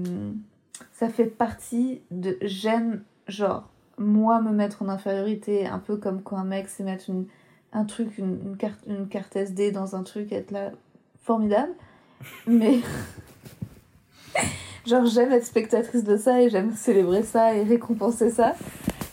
ça 0.92 1.08
fait 1.08 1.26
partie 1.26 2.02
de 2.10 2.36
j'aime 2.42 3.02
genre 3.28 3.68
moi 3.96 4.40
me 4.42 4.50
mettre 4.50 4.82
en 4.82 4.88
infériorité 4.88 5.66
un 5.66 5.78
peu 5.78 5.96
comme 5.96 6.22
quand 6.22 6.36
un 6.36 6.44
mec 6.44 6.68
sait 6.68 6.84
mettre 6.84 7.08
une, 7.08 7.26
un 7.72 7.84
truc 7.84 8.16
une, 8.18 8.38
une 8.44 8.56
carte 8.56 8.80
une 8.86 9.08
carte 9.08 9.36
SD 9.36 9.72
dans 9.72 9.94
un 9.94 10.02
truc 10.02 10.32
être 10.32 10.50
là 10.50 10.70
formidable 11.22 11.72
mais 12.46 12.80
genre 14.86 15.04
j'aime 15.04 15.32
être 15.32 15.44
spectatrice 15.44 16.04
de 16.04 16.16
ça 16.16 16.40
et 16.40 16.48
j'aime 16.48 16.74
célébrer 16.74 17.22
ça 17.22 17.54
et 17.54 17.62
récompenser 17.62 18.30
ça 18.30 18.54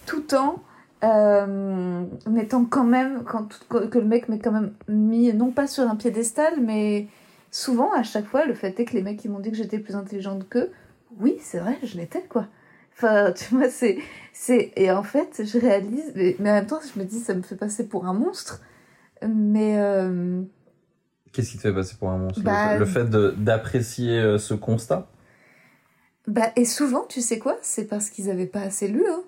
tout 0.06 0.34
en 0.36 0.56
euh, 1.04 2.06
mettant 2.30 2.66
quand 2.66 2.84
même 2.84 3.24
quand, 3.24 3.48
que 3.70 4.00
le 4.00 4.06
mec 4.06 4.30
m'ait 4.30 4.40
quand 4.40 4.52
même 4.52 4.74
mis 4.88 5.34
non 5.34 5.52
pas 5.52 5.68
sur 5.68 5.84
un 5.90 5.96
piédestal 5.96 6.56
mais 6.62 7.08
souvent, 7.52 7.92
à 7.94 8.04
chaque 8.04 8.26
fois, 8.26 8.46
le 8.46 8.54
fait 8.54 8.80
est 8.80 8.86
que 8.86 8.94
les 8.94 9.02
mecs 9.04 9.18
qui 9.18 9.30
m'ont 9.30 9.40
dit 9.40 9.52
que 9.52 9.58
j'étais 9.58 9.80
plus 9.80 9.96
intelligente 9.96 10.48
qu'eux, 10.50 10.72
oui, 11.20 11.38
c'est 11.42 11.60
vrai, 11.60 11.78
je 11.84 11.98
l'étais, 11.98 12.24
quoi. 12.30 12.48
Enfin, 12.96 13.32
tu 13.36 13.56
vois, 13.56 13.70
c'est. 13.70 13.98
c'est 14.34 14.72
Et 14.76 14.92
en 14.92 15.04
fait, 15.04 15.44
je 15.46 15.58
réalise, 15.60 16.12
mais, 16.16 16.36
mais 16.40 16.52
en 16.52 16.54
même 16.56 16.68
temps, 16.68 16.80
je 16.94 17.00
me 17.00 17.06
dis, 17.06 17.20
ça 17.20 17.34
me 17.34 17.42
fait 17.42 17.56
passer 17.56 17.88
pour 17.88 18.06
un 18.06 18.14
monstre. 18.14 18.62
Mais. 19.28 19.78
euh, 19.80 20.42
Qu'est-ce 21.32 21.52
qui 21.52 21.58
te 21.58 21.62
fait 21.64 21.74
passer 21.74 21.96
pour 21.98 22.10
un 22.10 22.18
monstre? 22.18 22.42
Bah, 22.44 22.78
Le 22.78 22.86
fait 22.86 23.06
de- 23.06 23.34
d'apprécier 23.38 24.20
euh, 24.20 24.38
ce 24.38 24.54
constat? 24.54 25.08
Bah, 26.28 26.52
et 26.56 26.66
souvent, 26.66 27.06
tu 27.08 27.22
sais 27.22 27.40
quoi? 27.40 27.58
C'est 27.62 27.86
parce 27.86 28.10
qu'ils 28.10 28.30
avaient 28.30 28.46
pas 28.48 28.62
assez 28.62 28.88
lu, 28.88 29.04
hein. 29.10 29.22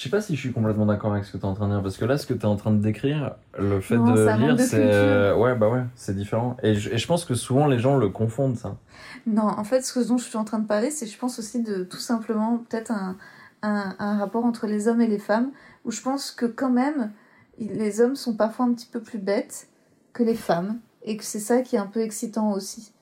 Je 0.00 0.04
sais 0.04 0.10
pas 0.10 0.22
si 0.22 0.34
je 0.34 0.40
suis 0.40 0.52
complètement 0.54 0.86
d'accord 0.86 1.12
avec 1.12 1.26
ce 1.26 1.32
que 1.32 1.36
tu 1.36 1.42
es 1.42 1.46
en 1.46 1.52
train 1.52 1.68
de 1.68 1.74
dire, 1.74 1.82
parce 1.82 1.98
que 1.98 2.06
là, 2.06 2.16
ce 2.16 2.24
que 2.26 2.32
tu 2.32 2.40
es 2.40 2.46
en 2.46 2.56
train 2.56 2.70
de 2.70 2.80
décrire, 2.80 3.34
le 3.58 3.82
fait 3.82 3.98
Non, 3.98 4.14
de 4.14 4.38
lire, 4.38 4.58
c'est. 4.58 5.30
Ouais, 5.34 5.54
bah 5.54 5.68
ouais, 5.68 5.82
c'est 5.94 6.16
différent. 6.16 6.56
Et 6.62 6.74
je, 6.74 6.88
et 6.88 6.96
je 6.96 7.06
pense 7.06 7.26
que 7.26 7.34
souvent, 7.34 7.66
les 7.66 7.78
gens 7.78 7.98
le 7.98 8.08
confondent, 8.08 8.56
ça. 8.56 8.78
Non, 9.26 9.42
en 9.42 9.62
fait, 9.62 9.82
ce 9.82 10.00
dont 10.00 10.16
je 10.16 10.24
suis 10.24 10.38
en 10.38 10.44
train 10.44 10.58
de 10.58 10.66
parler, 10.66 10.90
c'est 10.90 11.04
je 11.04 11.18
pense 11.18 11.38
aussi 11.38 11.62
de 11.62 11.84
tout 11.84 11.98
simplement 11.98 12.64
peut-être 12.66 12.90
un, 12.90 13.18
un, 13.60 13.94
un 13.98 14.16
rapport 14.16 14.46
entre 14.46 14.66
les 14.66 14.88
hommes 14.88 15.02
et 15.02 15.06
les 15.06 15.18
femmes, 15.18 15.50
où 15.84 15.90
je 15.90 16.00
pense 16.00 16.30
que 16.30 16.46
quand 16.46 16.70
même, 16.70 17.12
les 17.58 18.00
hommes 18.00 18.16
sont 18.16 18.34
parfois 18.34 18.64
un 18.64 18.72
petit 18.72 18.88
peu 18.90 19.02
plus 19.02 19.18
bêtes 19.18 19.68
que 20.14 20.22
les 20.22 20.34
femmes, 20.34 20.78
et 21.02 21.18
que 21.18 21.24
c'est 21.24 21.40
ça 21.40 21.60
qui 21.60 21.76
est 21.76 21.78
un 21.78 21.86
peu 21.86 22.00
excitant 22.00 22.52
aussi. 22.52 22.94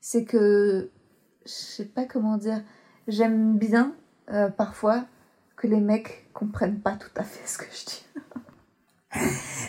C'est 0.00 0.24
que, 0.24 0.88
je 1.44 1.50
sais 1.50 1.84
pas 1.84 2.06
comment 2.06 2.38
dire, 2.38 2.62
j'aime 3.06 3.58
bien 3.58 3.92
euh, 4.32 4.48
parfois 4.48 5.04
que 5.56 5.66
les 5.66 5.80
mecs 5.80 6.27
comprennent 6.38 6.78
pas 6.78 6.92
tout 6.92 7.10
à 7.16 7.24
fait 7.24 7.46
ce 7.46 7.58
que 7.58 7.64
je 7.64 7.84
dis. 7.84 8.06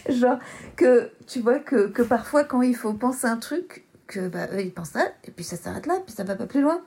Genre 0.19 0.37
que 0.75 1.11
tu 1.25 1.39
vois 1.39 1.59
que, 1.59 1.87
que 1.87 2.03
parfois 2.03 2.43
quand 2.43 2.61
il 2.61 2.75
faut 2.75 2.93
penser 2.93 3.25
un 3.25 3.37
truc, 3.37 3.85
que 4.05 4.27
bah, 4.27 4.47
eux 4.53 4.61
ils 4.61 4.73
pensent 4.73 4.91
ça, 4.91 5.07
et 5.23 5.31
puis 5.31 5.43
ça 5.43 5.57
s'arrête 5.57 5.87
là, 5.87 5.99
puis 6.05 6.13
ça 6.13 6.23
va 6.23 6.35
pas 6.35 6.45
plus 6.45 6.61
loin. 6.61 6.81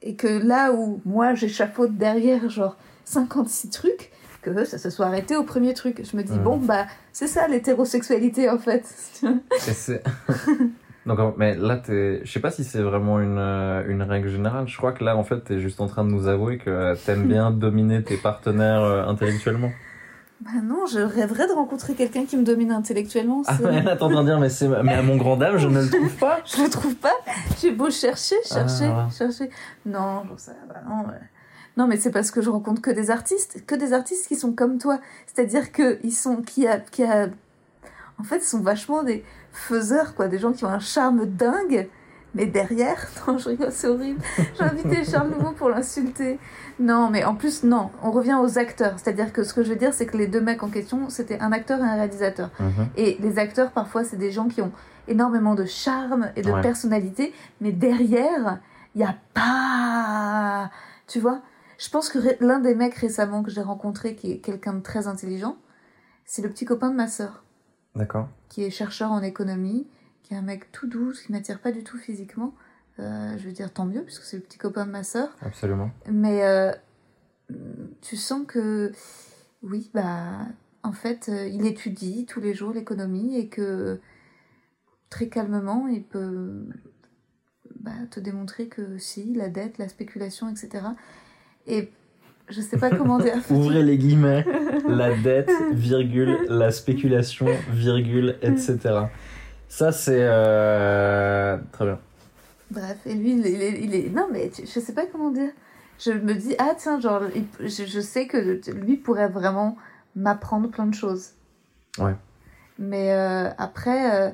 Et 0.00 0.16
que 0.16 0.26
là 0.26 0.72
où 0.72 1.02
moi 1.04 1.34
j'échafaude 1.34 1.98
derrière 1.98 2.48
genre 2.48 2.78
56 3.04 3.70
trucs, 3.70 4.10
que 4.40 4.50
eux, 4.50 4.64
ça 4.64 4.78
se 4.78 4.88
soit 4.88 5.06
arrêté 5.06 5.36
au 5.36 5.42
premier 5.42 5.74
truc. 5.74 6.02
Je 6.10 6.16
me 6.16 6.22
dis, 6.22 6.38
bon 6.38 6.56
bah 6.56 6.86
c'est 7.12 7.26
ça 7.26 7.46
l'hétérosexualité 7.48 8.48
en 8.48 8.58
fait. 8.58 8.84
Et 9.22 9.72
c'est. 9.72 10.02
Donc, 11.06 11.36
mais 11.36 11.54
là. 11.54 11.80
Je 11.88 12.20
sais 12.24 12.40
pas 12.40 12.50
si 12.50 12.64
c'est 12.64 12.82
vraiment 12.82 13.20
une, 13.20 13.38
euh, 13.38 13.84
une 13.88 14.02
règle 14.02 14.28
générale. 14.28 14.66
Je 14.66 14.76
crois 14.76 14.92
que 14.92 15.04
là, 15.04 15.16
en 15.16 15.22
fait, 15.24 15.40
t'es 15.40 15.60
juste 15.60 15.80
en 15.80 15.86
train 15.86 16.04
de 16.04 16.10
nous 16.10 16.26
avouer 16.26 16.58
que 16.58 16.94
t'aimes 17.04 17.28
bien 17.28 17.50
dominer 17.50 18.02
tes 18.02 18.16
partenaires 18.16 18.82
euh, 18.82 19.04
intellectuellement. 19.06 19.70
bah 20.40 20.50
non, 20.62 20.84
je 20.86 20.98
rêverais 20.98 21.46
de 21.46 21.52
rencontrer 21.52 21.94
quelqu'un 21.94 22.24
qui 22.24 22.36
me 22.36 22.42
domine 22.44 22.72
intellectuellement. 22.72 23.42
Ah, 23.46 23.56
mais 23.62 23.82
train 23.96 24.08
de 24.22 24.26
dire, 24.26 24.40
mais, 24.40 24.48
c'est... 24.48 24.68
mais 24.82 24.94
à 24.94 25.02
mon 25.02 25.16
grand 25.16 25.36
dame, 25.36 25.58
je 25.58 25.68
ne 25.68 25.80
le 25.82 25.88
trouve 25.88 26.16
pas. 26.16 26.40
Je 26.44 26.62
le 26.62 26.68
trouve 26.68 26.96
pas. 26.96 27.14
J'ai 27.60 27.70
beau 27.70 27.88
chercher, 27.90 28.36
chercher, 28.44 28.86
Ah. 28.86 29.08
chercher. 29.16 29.48
Non, 29.84 30.22
j'en 30.28 30.36
sais 30.38 30.52
bah 30.68 30.80
non. 30.88 31.08
ouais. 31.08 31.20
Non, 31.76 31.86
mais 31.86 31.98
c'est 31.98 32.10
parce 32.10 32.30
que 32.30 32.40
je 32.40 32.48
rencontre 32.48 32.80
que 32.80 32.90
des 32.90 33.10
artistes, 33.10 33.64
que 33.66 33.74
des 33.74 33.92
artistes 33.92 34.26
qui 34.28 34.34
sont 34.34 34.52
comme 34.52 34.78
toi. 34.78 34.98
C'est-à-dire 35.26 35.72
que 35.72 35.98
ils 36.02 36.12
sont, 36.12 36.36
qui 36.42 36.66
a, 36.66 36.78
qui 36.78 37.02
a, 37.04 37.28
en 38.18 38.24
fait, 38.24 38.42
sont 38.42 38.60
vachement 38.60 39.02
des 39.02 39.24
faiseurs, 39.56 40.14
quoi, 40.14 40.28
des 40.28 40.38
gens 40.38 40.52
qui 40.52 40.64
ont 40.64 40.68
un 40.70 40.78
charme 40.78 41.26
dingue. 41.26 41.88
Mais 42.34 42.44
derrière, 42.46 43.06
non, 43.26 43.38
je 43.38 43.48
rigole, 43.48 43.72
c'est 43.72 43.88
horrible. 43.88 44.20
J'ai 44.58 44.64
invité 44.64 45.04
Charles 45.04 45.30
Nouveau 45.30 45.52
pour 45.52 45.70
l'insulter. 45.70 46.38
Non, 46.78 47.08
mais 47.10 47.24
en 47.24 47.34
plus, 47.34 47.62
non, 47.64 47.90
on 48.02 48.10
revient 48.10 48.36
aux 48.40 48.58
acteurs. 48.58 48.94
C'est-à-dire 48.98 49.32
que 49.32 49.42
ce 49.42 49.54
que 49.54 49.62
je 49.62 49.70
veux 49.70 49.76
dire, 49.76 49.94
c'est 49.94 50.04
que 50.06 50.16
les 50.18 50.26
deux 50.26 50.42
mecs 50.42 50.62
en 50.62 50.68
question, 50.68 51.08
c'était 51.08 51.40
un 51.40 51.50
acteur 51.52 51.80
et 51.80 51.84
un 51.84 51.94
réalisateur. 51.94 52.50
Mhm. 52.60 52.88
Et 52.96 53.16
les 53.20 53.38
acteurs, 53.38 53.70
parfois, 53.70 54.04
c'est 54.04 54.16
des 54.18 54.30
gens 54.32 54.48
qui 54.48 54.60
ont 54.60 54.72
énormément 55.08 55.54
de 55.54 55.64
charme 55.64 56.30
et 56.36 56.42
de 56.42 56.50
Ouais. 56.50 56.60
personnalité, 56.60 57.32
mais 57.62 57.72
derrière, 57.72 58.58
il 58.94 58.98
n'y 58.98 59.04
a 59.04 59.14
pas. 59.32 60.70
Tu 61.06 61.20
vois 61.20 61.40
Je 61.78 61.88
pense 61.88 62.08
que 62.10 62.18
l'un 62.40 62.58
des 62.58 62.74
mecs 62.74 62.94
récemment 62.96 63.42
que 63.42 63.50
j'ai 63.50 63.60
rencontré, 63.62 64.14
qui 64.14 64.32
est 64.32 64.38
quelqu'un 64.38 64.74
de 64.74 64.80
très 64.80 65.06
intelligent, 65.06 65.56
c'est 66.24 66.42
le 66.42 66.48
petit 66.50 66.64
copain 66.64 66.90
de 66.90 66.96
ma 66.96 67.06
sœur, 67.08 67.44
D'accord. 67.94 68.28
Qui 68.48 68.64
est 68.64 68.70
chercheur 68.70 69.12
en 69.12 69.22
économie, 69.22 69.86
qui 70.22 70.34
est 70.34 70.36
un 70.36 70.42
mec 70.42 70.72
tout 70.72 70.86
doux, 70.86 71.12
qui 71.12 71.32
m'attire 71.32 71.60
pas 71.60 71.72
du 71.72 71.84
tout 71.84 71.98
physiquement. 71.98 72.54
Euh, 72.98 73.36
je 73.38 73.46
veux 73.46 73.52
dire, 73.52 73.72
tant 73.72 73.84
mieux, 73.84 74.02
puisque 74.02 74.22
c'est 74.22 74.36
le 74.36 74.42
petit 74.42 74.58
copain 74.58 74.86
de 74.86 74.90
ma 74.90 75.04
sœur. 75.04 75.36
Absolument. 75.42 75.90
Mais 76.10 76.44
euh, 76.44 76.72
tu 78.00 78.16
sens 78.16 78.46
que, 78.46 78.92
oui, 79.62 79.90
bah, 79.92 80.46
en 80.82 80.92
fait, 80.92 81.28
euh, 81.28 81.46
il 81.46 81.66
étudie 81.66 82.26
tous 82.26 82.40
les 82.40 82.54
jours 82.54 82.72
l'économie 82.72 83.36
et 83.36 83.48
que 83.48 84.00
très 85.10 85.28
calmement, 85.28 85.88
il 85.88 86.02
peut 86.02 86.66
bah, 87.80 87.92
te 88.10 88.18
démontrer 88.18 88.68
que 88.68 88.96
si, 88.98 89.34
la 89.34 89.48
dette, 89.48 89.78
la 89.78 89.88
spéculation, 89.88 90.48
etc. 90.48 90.86
Et 91.66 91.92
je 92.48 92.60
sais 92.60 92.78
pas 92.78 92.90
comment 92.90 93.18
dire. 93.18 93.34
Ouvrez 93.50 93.82
les 93.82 93.98
guillemets. 93.98 94.44
La 94.88 95.14
dette, 95.16 95.50
virgule, 95.72 96.38
la 96.48 96.70
spéculation, 96.70 97.46
virgule, 97.70 98.36
etc. 98.42 98.78
Ça, 99.68 99.92
c'est. 99.92 100.18
euh, 100.20 101.58
Très 101.72 101.84
bien. 101.84 101.98
Bref, 102.70 102.98
et 103.06 103.14
lui, 103.14 103.32
il 103.32 103.46
est, 103.46 103.80
il 103.80 104.12
Non, 104.12 104.28
mais 104.32 104.50
je 104.58 104.80
sais 104.80 104.92
pas 104.92 105.06
comment 105.06 105.30
dire. 105.30 105.50
Je 105.98 106.12
me 106.12 106.34
dis, 106.34 106.54
ah 106.58 106.74
tiens, 106.76 107.00
genre, 107.00 107.22
je, 107.60 108.00
sais 108.00 108.26
que 108.26 108.36
lui 108.72 108.96
pourrait 108.96 109.28
vraiment 109.28 109.76
m'apprendre 110.14 110.68
plein 110.68 110.86
de 110.86 110.94
choses. 110.94 111.30
Ouais. 111.98 112.14
Mais 112.78 113.12
euh, 113.12 113.48
après, 113.56 114.14
euh, 114.14 114.30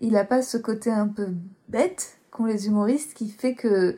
il 0.00 0.16
a 0.16 0.24
pas 0.24 0.42
ce 0.42 0.58
côté 0.58 0.90
un 0.90 1.08
peu 1.08 1.28
bête 1.68 2.18
qu'ont 2.30 2.44
les 2.44 2.66
humoristes 2.66 3.14
qui 3.14 3.30
fait 3.30 3.54
que 3.54 3.96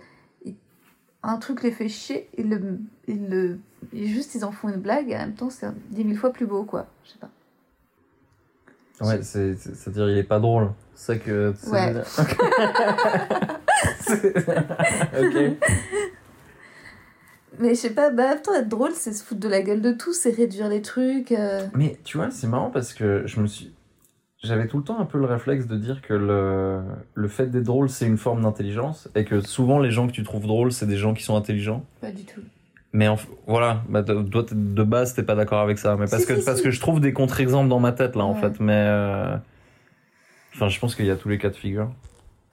un 1.24 1.36
truc 1.38 1.62
les 1.62 1.70
fait 1.70 1.88
chier, 1.88 2.28
ils 2.36 2.48
le, 2.48 2.78
ils 3.08 3.28
le, 3.28 3.58
juste 3.92 4.34
ils 4.34 4.44
en 4.44 4.52
font 4.52 4.68
une 4.68 4.80
blague 4.80 5.10
et 5.10 5.16
en 5.16 5.20
même 5.20 5.34
temps 5.34 5.50
c'est 5.50 5.66
dix 5.90 6.04
mille 6.04 6.16
fois 6.18 6.32
plus 6.32 6.46
beau, 6.46 6.64
quoi. 6.64 6.86
Je 7.04 7.10
sais 7.10 7.18
pas. 7.18 7.30
Ouais, 9.04 9.22
c'est, 9.22 9.54
c'est- 9.56 9.74
c'est-à-dire, 9.74 10.08
il 10.10 10.18
est 10.18 10.22
pas 10.22 10.38
drôle. 10.38 10.70
C'est 10.94 11.14
ça 11.14 11.18
que. 11.18 11.52
Ouais. 11.70 11.92
dire. 11.94 12.04
Ok. 15.18 15.56
Mais 17.58 17.70
je 17.70 17.74
sais 17.74 17.90
pas, 17.90 18.10
bah, 18.10 18.24
en 18.24 18.28
même 18.30 18.42
temps, 18.42 18.54
être 18.54 18.68
drôle, 18.68 18.92
c'est 18.92 19.12
se 19.12 19.22
foutre 19.22 19.40
de 19.40 19.48
la 19.48 19.60
gueule 19.62 19.82
de 19.82 19.92
tout, 19.92 20.12
c'est 20.12 20.30
réduire 20.30 20.68
les 20.68 20.80
trucs. 20.82 21.32
euh. 21.32 21.66
Mais 21.74 21.98
tu 22.04 22.16
vois, 22.16 22.30
c'est 22.30 22.46
marrant 22.46 22.70
parce 22.70 22.94
que 22.94 23.22
je 23.26 23.40
me 23.40 23.46
suis. 23.46 23.72
J'avais 24.42 24.66
tout 24.66 24.78
le 24.78 24.82
temps 24.82 24.98
un 24.98 25.04
peu 25.04 25.18
le 25.18 25.26
réflexe 25.26 25.66
de 25.66 25.76
dire 25.76 26.00
que 26.02 26.14
le, 26.14 26.80
le 27.14 27.28
fait 27.28 27.46
d'être 27.46 27.62
drôle, 27.64 27.88
c'est 27.90 28.06
une 28.06 28.18
forme 28.18 28.42
d'intelligence 28.42 29.08
et 29.14 29.24
que 29.24 29.40
souvent 29.40 29.78
les 29.78 29.92
gens 29.92 30.08
que 30.08 30.12
tu 30.12 30.24
trouves 30.24 30.46
drôles, 30.46 30.72
c'est 30.72 30.86
des 30.86 30.96
gens 30.96 31.14
qui 31.14 31.22
sont 31.22 31.36
intelligents. 31.36 31.84
Pas 32.00 32.10
du 32.10 32.24
tout. 32.24 32.40
Mais 32.92 33.08
en- 33.08 33.16
voilà, 33.46 33.82
bah, 33.88 34.02
toi 34.02 34.44
de 34.50 34.82
base 34.82 35.14
t'es 35.14 35.22
pas 35.22 35.34
d'accord 35.34 35.60
avec 35.60 35.78
ça, 35.78 35.96
mais 35.96 36.06
parce 36.06 36.22
Si, 36.22 36.28
que 36.28 36.38
si, 36.38 36.44
parce 36.44 36.58
si. 36.58 36.64
que 36.64 36.70
je 36.70 36.80
trouve 36.80 37.00
des 37.00 37.12
contre-exemples 37.14 37.68
dans 37.68 37.80
ma 37.80 37.92
tête 37.92 38.16
là 38.16 38.24
en 38.24 38.34
fait, 38.34 38.60
mais 38.60 38.74
euh, 38.86 39.36
enfin 40.54 40.68
je 40.68 40.78
pense 40.78 40.94
qu'il 40.94 41.06
y 41.06 41.10
a 41.10 41.16
tous 41.16 41.28
les 41.30 41.38
cas 41.38 41.48
de 41.48 41.56
figure. 41.56 41.90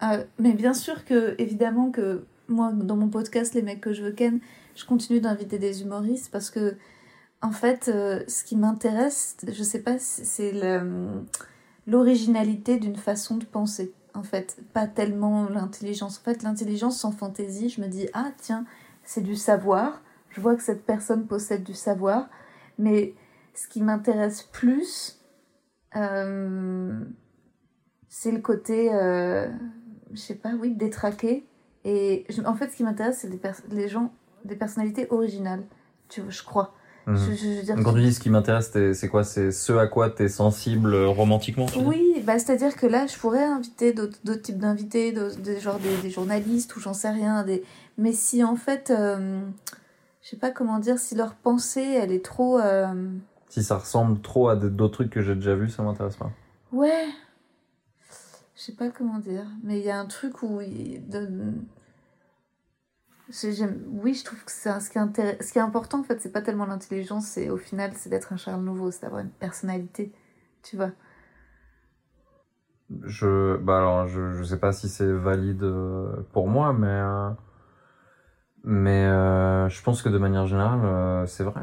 Euh, 0.02 0.24
mais 0.40 0.54
bien 0.54 0.74
sûr 0.74 1.04
que, 1.04 1.36
évidemment, 1.40 1.92
que 1.92 2.24
moi, 2.48 2.72
dans 2.72 2.96
mon 2.96 3.10
podcast, 3.10 3.54
Les 3.54 3.62
mecs 3.62 3.82
que 3.82 3.92
je 3.92 4.02
veux 4.02 4.12
ken, 4.12 4.40
je 4.78 4.86
continue 4.86 5.20
d'inviter 5.20 5.60
des 5.60 5.82
humoristes 5.82 6.32
parce 6.32 6.50
que, 6.50 6.78
en 7.42 7.52
fait, 7.52 7.90
euh, 7.94 8.24
ce 8.30 8.46
qui 8.46 8.56
m'intéresse, 8.56 9.36
je 9.46 9.62
sais 9.62 9.80
pas, 9.82 10.00
c'est 10.00 10.54
l'originalité 11.88 12.78
d'une 12.78 12.96
façon 12.96 13.38
de 13.38 13.46
penser. 13.46 13.92
En 14.14 14.24
fait, 14.24 14.58
pas 14.74 14.88
tellement 14.88 15.50
l'intelligence. 15.50 16.20
En 16.20 16.24
fait, 16.24 16.44
l'intelligence 16.44 16.98
sans 17.00 17.12
fantaisie, 17.12 17.70
je 17.70 17.82
me 17.82 17.88
dis, 17.88 18.08
ah 18.14 18.32
tiens, 18.42 18.66
c'est 19.04 19.22
du 19.22 19.36
savoir. 19.36 20.02
Je 20.40 20.42
vois 20.42 20.56
que 20.56 20.64
cette 20.64 20.86
personne 20.86 21.28
possède 21.28 21.64
du 21.66 21.74
savoir. 21.74 22.30
Mais 22.78 23.14
ce 23.54 23.68
qui 23.68 23.82
m'intéresse 23.84 24.42
plus, 24.44 25.20
euh, 25.98 26.98
c'est 28.08 28.32
le 28.32 28.40
côté, 28.40 28.90
euh, 28.94 29.50
je 30.14 30.18
sais 30.18 30.36
pas, 30.36 30.54
oui, 30.58 30.76
détraqué. 30.76 31.46
Et 31.84 32.26
je- 32.30 32.42
en 32.44 32.56
fait, 32.56 32.70
ce 32.70 32.78
qui 32.78 32.84
m'intéresse, 32.86 33.20
c'est 33.20 33.30
les 33.74 33.90
gens, 33.90 34.14
des 34.46 34.56
personnalités 34.56 35.08
originales, 35.10 35.64
tu 36.08 36.22
vois, 36.22 36.30
je 36.32 36.42
crois. 36.44 36.74
Mhm. 37.06 37.18
Je, 37.18 37.34
je- 37.36 37.58
veux 37.58 37.64
dire, 37.64 37.76
Quand 37.84 37.94
tu 37.94 38.00
dis 38.02 38.14
ce 38.14 38.22
qui 38.22 38.30
m'intéresse, 38.30 38.72
c'est 38.94 39.08
quoi? 39.10 39.26
C'est 39.26 39.52
ce 39.52 39.74
à 39.74 39.88
quoi 39.88 40.14
sensible 40.30 40.94
euh, 40.94 41.08
romantiquement 41.10 41.66
tu 41.66 41.80
dis 41.80 41.84
Oui, 41.84 42.24
bah, 42.26 42.40
c'est-à-dire 42.40 42.78
que 42.78 42.88
là, 42.88 43.08
je 43.08 43.18
pourrais 43.18 43.44
inviter 43.44 43.92
d'autres 43.92 44.42
types 44.42 44.58
d'invités, 44.60 45.12
d'autres- 45.12 45.38
des, 45.40 45.60
genre 45.60 45.80
des, 45.80 45.98
des 45.98 46.10
journalistes 46.10 46.74
ou 46.78 46.80
j'en 46.80 46.94
sais 46.94 47.10
rien. 47.10 47.44
Des... 47.44 47.64
Mais 47.98 48.14
si 48.14 48.42
en 48.44 48.56
fait, 48.56 48.90
euh, 48.92 49.42
je 50.22 50.30
sais 50.30 50.38
pas 50.38 50.52
comment 50.52 50.80
dire, 50.80 51.00
si 51.00 51.16
leur 51.16 51.36
pensée, 51.36 51.82
elle 51.84 52.12
est 52.12 52.24
trop... 52.24 52.60
euh, 52.60 53.10
Si 53.50 53.64
ça 53.64 53.78
ressemble 53.78 54.20
trop 54.22 54.50
à 54.50 54.56
d'autres 54.56 54.94
trucs 54.94 55.10
que 55.12 55.22
j'ai 55.22 55.36
déjà 55.36 55.56
vus, 55.56 55.70
ça 55.70 55.84
m'intéresse 55.84 56.18
pas. 56.18 56.32
Ouais. 56.72 57.08
Je 58.56 58.62
sais 58.62 58.74
pas 58.74 58.90
comment 58.90 59.20
dire, 59.20 59.46
mais 59.64 59.80
il 59.80 59.86
y 59.86 59.90
a 59.90 59.98
un 60.00 60.06
truc 60.06 60.44
où. 60.44 60.60
il- 60.62 61.08
de- 61.08 61.54
Oui, 63.92 64.14
je 64.16 64.24
trouve 64.26 64.44
que 64.44 64.70
un- 64.70 64.80
ce, 64.80 64.90
qui 64.90 64.98
est 64.98 65.02
intér- 65.02 65.42
ce 65.42 65.54
qui 65.54 65.60
est 65.60 65.62
important 65.62 66.00
en 66.00 66.04
fait, 66.04 66.20
c'est 66.20 66.32
pas 66.32 66.42
tellement 66.42 66.66
l'intelligence, 66.66 67.26
c'est 67.28 67.50
au 67.50 67.58
final, 67.58 67.92
c'est 67.96 68.10
d'être 68.10 68.34
un 68.34 68.38
Charles 68.38 68.62
Nouveau, 68.64 68.92
c'est 68.92 69.04
d'avoir 69.04 69.22
une 69.22 69.30
personnalité, 69.30 70.12
tu 70.64 70.76
vois. 70.76 70.92
Je, 73.04 73.56
bah 73.58 73.78
alors, 73.78 74.08
je, 74.08 74.32
je 74.34 74.44
sais 74.44 74.58
pas 74.58 74.74
si 74.74 74.90
c'est 74.90 75.12
valide 75.12 75.62
euh, 75.64 76.24
pour 76.34 76.48
moi, 76.48 76.74
mais, 76.74 76.88
euh, 76.88 77.30
mais 78.64 79.06
euh, 79.06 79.70
je 79.70 79.82
pense 79.82 80.02
que 80.02 80.10
de 80.10 80.18
manière 80.18 80.48
générale, 80.48 80.82
euh, 80.84 81.26
c'est 81.26 81.44
vrai. 81.44 81.62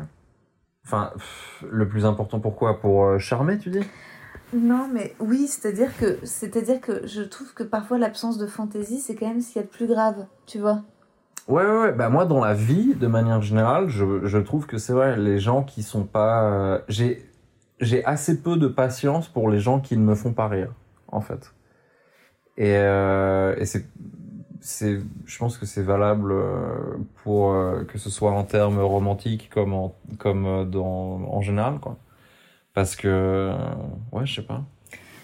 Enfin, 0.84 1.10
pff, 1.14 1.64
le 1.70 1.88
plus 1.88 2.06
important 2.06 2.40
pourquoi? 2.40 2.80
Pour 2.80 3.04
euh, 3.04 3.18
charmer, 3.18 3.58
tu 3.58 3.70
dis? 3.70 3.82
Non, 4.54 4.88
mais 4.92 5.14
oui, 5.18 5.48
c'est-à-dire 5.48 5.96
que, 5.98 6.18
c'est-à-dire 6.22 6.80
que 6.80 7.06
je 7.06 7.22
trouve 7.22 7.52
que 7.54 7.64
parfois 7.64 7.98
l'absence 7.98 8.38
de 8.38 8.46
fantaisie, 8.46 9.00
c'est 9.00 9.14
quand 9.14 9.26
même 9.26 9.40
ce 9.40 9.52
qu'il 9.52 9.60
y 9.60 9.64
a 9.64 9.66
de 9.66 9.72
plus 9.72 9.88
grave, 9.88 10.26
tu 10.46 10.58
vois? 10.58 10.82
Ouais, 11.48 11.64
ouais, 11.64 11.78
ouais. 11.80 11.92
Bah, 11.92 12.08
moi, 12.08 12.24
dans 12.24 12.40
la 12.40 12.54
vie, 12.54 12.94
de 12.94 13.06
manière 13.06 13.42
générale, 13.42 13.88
je, 13.88 14.24
je 14.24 14.38
trouve 14.38 14.66
que 14.66 14.78
c'est 14.78 14.92
vrai, 14.92 15.16
les 15.16 15.38
gens 15.38 15.62
qui 15.62 15.82
sont 15.82 16.04
pas. 16.04 16.82
j'ai, 16.88 17.28
j'ai 17.80 18.04
assez 18.04 18.40
peu 18.40 18.56
de 18.56 18.68
patience 18.68 19.28
pour 19.28 19.50
les 19.50 19.60
gens 19.60 19.80
qui 19.80 19.96
ne 19.96 20.04
me 20.04 20.14
font 20.14 20.32
pas 20.32 20.48
rire, 20.48 20.72
en 21.08 21.20
fait. 21.20 21.52
Et, 22.56 22.72
et 22.72 23.66
c'est, 23.66 23.86
c'est, 24.60 25.00
je 25.24 25.38
pense 25.38 25.58
que 25.58 25.66
c'est 25.66 25.82
valable 25.82 26.32
euh, 26.32 26.96
pour 27.22 27.52
euh, 27.52 27.84
que 27.84 27.98
ce 27.98 28.10
soit 28.10 28.32
en 28.32 28.44
termes 28.44 28.80
romantiques 28.80 29.50
comme 29.52 29.72
en, 29.72 29.94
comme 30.18 30.46
euh, 30.46 30.64
dans, 30.64 31.20
en 31.30 31.40
général, 31.40 31.78
quoi. 31.80 31.96
Parce 32.74 32.94
que, 32.96 33.08
euh, 33.08 33.56
ouais, 34.12 34.26
je 34.26 34.34
sais 34.36 34.46
pas. 34.46 34.62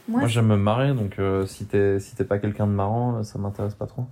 Moi, 0.08 0.20
Moi, 0.20 0.28
j'aime 0.28 0.46
me 0.48 0.56
marrer, 0.56 0.94
donc 0.94 1.18
euh, 1.18 1.46
si 1.46 1.66
t'es 1.66 2.00
si 2.00 2.16
t'es 2.16 2.24
pas 2.24 2.38
quelqu'un 2.38 2.66
de 2.66 2.72
marrant, 2.72 3.22
ça 3.22 3.38
m'intéresse 3.38 3.74
pas 3.74 3.86
trop. 3.86 4.06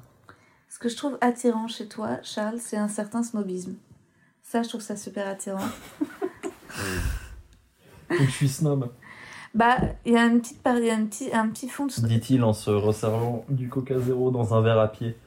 ce 0.69 0.79
que 0.79 0.89
je 0.89 0.97
trouve 0.97 1.19
attirant 1.21 1.67
chez 1.67 1.89
toi, 1.89 2.19
Charles, 2.23 2.59
c'est 2.61 2.77
un 2.77 2.89
certain 2.89 3.23
snobisme. 3.23 3.75
Ça, 4.43 4.63
je 4.63 4.69
trouve 4.69 4.81
ça 4.81 4.97
super 4.97 5.27
attirant. 5.29 5.59
Je 8.11 8.25
suis 8.31 8.49
snob. 8.49 8.91
Bah, 9.55 9.79
il 10.07 10.13
y 10.13 10.17
a 10.17 10.25
une 10.27 10.41
petite 10.41 10.59
il 10.65 10.85
y 10.85 10.91
a 10.91 10.95
un 10.95 11.05
petit, 11.07 11.31
un 11.33 11.49
petit 11.49 11.69
fond 11.69 11.87
de. 11.87 12.07
Dit-il 12.07 12.45
en 12.45 12.53
se 12.53 12.71
resservant 12.71 13.45
du 13.49 13.69
Coca 13.69 13.99
Zéro 13.99 14.31
dans 14.31 14.55
un 14.55 14.61
verre 14.61 14.79
à 14.79 14.89
pied. 14.89 15.17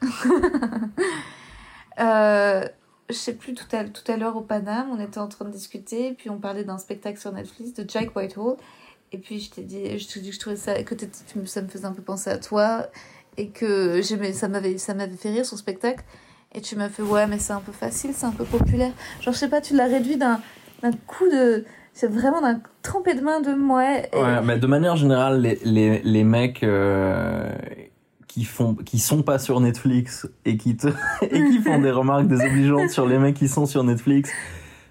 Euh, 2.00 2.64
je 3.08 3.14
sais 3.14 3.34
plus, 3.34 3.54
tout 3.54 3.64
à, 3.76 3.84
tout 3.84 4.10
à 4.10 4.16
l'heure 4.16 4.36
au 4.36 4.40
Paname, 4.40 4.88
on 4.90 4.98
était 4.98 5.18
en 5.18 5.28
train 5.28 5.44
de 5.44 5.50
discuter, 5.50 6.12
puis 6.12 6.30
on 6.30 6.38
parlait 6.38 6.64
d'un 6.64 6.78
spectacle 6.78 7.20
sur 7.20 7.32
Netflix 7.32 7.72
de 7.74 7.88
Jack 7.88 8.16
Whitehall. 8.16 8.56
Et 9.12 9.18
puis 9.18 9.38
je 9.38 9.50
t'ai 9.50 9.62
dit, 9.62 9.96
je 9.98 10.08
t'ai 10.08 10.18
dit 10.20 10.30
que 10.30 10.34
je 10.34 10.40
trouvais 10.40 10.56
ça, 10.56 10.82
que 10.82 10.94
t'étais- 10.94 11.18
tu 11.32 11.38
me- 11.38 11.46
ça 11.46 11.62
me 11.62 11.68
faisait 11.68 11.84
un 11.84 11.92
peu 11.92 12.02
penser 12.02 12.30
à 12.30 12.38
toi, 12.38 12.86
et 13.36 13.48
que 13.50 14.00
j'aimais, 14.02 14.32
ça 14.32 14.48
m'avait, 14.48 14.76
ça 14.78 14.94
m'avait 14.94 15.16
fait 15.16 15.30
rire 15.30 15.46
son 15.46 15.56
spectacle. 15.56 16.02
Et 16.52 16.60
tu 16.60 16.74
m'as 16.76 16.88
fait, 16.88 17.02
ouais, 17.02 17.26
mais 17.28 17.38
c'est 17.38 17.52
un 17.52 17.60
peu 17.60 17.72
facile, 17.72 18.10
c'est 18.14 18.26
un 18.26 18.30
peu 18.32 18.44
populaire. 18.44 18.92
Genre, 19.20 19.32
je 19.34 19.38
sais 19.38 19.48
pas, 19.48 19.60
tu 19.60 19.76
l'as 19.76 19.86
réduit 19.86 20.16
d'un, 20.16 20.40
d'un 20.82 20.92
coup 21.06 21.28
de. 21.28 21.64
C'est 21.94 22.10
vraiment 22.10 22.40
d'un 22.42 22.60
trempé 22.82 23.14
de 23.14 23.20
main 23.20 23.40
de 23.40 23.54
moi. 23.54 23.84
Et- 23.84 24.16
Ouais, 24.16 24.42
mais 24.44 24.58
de 24.58 24.66
manière 24.66 24.96
générale, 24.96 25.40
les, 25.40 25.58
les, 25.64 26.02
les 26.02 26.24
mecs 26.24 26.62
euh, 26.64 27.50
qui 28.26 28.44
font 28.44 28.74
qui 28.74 28.98
sont 28.98 29.22
pas 29.22 29.38
sur 29.38 29.60
Netflix 29.60 30.28
et 30.44 30.56
qui 30.56 30.76
te 30.76 30.88
et 31.22 31.28
qui 31.50 31.58
font 31.60 31.78
des 31.80 31.90
remarques 32.00 32.26
désobligeantes 32.26 32.90
sur 32.90 33.06
les 33.06 33.18
mecs 33.18 33.36
qui 33.36 33.46
sont 33.48 33.64
sur 33.66 33.84
Netflix, 33.84 34.30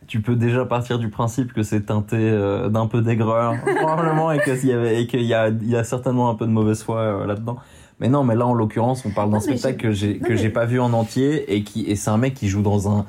tu 0.08 0.22
peux 0.22 0.36
déjà 0.38 0.64
partir 0.66 0.98
du 0.98 1.10
principe 1.10 1.52
que 1.54 1.62
c'est 1.62 1.82
teinté 1.88 2.16
euh, 2.18 2.70
d'un 2.70 2.88
peu 2.88 3.02
d'aigreur 3.02 3.56
probablement 3.78 4.32
et 4.32 4.40
qu'il 4.40 4.66
y 4.68 4.72
avait 4.72 5.02
et 5.02 5.08
qu'il 5.08 5.24
y 5.24 5.34
a 5.34 5.50
il 5.50 5.70
y 5.70 5.76
a 5.76 5.84
certainement 5.84 6.30
un 6.30 6.36
peu 6.36 6.46
de 6.46 6.52
mauvaise 6.52 6.84
foi 6.84 7.00
euh, 7.00 7.26
là-dedans. 7.26 7.58
Mais 8.00 8.08
non, 8.10 8.24
mais 8.24 8.36
là 8.36 8.48
en 8.48 8.54
l'occurrence, 8.54 9.06
on 9.06 9.12
parle 9.12 9.30
d'un 9.30 9.40
spectacle 9.42 9.78
que 9.78 9.92
j'ai 9.92 10.20
que 10.20 10.30
mais- 10.30 10.38
j'ai 10.38 10.50
pas 10.50 10.66
vu 10.66 10.80
en 10.80 10.94
entier 10.94 11.54
et 11.54 11.64
qui 11.64 11.86
et 11.90 11.96
c'est 11.98 12.10
un 12.12 12.18
mec 12.18 12.34
qui 12.34 12.48
joue 12.48 12.62
dans 12.62 12.90
un 12.90 13.06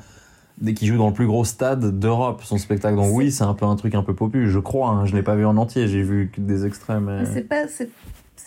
qui 0.75 0.87
joue 0.87 0.97
dans 0.97 1.07
le 1.07 1.13
plus 1.13 1.27
gros 1.27 1.45
stade 1.45 1.99
d'Europe 1.99 2.43
son 2.43 2.57
spectacle. 2.57 2.95
Donc 2.95 3.09
oui, 3.11 3.31
c'est 3.31 3.43
un 3.43 3.53
peu 3.53 3.65
un 3.65 3.75
truc 3.75 3.95
un 3.95 4.03
peu 4.03 4.13
popu, 4.13 4.49
je 4.49 4.59
crois. 4.59 4.89
Hein. 4.89 5.05
Je 5.05 5.15
l'ai 5.15 5.23
pas 5.23 5.35
vu 5.35 5.45
en 5.45 5.57
entier, 5.57 5.87
j'ai 5.87 6.01
vu 6.01 6.31
que 6.33 6.41
des 6.41 6.65
extraits. 6.65 7.01
Mais... 7.01 7.19
Mais 7.19 7.25
c'est 7.25 7.47
pas 7.47 7.67
c'est 7.67 7.89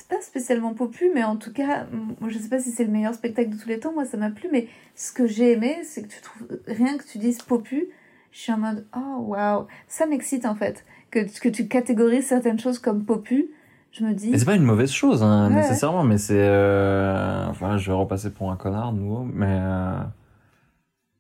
pas 0.08 0.20
spécialement 0.22 0.72
popu 0.72 1.10
mais 1.14 1.22
en 1.22 1.36
tout 1.36 1.52
cas 1.52 1.86
je 2.26 2.38
sais 2.38 2.48
pas 2.48 2.58
si 2.58 2.70
c'est 2.70 2.84
le 2.84 2.90
meilleur 2.90 3.12
spectacle 3.12 3.50
de 3.50 3.56
tous 3.56 3.68
les 3.68 3.78
temps 3.78 3.92
moi 3.92 4.06
ça 4.06 4.16
m'a 4.16 4.30
plu 4.30 4.48
mais 4.50 4.66
ce 4.94 5.12
que 5.12 5.26
j'ai 5.26 5.52
aimé 5.52 5.76
c'est 5.84 6.02
que 6.02 6.08
tu 6.08 6.22
trouves 6.22 6.46
rien 6.66 6.96
que 6.96 7.04
tu 7.04 7.18
dises 7.18 7.42
popu 7.42 7.88
je 8.32 8.38
suis 8.38 8.52
en 8.52 8.56
mode 8.58 8.86
oh 8.96 9.20
waouh 9.26 9.66
ça 9.86 10.06
m'excite 10.06 10.46
en 10.46 10.54
fait 10.54 10.84
que 11.10 11.20
que 11.40 11.50
tu 11.50 11.68
catégorises 11.68 12.24
certaines 12.26 12.58
choses 12.58 12.78
comme 12.78 13.04
popu 13.04 13.50
je 13.92 14.04
me 14.04 14.12
dis 14.14 14.30
Mais 14.30 14.38
c'est 14.38 14.44
pas 14.44 14.54
une 14.54 14.64
mauvaise 14.64 14.90
chose, 14.90 15.22
hein, 15.22 15.48
Ouais, 15.48 15.56
nécessairement, 15.56 16.04
mais 16.04 16.18
c'est... 16.18 16.34
euh, 16.36 17.46
Enfin, 17.48 17.78
je 17.78 17.90
vais 17.90 17.96
repasser 17.96 18.30
pour 18.30 18.50
un 18.50 18.56
connard, 18.56 18.92
de 18.92 18.98
nouveau, 18.98 19.26
mais... 19.32 19.46
Euh... 19.48 19.98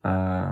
euh, 0.08 0.44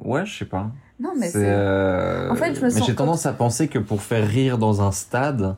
Ouais, 0.00 0.24
je 0.26 0.38
sais 0.38 0.44
pas. 0.44 0.70
non 1.00 1.12
mais 1.18 1.28
C'est, 1.28 1.42
euh, 1.46 2.30
En 2.30 2.34
fait, 2.34 2.54
je 2.54 2.60
me 2.60 2.64
Mais 2.66 2.70
sens- 2.70 2.86
j'ai 2.86 2.94
tendance 2.94 3.26
à 3.26 3.32
penser 3.32 3.68
que 3.68 3.78
pour 3.78 4.02
faire 4.02 4.26
rire 4.26 4.58
dans 4.58 4.82
un 4.82 4.92
stade, 4.92 5.56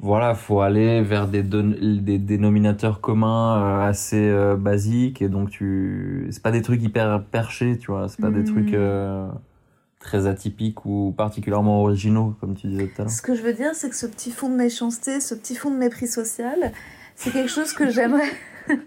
voilà, 0.00 0.34
faut 0.34 0.60
aller 0.60 1.02
vers 1.02 1.26
des, 1.28 1.42
des 1.42 2.18
dénominateurs 2.18 3.00
communs 3.00 3.58
euh, 3.80 3.88
assez 3.88 4.28
euh, 4.28 4.56
basiques, 4.56 5.22
et 5.22 5.28
donc 5.28 5.50
tu... 5.50 6.28
C'est 6.30 6.42
pas 6.42 6.52
des 6.52 6.62
trucs 6.62 6.82
hyper 6.82 7.22
perchés, 7.24 7.78
tu 7.78 7.90
vois, 7.90 8.08
c'est 8.08 8.20
pas 8.20 8.30
des 8.30 8.42
Mm. 8.42 8.44
trucs 8.44 8.76
très 9.98 10.26
atypiques 10.28 10.84
ou 10.86 11.12
particulièrement 11.16 11.80
originaux, 11.82 12.36
comme 12.40 12.54
tu 12.54 12.68
disais 12.68 12.86
tout 12.86 13.02
à 13.02 13.04
l'heure. 13.04 13.10
ce 13.12 13.20
que 13.20 13.34
je 13.34 13.42
veux 13.42 13.52
dire 13.52 13.74
c'est 13.74 13.90
que 13.90 13.96
ce 13.96 14.06
petit 14.06 14.30
fond 14.30 14.48
de 14.48 14.54
méchanceté 14.54 15.20
ce 15.20 15.34
petit 15.34 15.56
fond 15.56 15.72
de 15.72 15.76
mépris 15.76 16.06
social 16.06 16.70
c'est 17.16 17.32
quelque 17.32 17.50
chose 17.50 17.72
que 17.72 17.90
j'aimerais 17.90 18.30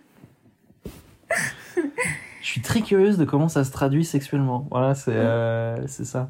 Je 2.42 2.48
suis 2.48 2.62
très 2.62 2.82
curieuse 2.82 3.18
de 3.18 3.26
comment 3.26 3.48
ça 3.50 3.64
se 3.64 3.72
traduit 3.72 4.04
sexuellement. 4.06 4.68
Voilà, 4.72 4.96
c'est 4.96 5.12
euh, 5.14 5.86
c'est 5.88 6.06
ça. 6.06 6.30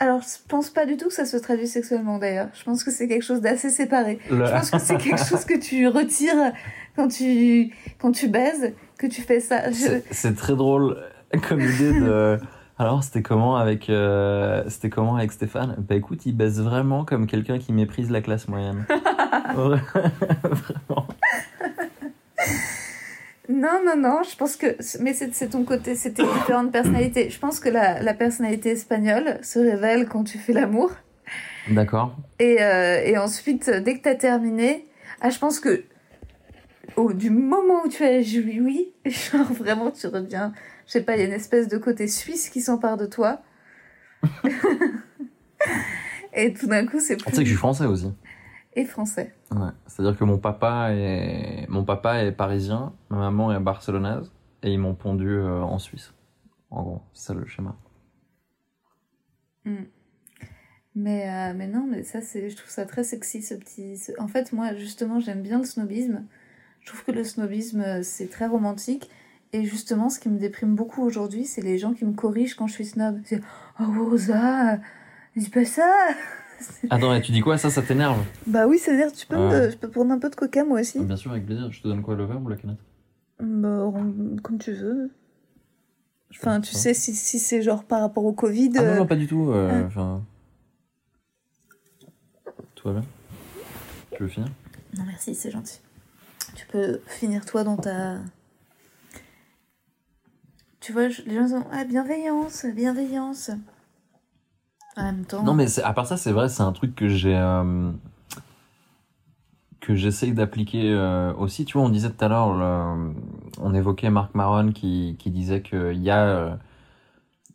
alors 0.00 0.20
je 0.20 0.28
pense 0.48 0.70
pas 0.70 0.84
du 0.86 0.96
tout 0.96 1.08
que 1.08 1.14
ça 1.14 1.24
se 1.24 1.36
traduit 1.38 1.66
sexuellement 1.66 2.18
d'ailleurs 2.18 2.48
je 2.52 2.62
pense 2.62 2.84
que 2.84 2.90
c'est 2.90 3.08
quelque 3.08 3.22
chose 3.24 3.40
d'assez 3.40 3.70
séparé 3.70 4.18
Le- 4.30 4.44
Je 4.44 4.50
pense 4.52 4.70
que 4.70 4.78
c'est 4.78 4.98
quelque 4.98 5.24
chose 5.24 5.46
que 5.46 5.58
tu 5.58 5.88
retires 5.88 6.52
quand 6.94 7.08
tu, 7.08 7.72
quand 7.98 8.12
tu 8.12 8.28
baises, 8.28 8.72
que 8.98 9.06
tu 9.06 9.22
fais 9.22 9.40
ça. 9.40 9.70
Je- 9.70 10.00
C'est 10.10 10.34
très 10.36 10.54
drôle 10.56 10.96
comme 11.48 11.60
idée 11.60 11.92
de. 12.00 12.38
Alors, 12.80 13.02
c'était 13.02 13.22
comment 13.22 13.56
avec 13.56 13.90
euh, 13.90 14.62
c'était 14.68 14.88
comment 14.88 15.16
avec 15.16 15.32
Stéphane? 15.32 15.74
Bah 15.78 15.96
écoute, 15.96 16.26
il 16.26 16.36
baisse 16.36 16.58
vraiment 16.60 17.04
comme 17.04 17.26
quelqu'un 17.26 17.58
qui 17.58 17.72
méprise 17.72 18.08
la 18.08 18.20
classe 18.20 18.46
moyenne. 18.46 18.84
Vraiment. 19.54 21.07
Non, 23.48 23.80
non, 23.84 23.96
non, 23.96 24.22
je 24.22 24.36
pense 24.36 24.56
que. 24.56 24.76
Mais 25.00 25.14
c'est 25.14 25.48
ton 25.48 25.64
côté, 25.64 25.94
c'est 25.94 26.12
tes 26.12 26.22
différentes 26.34 26.70
personnalités. 26.72 27.30
Je 27.30 27.38
pense 27.38 27.60
que 27.60 27.68
la, 27.68 28.02
la 28.02 28.14
personnalité 28.14 28.70
espagnole 28.70 29.38
se 29.42 29.58
révèle 29.58 30.06
quand 30.08 30.24
tu 30.24 30.38
fais 30.38 30.52
l'amour. 30.52 30.90
D'accord. 31.70 32.16
Et, 32.38 32.62
euh, 32.62 33.00
et 33.04 33.16
ensuite, 33.18 33.70
dès 33.70 33.96
que 33.98 34.02
t'as 34.02 34.14
terminé, 34.14 34.86
ah, 35.20 35.30
je 35.30 35.38
pense 35.38 35.60
que. 35.60 35.84
Au, 36.96 37.12
du 37.12 37.30
moment 37.30 37.84
où 37.84 37.88
tu 37.88 38.02
as 38.02 38.22
joui, 38.22 38.92
genre 39.06 39.52
vraiment 39.52 39.90
tu 39.90 40.06
reviens. 40.08 40.52
Je 40.86 40.92
sais 40.92 41.02
pas, 41.02 41.16
il 41.16 41.20
y 41.20 41.22
a 41.22 41.26
une 41.26 41.32
espèce 41.32 41.68
de 41.68 41.76
côté 41.78 42.08
suisse 42.08 42.48
qui 42.48 42.60
s'empare 42.60 42.96
de 42.96 43.06
toi. 43.06 43.42
et 46.34 46.52
tout 46.54 46.66
d'un 46.66 46.86
coup, 46.86 46.98
c'est 47.00 47.16
Tu 47.16 47.24
plus. 47.24 47.30
sais 47.34 47.38
que 47.42 47.44
je 47.44 47.50
suis 47.50 47.56
français 47.58 47.84
aussi. 47.84 48.12
Et 48.78 48.84
français. 48.84 49.34
Ouais. 49.50 49.72
C'est-à-dire 49.88 50.16
que 50.16 50.22
mon 50.22 50.38
papa 50.38 50.90
est 50.92 51.66
mon 51.68 51.84
papa 51.84 52.22
est 52.22 52.30
parisien, 52.30 52.92
ma 53.10 53.16
maman 53.16 53.52
est 53.52 53.58
barcelonaise 53.58 54.30
et 54.62 54.72
ils 54.72 54.78
m'ont 54.78 54.94
pondu 54.94 55.28
euh, 55.28 55.62
en 55.62 55.80
Suisse. 55.80 56.14
En 56.70 56.82
gros, 56.84 57.02
c'est 57.12 57.26
ça 57.26 57.34
le 57.34 57.44
schéma. 57.44 57.74
Mm. 59.64 59.74
Mais, 60.94 61.28
euh, 61.28 61.54
mais 61.56 61.66
non, 61.66 61.88
mais 61.90 62.04
ça, 62.04 62.20
c'est, 62.20 62.50
je 62.50 62.56
trouve 62.56 62.70
ça 62.70 62.86
très 62.86 63.02
sexy, 63.02 63.42
ce 63.42 63.54
petit... 63.54 63.96
ce- 63.96 64.12
En 64.20 64.28
fait, 64.28 64.52
moi, 64.52 64.74
justement, 64.74 65.18
j'aime 65.18 65.42
bien 65.42 65.58
le 65.58 65.64
snobisme. 65.64 66.24
Je 66.80 66.86
trouve 66.86 67.04
que 67.04 67.12
le 67.12 67.24
snobisme, 67.24 67.80
euh, 67.80 68.02
c'est 68.04 68.28
très 68.28 68.46
romantique. 68.46 69.10
Et 69.52 69.64
justement, 69.64 70.08
ce 70.08 70.20
qui 70.20 70.28
me 70.28 70.38
déprime 70.38 70.76
beaucoup 70.76 71.02
aujourd'hui, 71.02 71.46
c'est 71.46 71.62
les 71.62 71.78
gens 71.78 71.94
qui 71.94 72.04
me 72.04 72.12
corrigent 72.12 72.54
quand 72.54 72.68
je 72.68 72.74
suis 72.74 72.86
snob. 72.86 73.20
C'est 73.24 73.40
«Oh, 73.80 73.84
Rosa, 74.04 74.78
dis 75.34 75.50
pas 75.50 75.64
ça!» 75.64 75.90
Attends, 76.90 77.14
et 77.14 77.20
tu 77.20 77.32
dis 77.32 77.40
quoi 77.40 77.58
Ça, 77.58 77.70
ça 77.70 77.82
t'énerve 77.82 78.22
Bah 78.46 78.66
oui, 78.66 78.78
ça 78.78 78.90
veut 78.92 78.96
dire, 78.98 79.12
tu 79.12 79.26
peux, 79.26 79.36
me, 79.36 79.70
je 79.70 79.76
peux 79.76 79.88
prendre 79.88 80.10
un 80.12 80.18
peu 80.18 80.28
de 80.30 80.34
coca, 80.34 80.64
moi 80.64 80.80
aussi 80.80 80.98
Bien 81.04 81.16
sûr, 81.16 81.30
avec 81.30 81.46
plaisir. 81.46 81.70
Je 81.72 81.80
te 81.82 81.88
donne 81.88 82.02
quoi, 82.02 82.14
le 82.16 82.24
verre 82.24 82.40
ou 82.42 82.48
la 82.48 82.56
canette 82.56 82.78
Bah, 83.40 83.90
comme 84.42 84.58
tu 84.58 84.72
veux. 84.72 85.10
Je 86.30 86.38
Enfin, 86.40 86.60
tu 86.60 86.72
pas. 86.72 86.78
sais, 86.78 86.94
si, 86.94 87.14
si 87.14 87.38
c'est 87.38 87.62
genre 87.62 87.84
par 87.84 88.00
rapport 88.00 88.24
au 88.24 88.32
Covid... 88.32 88.70
Ah 88.76 88.82
non, 88.82 88.88
euh, 88.88 88.96
non, 88.98 89.06
pas 89.06 89.16
du 89.16 89.26
tout. 89.26 89.50
euh, 89.50 89.82
Ah. 89.82 89.86
Enfin. 89.86 90.22
Tout 92.74 92.88
va 92.88 92.94
bien 93.00 93.04
Tu 94.12 94.22
veux 94.22 94.28
finir 94.28 94.48
Non, 94.96 95.04
merci, 95.06 95.34
c'est 95.34 95.50
gentil. 95.50 95.80
Tu 96.54 96.66
peux 96.66 97.00
finir 97.06 97.44
toi 97.44 97.64
dans 97.64 97.76
ta. 97.76 98.18
Tu 100.80 100.92
vois, 100.92 101.08
je- 101.08 101.22
les 101.22 101.34
gens 101.34 101.48
sont 101.48 101.64
Ah, 101.72 101.84
bienveillance, 101.84 102.64
bienveillance. 102.66 103.50
En 104.98 105.02
même 105.04 105.24
temps. 105.24 105.42
Non, 105.42 105.54
mais 105.54 105.78
à 105.80 105.92
part 105.92 106.06
ça, 106.06 106.16
c'est 106.16 106.32
vrai, 106.32 106.48
c'est 106.48 106.62
un 106.62 106.72
truc 106.72 106.94
que 106.94 107.08
j'ai. 107.08 107.36
euh, 107.36 107.90
que 109.80 109.94
j'essaye 109.94 110.32
d'appliquer 110.32 110.90
euh, 110.92 111.32
aussi. 111.34 111.64
Tu 111.64 111.78
vois, 111.78 111.86
on 111.86 111.88
disait 111.88 112.10
tout 112.10 112.24
à 112.24 112.28
l'heure, 112.28 112.48
on 113.60 113.74
évoquait 113.74 114.10
Marc 114.10 114.34
Maron 114.34 114.72
qui, 114.72 115.16
qui 115.18 115.30
disait 115.30 115.62
qu'il 115.62 116.02
y 116.02 116.10
a. 116.10 116.24
euh, 116.24 116.54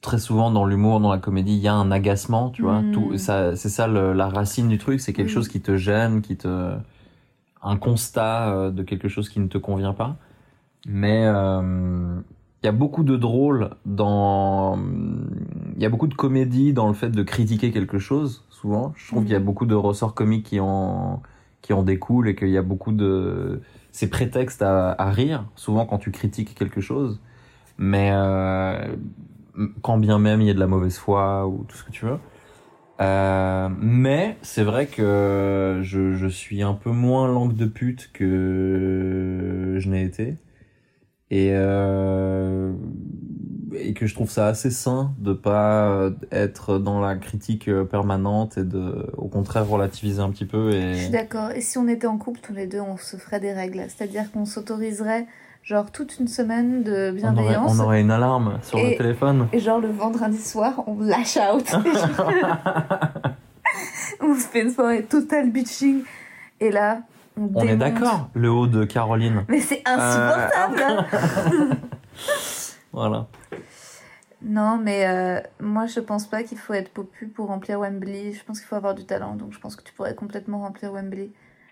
très 0.02 0.20
souvent 0.20 0.52
dans 0.52 0.66
l'humour, 0.66 1.00
dans 1.00 1.12
la 1.12 1.18
comédie, 1.18 1.54
il 1.54 1.62
y 1.62 1.68
a 1.70 1.74
un 1.74 1.90
agacement, 1.90 2.50
tu 2.50 2.62
vois. 2.64 2.82
Mm. 2.82 2.92
Tout, 2.92 3.18
ça, 3.18 3.56
c'est 3.56 3.70
ça 3.70 3.88
le- 3.88 4.12
la 4.12 4.28
racine 4.28 4.68
du 4.68 4.78
truc, 4.78 5.00
c'est 5.00 5.14
quelque 5.14 5.28
Mm. 5.28 5.34
chose 5.34 5.48
qui 5.48 5.62
te 5.62 5.78
gêne, 5.78 6.22
qui 6.22 6.36
te. 6.38 6.76
un 7.66 7.78
constat 7.78 8.72
de 8.72 8.84
quelque 8.84 9.08
chose 9.08 9.30
qui 9.30 9.40
ne 9.40 9.48
te 9.48 9.58
convient 9.58 9.94
pas. 9.94 10.18
Mais 10.86 11.24
euh, 11.26 12.20
il 12.62 12.66
y 12.66 12.68
a 12.70 12.74
beaucoup 12.74 13.04
de 13.06 13.16
drôle 13.16 13.70
dans. 13.86 14.78
Il 15.76 15.82
y 15.82 15.86
a 15.86 15.90
beaucoup 15.90 16.08
de 16.08 16.14
comédie 16.14 16.74
dans 16.74 16.88
le 16.88 16.94
fait 16.94 17.10
de 17.10 17.24
critiquer 17.24 17.72
quelque 17.72 18.00
chose, 18.00 18.46
souvent. 18.50 18.94
Je 18.96 19.08
trouve 19.08 19.24
Mhm. 19.24 19.26
qu'il 19.26 19.34
y 19.34 19.36
a 19.36 19.40
beaucoup 19.40 19.66
de 19.66 19.76
ressorts 19.76 20.14
comiques 20.14 20.46
qui 20.48 20.60
en, 20.60 21.22
qui 21.62 21.74
en 21.74 21.84
découlent 21.84 22.28
et 22.30 22.36
qu'il 22.36 22.50
y 22.50 22.58
a 22.58 22.62
beaucoup 22.62 22.92
de. 22.92 23.62
C'est 23.92 24.10
prétexte 24.10 24.62
à, 24.62 24.92
à 24.92 25.12
rire, 25.12 25.46
souvent 25.56 25.86
quand 25.86 25.98
tu 26.00 26.12
critiques 26.12 26.56
quelque 26.56 26.82
chose. 26.82 27.22
Mais 27.78 28.12
euh, 28.14 28.96
quand 29.82 29.98
bien 29.98 30.20
même 30.20 30.42
il 30.42 30.48
y 30.48 30.50
a 30.52 30.54
de 30.54 30.60
la 30.60 30.68
mauvaise 30.68 30.98
foi 30.98 31.48
ou 31.48 31.66
tout 31.68 31.78
ce 31.78 31.84
que 31.84 31.92
tu 31.92 32.06
veux. 32.06 32.20
Euh, 33.02 33.70
mais 33.80 34.38
c'est 34.44 34.64
vrai 34.64 34.88
que 34.88 35.80
je, 35.84 36.14
je 36.14 36.28
suis 36.28 36.62
un 36.64 36.74
peu 36.74 36.92
moins 36.92 37.28
langue 37.28 37.56
de 37.56 37.66
pute 37.66 38.12
que 38.14 39.76
je 39.80 39.90
n'ai 39.90 40.04
été. 40.04 40.38
Et, 41.32 41.50
euh, 41.54 42.74
et 43.76 43.94
que 43.94 44.06
je 44.08 44.14
trouve 44.16 44.30
ça 44.30 44.48
assez 44.48 44.72
sain 44.72 45.12
de 45.20 45.34
pas 45.34 46.10
être 46.32 46.78
dans 46.80 47.00
la 47.02 47.16
critique 47.16 47.70
permanente 47.86 48.58
et 48.58 48.64
de, 48.64 49.12
au 49.18 49.28
contraire, 49.28 49.68
relativiser 49.68 50.22
un 50.22 50.30
petit 50.30 50.46
peu. 50.46 50.72
Je 50.72 50.94
suis 50.96 51.06
Et... 51.08 51.10
d'accord. 51.10 51.52
Et 51.52 51.62
si 51.62 51.78
on 51.78 51.88
était 51.88 52.08
en 52.08 52.18
couple 52.18 52.40
tous 52.42 52.54
les 52.54 52.68
deux, 52.68 52.80
on 52.82 52.98
se 52.98 53.18
ferait 53.18 53.40
des 53.40 53.54
règles. 53.54 53.84
C'est-à-dire 53.90 54.32
qu'on 54.32 54.46
s'autoriserait 54.46 55.26
genre 55.64 55.92
toute 55.92 56.20
une 56.20 56.28
semaine 56.28 56.84
de 56.84 56.92
On 56.92 56.98
aurait, 56.98 57.12
bienveillance. 57.14 57.80
on 57.80 57.84
aurait 57.84 58.02
une 58.02 58.12
alarme 58.12 58.60
sur 58.64 58.78
Et- 58.80 58.92
le 58.92 58.98
téléphone. 58.98 59.48
Et 59.54 59.60
genre 59.60 59.80
le 59.80 59.90
vendredi 59.92 60.38
soir, 60.38 60.84
on 60.88 61.00
lash 61.00 61.38
out. 61.38 61.66
on 64.22 64.36
se 64.36 64.42
fait 64.48 64.62
une 64.64 64.72
soirée 64.72 65.04
total 65.04 65.50
bitching. 65.52 66.02
Et 66.60 66.70
là, 66.72 67.02
on, 67.38 67.50
On 67.56 67.64
est 67.68 67.76
d'accord, 67.78 68.30
le 68.34 68.52
haut 68.52 68.68
de 68.68 68.84
Caroline. 68.86 69.44
Mais 69.48 69.60
c'est 69.60 69.82
insupportable. 69.86 70.82
hein. 70.82 71.06
Voilà. 72.92 73.26
Non, 74.44 74.78
mais 74.78 75.08
euh, 75.08 75.40
moi 75.62 75.86
je 75.86 76.02
pense 76.02 76.28
pas 76.28 76.44
qu'il 76.44 76.58
faut 76.58 76.74
être 76.74 76.90
popu 76.92 77.28
pour 77.28 77.48
remplir 77.48 77.80
Wembley. 77.80 78.34
Je 78.34 78.44
pense 78.44 78.60
qu'il 78.60 78.68
faut 78.68 78.76
avoir 78.76 78.94
du 78.94 79.06
talent. 79.06 79.36
Donc 79.36 79.54
je 79.54 79.60
pense 79.60 79.76
que 79.76 79.84
tu 79.84 79.94
pourrais 79.94 80.16
complètement 80.16 80.60
remplir 80.60 80.92
Wembley. 80.92 81.32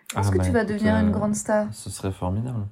Je 0.10 0.16
pense 0.16 0.28
Ah 0.28 0.32
que 0.32 0.38
bah 0.38 0.44
tu 0.46 0.52
vas 0.52 0.62
écoute, 0.64 0.74
devenir 0.76 0.96
euh, 0.96 1.02
une 1.02 1.12
grande 1.12 1.36
star? 1.36 1.68
Ce 1.74 1.90
serait 1.90 2.12
formidable. 2.12 2.66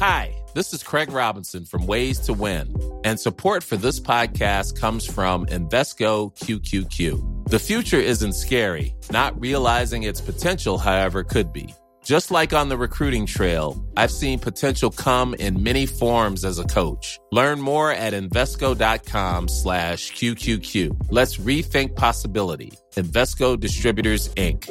Hi, 0.00 0.30
this 0.54 0.72
is 0.72 0.82
Craig 0.82 1.10
Robinson 1.10 1.64
from 1.64 1.86
Ways 1.86 2.18
to 2.26 2.32
Win, 2.32 2.74
and 3.04 3.18
support 3.18 3.62
for 3.62 3.76
this 3.76 4.00
podcast 4.00 4.78
comes 4.78 5.06
from 5.06 5.46
Invesco 5.46 6.34
QQQ. 6.36 7.48
The 7.48 7.58
future 7.58 7.98
isn't 8.00 8.34
scary, 8.34 8.94
not 9.10 9.38
realizing 9.40 10.02
its 10.02 10.20
potential, 10.20 10.78
however, 10.78 11.22
could 11.24 11.52
be. 11.52 11.74
Just 12.04 12.30
like 12.30 12.52
on 12.52 12.68
the 12.68 12.76
recruiting 12.76 13.24
trail, 13.24 13.82
I've 13.96 14.10
seen 14.10 14.38
potential 14.38 14.90
come 14.90 15.32
in 15.34 15.62
many 15.62 15.86
forms 15.86 16.44
as 16.44 16.58
a 16.58 16.64
coach. 16.64 17.18
Learn 17.32 17.60
more 17.60 17.90
at 17.90 18.12
Invesco.com 18.12 19.48
slash 19.48 20.12
QQQ. 20.12 21.06
Let's 21.10 21.38
rethink 21.38 21.96
possibility. 21.96 22.72
Invesco 22.96 23.58
Distributors, 23.58 24.28
Inc. 24.36 24.68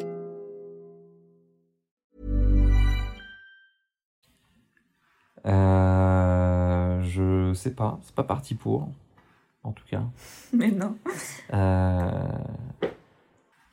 Euh, 5.46 7.02
je 7.02 7.52
sais 7.54 7.70
pas, 7.70 7.98
c'est 8.04 8.14
pas 8.14 8.22
parti 8.22 8.54
pour, 8.54 8.88
en 9.64 9.72
tout 9.72 9.84
cas. 9.90 10.04
Mais 10.52 10.70
non. 10.70 10.96
Euh, 11.52 12.38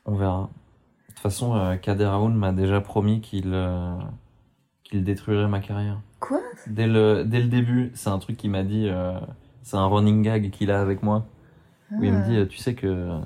on 0.05 0.15
verra. 0.15 0.49
De 1.21 1.23
toute 1.27 1.33
façon, 1.33 1.55
euh, 1.55 1.75
Kader 1.75 2.05
Aoun 2.05 2.33
m'a 2.33 2.51
déjà 2.51 2.81
promis 2.81 3.21
qu'il 3.21 3.51
euh, 3.53 3.93
qu'il 4.83 5.03
détruirait 5.03 5.47
ma 5.47 5.59
carrière. 5.59 6.01
Quoi? 6.19 6.39
Dès 6.65 6.87
le, 6.87 7.23
dès 7.23 7.39
le 7.41 7.45
début, 7.47 7.91
c'est 7.93 8.09
un 8.09 8.17
truc 8.17 8.37
qu'il 8.37 8.49
m'a 8.49 8.63
dit, 8.63 8.87
euh, 8.89 9.19
c'est 9.61 9.77
un 9.77 9.85
running 9.85 10.23
gag 10.23 10.49
qu'il 10.49 10.71
a 10.71 10.81
avec 10.81 11.03
moi. 11.03 11.27
Où 11.91 12.03
il 12.03 12.11
me 12.11 12.17
Ah. 12.23 12.27
dit, 12.27 12.37
euh, 12.37 12.47
tu 12.47 12.57
sais 12.57 12.73
que, 12.73 13.19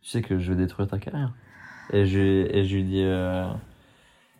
tu 0.00 0.08
sais 0.10 0.20
que 0.20 0.40
je 0.40 0.52
vais 0.52 0.58
détruire 0.58 0.88
ta 0.88 0.98
carrière. 0.98 1.32
Et 1.92 2.06
je, 2.06 2.18
et 2.18 2.64
je 2.64 2.74
lui 2.74 2.82
dis, 2.82 3.04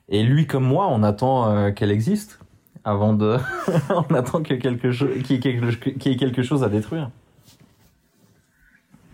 et 0.09 0.25
lui 0.25 0.49
comme 0.49 0.65
moi, 0.65 0.89
on 0.89 1.05
attend 1.05 1.71
qu'elle 1.75 1.93
existe 1.93 2.41
avant 2.83 3.13
de, 3.13 3.37
on 3.91 4.13
attend 4.13 4.43
que 4.43 4.55
quelque 4.55 4.91
chose, 4.91 5.23
qu'il 5.23 5.37
y, 5.37 5.39
ait 5.39 5.41
quelque- 5.41 5.91
qu'il 5.91 6.11
y 6.11 6.15
ait 6.17 6.19
quelque 6.19 6.43
chose 6.43 6.65
à 6.65 6.69
détruire. 6.69 7.11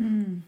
Hmm. 0.00 0.38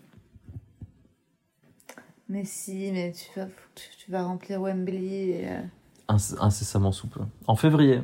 Mais 2.30 2.44
si, 2.44 2.92
mais 2.92 3.10
tu 3.10 3.38
vas, 3.40 3.48
tu, 3.74 4.10
vas 4.10 4.22
remplir 4.22 4.60
Wembley. 4.62 5.30
Et, 5.30 5.48
euh, 5.48 5.60
Inc- 6.08 6.36
incessamment 6.40 6.92
sous 6.92 7.08
peu. 7.08 7.20
En 7.48 7.56
février, 7.56 8.02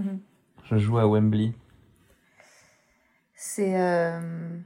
je 0.64 0.78
joue 0.78 0.96
à 0.98 1.06
Wembley. 1.06 1.52
C'est 3.34 3.78
euh, 3.78 4.58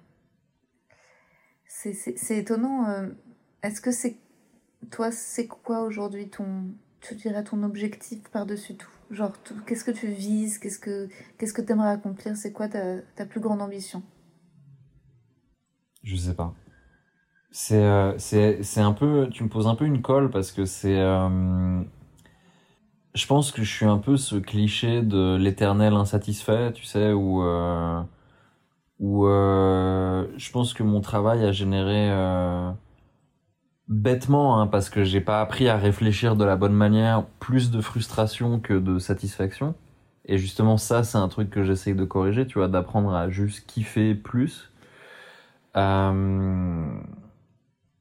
c'est 1.66 2.38
étonnant. 2.38 2.88
euh, 2.88 3.08
Est-ce 3.64 3.80
que 3.80 3.90
c'est 3.90 4.16
toi, 4.92 5.10
c'est 5.10 5.48
quoi 5.48 5.80
aujourd'hui 5.82 6.28
ton, 6.28 6.66
tu 7.00 7.16
dirais 7.16 7.42
ton 7.42 7.64
objectif 7.64 8.22
par-dessus 8.30 8.76
tout? 8.76 8.90
Genre, 9.10 9.32
qu'est-ce 9.66 9.84
que 9.84 9.90
tu 9.90 10.06
vises? 10.06 10.58
Qu'est-ce 10.58 10.78
que 10.78 11.08
qu'est-ce 11.38 11.52
que 11.52 11.62
t'aimerais 11.62 11.90
accomplir? 11.90 12.36
C'est 12.36 12.52
quoi 12.52 12.68
ta, 12.68 13.00
ta 13.16 13.26
plus 13.26 13.40
grande 13.40 13.62
ambition? 13.62 14.02
Je 16.04 16.14
sais 16.14 16.34
pas. 16.34 16.54
C'est 17.58 17.82
euh, 17.82 18.12
c'est 18.18 18.80
un 18.82 18.92
peu 18.92 19.28
tu 19.30 19.42
me 19.42 19.48
poses 19.48 19.66
un 19.66 19.74
peu 19.76 19.86
une 19.86 20.02
colle 20.02 20.28
parce 20.30 20.52
que 20.52 20.66
c'est 20.66 21.00
euh, 21.00 21.82
je 23.14 23.26
pense 23.26 23.50
que 23.50 23.62
je 23.62 23.72
suis 23.72 23.86
un 23.86 23.96
peu 23.96 24.18
ce 24.18 24.36
cliché 24.36 25.00
de 25.02 25.36
l'éternel 25.36 25.94
insatisfait, 25.94 26.72
tu 26.74 26.84
sais 26.84 27.12
où 27.12 27.42
euh, 27.42 28.02
où 29.00 29.26
euh, 29.26 30.26
je 30.36 30.50
pense 30.52 30.74
que 30.74 30.82
mon 30.82 31.00
travail 31.00 31.44
a 31.46 31.52
généré 31.52 32.10
euh, 32.10 32.70
bêtement 33.88 34.60
hein, 34.60 34.66
parce 34.66 34.90
que 34.90 35.04
j'ai 35.04 35.22
pas 35.22 35.40
appris 35.40 35.68
à 35.70 35.78
réfléchir 35.78 36.36
de 36.36 36.44
la 36.44 36.56
bonne 36.56 36.74
manière, 36.74 37.24
plus 37.40 37.70
de 37.70 37.80
frustration 37.80 38.60
que 38.60 38.74
de 38.74 38.98
satisfaction. 38.98 39.74
Et 40.26 40.38
justement 40.38 40.76
ça 40.76 41.04
c'est 41.04 41.18
un 41.18 41.28
truc 41.28 41.50
que 41.50 41.64
j'essaye 41.64 41.94
de 41.94 42.04
corriger, 42.04 42.46
tu 42.46 42.58
vois, 42.58 42.68
d'apprendre 42.68 43.14
à 43.14 43.30
juste 43.30 43.66
kiffer 43.66 44.14
plus. 44.14 44.72
Euh, 45.76 46.86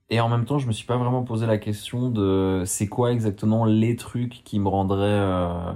Et 0.09 0.19
en 0.19 0.29
même 0.29 0.45
temps, 0.45 0.59
je 0.59 0.67
me 0.67 0.71
suis 0.71 0.85
pas 0.85 0.97
vraiment 0.97 1.23
posé 1.23 1.47
la 1.47 1.57
question 1.57 2.09
de 2.09 2.63
c'est 2.65 2.87
quoi 2.87 3.11
exactement 3.11 3.65
les 3.65 3.95
trucs 3.95 4.43
qui 4.43 4.59
me 4.59 4.67
rendraient 4.67 5.01
euh, 5.07 5.73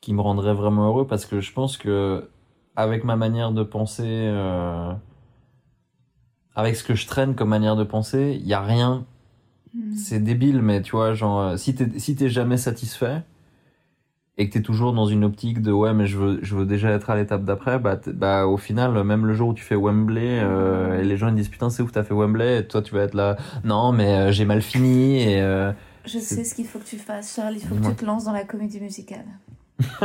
qui 0.00 0.12
me 0.12 0.20
rendraient 0.20 0.54
vraiment 0.54 0.86
heureux 0.86 1.06
parce 1.06 1.24
que 1.24 1.40
je 1.40 1.52
pense 1.52 1.78
que 1.78 2.28
avec 2.76 3.04
ma 3.04 3.16
manière 3.16 3.52
de 3.52 3.62
penser 3.62 4.04
euh, 4.06 4.92
avec 6.54 6.76
ce 6.76 6.84
que 6.84 6.94
je 6.94 7.06
traîne 7.06 7.34
comme 7.34 7.48
manière 7.48 7.76
de 7.76 7.84
penser, 7.84 8.38
il 8.40 8.46
y 8.46 8.54
a 8.54 8.60
rien. 8.60 9.06
C'est 9.96 10.20
débile 10.20 10.62
mais 10.62 10.82
tu 10.82 10.92
vois 10.92 11.14
genre 11.14 11.40
euh, 11.40 11.56
si 11.56 11.74
t'es 11.74 11.98
si 11.98 12.14
t'es 12.14 12.28
jamais 12.28 12.58
satisfait 12.58 13.22
et 14.36 14.48
que 14.48 14.52
t'es 14.54 14.62
toujours 14.62 14.92
dans 14.92 15.06
une 15.06 15.22
optique 15.24 15.62
de 15.62 15.70
ouais 15.70 15.92
mais 15.94 16.06
je 16.08 16.18
veux 16.18 16.38
je 16.42 16.56
veux 16.56 16.66
déjà 16.66 16.90
être 16.90 17.08
à 17.10 17.14
l'étape 17.16 17.44
d'après 17.44 17.78
bah 17.78 18.00
bah 18.14 18.46
au 18.46 18.56
final 18.56 19.04
même 19.04 19.26
le 19.26 19.34
jour 19.34 19.50
où 19.50 19.54
tu 19.54 19.62
fais 19.62 19.76
Wembley 19.76 20.40
euh, 20.42 20.98
et 21.00 21.04
les 21.04 21.16
gens 21.16 21.28
ils 21.28 21.36
disent 21.36 21.48
putain 21.48 21.70
c'est 21.70 21.84
où 21.84 21.90
t'as 21.90 22.02
fait 22.02 22.14
Wembley 22.14 22.58
et 22.58 22.66
toi 22.66 22.82
tu 22.82 22.94
vas 22.96 23.02
être 23.02 23.14
là 23.14 23.36
non 23.62 23.92
mais 23.92 24.12
euh, 24.12 24.32
j'ai 24.32 24.44
mal 24.44 24.60
fini 24.60 25.22
et 25.22 25.40
euh, 25.40 25.70
Je 26.04 26.18
sais 26.18 26.42
ce 26.42 26.54
qu'il 26.56 26.66
faut 26.66 26.80
que 26.80 26.84
tu 26.84 26.98
fasses, 26.98 27.34
Charles. 27.36 27.54
Il 27.54 27.60
faut 27.66 27.76
que 27.76 27.86
tu 27.86 27.94
te 27.94 28.04
lances 28.04 28.24
dans 28.24 28.32
la 28.32 28.42
comédie 28.44 28.80
musicale. 28.80 29.24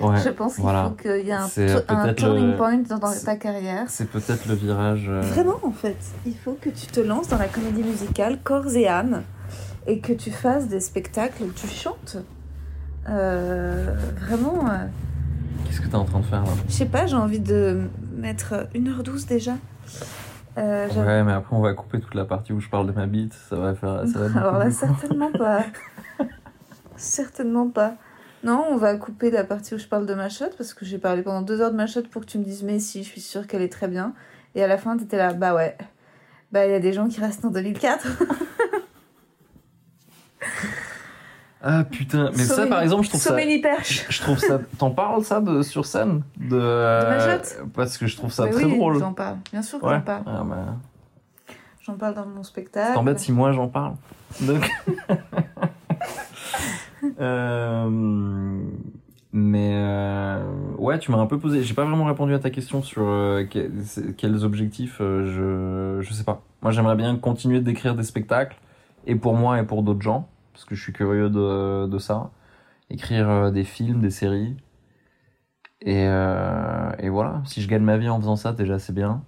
ouais 0.00 0.16
Je 0.24 0.28
pense 0.30 0.54
qu'il 0.54 0.62
voilà. 0.62 0.84
faut 0.90 0.94
qu'il 1.02 1.26
y 1.26 1.30
ait 1.30 1.32
un, 1.32 1.48
un 1.88 2.14
turning 2.14 2.50
le- 2.50 2.56
point 2.56 2.76
dans, 2.78 2.98
ta 2.98 3.36
carrière. 3.36 3.84
c'est 3.88 4.08
peut-être 4.10 4.46
le 4.46 4.54
virage 4.54 5.08
Vraiment, 5.08 5.58
en 5.62 5.72
fait. 5.72 5.96
Il 6.26 6.36
faut 6.36 6.56
que 6.60 6.68
tu 6.70 6.86
te 6.86 7.00
lances 7.00 7.28
dans 7.28 7.38
la 7.38 7.48
comédie 7.48 7.82
musicale 7.82 8.38
corps 8.44 8.74
et 8.76 8.86
âme 8.86 9.22
et 9.86 10.00
que 10.00 10.12
tu 10.12 10.30
fasses 10.30 10.68
des 10.68 10.80
spectacles 10.80 11.44
où 11.44 11.52
tu 11.52 11.66
chantes. 11.66 12.16
Euh, 13.08 13.94
vraiment, 14.20 14.68
euh, 14.68 14.86
qu'est-ce 15.64 15.80
que 15.80 15.86
t'es 15.86 15.94
en 15.94 16.04
train 16.04 16.20
de 16.20 16.24
faire 16.24 16.42
là 16.42 16.50
je 16.68 16.72
sais 16.72 16.86
pas, 16.86 17.06
j'ai 17.06 17.16
envie 17.16 17.40
de 17.40 17.82
mettre 18.16 18.66
1h12 18.74 19.28
déjà. 19.28 19.52
Euh, 20.58 20.88
ouais 20.88 21.22
mais 21.22 21.32
après 21.32 21.54
on 21.54 21.60
va 21.60 21.74
couper 21.74 22.00
toute 22.00 22.14
la 22.14 22.24
partie 22.24 22.54
où 22.54 22.60
je 22.60 22.70
parle 22.70 22.86
de 22.86 22.92
ma 22.92 23.06
bite 23.06 23.34
ça 23.34 23.56
va 23.56 23.74
faire 23.74 24.04
ça 24.10 24.26
va 24.26 24.40
Alors 24.40 24.58
là, 24.58 24.70
certainement 24.70 25.30
pas. 25.30 25.64
certainement 26.96 27.68
pas. 27.68 27.94
Non, 28.42 28.64
on 28.70 28.76
va 28.76 28.94
couper 28.96 29.30
la 29.30 29.44
partie 29.44 29.74
où 29.74 29.78
je 29.78 29.86
parle 29.86 30.06
de 30.06 30.14
ma 30.14 30.28
shot 30.28 30.50
parce 30.56 30.74
que 30.74 30.84
j'ai 30.84 30.98
parlé 30.98 31.22
pendant 31.22 31.42
deux 31.42 31.60
heures 31.60 31.70
de 31.70 31.76
ma 31.76 31.86
shot 31.86 32.02
pour 32.10 32.22
que 32.22 32.26
tu 32.26 32.38
me 32.38 32.44
dises 32.44 32.62
mais 32.62 32.78
si, 32.78 33.02
je 33.02 33.08
suis 33.08 33.20
sûre 33.20 33.46
qu'elle 33.46 33.62
est 33.62 33.72
très 33.72 33.88
bien. 33.88 34.14
Et 34.54 34.62
à 34.62 34.66
la 34.66 34.78
fin, 34.78 34.96
t'étais 34.96 35.18
là, 35.18 35.34
bah 35.34 35.54
ouais. 35.54 35.76
Bah, 36.52 36.64
il 36.66 36.70
y 36.70 36.74
a 36.74 36.80
des 36.80 36.92
gens 36.92 37.08
qui 37.08 37.20
restent 37.20 37.44
en 37.44 37.50
2004. 37.50 38.06
ah 41.68 41.82
putain. 41.82 42.30
Mais 42.36 42.44
ça 42.44 42.66
par 42.68 42.80
exemple 42.82 43.02
je 43.02 43.08
trouve 43.08 43.20
ça 43.20 43.34
perches. 43.60 44.06
je 44.08 44.20
trouve 44.20 44.38
ça 44.38 44.60
t'en 44.78 44.90
parles 44.92 45.24
ça 45.24 45.40
de 45.40 45.62
sur 45.62 45.84
scène? 45.84 46.22
De, 46.38 46.56
euh, 46.60 47.18
ma 47.28 47.38
parce 47.74 47.98
que 47.98 48.06
je 48.06 48.16
trouve 48.16 48.30
ça 48.32 48.44
Mais 48.44 48.50
très 48.52 48.64
oui, 48.66 48.76
drôle. 48.76 48.98
J'en 49.00 49.12
parle. 49.12 49.38
Bien 49.50 49.62
sûr 49.62 49.80
que 49.80 49.86
ouais. 49.86 49.94
j'en 49.94 50.00
parle. 50.00 50.22
Ah, 50.26 50.44
bah, 50.48 50.76
J'en 51.82 51.94
parle 51.94 52.14
dans 52.14 52.26
mon 52.26 52.44
spectacle. 52.44 52.94
t'embête 52.94 53.18
si 53.18 53.32
moi 53.32 53.50
j'en 53.50 53.66
parle. 53.68 53.94
Donc 54.42 54.70
Euh, 57.20 57.88
mais 59.32 59.72
euh, 59.74 60.42
ouais 60.78 60.98
tu 60.98 61.10
m'as 61.12 61.18
un 61.18 61.26
peu 61.26 61.38
posé 61.38 61.62
j'ai 61.62 61.74
pas 61.74 61.84
vraiment 61.84 62.04
répondu 62.06 62.34
à 62.34 62.38
ta 62.38 62.50
question 62.50 62.82
sur 62.82 63.02
euh, 63.06 63.44
que- 63.44 64.10
quels 64.12 64.44
objectifs 64.44 64.98
euh, 65.00 66.00
je 66.00 66.06
je 66.06 66.14
sais 66.14 66.24
pas. 66.24 66.42
Moi 66.62 66.72
j'aimerais 66.72 66.96
bien 66.96 67.16
continuer 67.16 67.60
d'écrire 67.60 67.94
des 67.94 68.02
spectacles 68.02 68.56
et 69.06 69.14
pour 69.14 69.34
moi 69.34 69.60
et 69.60 69.62
pour 69.64 69.82
d'autres 69.82 70.00
gens 70.02 70.28
parce 70.56 70.64
que 70.64 70.74
je 70.74 70.82
suis 70.82 70.94
curieux 70.94 71.28
de, 71.28 71.86
de 71.86 71.98
ça. 71.98 72.30
Écrire 72.88 73.28
euh, 73.28 73.50
des 73.50 73.62
films, 73.62 74.00
des 74.00 74.08
séries. 74.08 74.56
Et, 75.82 76.06
euh, 76.08 76.90
et 76.98 77.10
voilà, 77.10 77.42
si 77.44 77.60
je 77.60 77.68
gagne 77.68 77.82
ma 77.82 77.98
vie 77.98 78.08
en 78.08 78.18
faisant 78.18 78.36
ça, 78.36 78.54
déjà 78.54 78.78
c'est 78.78 78.94
bien. 78.94 79.22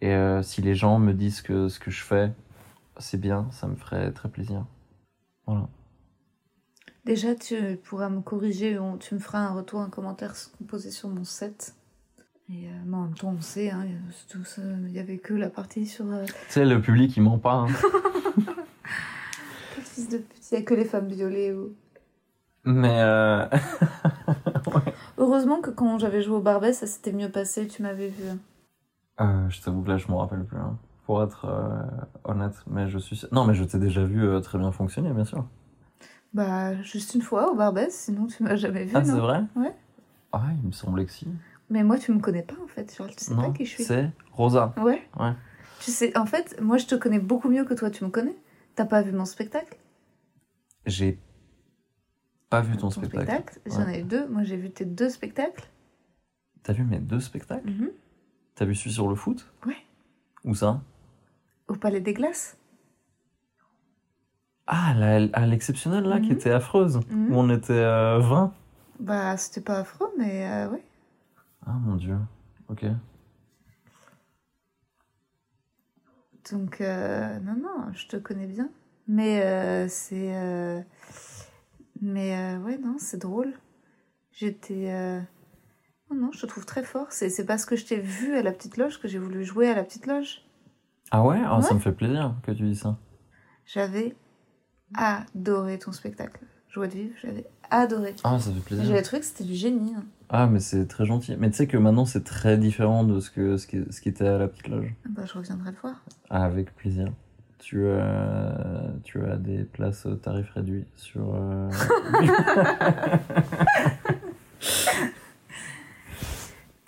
Et 0.00 0.12
euh, 0.12 0.42
si 0.44 0.62
les 0.62 0.76
gens 0.76 1.00
me 1.00 1.12
disent 1.12 1.42
que 1.42 1.66
ce 1.66 1.80
que 1.80 1.90
je 1.90 2.04
fais, 2.04 2.32
c'est 2.98 3.20
bien, 3.20 3.48
ça 3.50 3.66
me 3.66 3.74
ferait 3.74 4.12
très 4.12 4.28
plaisir. 4.28 4.64
Voilà. 5.48 5.66
Déjà, 7.04 7.34
tu 7.34 7.56
pourras 7.82 8.08
me 8.08 8.20
corriger, 8.20 8.78
tu 9.00 9.14
me 9.16 9.18
feras 9.18 9.40
un 9.40 9.54
retour, 9.54 9.80
un 9.80 9.90
commentaire 9.90 10.34
composé 10.56 10.92
sur 10.92 11.08
mon 11.08 11.24
set. 11.24 11.74
Et 12.48 12.68
euh, 12.68 12.82
mais 12.86 12.96
en 12.96 13.02
même 13.06 13.14
temps, 13.14 13.34
on 13.36 13.40
sait, 13.40 13.70
hein, 13.70 13.84
il 14.58 14.92
n'y 14.92 15.00
avait 15.00 15.18
que 15.18 15.34
la 15.34 15.50
partie 15.50 15.86
sur 15.86 16.04
Tu 16.24 16.32
sais, 16.48 16.64
le 16.64 16.80
public, 16.80 17.16
il 17.16 17.24
ment 17.24 17.40
pas. 17.40 17.54
hein. 17.54 17.66
fils 19.94 20.08
de 20.08 20.18
pute, 20.18 20.50
il 20.50 20.54
n'y 20.56 20.62
a 20.62 20.66
que 20.66 20.74
les 20.74 20.84
femmes 20.84 21.08
violées. 21.08 21.52
Ou... 21.52 21.74
Mais 22.64 23.00
euh, 23.02 23.46
Heureusement 25.18 25.60
que 25.60 25.70
quand 25.70 25.98
j'avais 25.98 26.22
joué 26.22 26.36
au 26.36 26.40
Barbès, 26.40 26.78
ça 26.78 26.86
s'était 26.86 27.12
mieux 27.12 27.30
passé, 27.30 27.66
tu 27.68 27.82
m'avais 27.82 28.08
vu. 28.08 28.24
euh, 29.20 29.48
je 29.48 29.60
t'avoue 29.62 29.82
que 29.82 29.90
là, 29.90 29.96
je 29.98 30.08
m'en 30.08 30.18
rappelle 30.18 30.44
plus. 30.44 30.56
hein, 30.58 30.78
pour 31.06 31.22
être 31.22 31.44
euh, 31.46 31.82
honnête, 32.24 32.54
mais 32.66 32.88
je 32.88 32.98
suis. 32.98 33.22
Non, 33.32 33.44
mais 33.44 33.54
je 33.54 33.64
t'ai 33.64 33.78
déjà 33.78 34.04
vu 34.04 34.40
très 34.42 34.58
bien 34.58 34.72
fonctionner, 34.72 35.12
bien 35.12 35.24
sûr. 35.24 35.44
Bah, 36.32 36.74
juste 36.82 37.14
une 37.14 37.22
fois 37.22 37.50
au 37.52 37.54
Barbès, 37.54 37.94
sinon 37.94 38.26
tu 38.26 38.42
m'as 38.42 38.56
jamais 38.56 38.84
vu. 38.84 38.96
Ah, 38.96 39.04
c'est 39.04 39.12
vrai? 39.12 39.42
Ouais. 39.56 39.74
Ah, 40.32 40.48
il 40.62 40.66
me 40.66 40.72
semblait 40.72 41.04
que 41.06 41.12
si. 41.12 41.28
Mais 41.70 41.82
moi, 41.84 41.98
tu 41.98 42.12
me 42.12 42.20
connais 42.20 42.42
pas 42.42 42.56
en 42.62 42.66
fait, 42.66 42.92
Charles, 42.94 43.14
tu 43.16 43.24
sais 43.24 43.34
non, 43.34 43.42
pas 43.42 43.50
qui 43.50 43.64
je 43.64 43.70
suis. 43.70 43.84
c'est 43.84 44.10
Rosa. 44.32 44.74
Ouais. 44.76 45.02
Ouais. 45.18 45.32
Tu 45.78 45.90
sais, 45.90 46.16
en 46.18 46.26
fait, 46.26 46.60
moi, 46.60 46.78
je 46.78 46.86
te 46.86 46.94
connais 46.94 47.18
beaucoup 47.20 47.48
mieux 47.48 47.64
que 47.64 47.74
toi, 47.74 47.90
tu 47.90 48.04
me 48.04 48.10
connais. 48.10 48.36
T'as 48.74 48.84
pas 48.86 49.02
vu 49.02 49.12
mon 49.12 49.24
spectacle? 49.24 49.76
J'ai 50.86 51.18
pas 52.50 52.60
vu 52.60 52.76
ton, 52.76 52.90
spectacle. 52.90 53.58
J'en 53.66 53.88
ai 53.88 54.00
eu 54.00 54.04
deux. 54.04 54.26
Moi, 54.28 54.42
j'ai 54.44 54.56
vu 54.56 54.70
tes 54.70 54.84
deux 54.84 55.08
spectacles. 55.08 55.68
T'as 56.62 56.72
vu 56.72 56.84
mes 56.84 56.98
deux 56.98 57.20
spectacles 57.20 57.68
Mhm. 57.70 57.90
T'as 58.54 58.64
vu 58.64 58.74
celui 58.74 58.92
sur 58.92 59.08
le 59.08 59.14
foot 59.16 59.50
Ouais. 59.66 59.76
Où 60.44 60.54
ça 60.54 60.80
Au 61.68 61.74
Palais 61.74 62.00
des 62.00 62.12
Glaces. 62.14 62.56
Ah, 64.66 64.94
la- 64.96 65.28
à 65.32 65.46
l'exceptionnel 65.46 66.04
là, 66.04 66.20
qui 66.20 66.28
Mhm. 66.30 66.36
était 66.36 66.50
affreuse. 66.50 67.00
Mhm. 67.10 67.32
Où 67.32 67.36
on 67.38 67.50
était 67.50 67.72
euh, 67.72 68.18
20. 68.20 68.54
Bah, 69.00 69.36
c'était 69.36 69.60
pas 69.60 69.78
affreux, 69.80 70.10
mais 70.18 70.48
euh, 70.48 70.68
ouais. 70.70 70.84
Ah 71.66 71.72
mon 71.72 71.96
dieu. 71.96 72.16
Ok. 72.68 72.84
Donc, 76.52 76.80
euh, 76.80 77.38
non, 77.40 77.54
non, 77.56 77.92
je 77.92 78.06
te 78.06 78.16
connais 78.16 78.46
bien. 78.46 78.68
Mais 79.08 79.42
euh, 79.42 79.86
c'est. 79.88 80.34
euh, 80.34 80.80
Mais 82.00 82.36
euh, 82.36 82.58
ouais, 82.60 82.78
non, 82.78 82.96
c'est 82.98 83.20
drôle. 83.20 83.52
J'étais. 84.32 84.90
euh, 84.92 85.20
Non, 86.14 86.30
je 86.32 86.40
te 86.40 86.46
trouve 86.46 86.64
très 86.66 86.82
fort. 86.82 87.08
C'est 87.10 87.28
c'est 87.30 87.44
parce 87.44 87.64
que 87.66 87.76
je 87.76 87.84
t'ai 87.84 88.00
vu 88.00 88.34
à 88.36 88.42
la 88.42 88.52
petite 88.52 88.76
loge 88.76 89.00
que 89.00 89.08
j'ai 89.08 89.18
voulu 89.18 89.44
jouer 89.44 89.68
à 89.68 89.74
la 89.74 89.84
petite 89.84 90.06
loge. 90.06 90.42
Ah 91.10 91.22
ouais, 91.24 91.40
Ah, 91.44 91.60
Ça 91.62 91.74
me 91.74 91.80
fait 91.80 91.92
plaisir 91.92 92.34
que 92.42 92.50
tu 92.52 92.62
dis 92.64 92.76
ça. 92.76 92.96
J'avais 93.66 94.14
adoré 94.94 95.78
ton 95.78 95.92
spectacle. 95.92 96.40
Joie 96.68 96.88
de 96.88 96.94
vivre, 96.94 97.14
j'avais 97.22 97.46
adoré. 97.70 98.14
Ah, 98.24 98.38
ça 98.40 98.50
fait 98.52 98.60
plaisir. 98.60 98.84
J'avais 98.84 99.02
trouvé 99.02 99.20
que 99.20 99.26
c'était 99.26 99.44
du 99.44 99.54
génie. 99.54 99.94
hein. 99.94 100.04
Ah, 100.28 100.46
mais 100.48 100.58
c'est 100.60 100.86
très 100.86 101.04
gentil. 101.06 101.36
Mais 101.38 101.50
tu 101.50 101.56
sais 101.56 101.66
que 101.68 101.76
maintenant, 101.76 102.04
c'est 102.04 102.24
très 102.24 102.56
différent 102.58 103.04
de 103.04 103.20
ce, 103.20 103.30
que, 103.30 103.56
ce, 103.56 103.66
qui, 103.68 103.80
ce 103.90 104.00
qui 104.00 104.08
était 104.08 104.26
à 104.26 104.38
la 104.38 104.48
petite 104.48 104.66
loge. 104.68 104.92
Bah, 105.08 105.22
je 105.24 105.34
reviendrai 105.34 105.70
le 105.70 105.76
voir. 105.80 106.02
Ah, 106.30 106.44
avec 106.44 106.74
plaisir. 106.74 107.12
Tu 107.66 107.88
as, 107.88 108.90
tu 109.04 109.24
as 109.24 109.36
des 109.36 109.64
places 109.64 110.04
au 110.04 110.16
tarif 110.16 110.50
réduit 110.54 110.84
sur. 110.96 111.34
euh, 111.34 111.70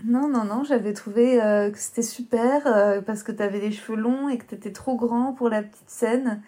Non, 0.07 0.28
non, 0.28 0.44
non, 0.44 0.62
j'avais 0.65 0.93
trouvé 0.93 1.43
euh, 1.43 1.70
que 1.70 1.78
c'était 1.78 2.03
super 2.03 2.66
euh, 2.66 3.01
parce 3.01 3.23
que 3.23 3.32
t'avais 3.32 3.59
des 3.59 3.73
cheveux 3.73 3.97
longs 3.98 4.28
et 4.28 4.36
que 4.39 4.44
t'étais 4.44 4.70
trop 4.70 4.97
grand 4.97 5.32
pour 5.32 5.48
la 5.48 5.62
petite 5.62 5.89
scène. 5.89 6.43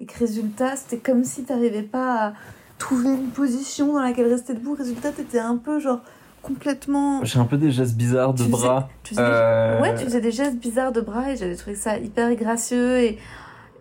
Et 0.00 0.06
que 0.06 0.18
résultat, 0.18 0.74
c'était 0.76 0.98
comme 0.98 1.22
si 1.24 1.44
t'arrivais 1.44 1.82
pas 1.84 2.26
à 2.28 2.32
trouver 2.78 3.08
une 3.10 3.28
position 3.28 3.92
dans 3.94 4.02
laquelle 4.02 4.26
rester 4.28 4.54
debout. 4.54 4.74
Résultat, 4.74 5.12
t'étais 5.12 5.38
un 5.38 5.56
peu 5.56 5.78
genre 5.78 6.00
complètement. 6.42 7.24
J'ai 7.24 7.38
un 7.38 7.44
peu 7.44 7.56
des 7.56 7.70
gestes 7.70 7.96
bizarres 7.96 8.34
de 8.34 8.38
Tu 8.44 8.50
faisais- 8.50 8.52
bras. 8.66 8.88
Tu 9.04 9.14
faisais, 9.14 9.22
Euh, 9.24 9.80
Ouais, 9.80 9.94
tu 9.94 10.04
faisais 10.04 10.20
des 10.20 10.32
gestes 10.32 10.56
bizarres 10.58 10.92
de 10.92 11.00
bras 11.00 11.30
et 11.30 11.36
j'avais 11.36 11.56
trouvé 11.56 11.76
ça 11.76 11.96
hyper 11.98 12.34
gracieux 12.34 12.98
et, 12.98 13.18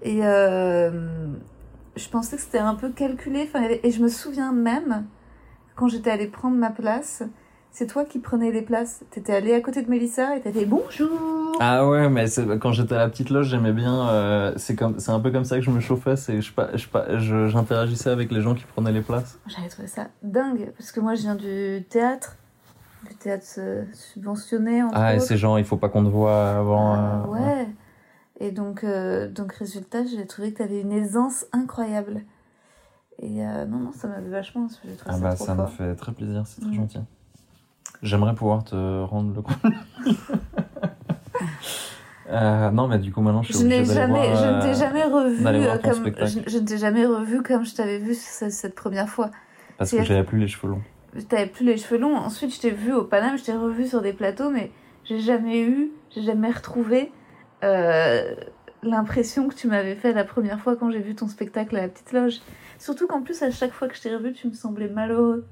et 0.02 0.20
euh, 0.26 1.08
je 1.96 2.10
pensais 2.10 2.36
que 2.36 2.42
c'était 2.42 2.60
un 2.60 2.76
peu 2.76 2.90
calculé. 2.90 3.50
Et 3.84 3.92
je 3.92 4.02
me 4.02 4.08
souviens 4.08 4.52
même, 4.52 5.06
quand 5.76 5.88
j'étais 5.88 6.12
allée 6.12 6.28
prendre 6.28 6.56
ma 6.58 6.70
place, 6.70 7.24
c'est 7.72 7.88
toi 7.88 8.06
qui 8.06 8.20
prenais 8.20 8.52
les 8.52 8.62
places. 8.62 9.04
T'étais 9.12 9.34
allée 9.34 9.54
à 9.54 9.62
côté 9.62 9.82
de 9.84 9.90
Mélissa 9.90 10.36
et 10.36 10.42
t'as 10.42 10.52
fait 10.52 10.66
bonjour. 10.66 11.10
Ah 11.60 11.88
ouais, 11.88 12.10
mais 12.10 12.26
quand 12.60 12.72
j'étais 12.72 12.96
à 12.96 13.00
la 13.00 13.10
petite 13.10 13.30
loge, 13.30 13.48
j'aimais 13.50 13.72
bien. 13.74 14.10
euh, 14.10 14.54
c'est 14.58 14.76
comme, 14.76 15.00
c'est 15.00 15.12
un 15.12 15.20
peu 15.20 15.32
comme 15.32 15.44
ça 15.44 15.56
que 15.58 15.62
je 15.64 15.72
me 15.72 15.80
chauffais. 15.80 16.16
C'est 16.16 16.42
je, 16.42 16.52
je, 17.18 17.48
j'interagissais 17.48 18.10
avec 18.10 18.32
les 18.32 18.42
gens 18.42 18.56
qui 18.56 18.64
prenaient 18.66 18.92
les 18.92 19.02
places. 19.02 19.40
J'avais 19.48 19.68
trouvé 19.70 19.88
ça 19.88 20.08
dingue 20.24 20.72
parce 20.78 20.92
que 20.92 21.00
moi 21.00 21.16
je 21.16 21.22
viens 21.22 21.36
du 21.36 21.84
théâtre, 21.90 22.38
du 23.10 23.16
théâtre 23.16 23.46
euh, 23.60 23.84
subventionné 23.94 24.84
entre 24.84 24.94
Ah, 24.96 25.14
et 25.14 25.18
autres. 25.18 25.26
ces 25.26 25.38
gens, 25.38 25.58
il 25.58 25.64
faut 25.66 25.78
pas 25.78 25.90
qu'on 25.90 26.04
te 26.04 26.10
voit 26.10 26.52
avant. 26.58 26.94
Ah, 26.94 27.24
euh, 27.26 27.28
ouais. 27.32 27.68
Et 28.40 28.52
donc, 28.52 28.84
euh, 28.84 29.28
donc 29.28 29.54
résultat, 29.54 30.06
j'ai 30.06 30.26
trouvé 30.28 30.52
que 30.52 30.58
tu 30.58 30.64
avais 30.64 30.82
une 30.82 30.92
aisance 30.92 31.46
incroyable. 31.54 32.22
Et 33.20 33.46
euh, 33.46 33.66
non, 33.66 33.78
non, 33.80 33.92
ça 33.94 34.08
m'avait 34.08 34.30
vachement. 34.30 34.68
J'ai 34.86 34.96
trouvé 34.96 35.16
Ah 35.16 35.18
ça 35.18 35.24
bah 35.24 35.36
trop 35.36 35.46
ça 35.46 35.56
me 35.56 35.66
fort. 35.66 35.70
fait 35.72 35.96
très 35.96 36.12
plaisir, 36.12 36.44
c'est 36.46 36.62
très 36.62 36.70
Mhm. 36.70 36.76
gentil. 36.76 37.00
J'aimerais 38.04 38.36
pouvoir 38.36 38.64
te 38.64 39.02
rendre 39.04 39.34
le 39.34 39.42
coup. 39.42 39.54
Euh, 42.30 42.72
non, 42.72 42.90
mais 42.90 43.00
du 43.00 43.14
coup 43.14 43.22
maintenant 43.22 43.42
je 43.42 43.54
suis 43.54 43.60
Je 43.60 43.64
n'ai 43.66 43.86
jamais, 43.86 44.28
voir, 44.34 44.36
je 44.36 44.46
ne 44.48 44.62
t'ai 44.62 44.74
jamais 44.78 45.04
revu 45.06 45.44
comme 45.82 46.28
je, 46.28 46.40
je 46.52 46.58
ne 46.58 46.66
t'ai 46.66 46.78
jamais 46.78 47.06
revu 47.06 47.42
comme 47.42 47.64
je 47.64 47.74
t'avais 47.74 48.00
vu 48.00 48.16
ce- 48.16 48.50
cette 48.50 48.76
première 48.76 49.08
fois. 49.08 49.32
Parce 49.78 49.92
que 49.92 50.04
j'avais 50.04 50.26
plus 50.26 50.38
les 50.38 50.50
cheveux 50.50 50.70
longs. 50.74 50.82
T'avais 51.30 51.46
plus 51.48 51.64
les 51.66 51.78
cheveux 51.78 51.98
longs. 51.98 52.18
Ensuite, 52.18 52.54
je 52.54 52.60
t'ai 52.60 52.72
vu 52.72 52.92
au 52.92 53.06
Paname, 53.06 53.38
je 53.38 53.44
t'ai 53.46 53.54
revu 53.54 53.88
sur 53.88 54.02
des 54.02 54.12
plateaux, 54.12 54.50
mais 54.50 54.72
j'ai 55.06 55.22
jamais 55.22 55.62
eu, 55.62 55.90
j'ai 56.14 56.22
jamais 56.22 56.52
retrouvé 56.52 57.12
euh, 57.64 58.36
l'impression 58.84 59.48
que 59.48 59.56
tu 59.56 59.68
m'avais 59.68 59.96
fait 59.96 60.14
la 60.14 60.24
première 60.24 60.60
fois 60.60 60.76
quand 60.76 60.92
j'ai 60.92 61.00
vu 61.02 61.16
ton 61.16 61.28
spectacle 61.28 61.76
à 61.78 61.82
la 61.82 61.88
petite 61.90 62.12
loge. 62.14 62.40
Surtout 62.80 63.08
qu'en 63.08 63.22
plus, 63.22 63.42
à 63.44 63.52
chaque 63.52 63.72
fois 63.74 63.88
que 63.88 63.96
je 63.96 64.02
t'ai 64.02 64.16
revu, 64.16 64.34
tu 64.34 64.48
me 64.48 64.54
semblais 64.54 64.88
malheureux. 64.90 65.46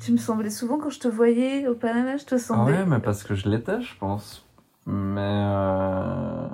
Tu 0.00 0.12
me 0.12 0.18
semblais 0.18 0.50
souvent 0.50 0.78
quand 0.78 0.90
je 0.90 1.00
te 1.00 1.08
voyais 1.08 1.66
au 1.68 1.74
Panama, 1.74 2.16
je 2.16 2.24
te 2.24 2.36
semblais. 2.36 2.78
ouais, 2.78 2.86
mais 2.86 2.98
parce 2.98 3.22
que 3.24 3.34
je 3.34 3.48
l'étais, 3.48 3.80
je 3.80 3.96
pense. 3.98 4.46
Mais 4.84 5.20
euh, 5.22 6.46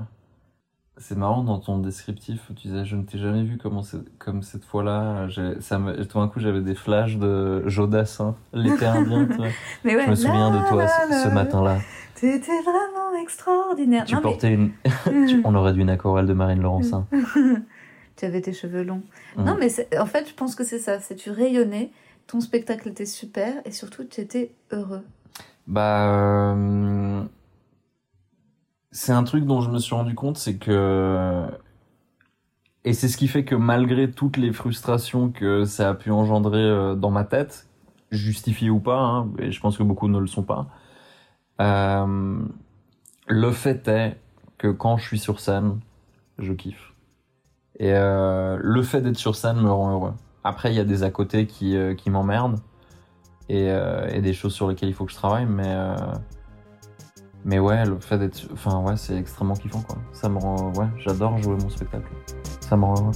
c'est 0.97 1.17
marrant 1.17 1.43
dans 1.43 1.59
ton 1.59 1.79
descriptif 1.79 2.49
où 2.51 2.55
tu 2.55 2.69
disais 2.69 2.85
je 2.85 2.95
ne 2.97 3.03
t'ai 3.03 3.19
jamais 3.19 3.43
vu 3.43 3.59
comme, 3.59 3.81
comme 4.19 4.43
cette 4.43 4.65
fois-là. 4.65 5.27
J'ai- 5.29 5.61
Ça 5.61 5.79
me... 5.79 6.05
Tout 6.05 6.19
d'un 6.21 6.29
coup, 6.29 6.39
j'avais 6.39 6.61
des 6.61 6.75
flashs 6.77 7.17
de 7.17 7.67
Jodassin, 7.69 8.37
l'été 8.53 8.87
indien. 8.87 9.27
mais 9.85 9.97
ouais, 9.97 10.05
Je 10.05 10.11
me 10.11 10.15
souviens 10.15 10.51
là, 10.51 10.59
de 10.63 10.69
toi 10.69 10.85
là, 10.85 10.89
ce, 11.11 11.23
ce 11.25 11.29
là, 11.29 11.35
matin-là. 11.35 11.79
T'étais 12.23 12.63
vraiment 12.63 13.21
extraordinaire. 13.21 14.05
Tu 14.05 14.15
Non, 14.15 14.21
mais- 14.21 14.31
portais 14.31 14.55
une. 14.55 14.71
On 15.45 15.57
aurait 15.57 15.73
dû 15.73 15.81
une 15.81 15.91
aquarelle 15.91 16.27
de 16.27 16.33
Marine 16.35 16.63
Laurencin. 16.63 17.05
tu 18.17 18.25
avais 18.25 18.41
tes 18.41 18.53
cheveux 18.53 18.85
longs. 18.85 19.03
Non, 19.37 19.57
mais 19.59 19.69
en 19.99 20.07
fait, 20.07 20.29
je 20.29 20.35
pense 20.35 20.55
que 20.55 20.63
c'est 20.63 20.79
ça. 20.79 21.01
C'est 21.01 21.17
tu 21.17 21.31
rayonnais, 21.33 21.91
ton 22.29 22.41
spectacle 22.41 22.89
était 22.91 23.07
super 23.07 23.55
et 23.65 23.73
surtout, 23.73 24.05
tu 24.05 24.21
étais 24.21 24.55
heureux. 24.71 25.03
Bah. 25.67 26.53
euh, 26.55 27.23
C'est 28.93 29.13
un 29.13 29.25
truc 29.25 29.45
dont 29.45 29.61
je 29.61 29.71
me 29.71 29.79
suis 29.81 29.95
rendu 29.97 30.15
compte, 30.15 30.37
c'est 30.39 30.59
que. 30.59 31.45
Et 32.85 32.93
c'est 32.95 33.09
ce 33.09 33.17
qui 33.17 33.27
fait 33.27 33.45
que 33.45 33.57
malgré 33.57 34.11
toutes 34.11 34.37
les 34.37 34.53
frustrations 34.53 35.31
que 35.31 35.65
ça 35.65 35.89
a 35.91 35.95
pu 35.95 36.13
engendrer 36.13 36.63
euh, 36.63 36.95
dans 36.95 37.11
ma 37.11 37.25
tête, 37.25 37.67
justifiées 38.13 38.71
ou 38.71 38.79
pas, 38.81 38.99
hein, 39.01 39.29
et 39.39 39.51
je 39.51 39.61
pense 39.61 39.77
que 39.77 39.83
beaucoup 39.83 40.07
ne 40.09 40.19
le 40.21 40.27
sont 40.29 40.43
pas, 40.45 40.69
le 41.59 43.51
fait 43.53 43.89
est 43.89 44.19
que 44.59 44.69
quand 44.69 44.97
je 44.97 45.05
suis 45.05 45.19
sur 45.19 45.41
scène, 45.41 45.81
je 46.39 46.53
kiffe. 46.53 46.93
Et 47.79 47.93
euh, 47.95 48.59
le 48.61 48.83
fait 48.83 49.01
d'être 49.01 49.17
sur 49.17 49.35
scène 49.35 49.61
me 49.61 49.71
rend 49.71 49.93
heureux. 49.93 50.15
Après, 50.45 50.73
il 50.73 50.77
y 50.77 50.81
a 50.81 50.85
des 50.85 51.03
à 51.03 51.11
côté 51.11 51.47
qui, 51.47 51.77
euh, 51.77 51.95
qui 51.95 52.11
m'emmerdent 52.11 52.61
et, 53.49 53.71
euh, 53.71 54.07
et 54.09 54.21
des 54.21 54.33
choses 54.33 54.55
sur 54.55 54.69
lesquelles 54.69 54.89
il 54.89 54.95
faut 54.95 55.05
que 55.05 55.13
je 55.13 55.17
travaille, 55.17 55.47
mais 55.47 55.69
euh, 55.69 55.97
mais 57.45 57.59
ouais, 57.59 57.85
le 57.85 57.99
fait 57.99 58.19
d'être, 58.19 58.41
enfin 58.53 58.81
ouais, 58.81 58.97
c'est 58.97 59.17
extrêmement 59.17 59.55
kiffant 59.55 59.83
quoi. 59.83 59.99
Ça 60.13 60.29
me 60.29 60.39
rend, 60.39 60.73
ouais, 60.75 60.87
j'adore 60.99 61.39
jouer 61.39 61.57
mon 61.57 61.69
spectacle. 61.69 62.07
Ça 62.61 62.77
me 62.77 62.85
rend 62.85 63.11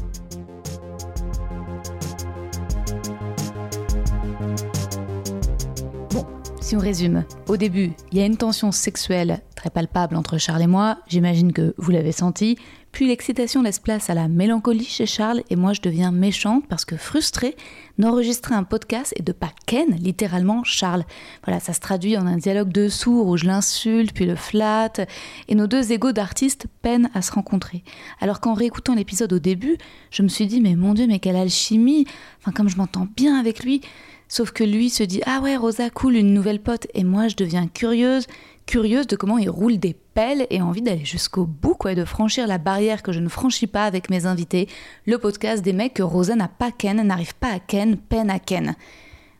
Si 6.66 6.74
on 6.74 6.80
résume, 6.80 7.22
au 7.47 7.56
début, 7.56 7.93
il 8.10 8.18
y 8.18 8.20
a 8.20 8.26
une 8.26 8.36
tension 8.36 8.72
sexuelle 8.72 9.40
très 9.55 9.70
palpable 9.70 10.16
entre 10.16 10.36
Charles 10.36 10.62
et 10.62 10.66
moi, 10.66 10.98
j'imagine 11.06 11.52
que 11.52 11.76
vous 11.78 11.93
l'avez 11.93 12.10
senti, 12.10 12.59
Puis 12.97 13.09
l'excitation 13.09 13.60
laisse 13.60 13.78
place 13.78 14.09
à 14.09 14.14
la 14.14 14.26
mélancolie 14.26 14.86
chez 14.86 15.05
Charles 15.05 15.43
et 15.51 15.55
moi 15.55 15.74
je 15.74 15.82
deviens 15.82 16.12
méchante 16.12 16.66
parce 16.66 16.86
que 16.86 16.97
frustrée 16.97 17.55
d'enregistrer 17.98 18.55
un 18.55 18.64
podcast 18.64 19.12
et 19.16 19.22
de 19.22 19.32
pas 19.32 19.52
Ken, 19.66 19.94
littéralement 20.01 20.64
Charles. 20.64 21.05
Voilà, 21.44 21.60
ça 21.60 21.74
se 21.74 21.80
traduit 21.80 22.16
en 22.16 22.26
un 22.26 22.38
dialogue 22.38 22.72
de 22.72 22.88
sourds 22.88 23.26
où 23.26 23.36
je 23.36 23.44
l'insulte 23.44 24.14
puis 24.14 24.24
le 24.24 24.34
flatte 24.34 25.06
et 25.48 25.55
nos 25.55 25.66
deux 25.66 25.93
égaux 25.93 26.12
d'artistes 26.12 26.68
peinent 26.80 27.10
à 27.12 27.20
se 27.20 27.32
rencontrer. 27.32 27.84
Alors 28.20 28.40
qu'en 28.40 28.55
réécoutant 28.55 28.94
l'épisode 28.94 29.34
au 29.34 29.38
début, 29.38 29.76
je 30.10 30.22
me 30.22 30.28
suis 30.28 30.47
dit 30.47 30.62
mais 30.62 30.74
mon 30.74 30.94
dieu 30.94 31.06
mais 31.06 31.18
quelle 31.18 31.36
alchimie, 31.36 32.06
enfin 32.40 32.51
comme 32.51 32.70
je 32.70 32.78
m'entends 32.78 33.06
bien 33.14 33.38
avec 33.38 33.62
lui. 33.62 33.82
Sauf 34.28 34.51
que 34.51 34.65
lui 34.65 34.90
se 34.90 35.03
dit 35.03 35.23
Ah 35.27 35.40
ouais, 35.40 35.57
Rosa, 35.57 35.90
cool, 35.90 36.16
une 36.16 36.35
nouvelle 36.35 36.61
pote. 36.61 36.86
Et 36.94 37.05
moi, 37.05 37.28
je 37.28 37.36
deviens 37.36 37.69
curieuse, 37.69 38.27
curieuse 38.66 39.07
de 39.07 39.16
comment 39.16 39.39
il 39.39 39.48
roule 39.48 39.78
des 39.78 39.94
pelles 40.15 40.47
et 40.51 40.61
envie 40.61 40.82
d'aller 40.82 41.05
jusqu'au 41.05 41.47
bout, 41.47 41.74
quoi, 41.74 41.93
et 41.93 41.94
de 41.94 42.05
franchir 42.05 42.47
la 42.47 42.59
barrière 42.59 43.03
que 43.03 43.12
je 43.12 43.20
ne 43.20 43.28
franchis 43.28 43.69
pas 43.69 43.85
avec 43.85 44.11
mes 44.11 44.27
invités, 44.27 44.69
le 45.07 45.19
podcast 45.19 45.62
des 45.62 45.73
mecs 45.73 45.94
que 45.94 46.03
Rosa 46.03 46.35
n'a 46.35 46.48
pas 46.48 46.73
ken, 46.73 47.01
n'arrive 47.03 47.36
pas 47.36 47.53
à 47.53 47.59
ken, 47.61 47.97
peine 47.97 48.31
à 48.31 48.39
ken. 48.39 48.74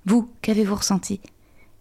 Vous, 0.04 0.28
qu'avez-vous 0.42 0.76
ressenti? 0.76 1.20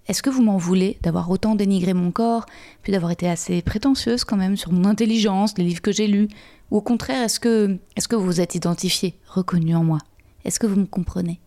Est-ce 0.08 0.24
que 0.24 0.30
vous 0.30 0.44
m'en 0.44 0.58
voulez 0.58 0.98
d'avoir 1.02 1.30
autant 1.30 1.56
dénigré 1.56 1.94
mon 1.94 2.12
corps, 2.12 2.46
puis 2.84 2.92
d'avoir 2.92 3.12
été 3.12 3.28
assez 3.28 3.62
prétentieuse 3.62 4.24
quand 4.24 4.38
même 4.38 4.56
sur 4.56 4.72
mon 4.72 4.86
intelligence, 4.86 5.58
les 5.58 5.64
livres 5.64 5.82
que 5.82 5.92
j'ai 5.92 6.08
lus? 6.08 6.28
Ou 6.72 6.78
au 6.78 6.82
contraire, 6.82 7.24
est-ce 7.24 7.40
que, 7.40 7.78
est-ce 7.96 8.08
que 8.08 8.16
vous 8.16 8.26
vous 8.26 8.42
êtes 8.42 8.56
identifié, 8.56 9.16
reconnu 9.28 9.76
en 9.76 9.84
moi? 9.84 10.00
Est-ce 10.44 10.60
que 10.60 10.68
vous 10.68 10.80
me 10.80 10.86
comprenez? 10.86 11.40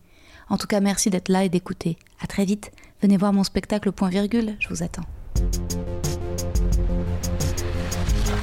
En 0.49 0.57
tout 0.57 0.65
cas, 0.65 0.79
merci 0.79 1.11
d'être 1.11 1.29
là 1.29 1.45
et 1.45 1.49
d'écouter. 1.49 1.97
À 2.19 2.27
très 2.27 2.43
vite. 2.43 2.71
Venez 3.01 3.17
voir 3.17 3.31
mon 3.33 3.43
spectacle 3.43 3.91
point 3.91 4.09
virgule, 4.09 4.55
je 4.59 4.67
vous 4.69 4.83
attends. 4.83 5.05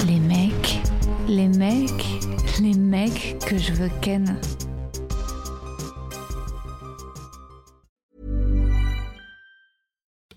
Les 0.06 0.20
mecs, 0.20 0.78
les 1.28 1.48
mecs, 1.48 2.06
les 2.60 2.74
mecs 2.74 3.36
que 3.44 3.58
je 3.58 3.72
veux 3.72 3.90
ken. 4.00 4.38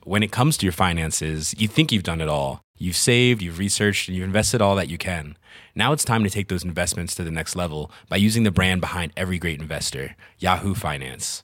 When 0.06 0.24
it 0.24 0.32
comes 0.32 0.58
to 0.58 0.66
your 0.66 0.74
finances, 0.74 1.54
you 1.60 1.68
think 1.68 1.92
you've 1.92 2.04
done 2.04 2.20
it 2.20 2.28
all. 2.28 2.62
You've 2.80 2.98
saved, 2.98 3.44
you've 3.44 3.60
researched, 3.60 4.10
and 4.10 4.18
you've 4.18 4.26
invested 4.26 4.60
all 4.60 4.76
that 4.76 4.90
you 4.90 4.98
can. 4.98 5.38
Now 5.76 5.94
it's 5.94 6.04
time 6.04 6.24
to 6.24 6.30
take 6.32 6.48
those 6.48 6.66
investments 6.66 7.14
to 7.16 7.24
the 7.24 7.30
next 7.30 7.56
level 7.56 7.92
by 8.10 8.18
using 8.18 8.44
the 8.44 8.52
brand 8.52 8.82
behind 8.82 9.12
every 9.16 9.38
great 9.38 9.62
investor, 9.62 10.16
Yahoo 10.40 10.74
Finance. 10.74 11.44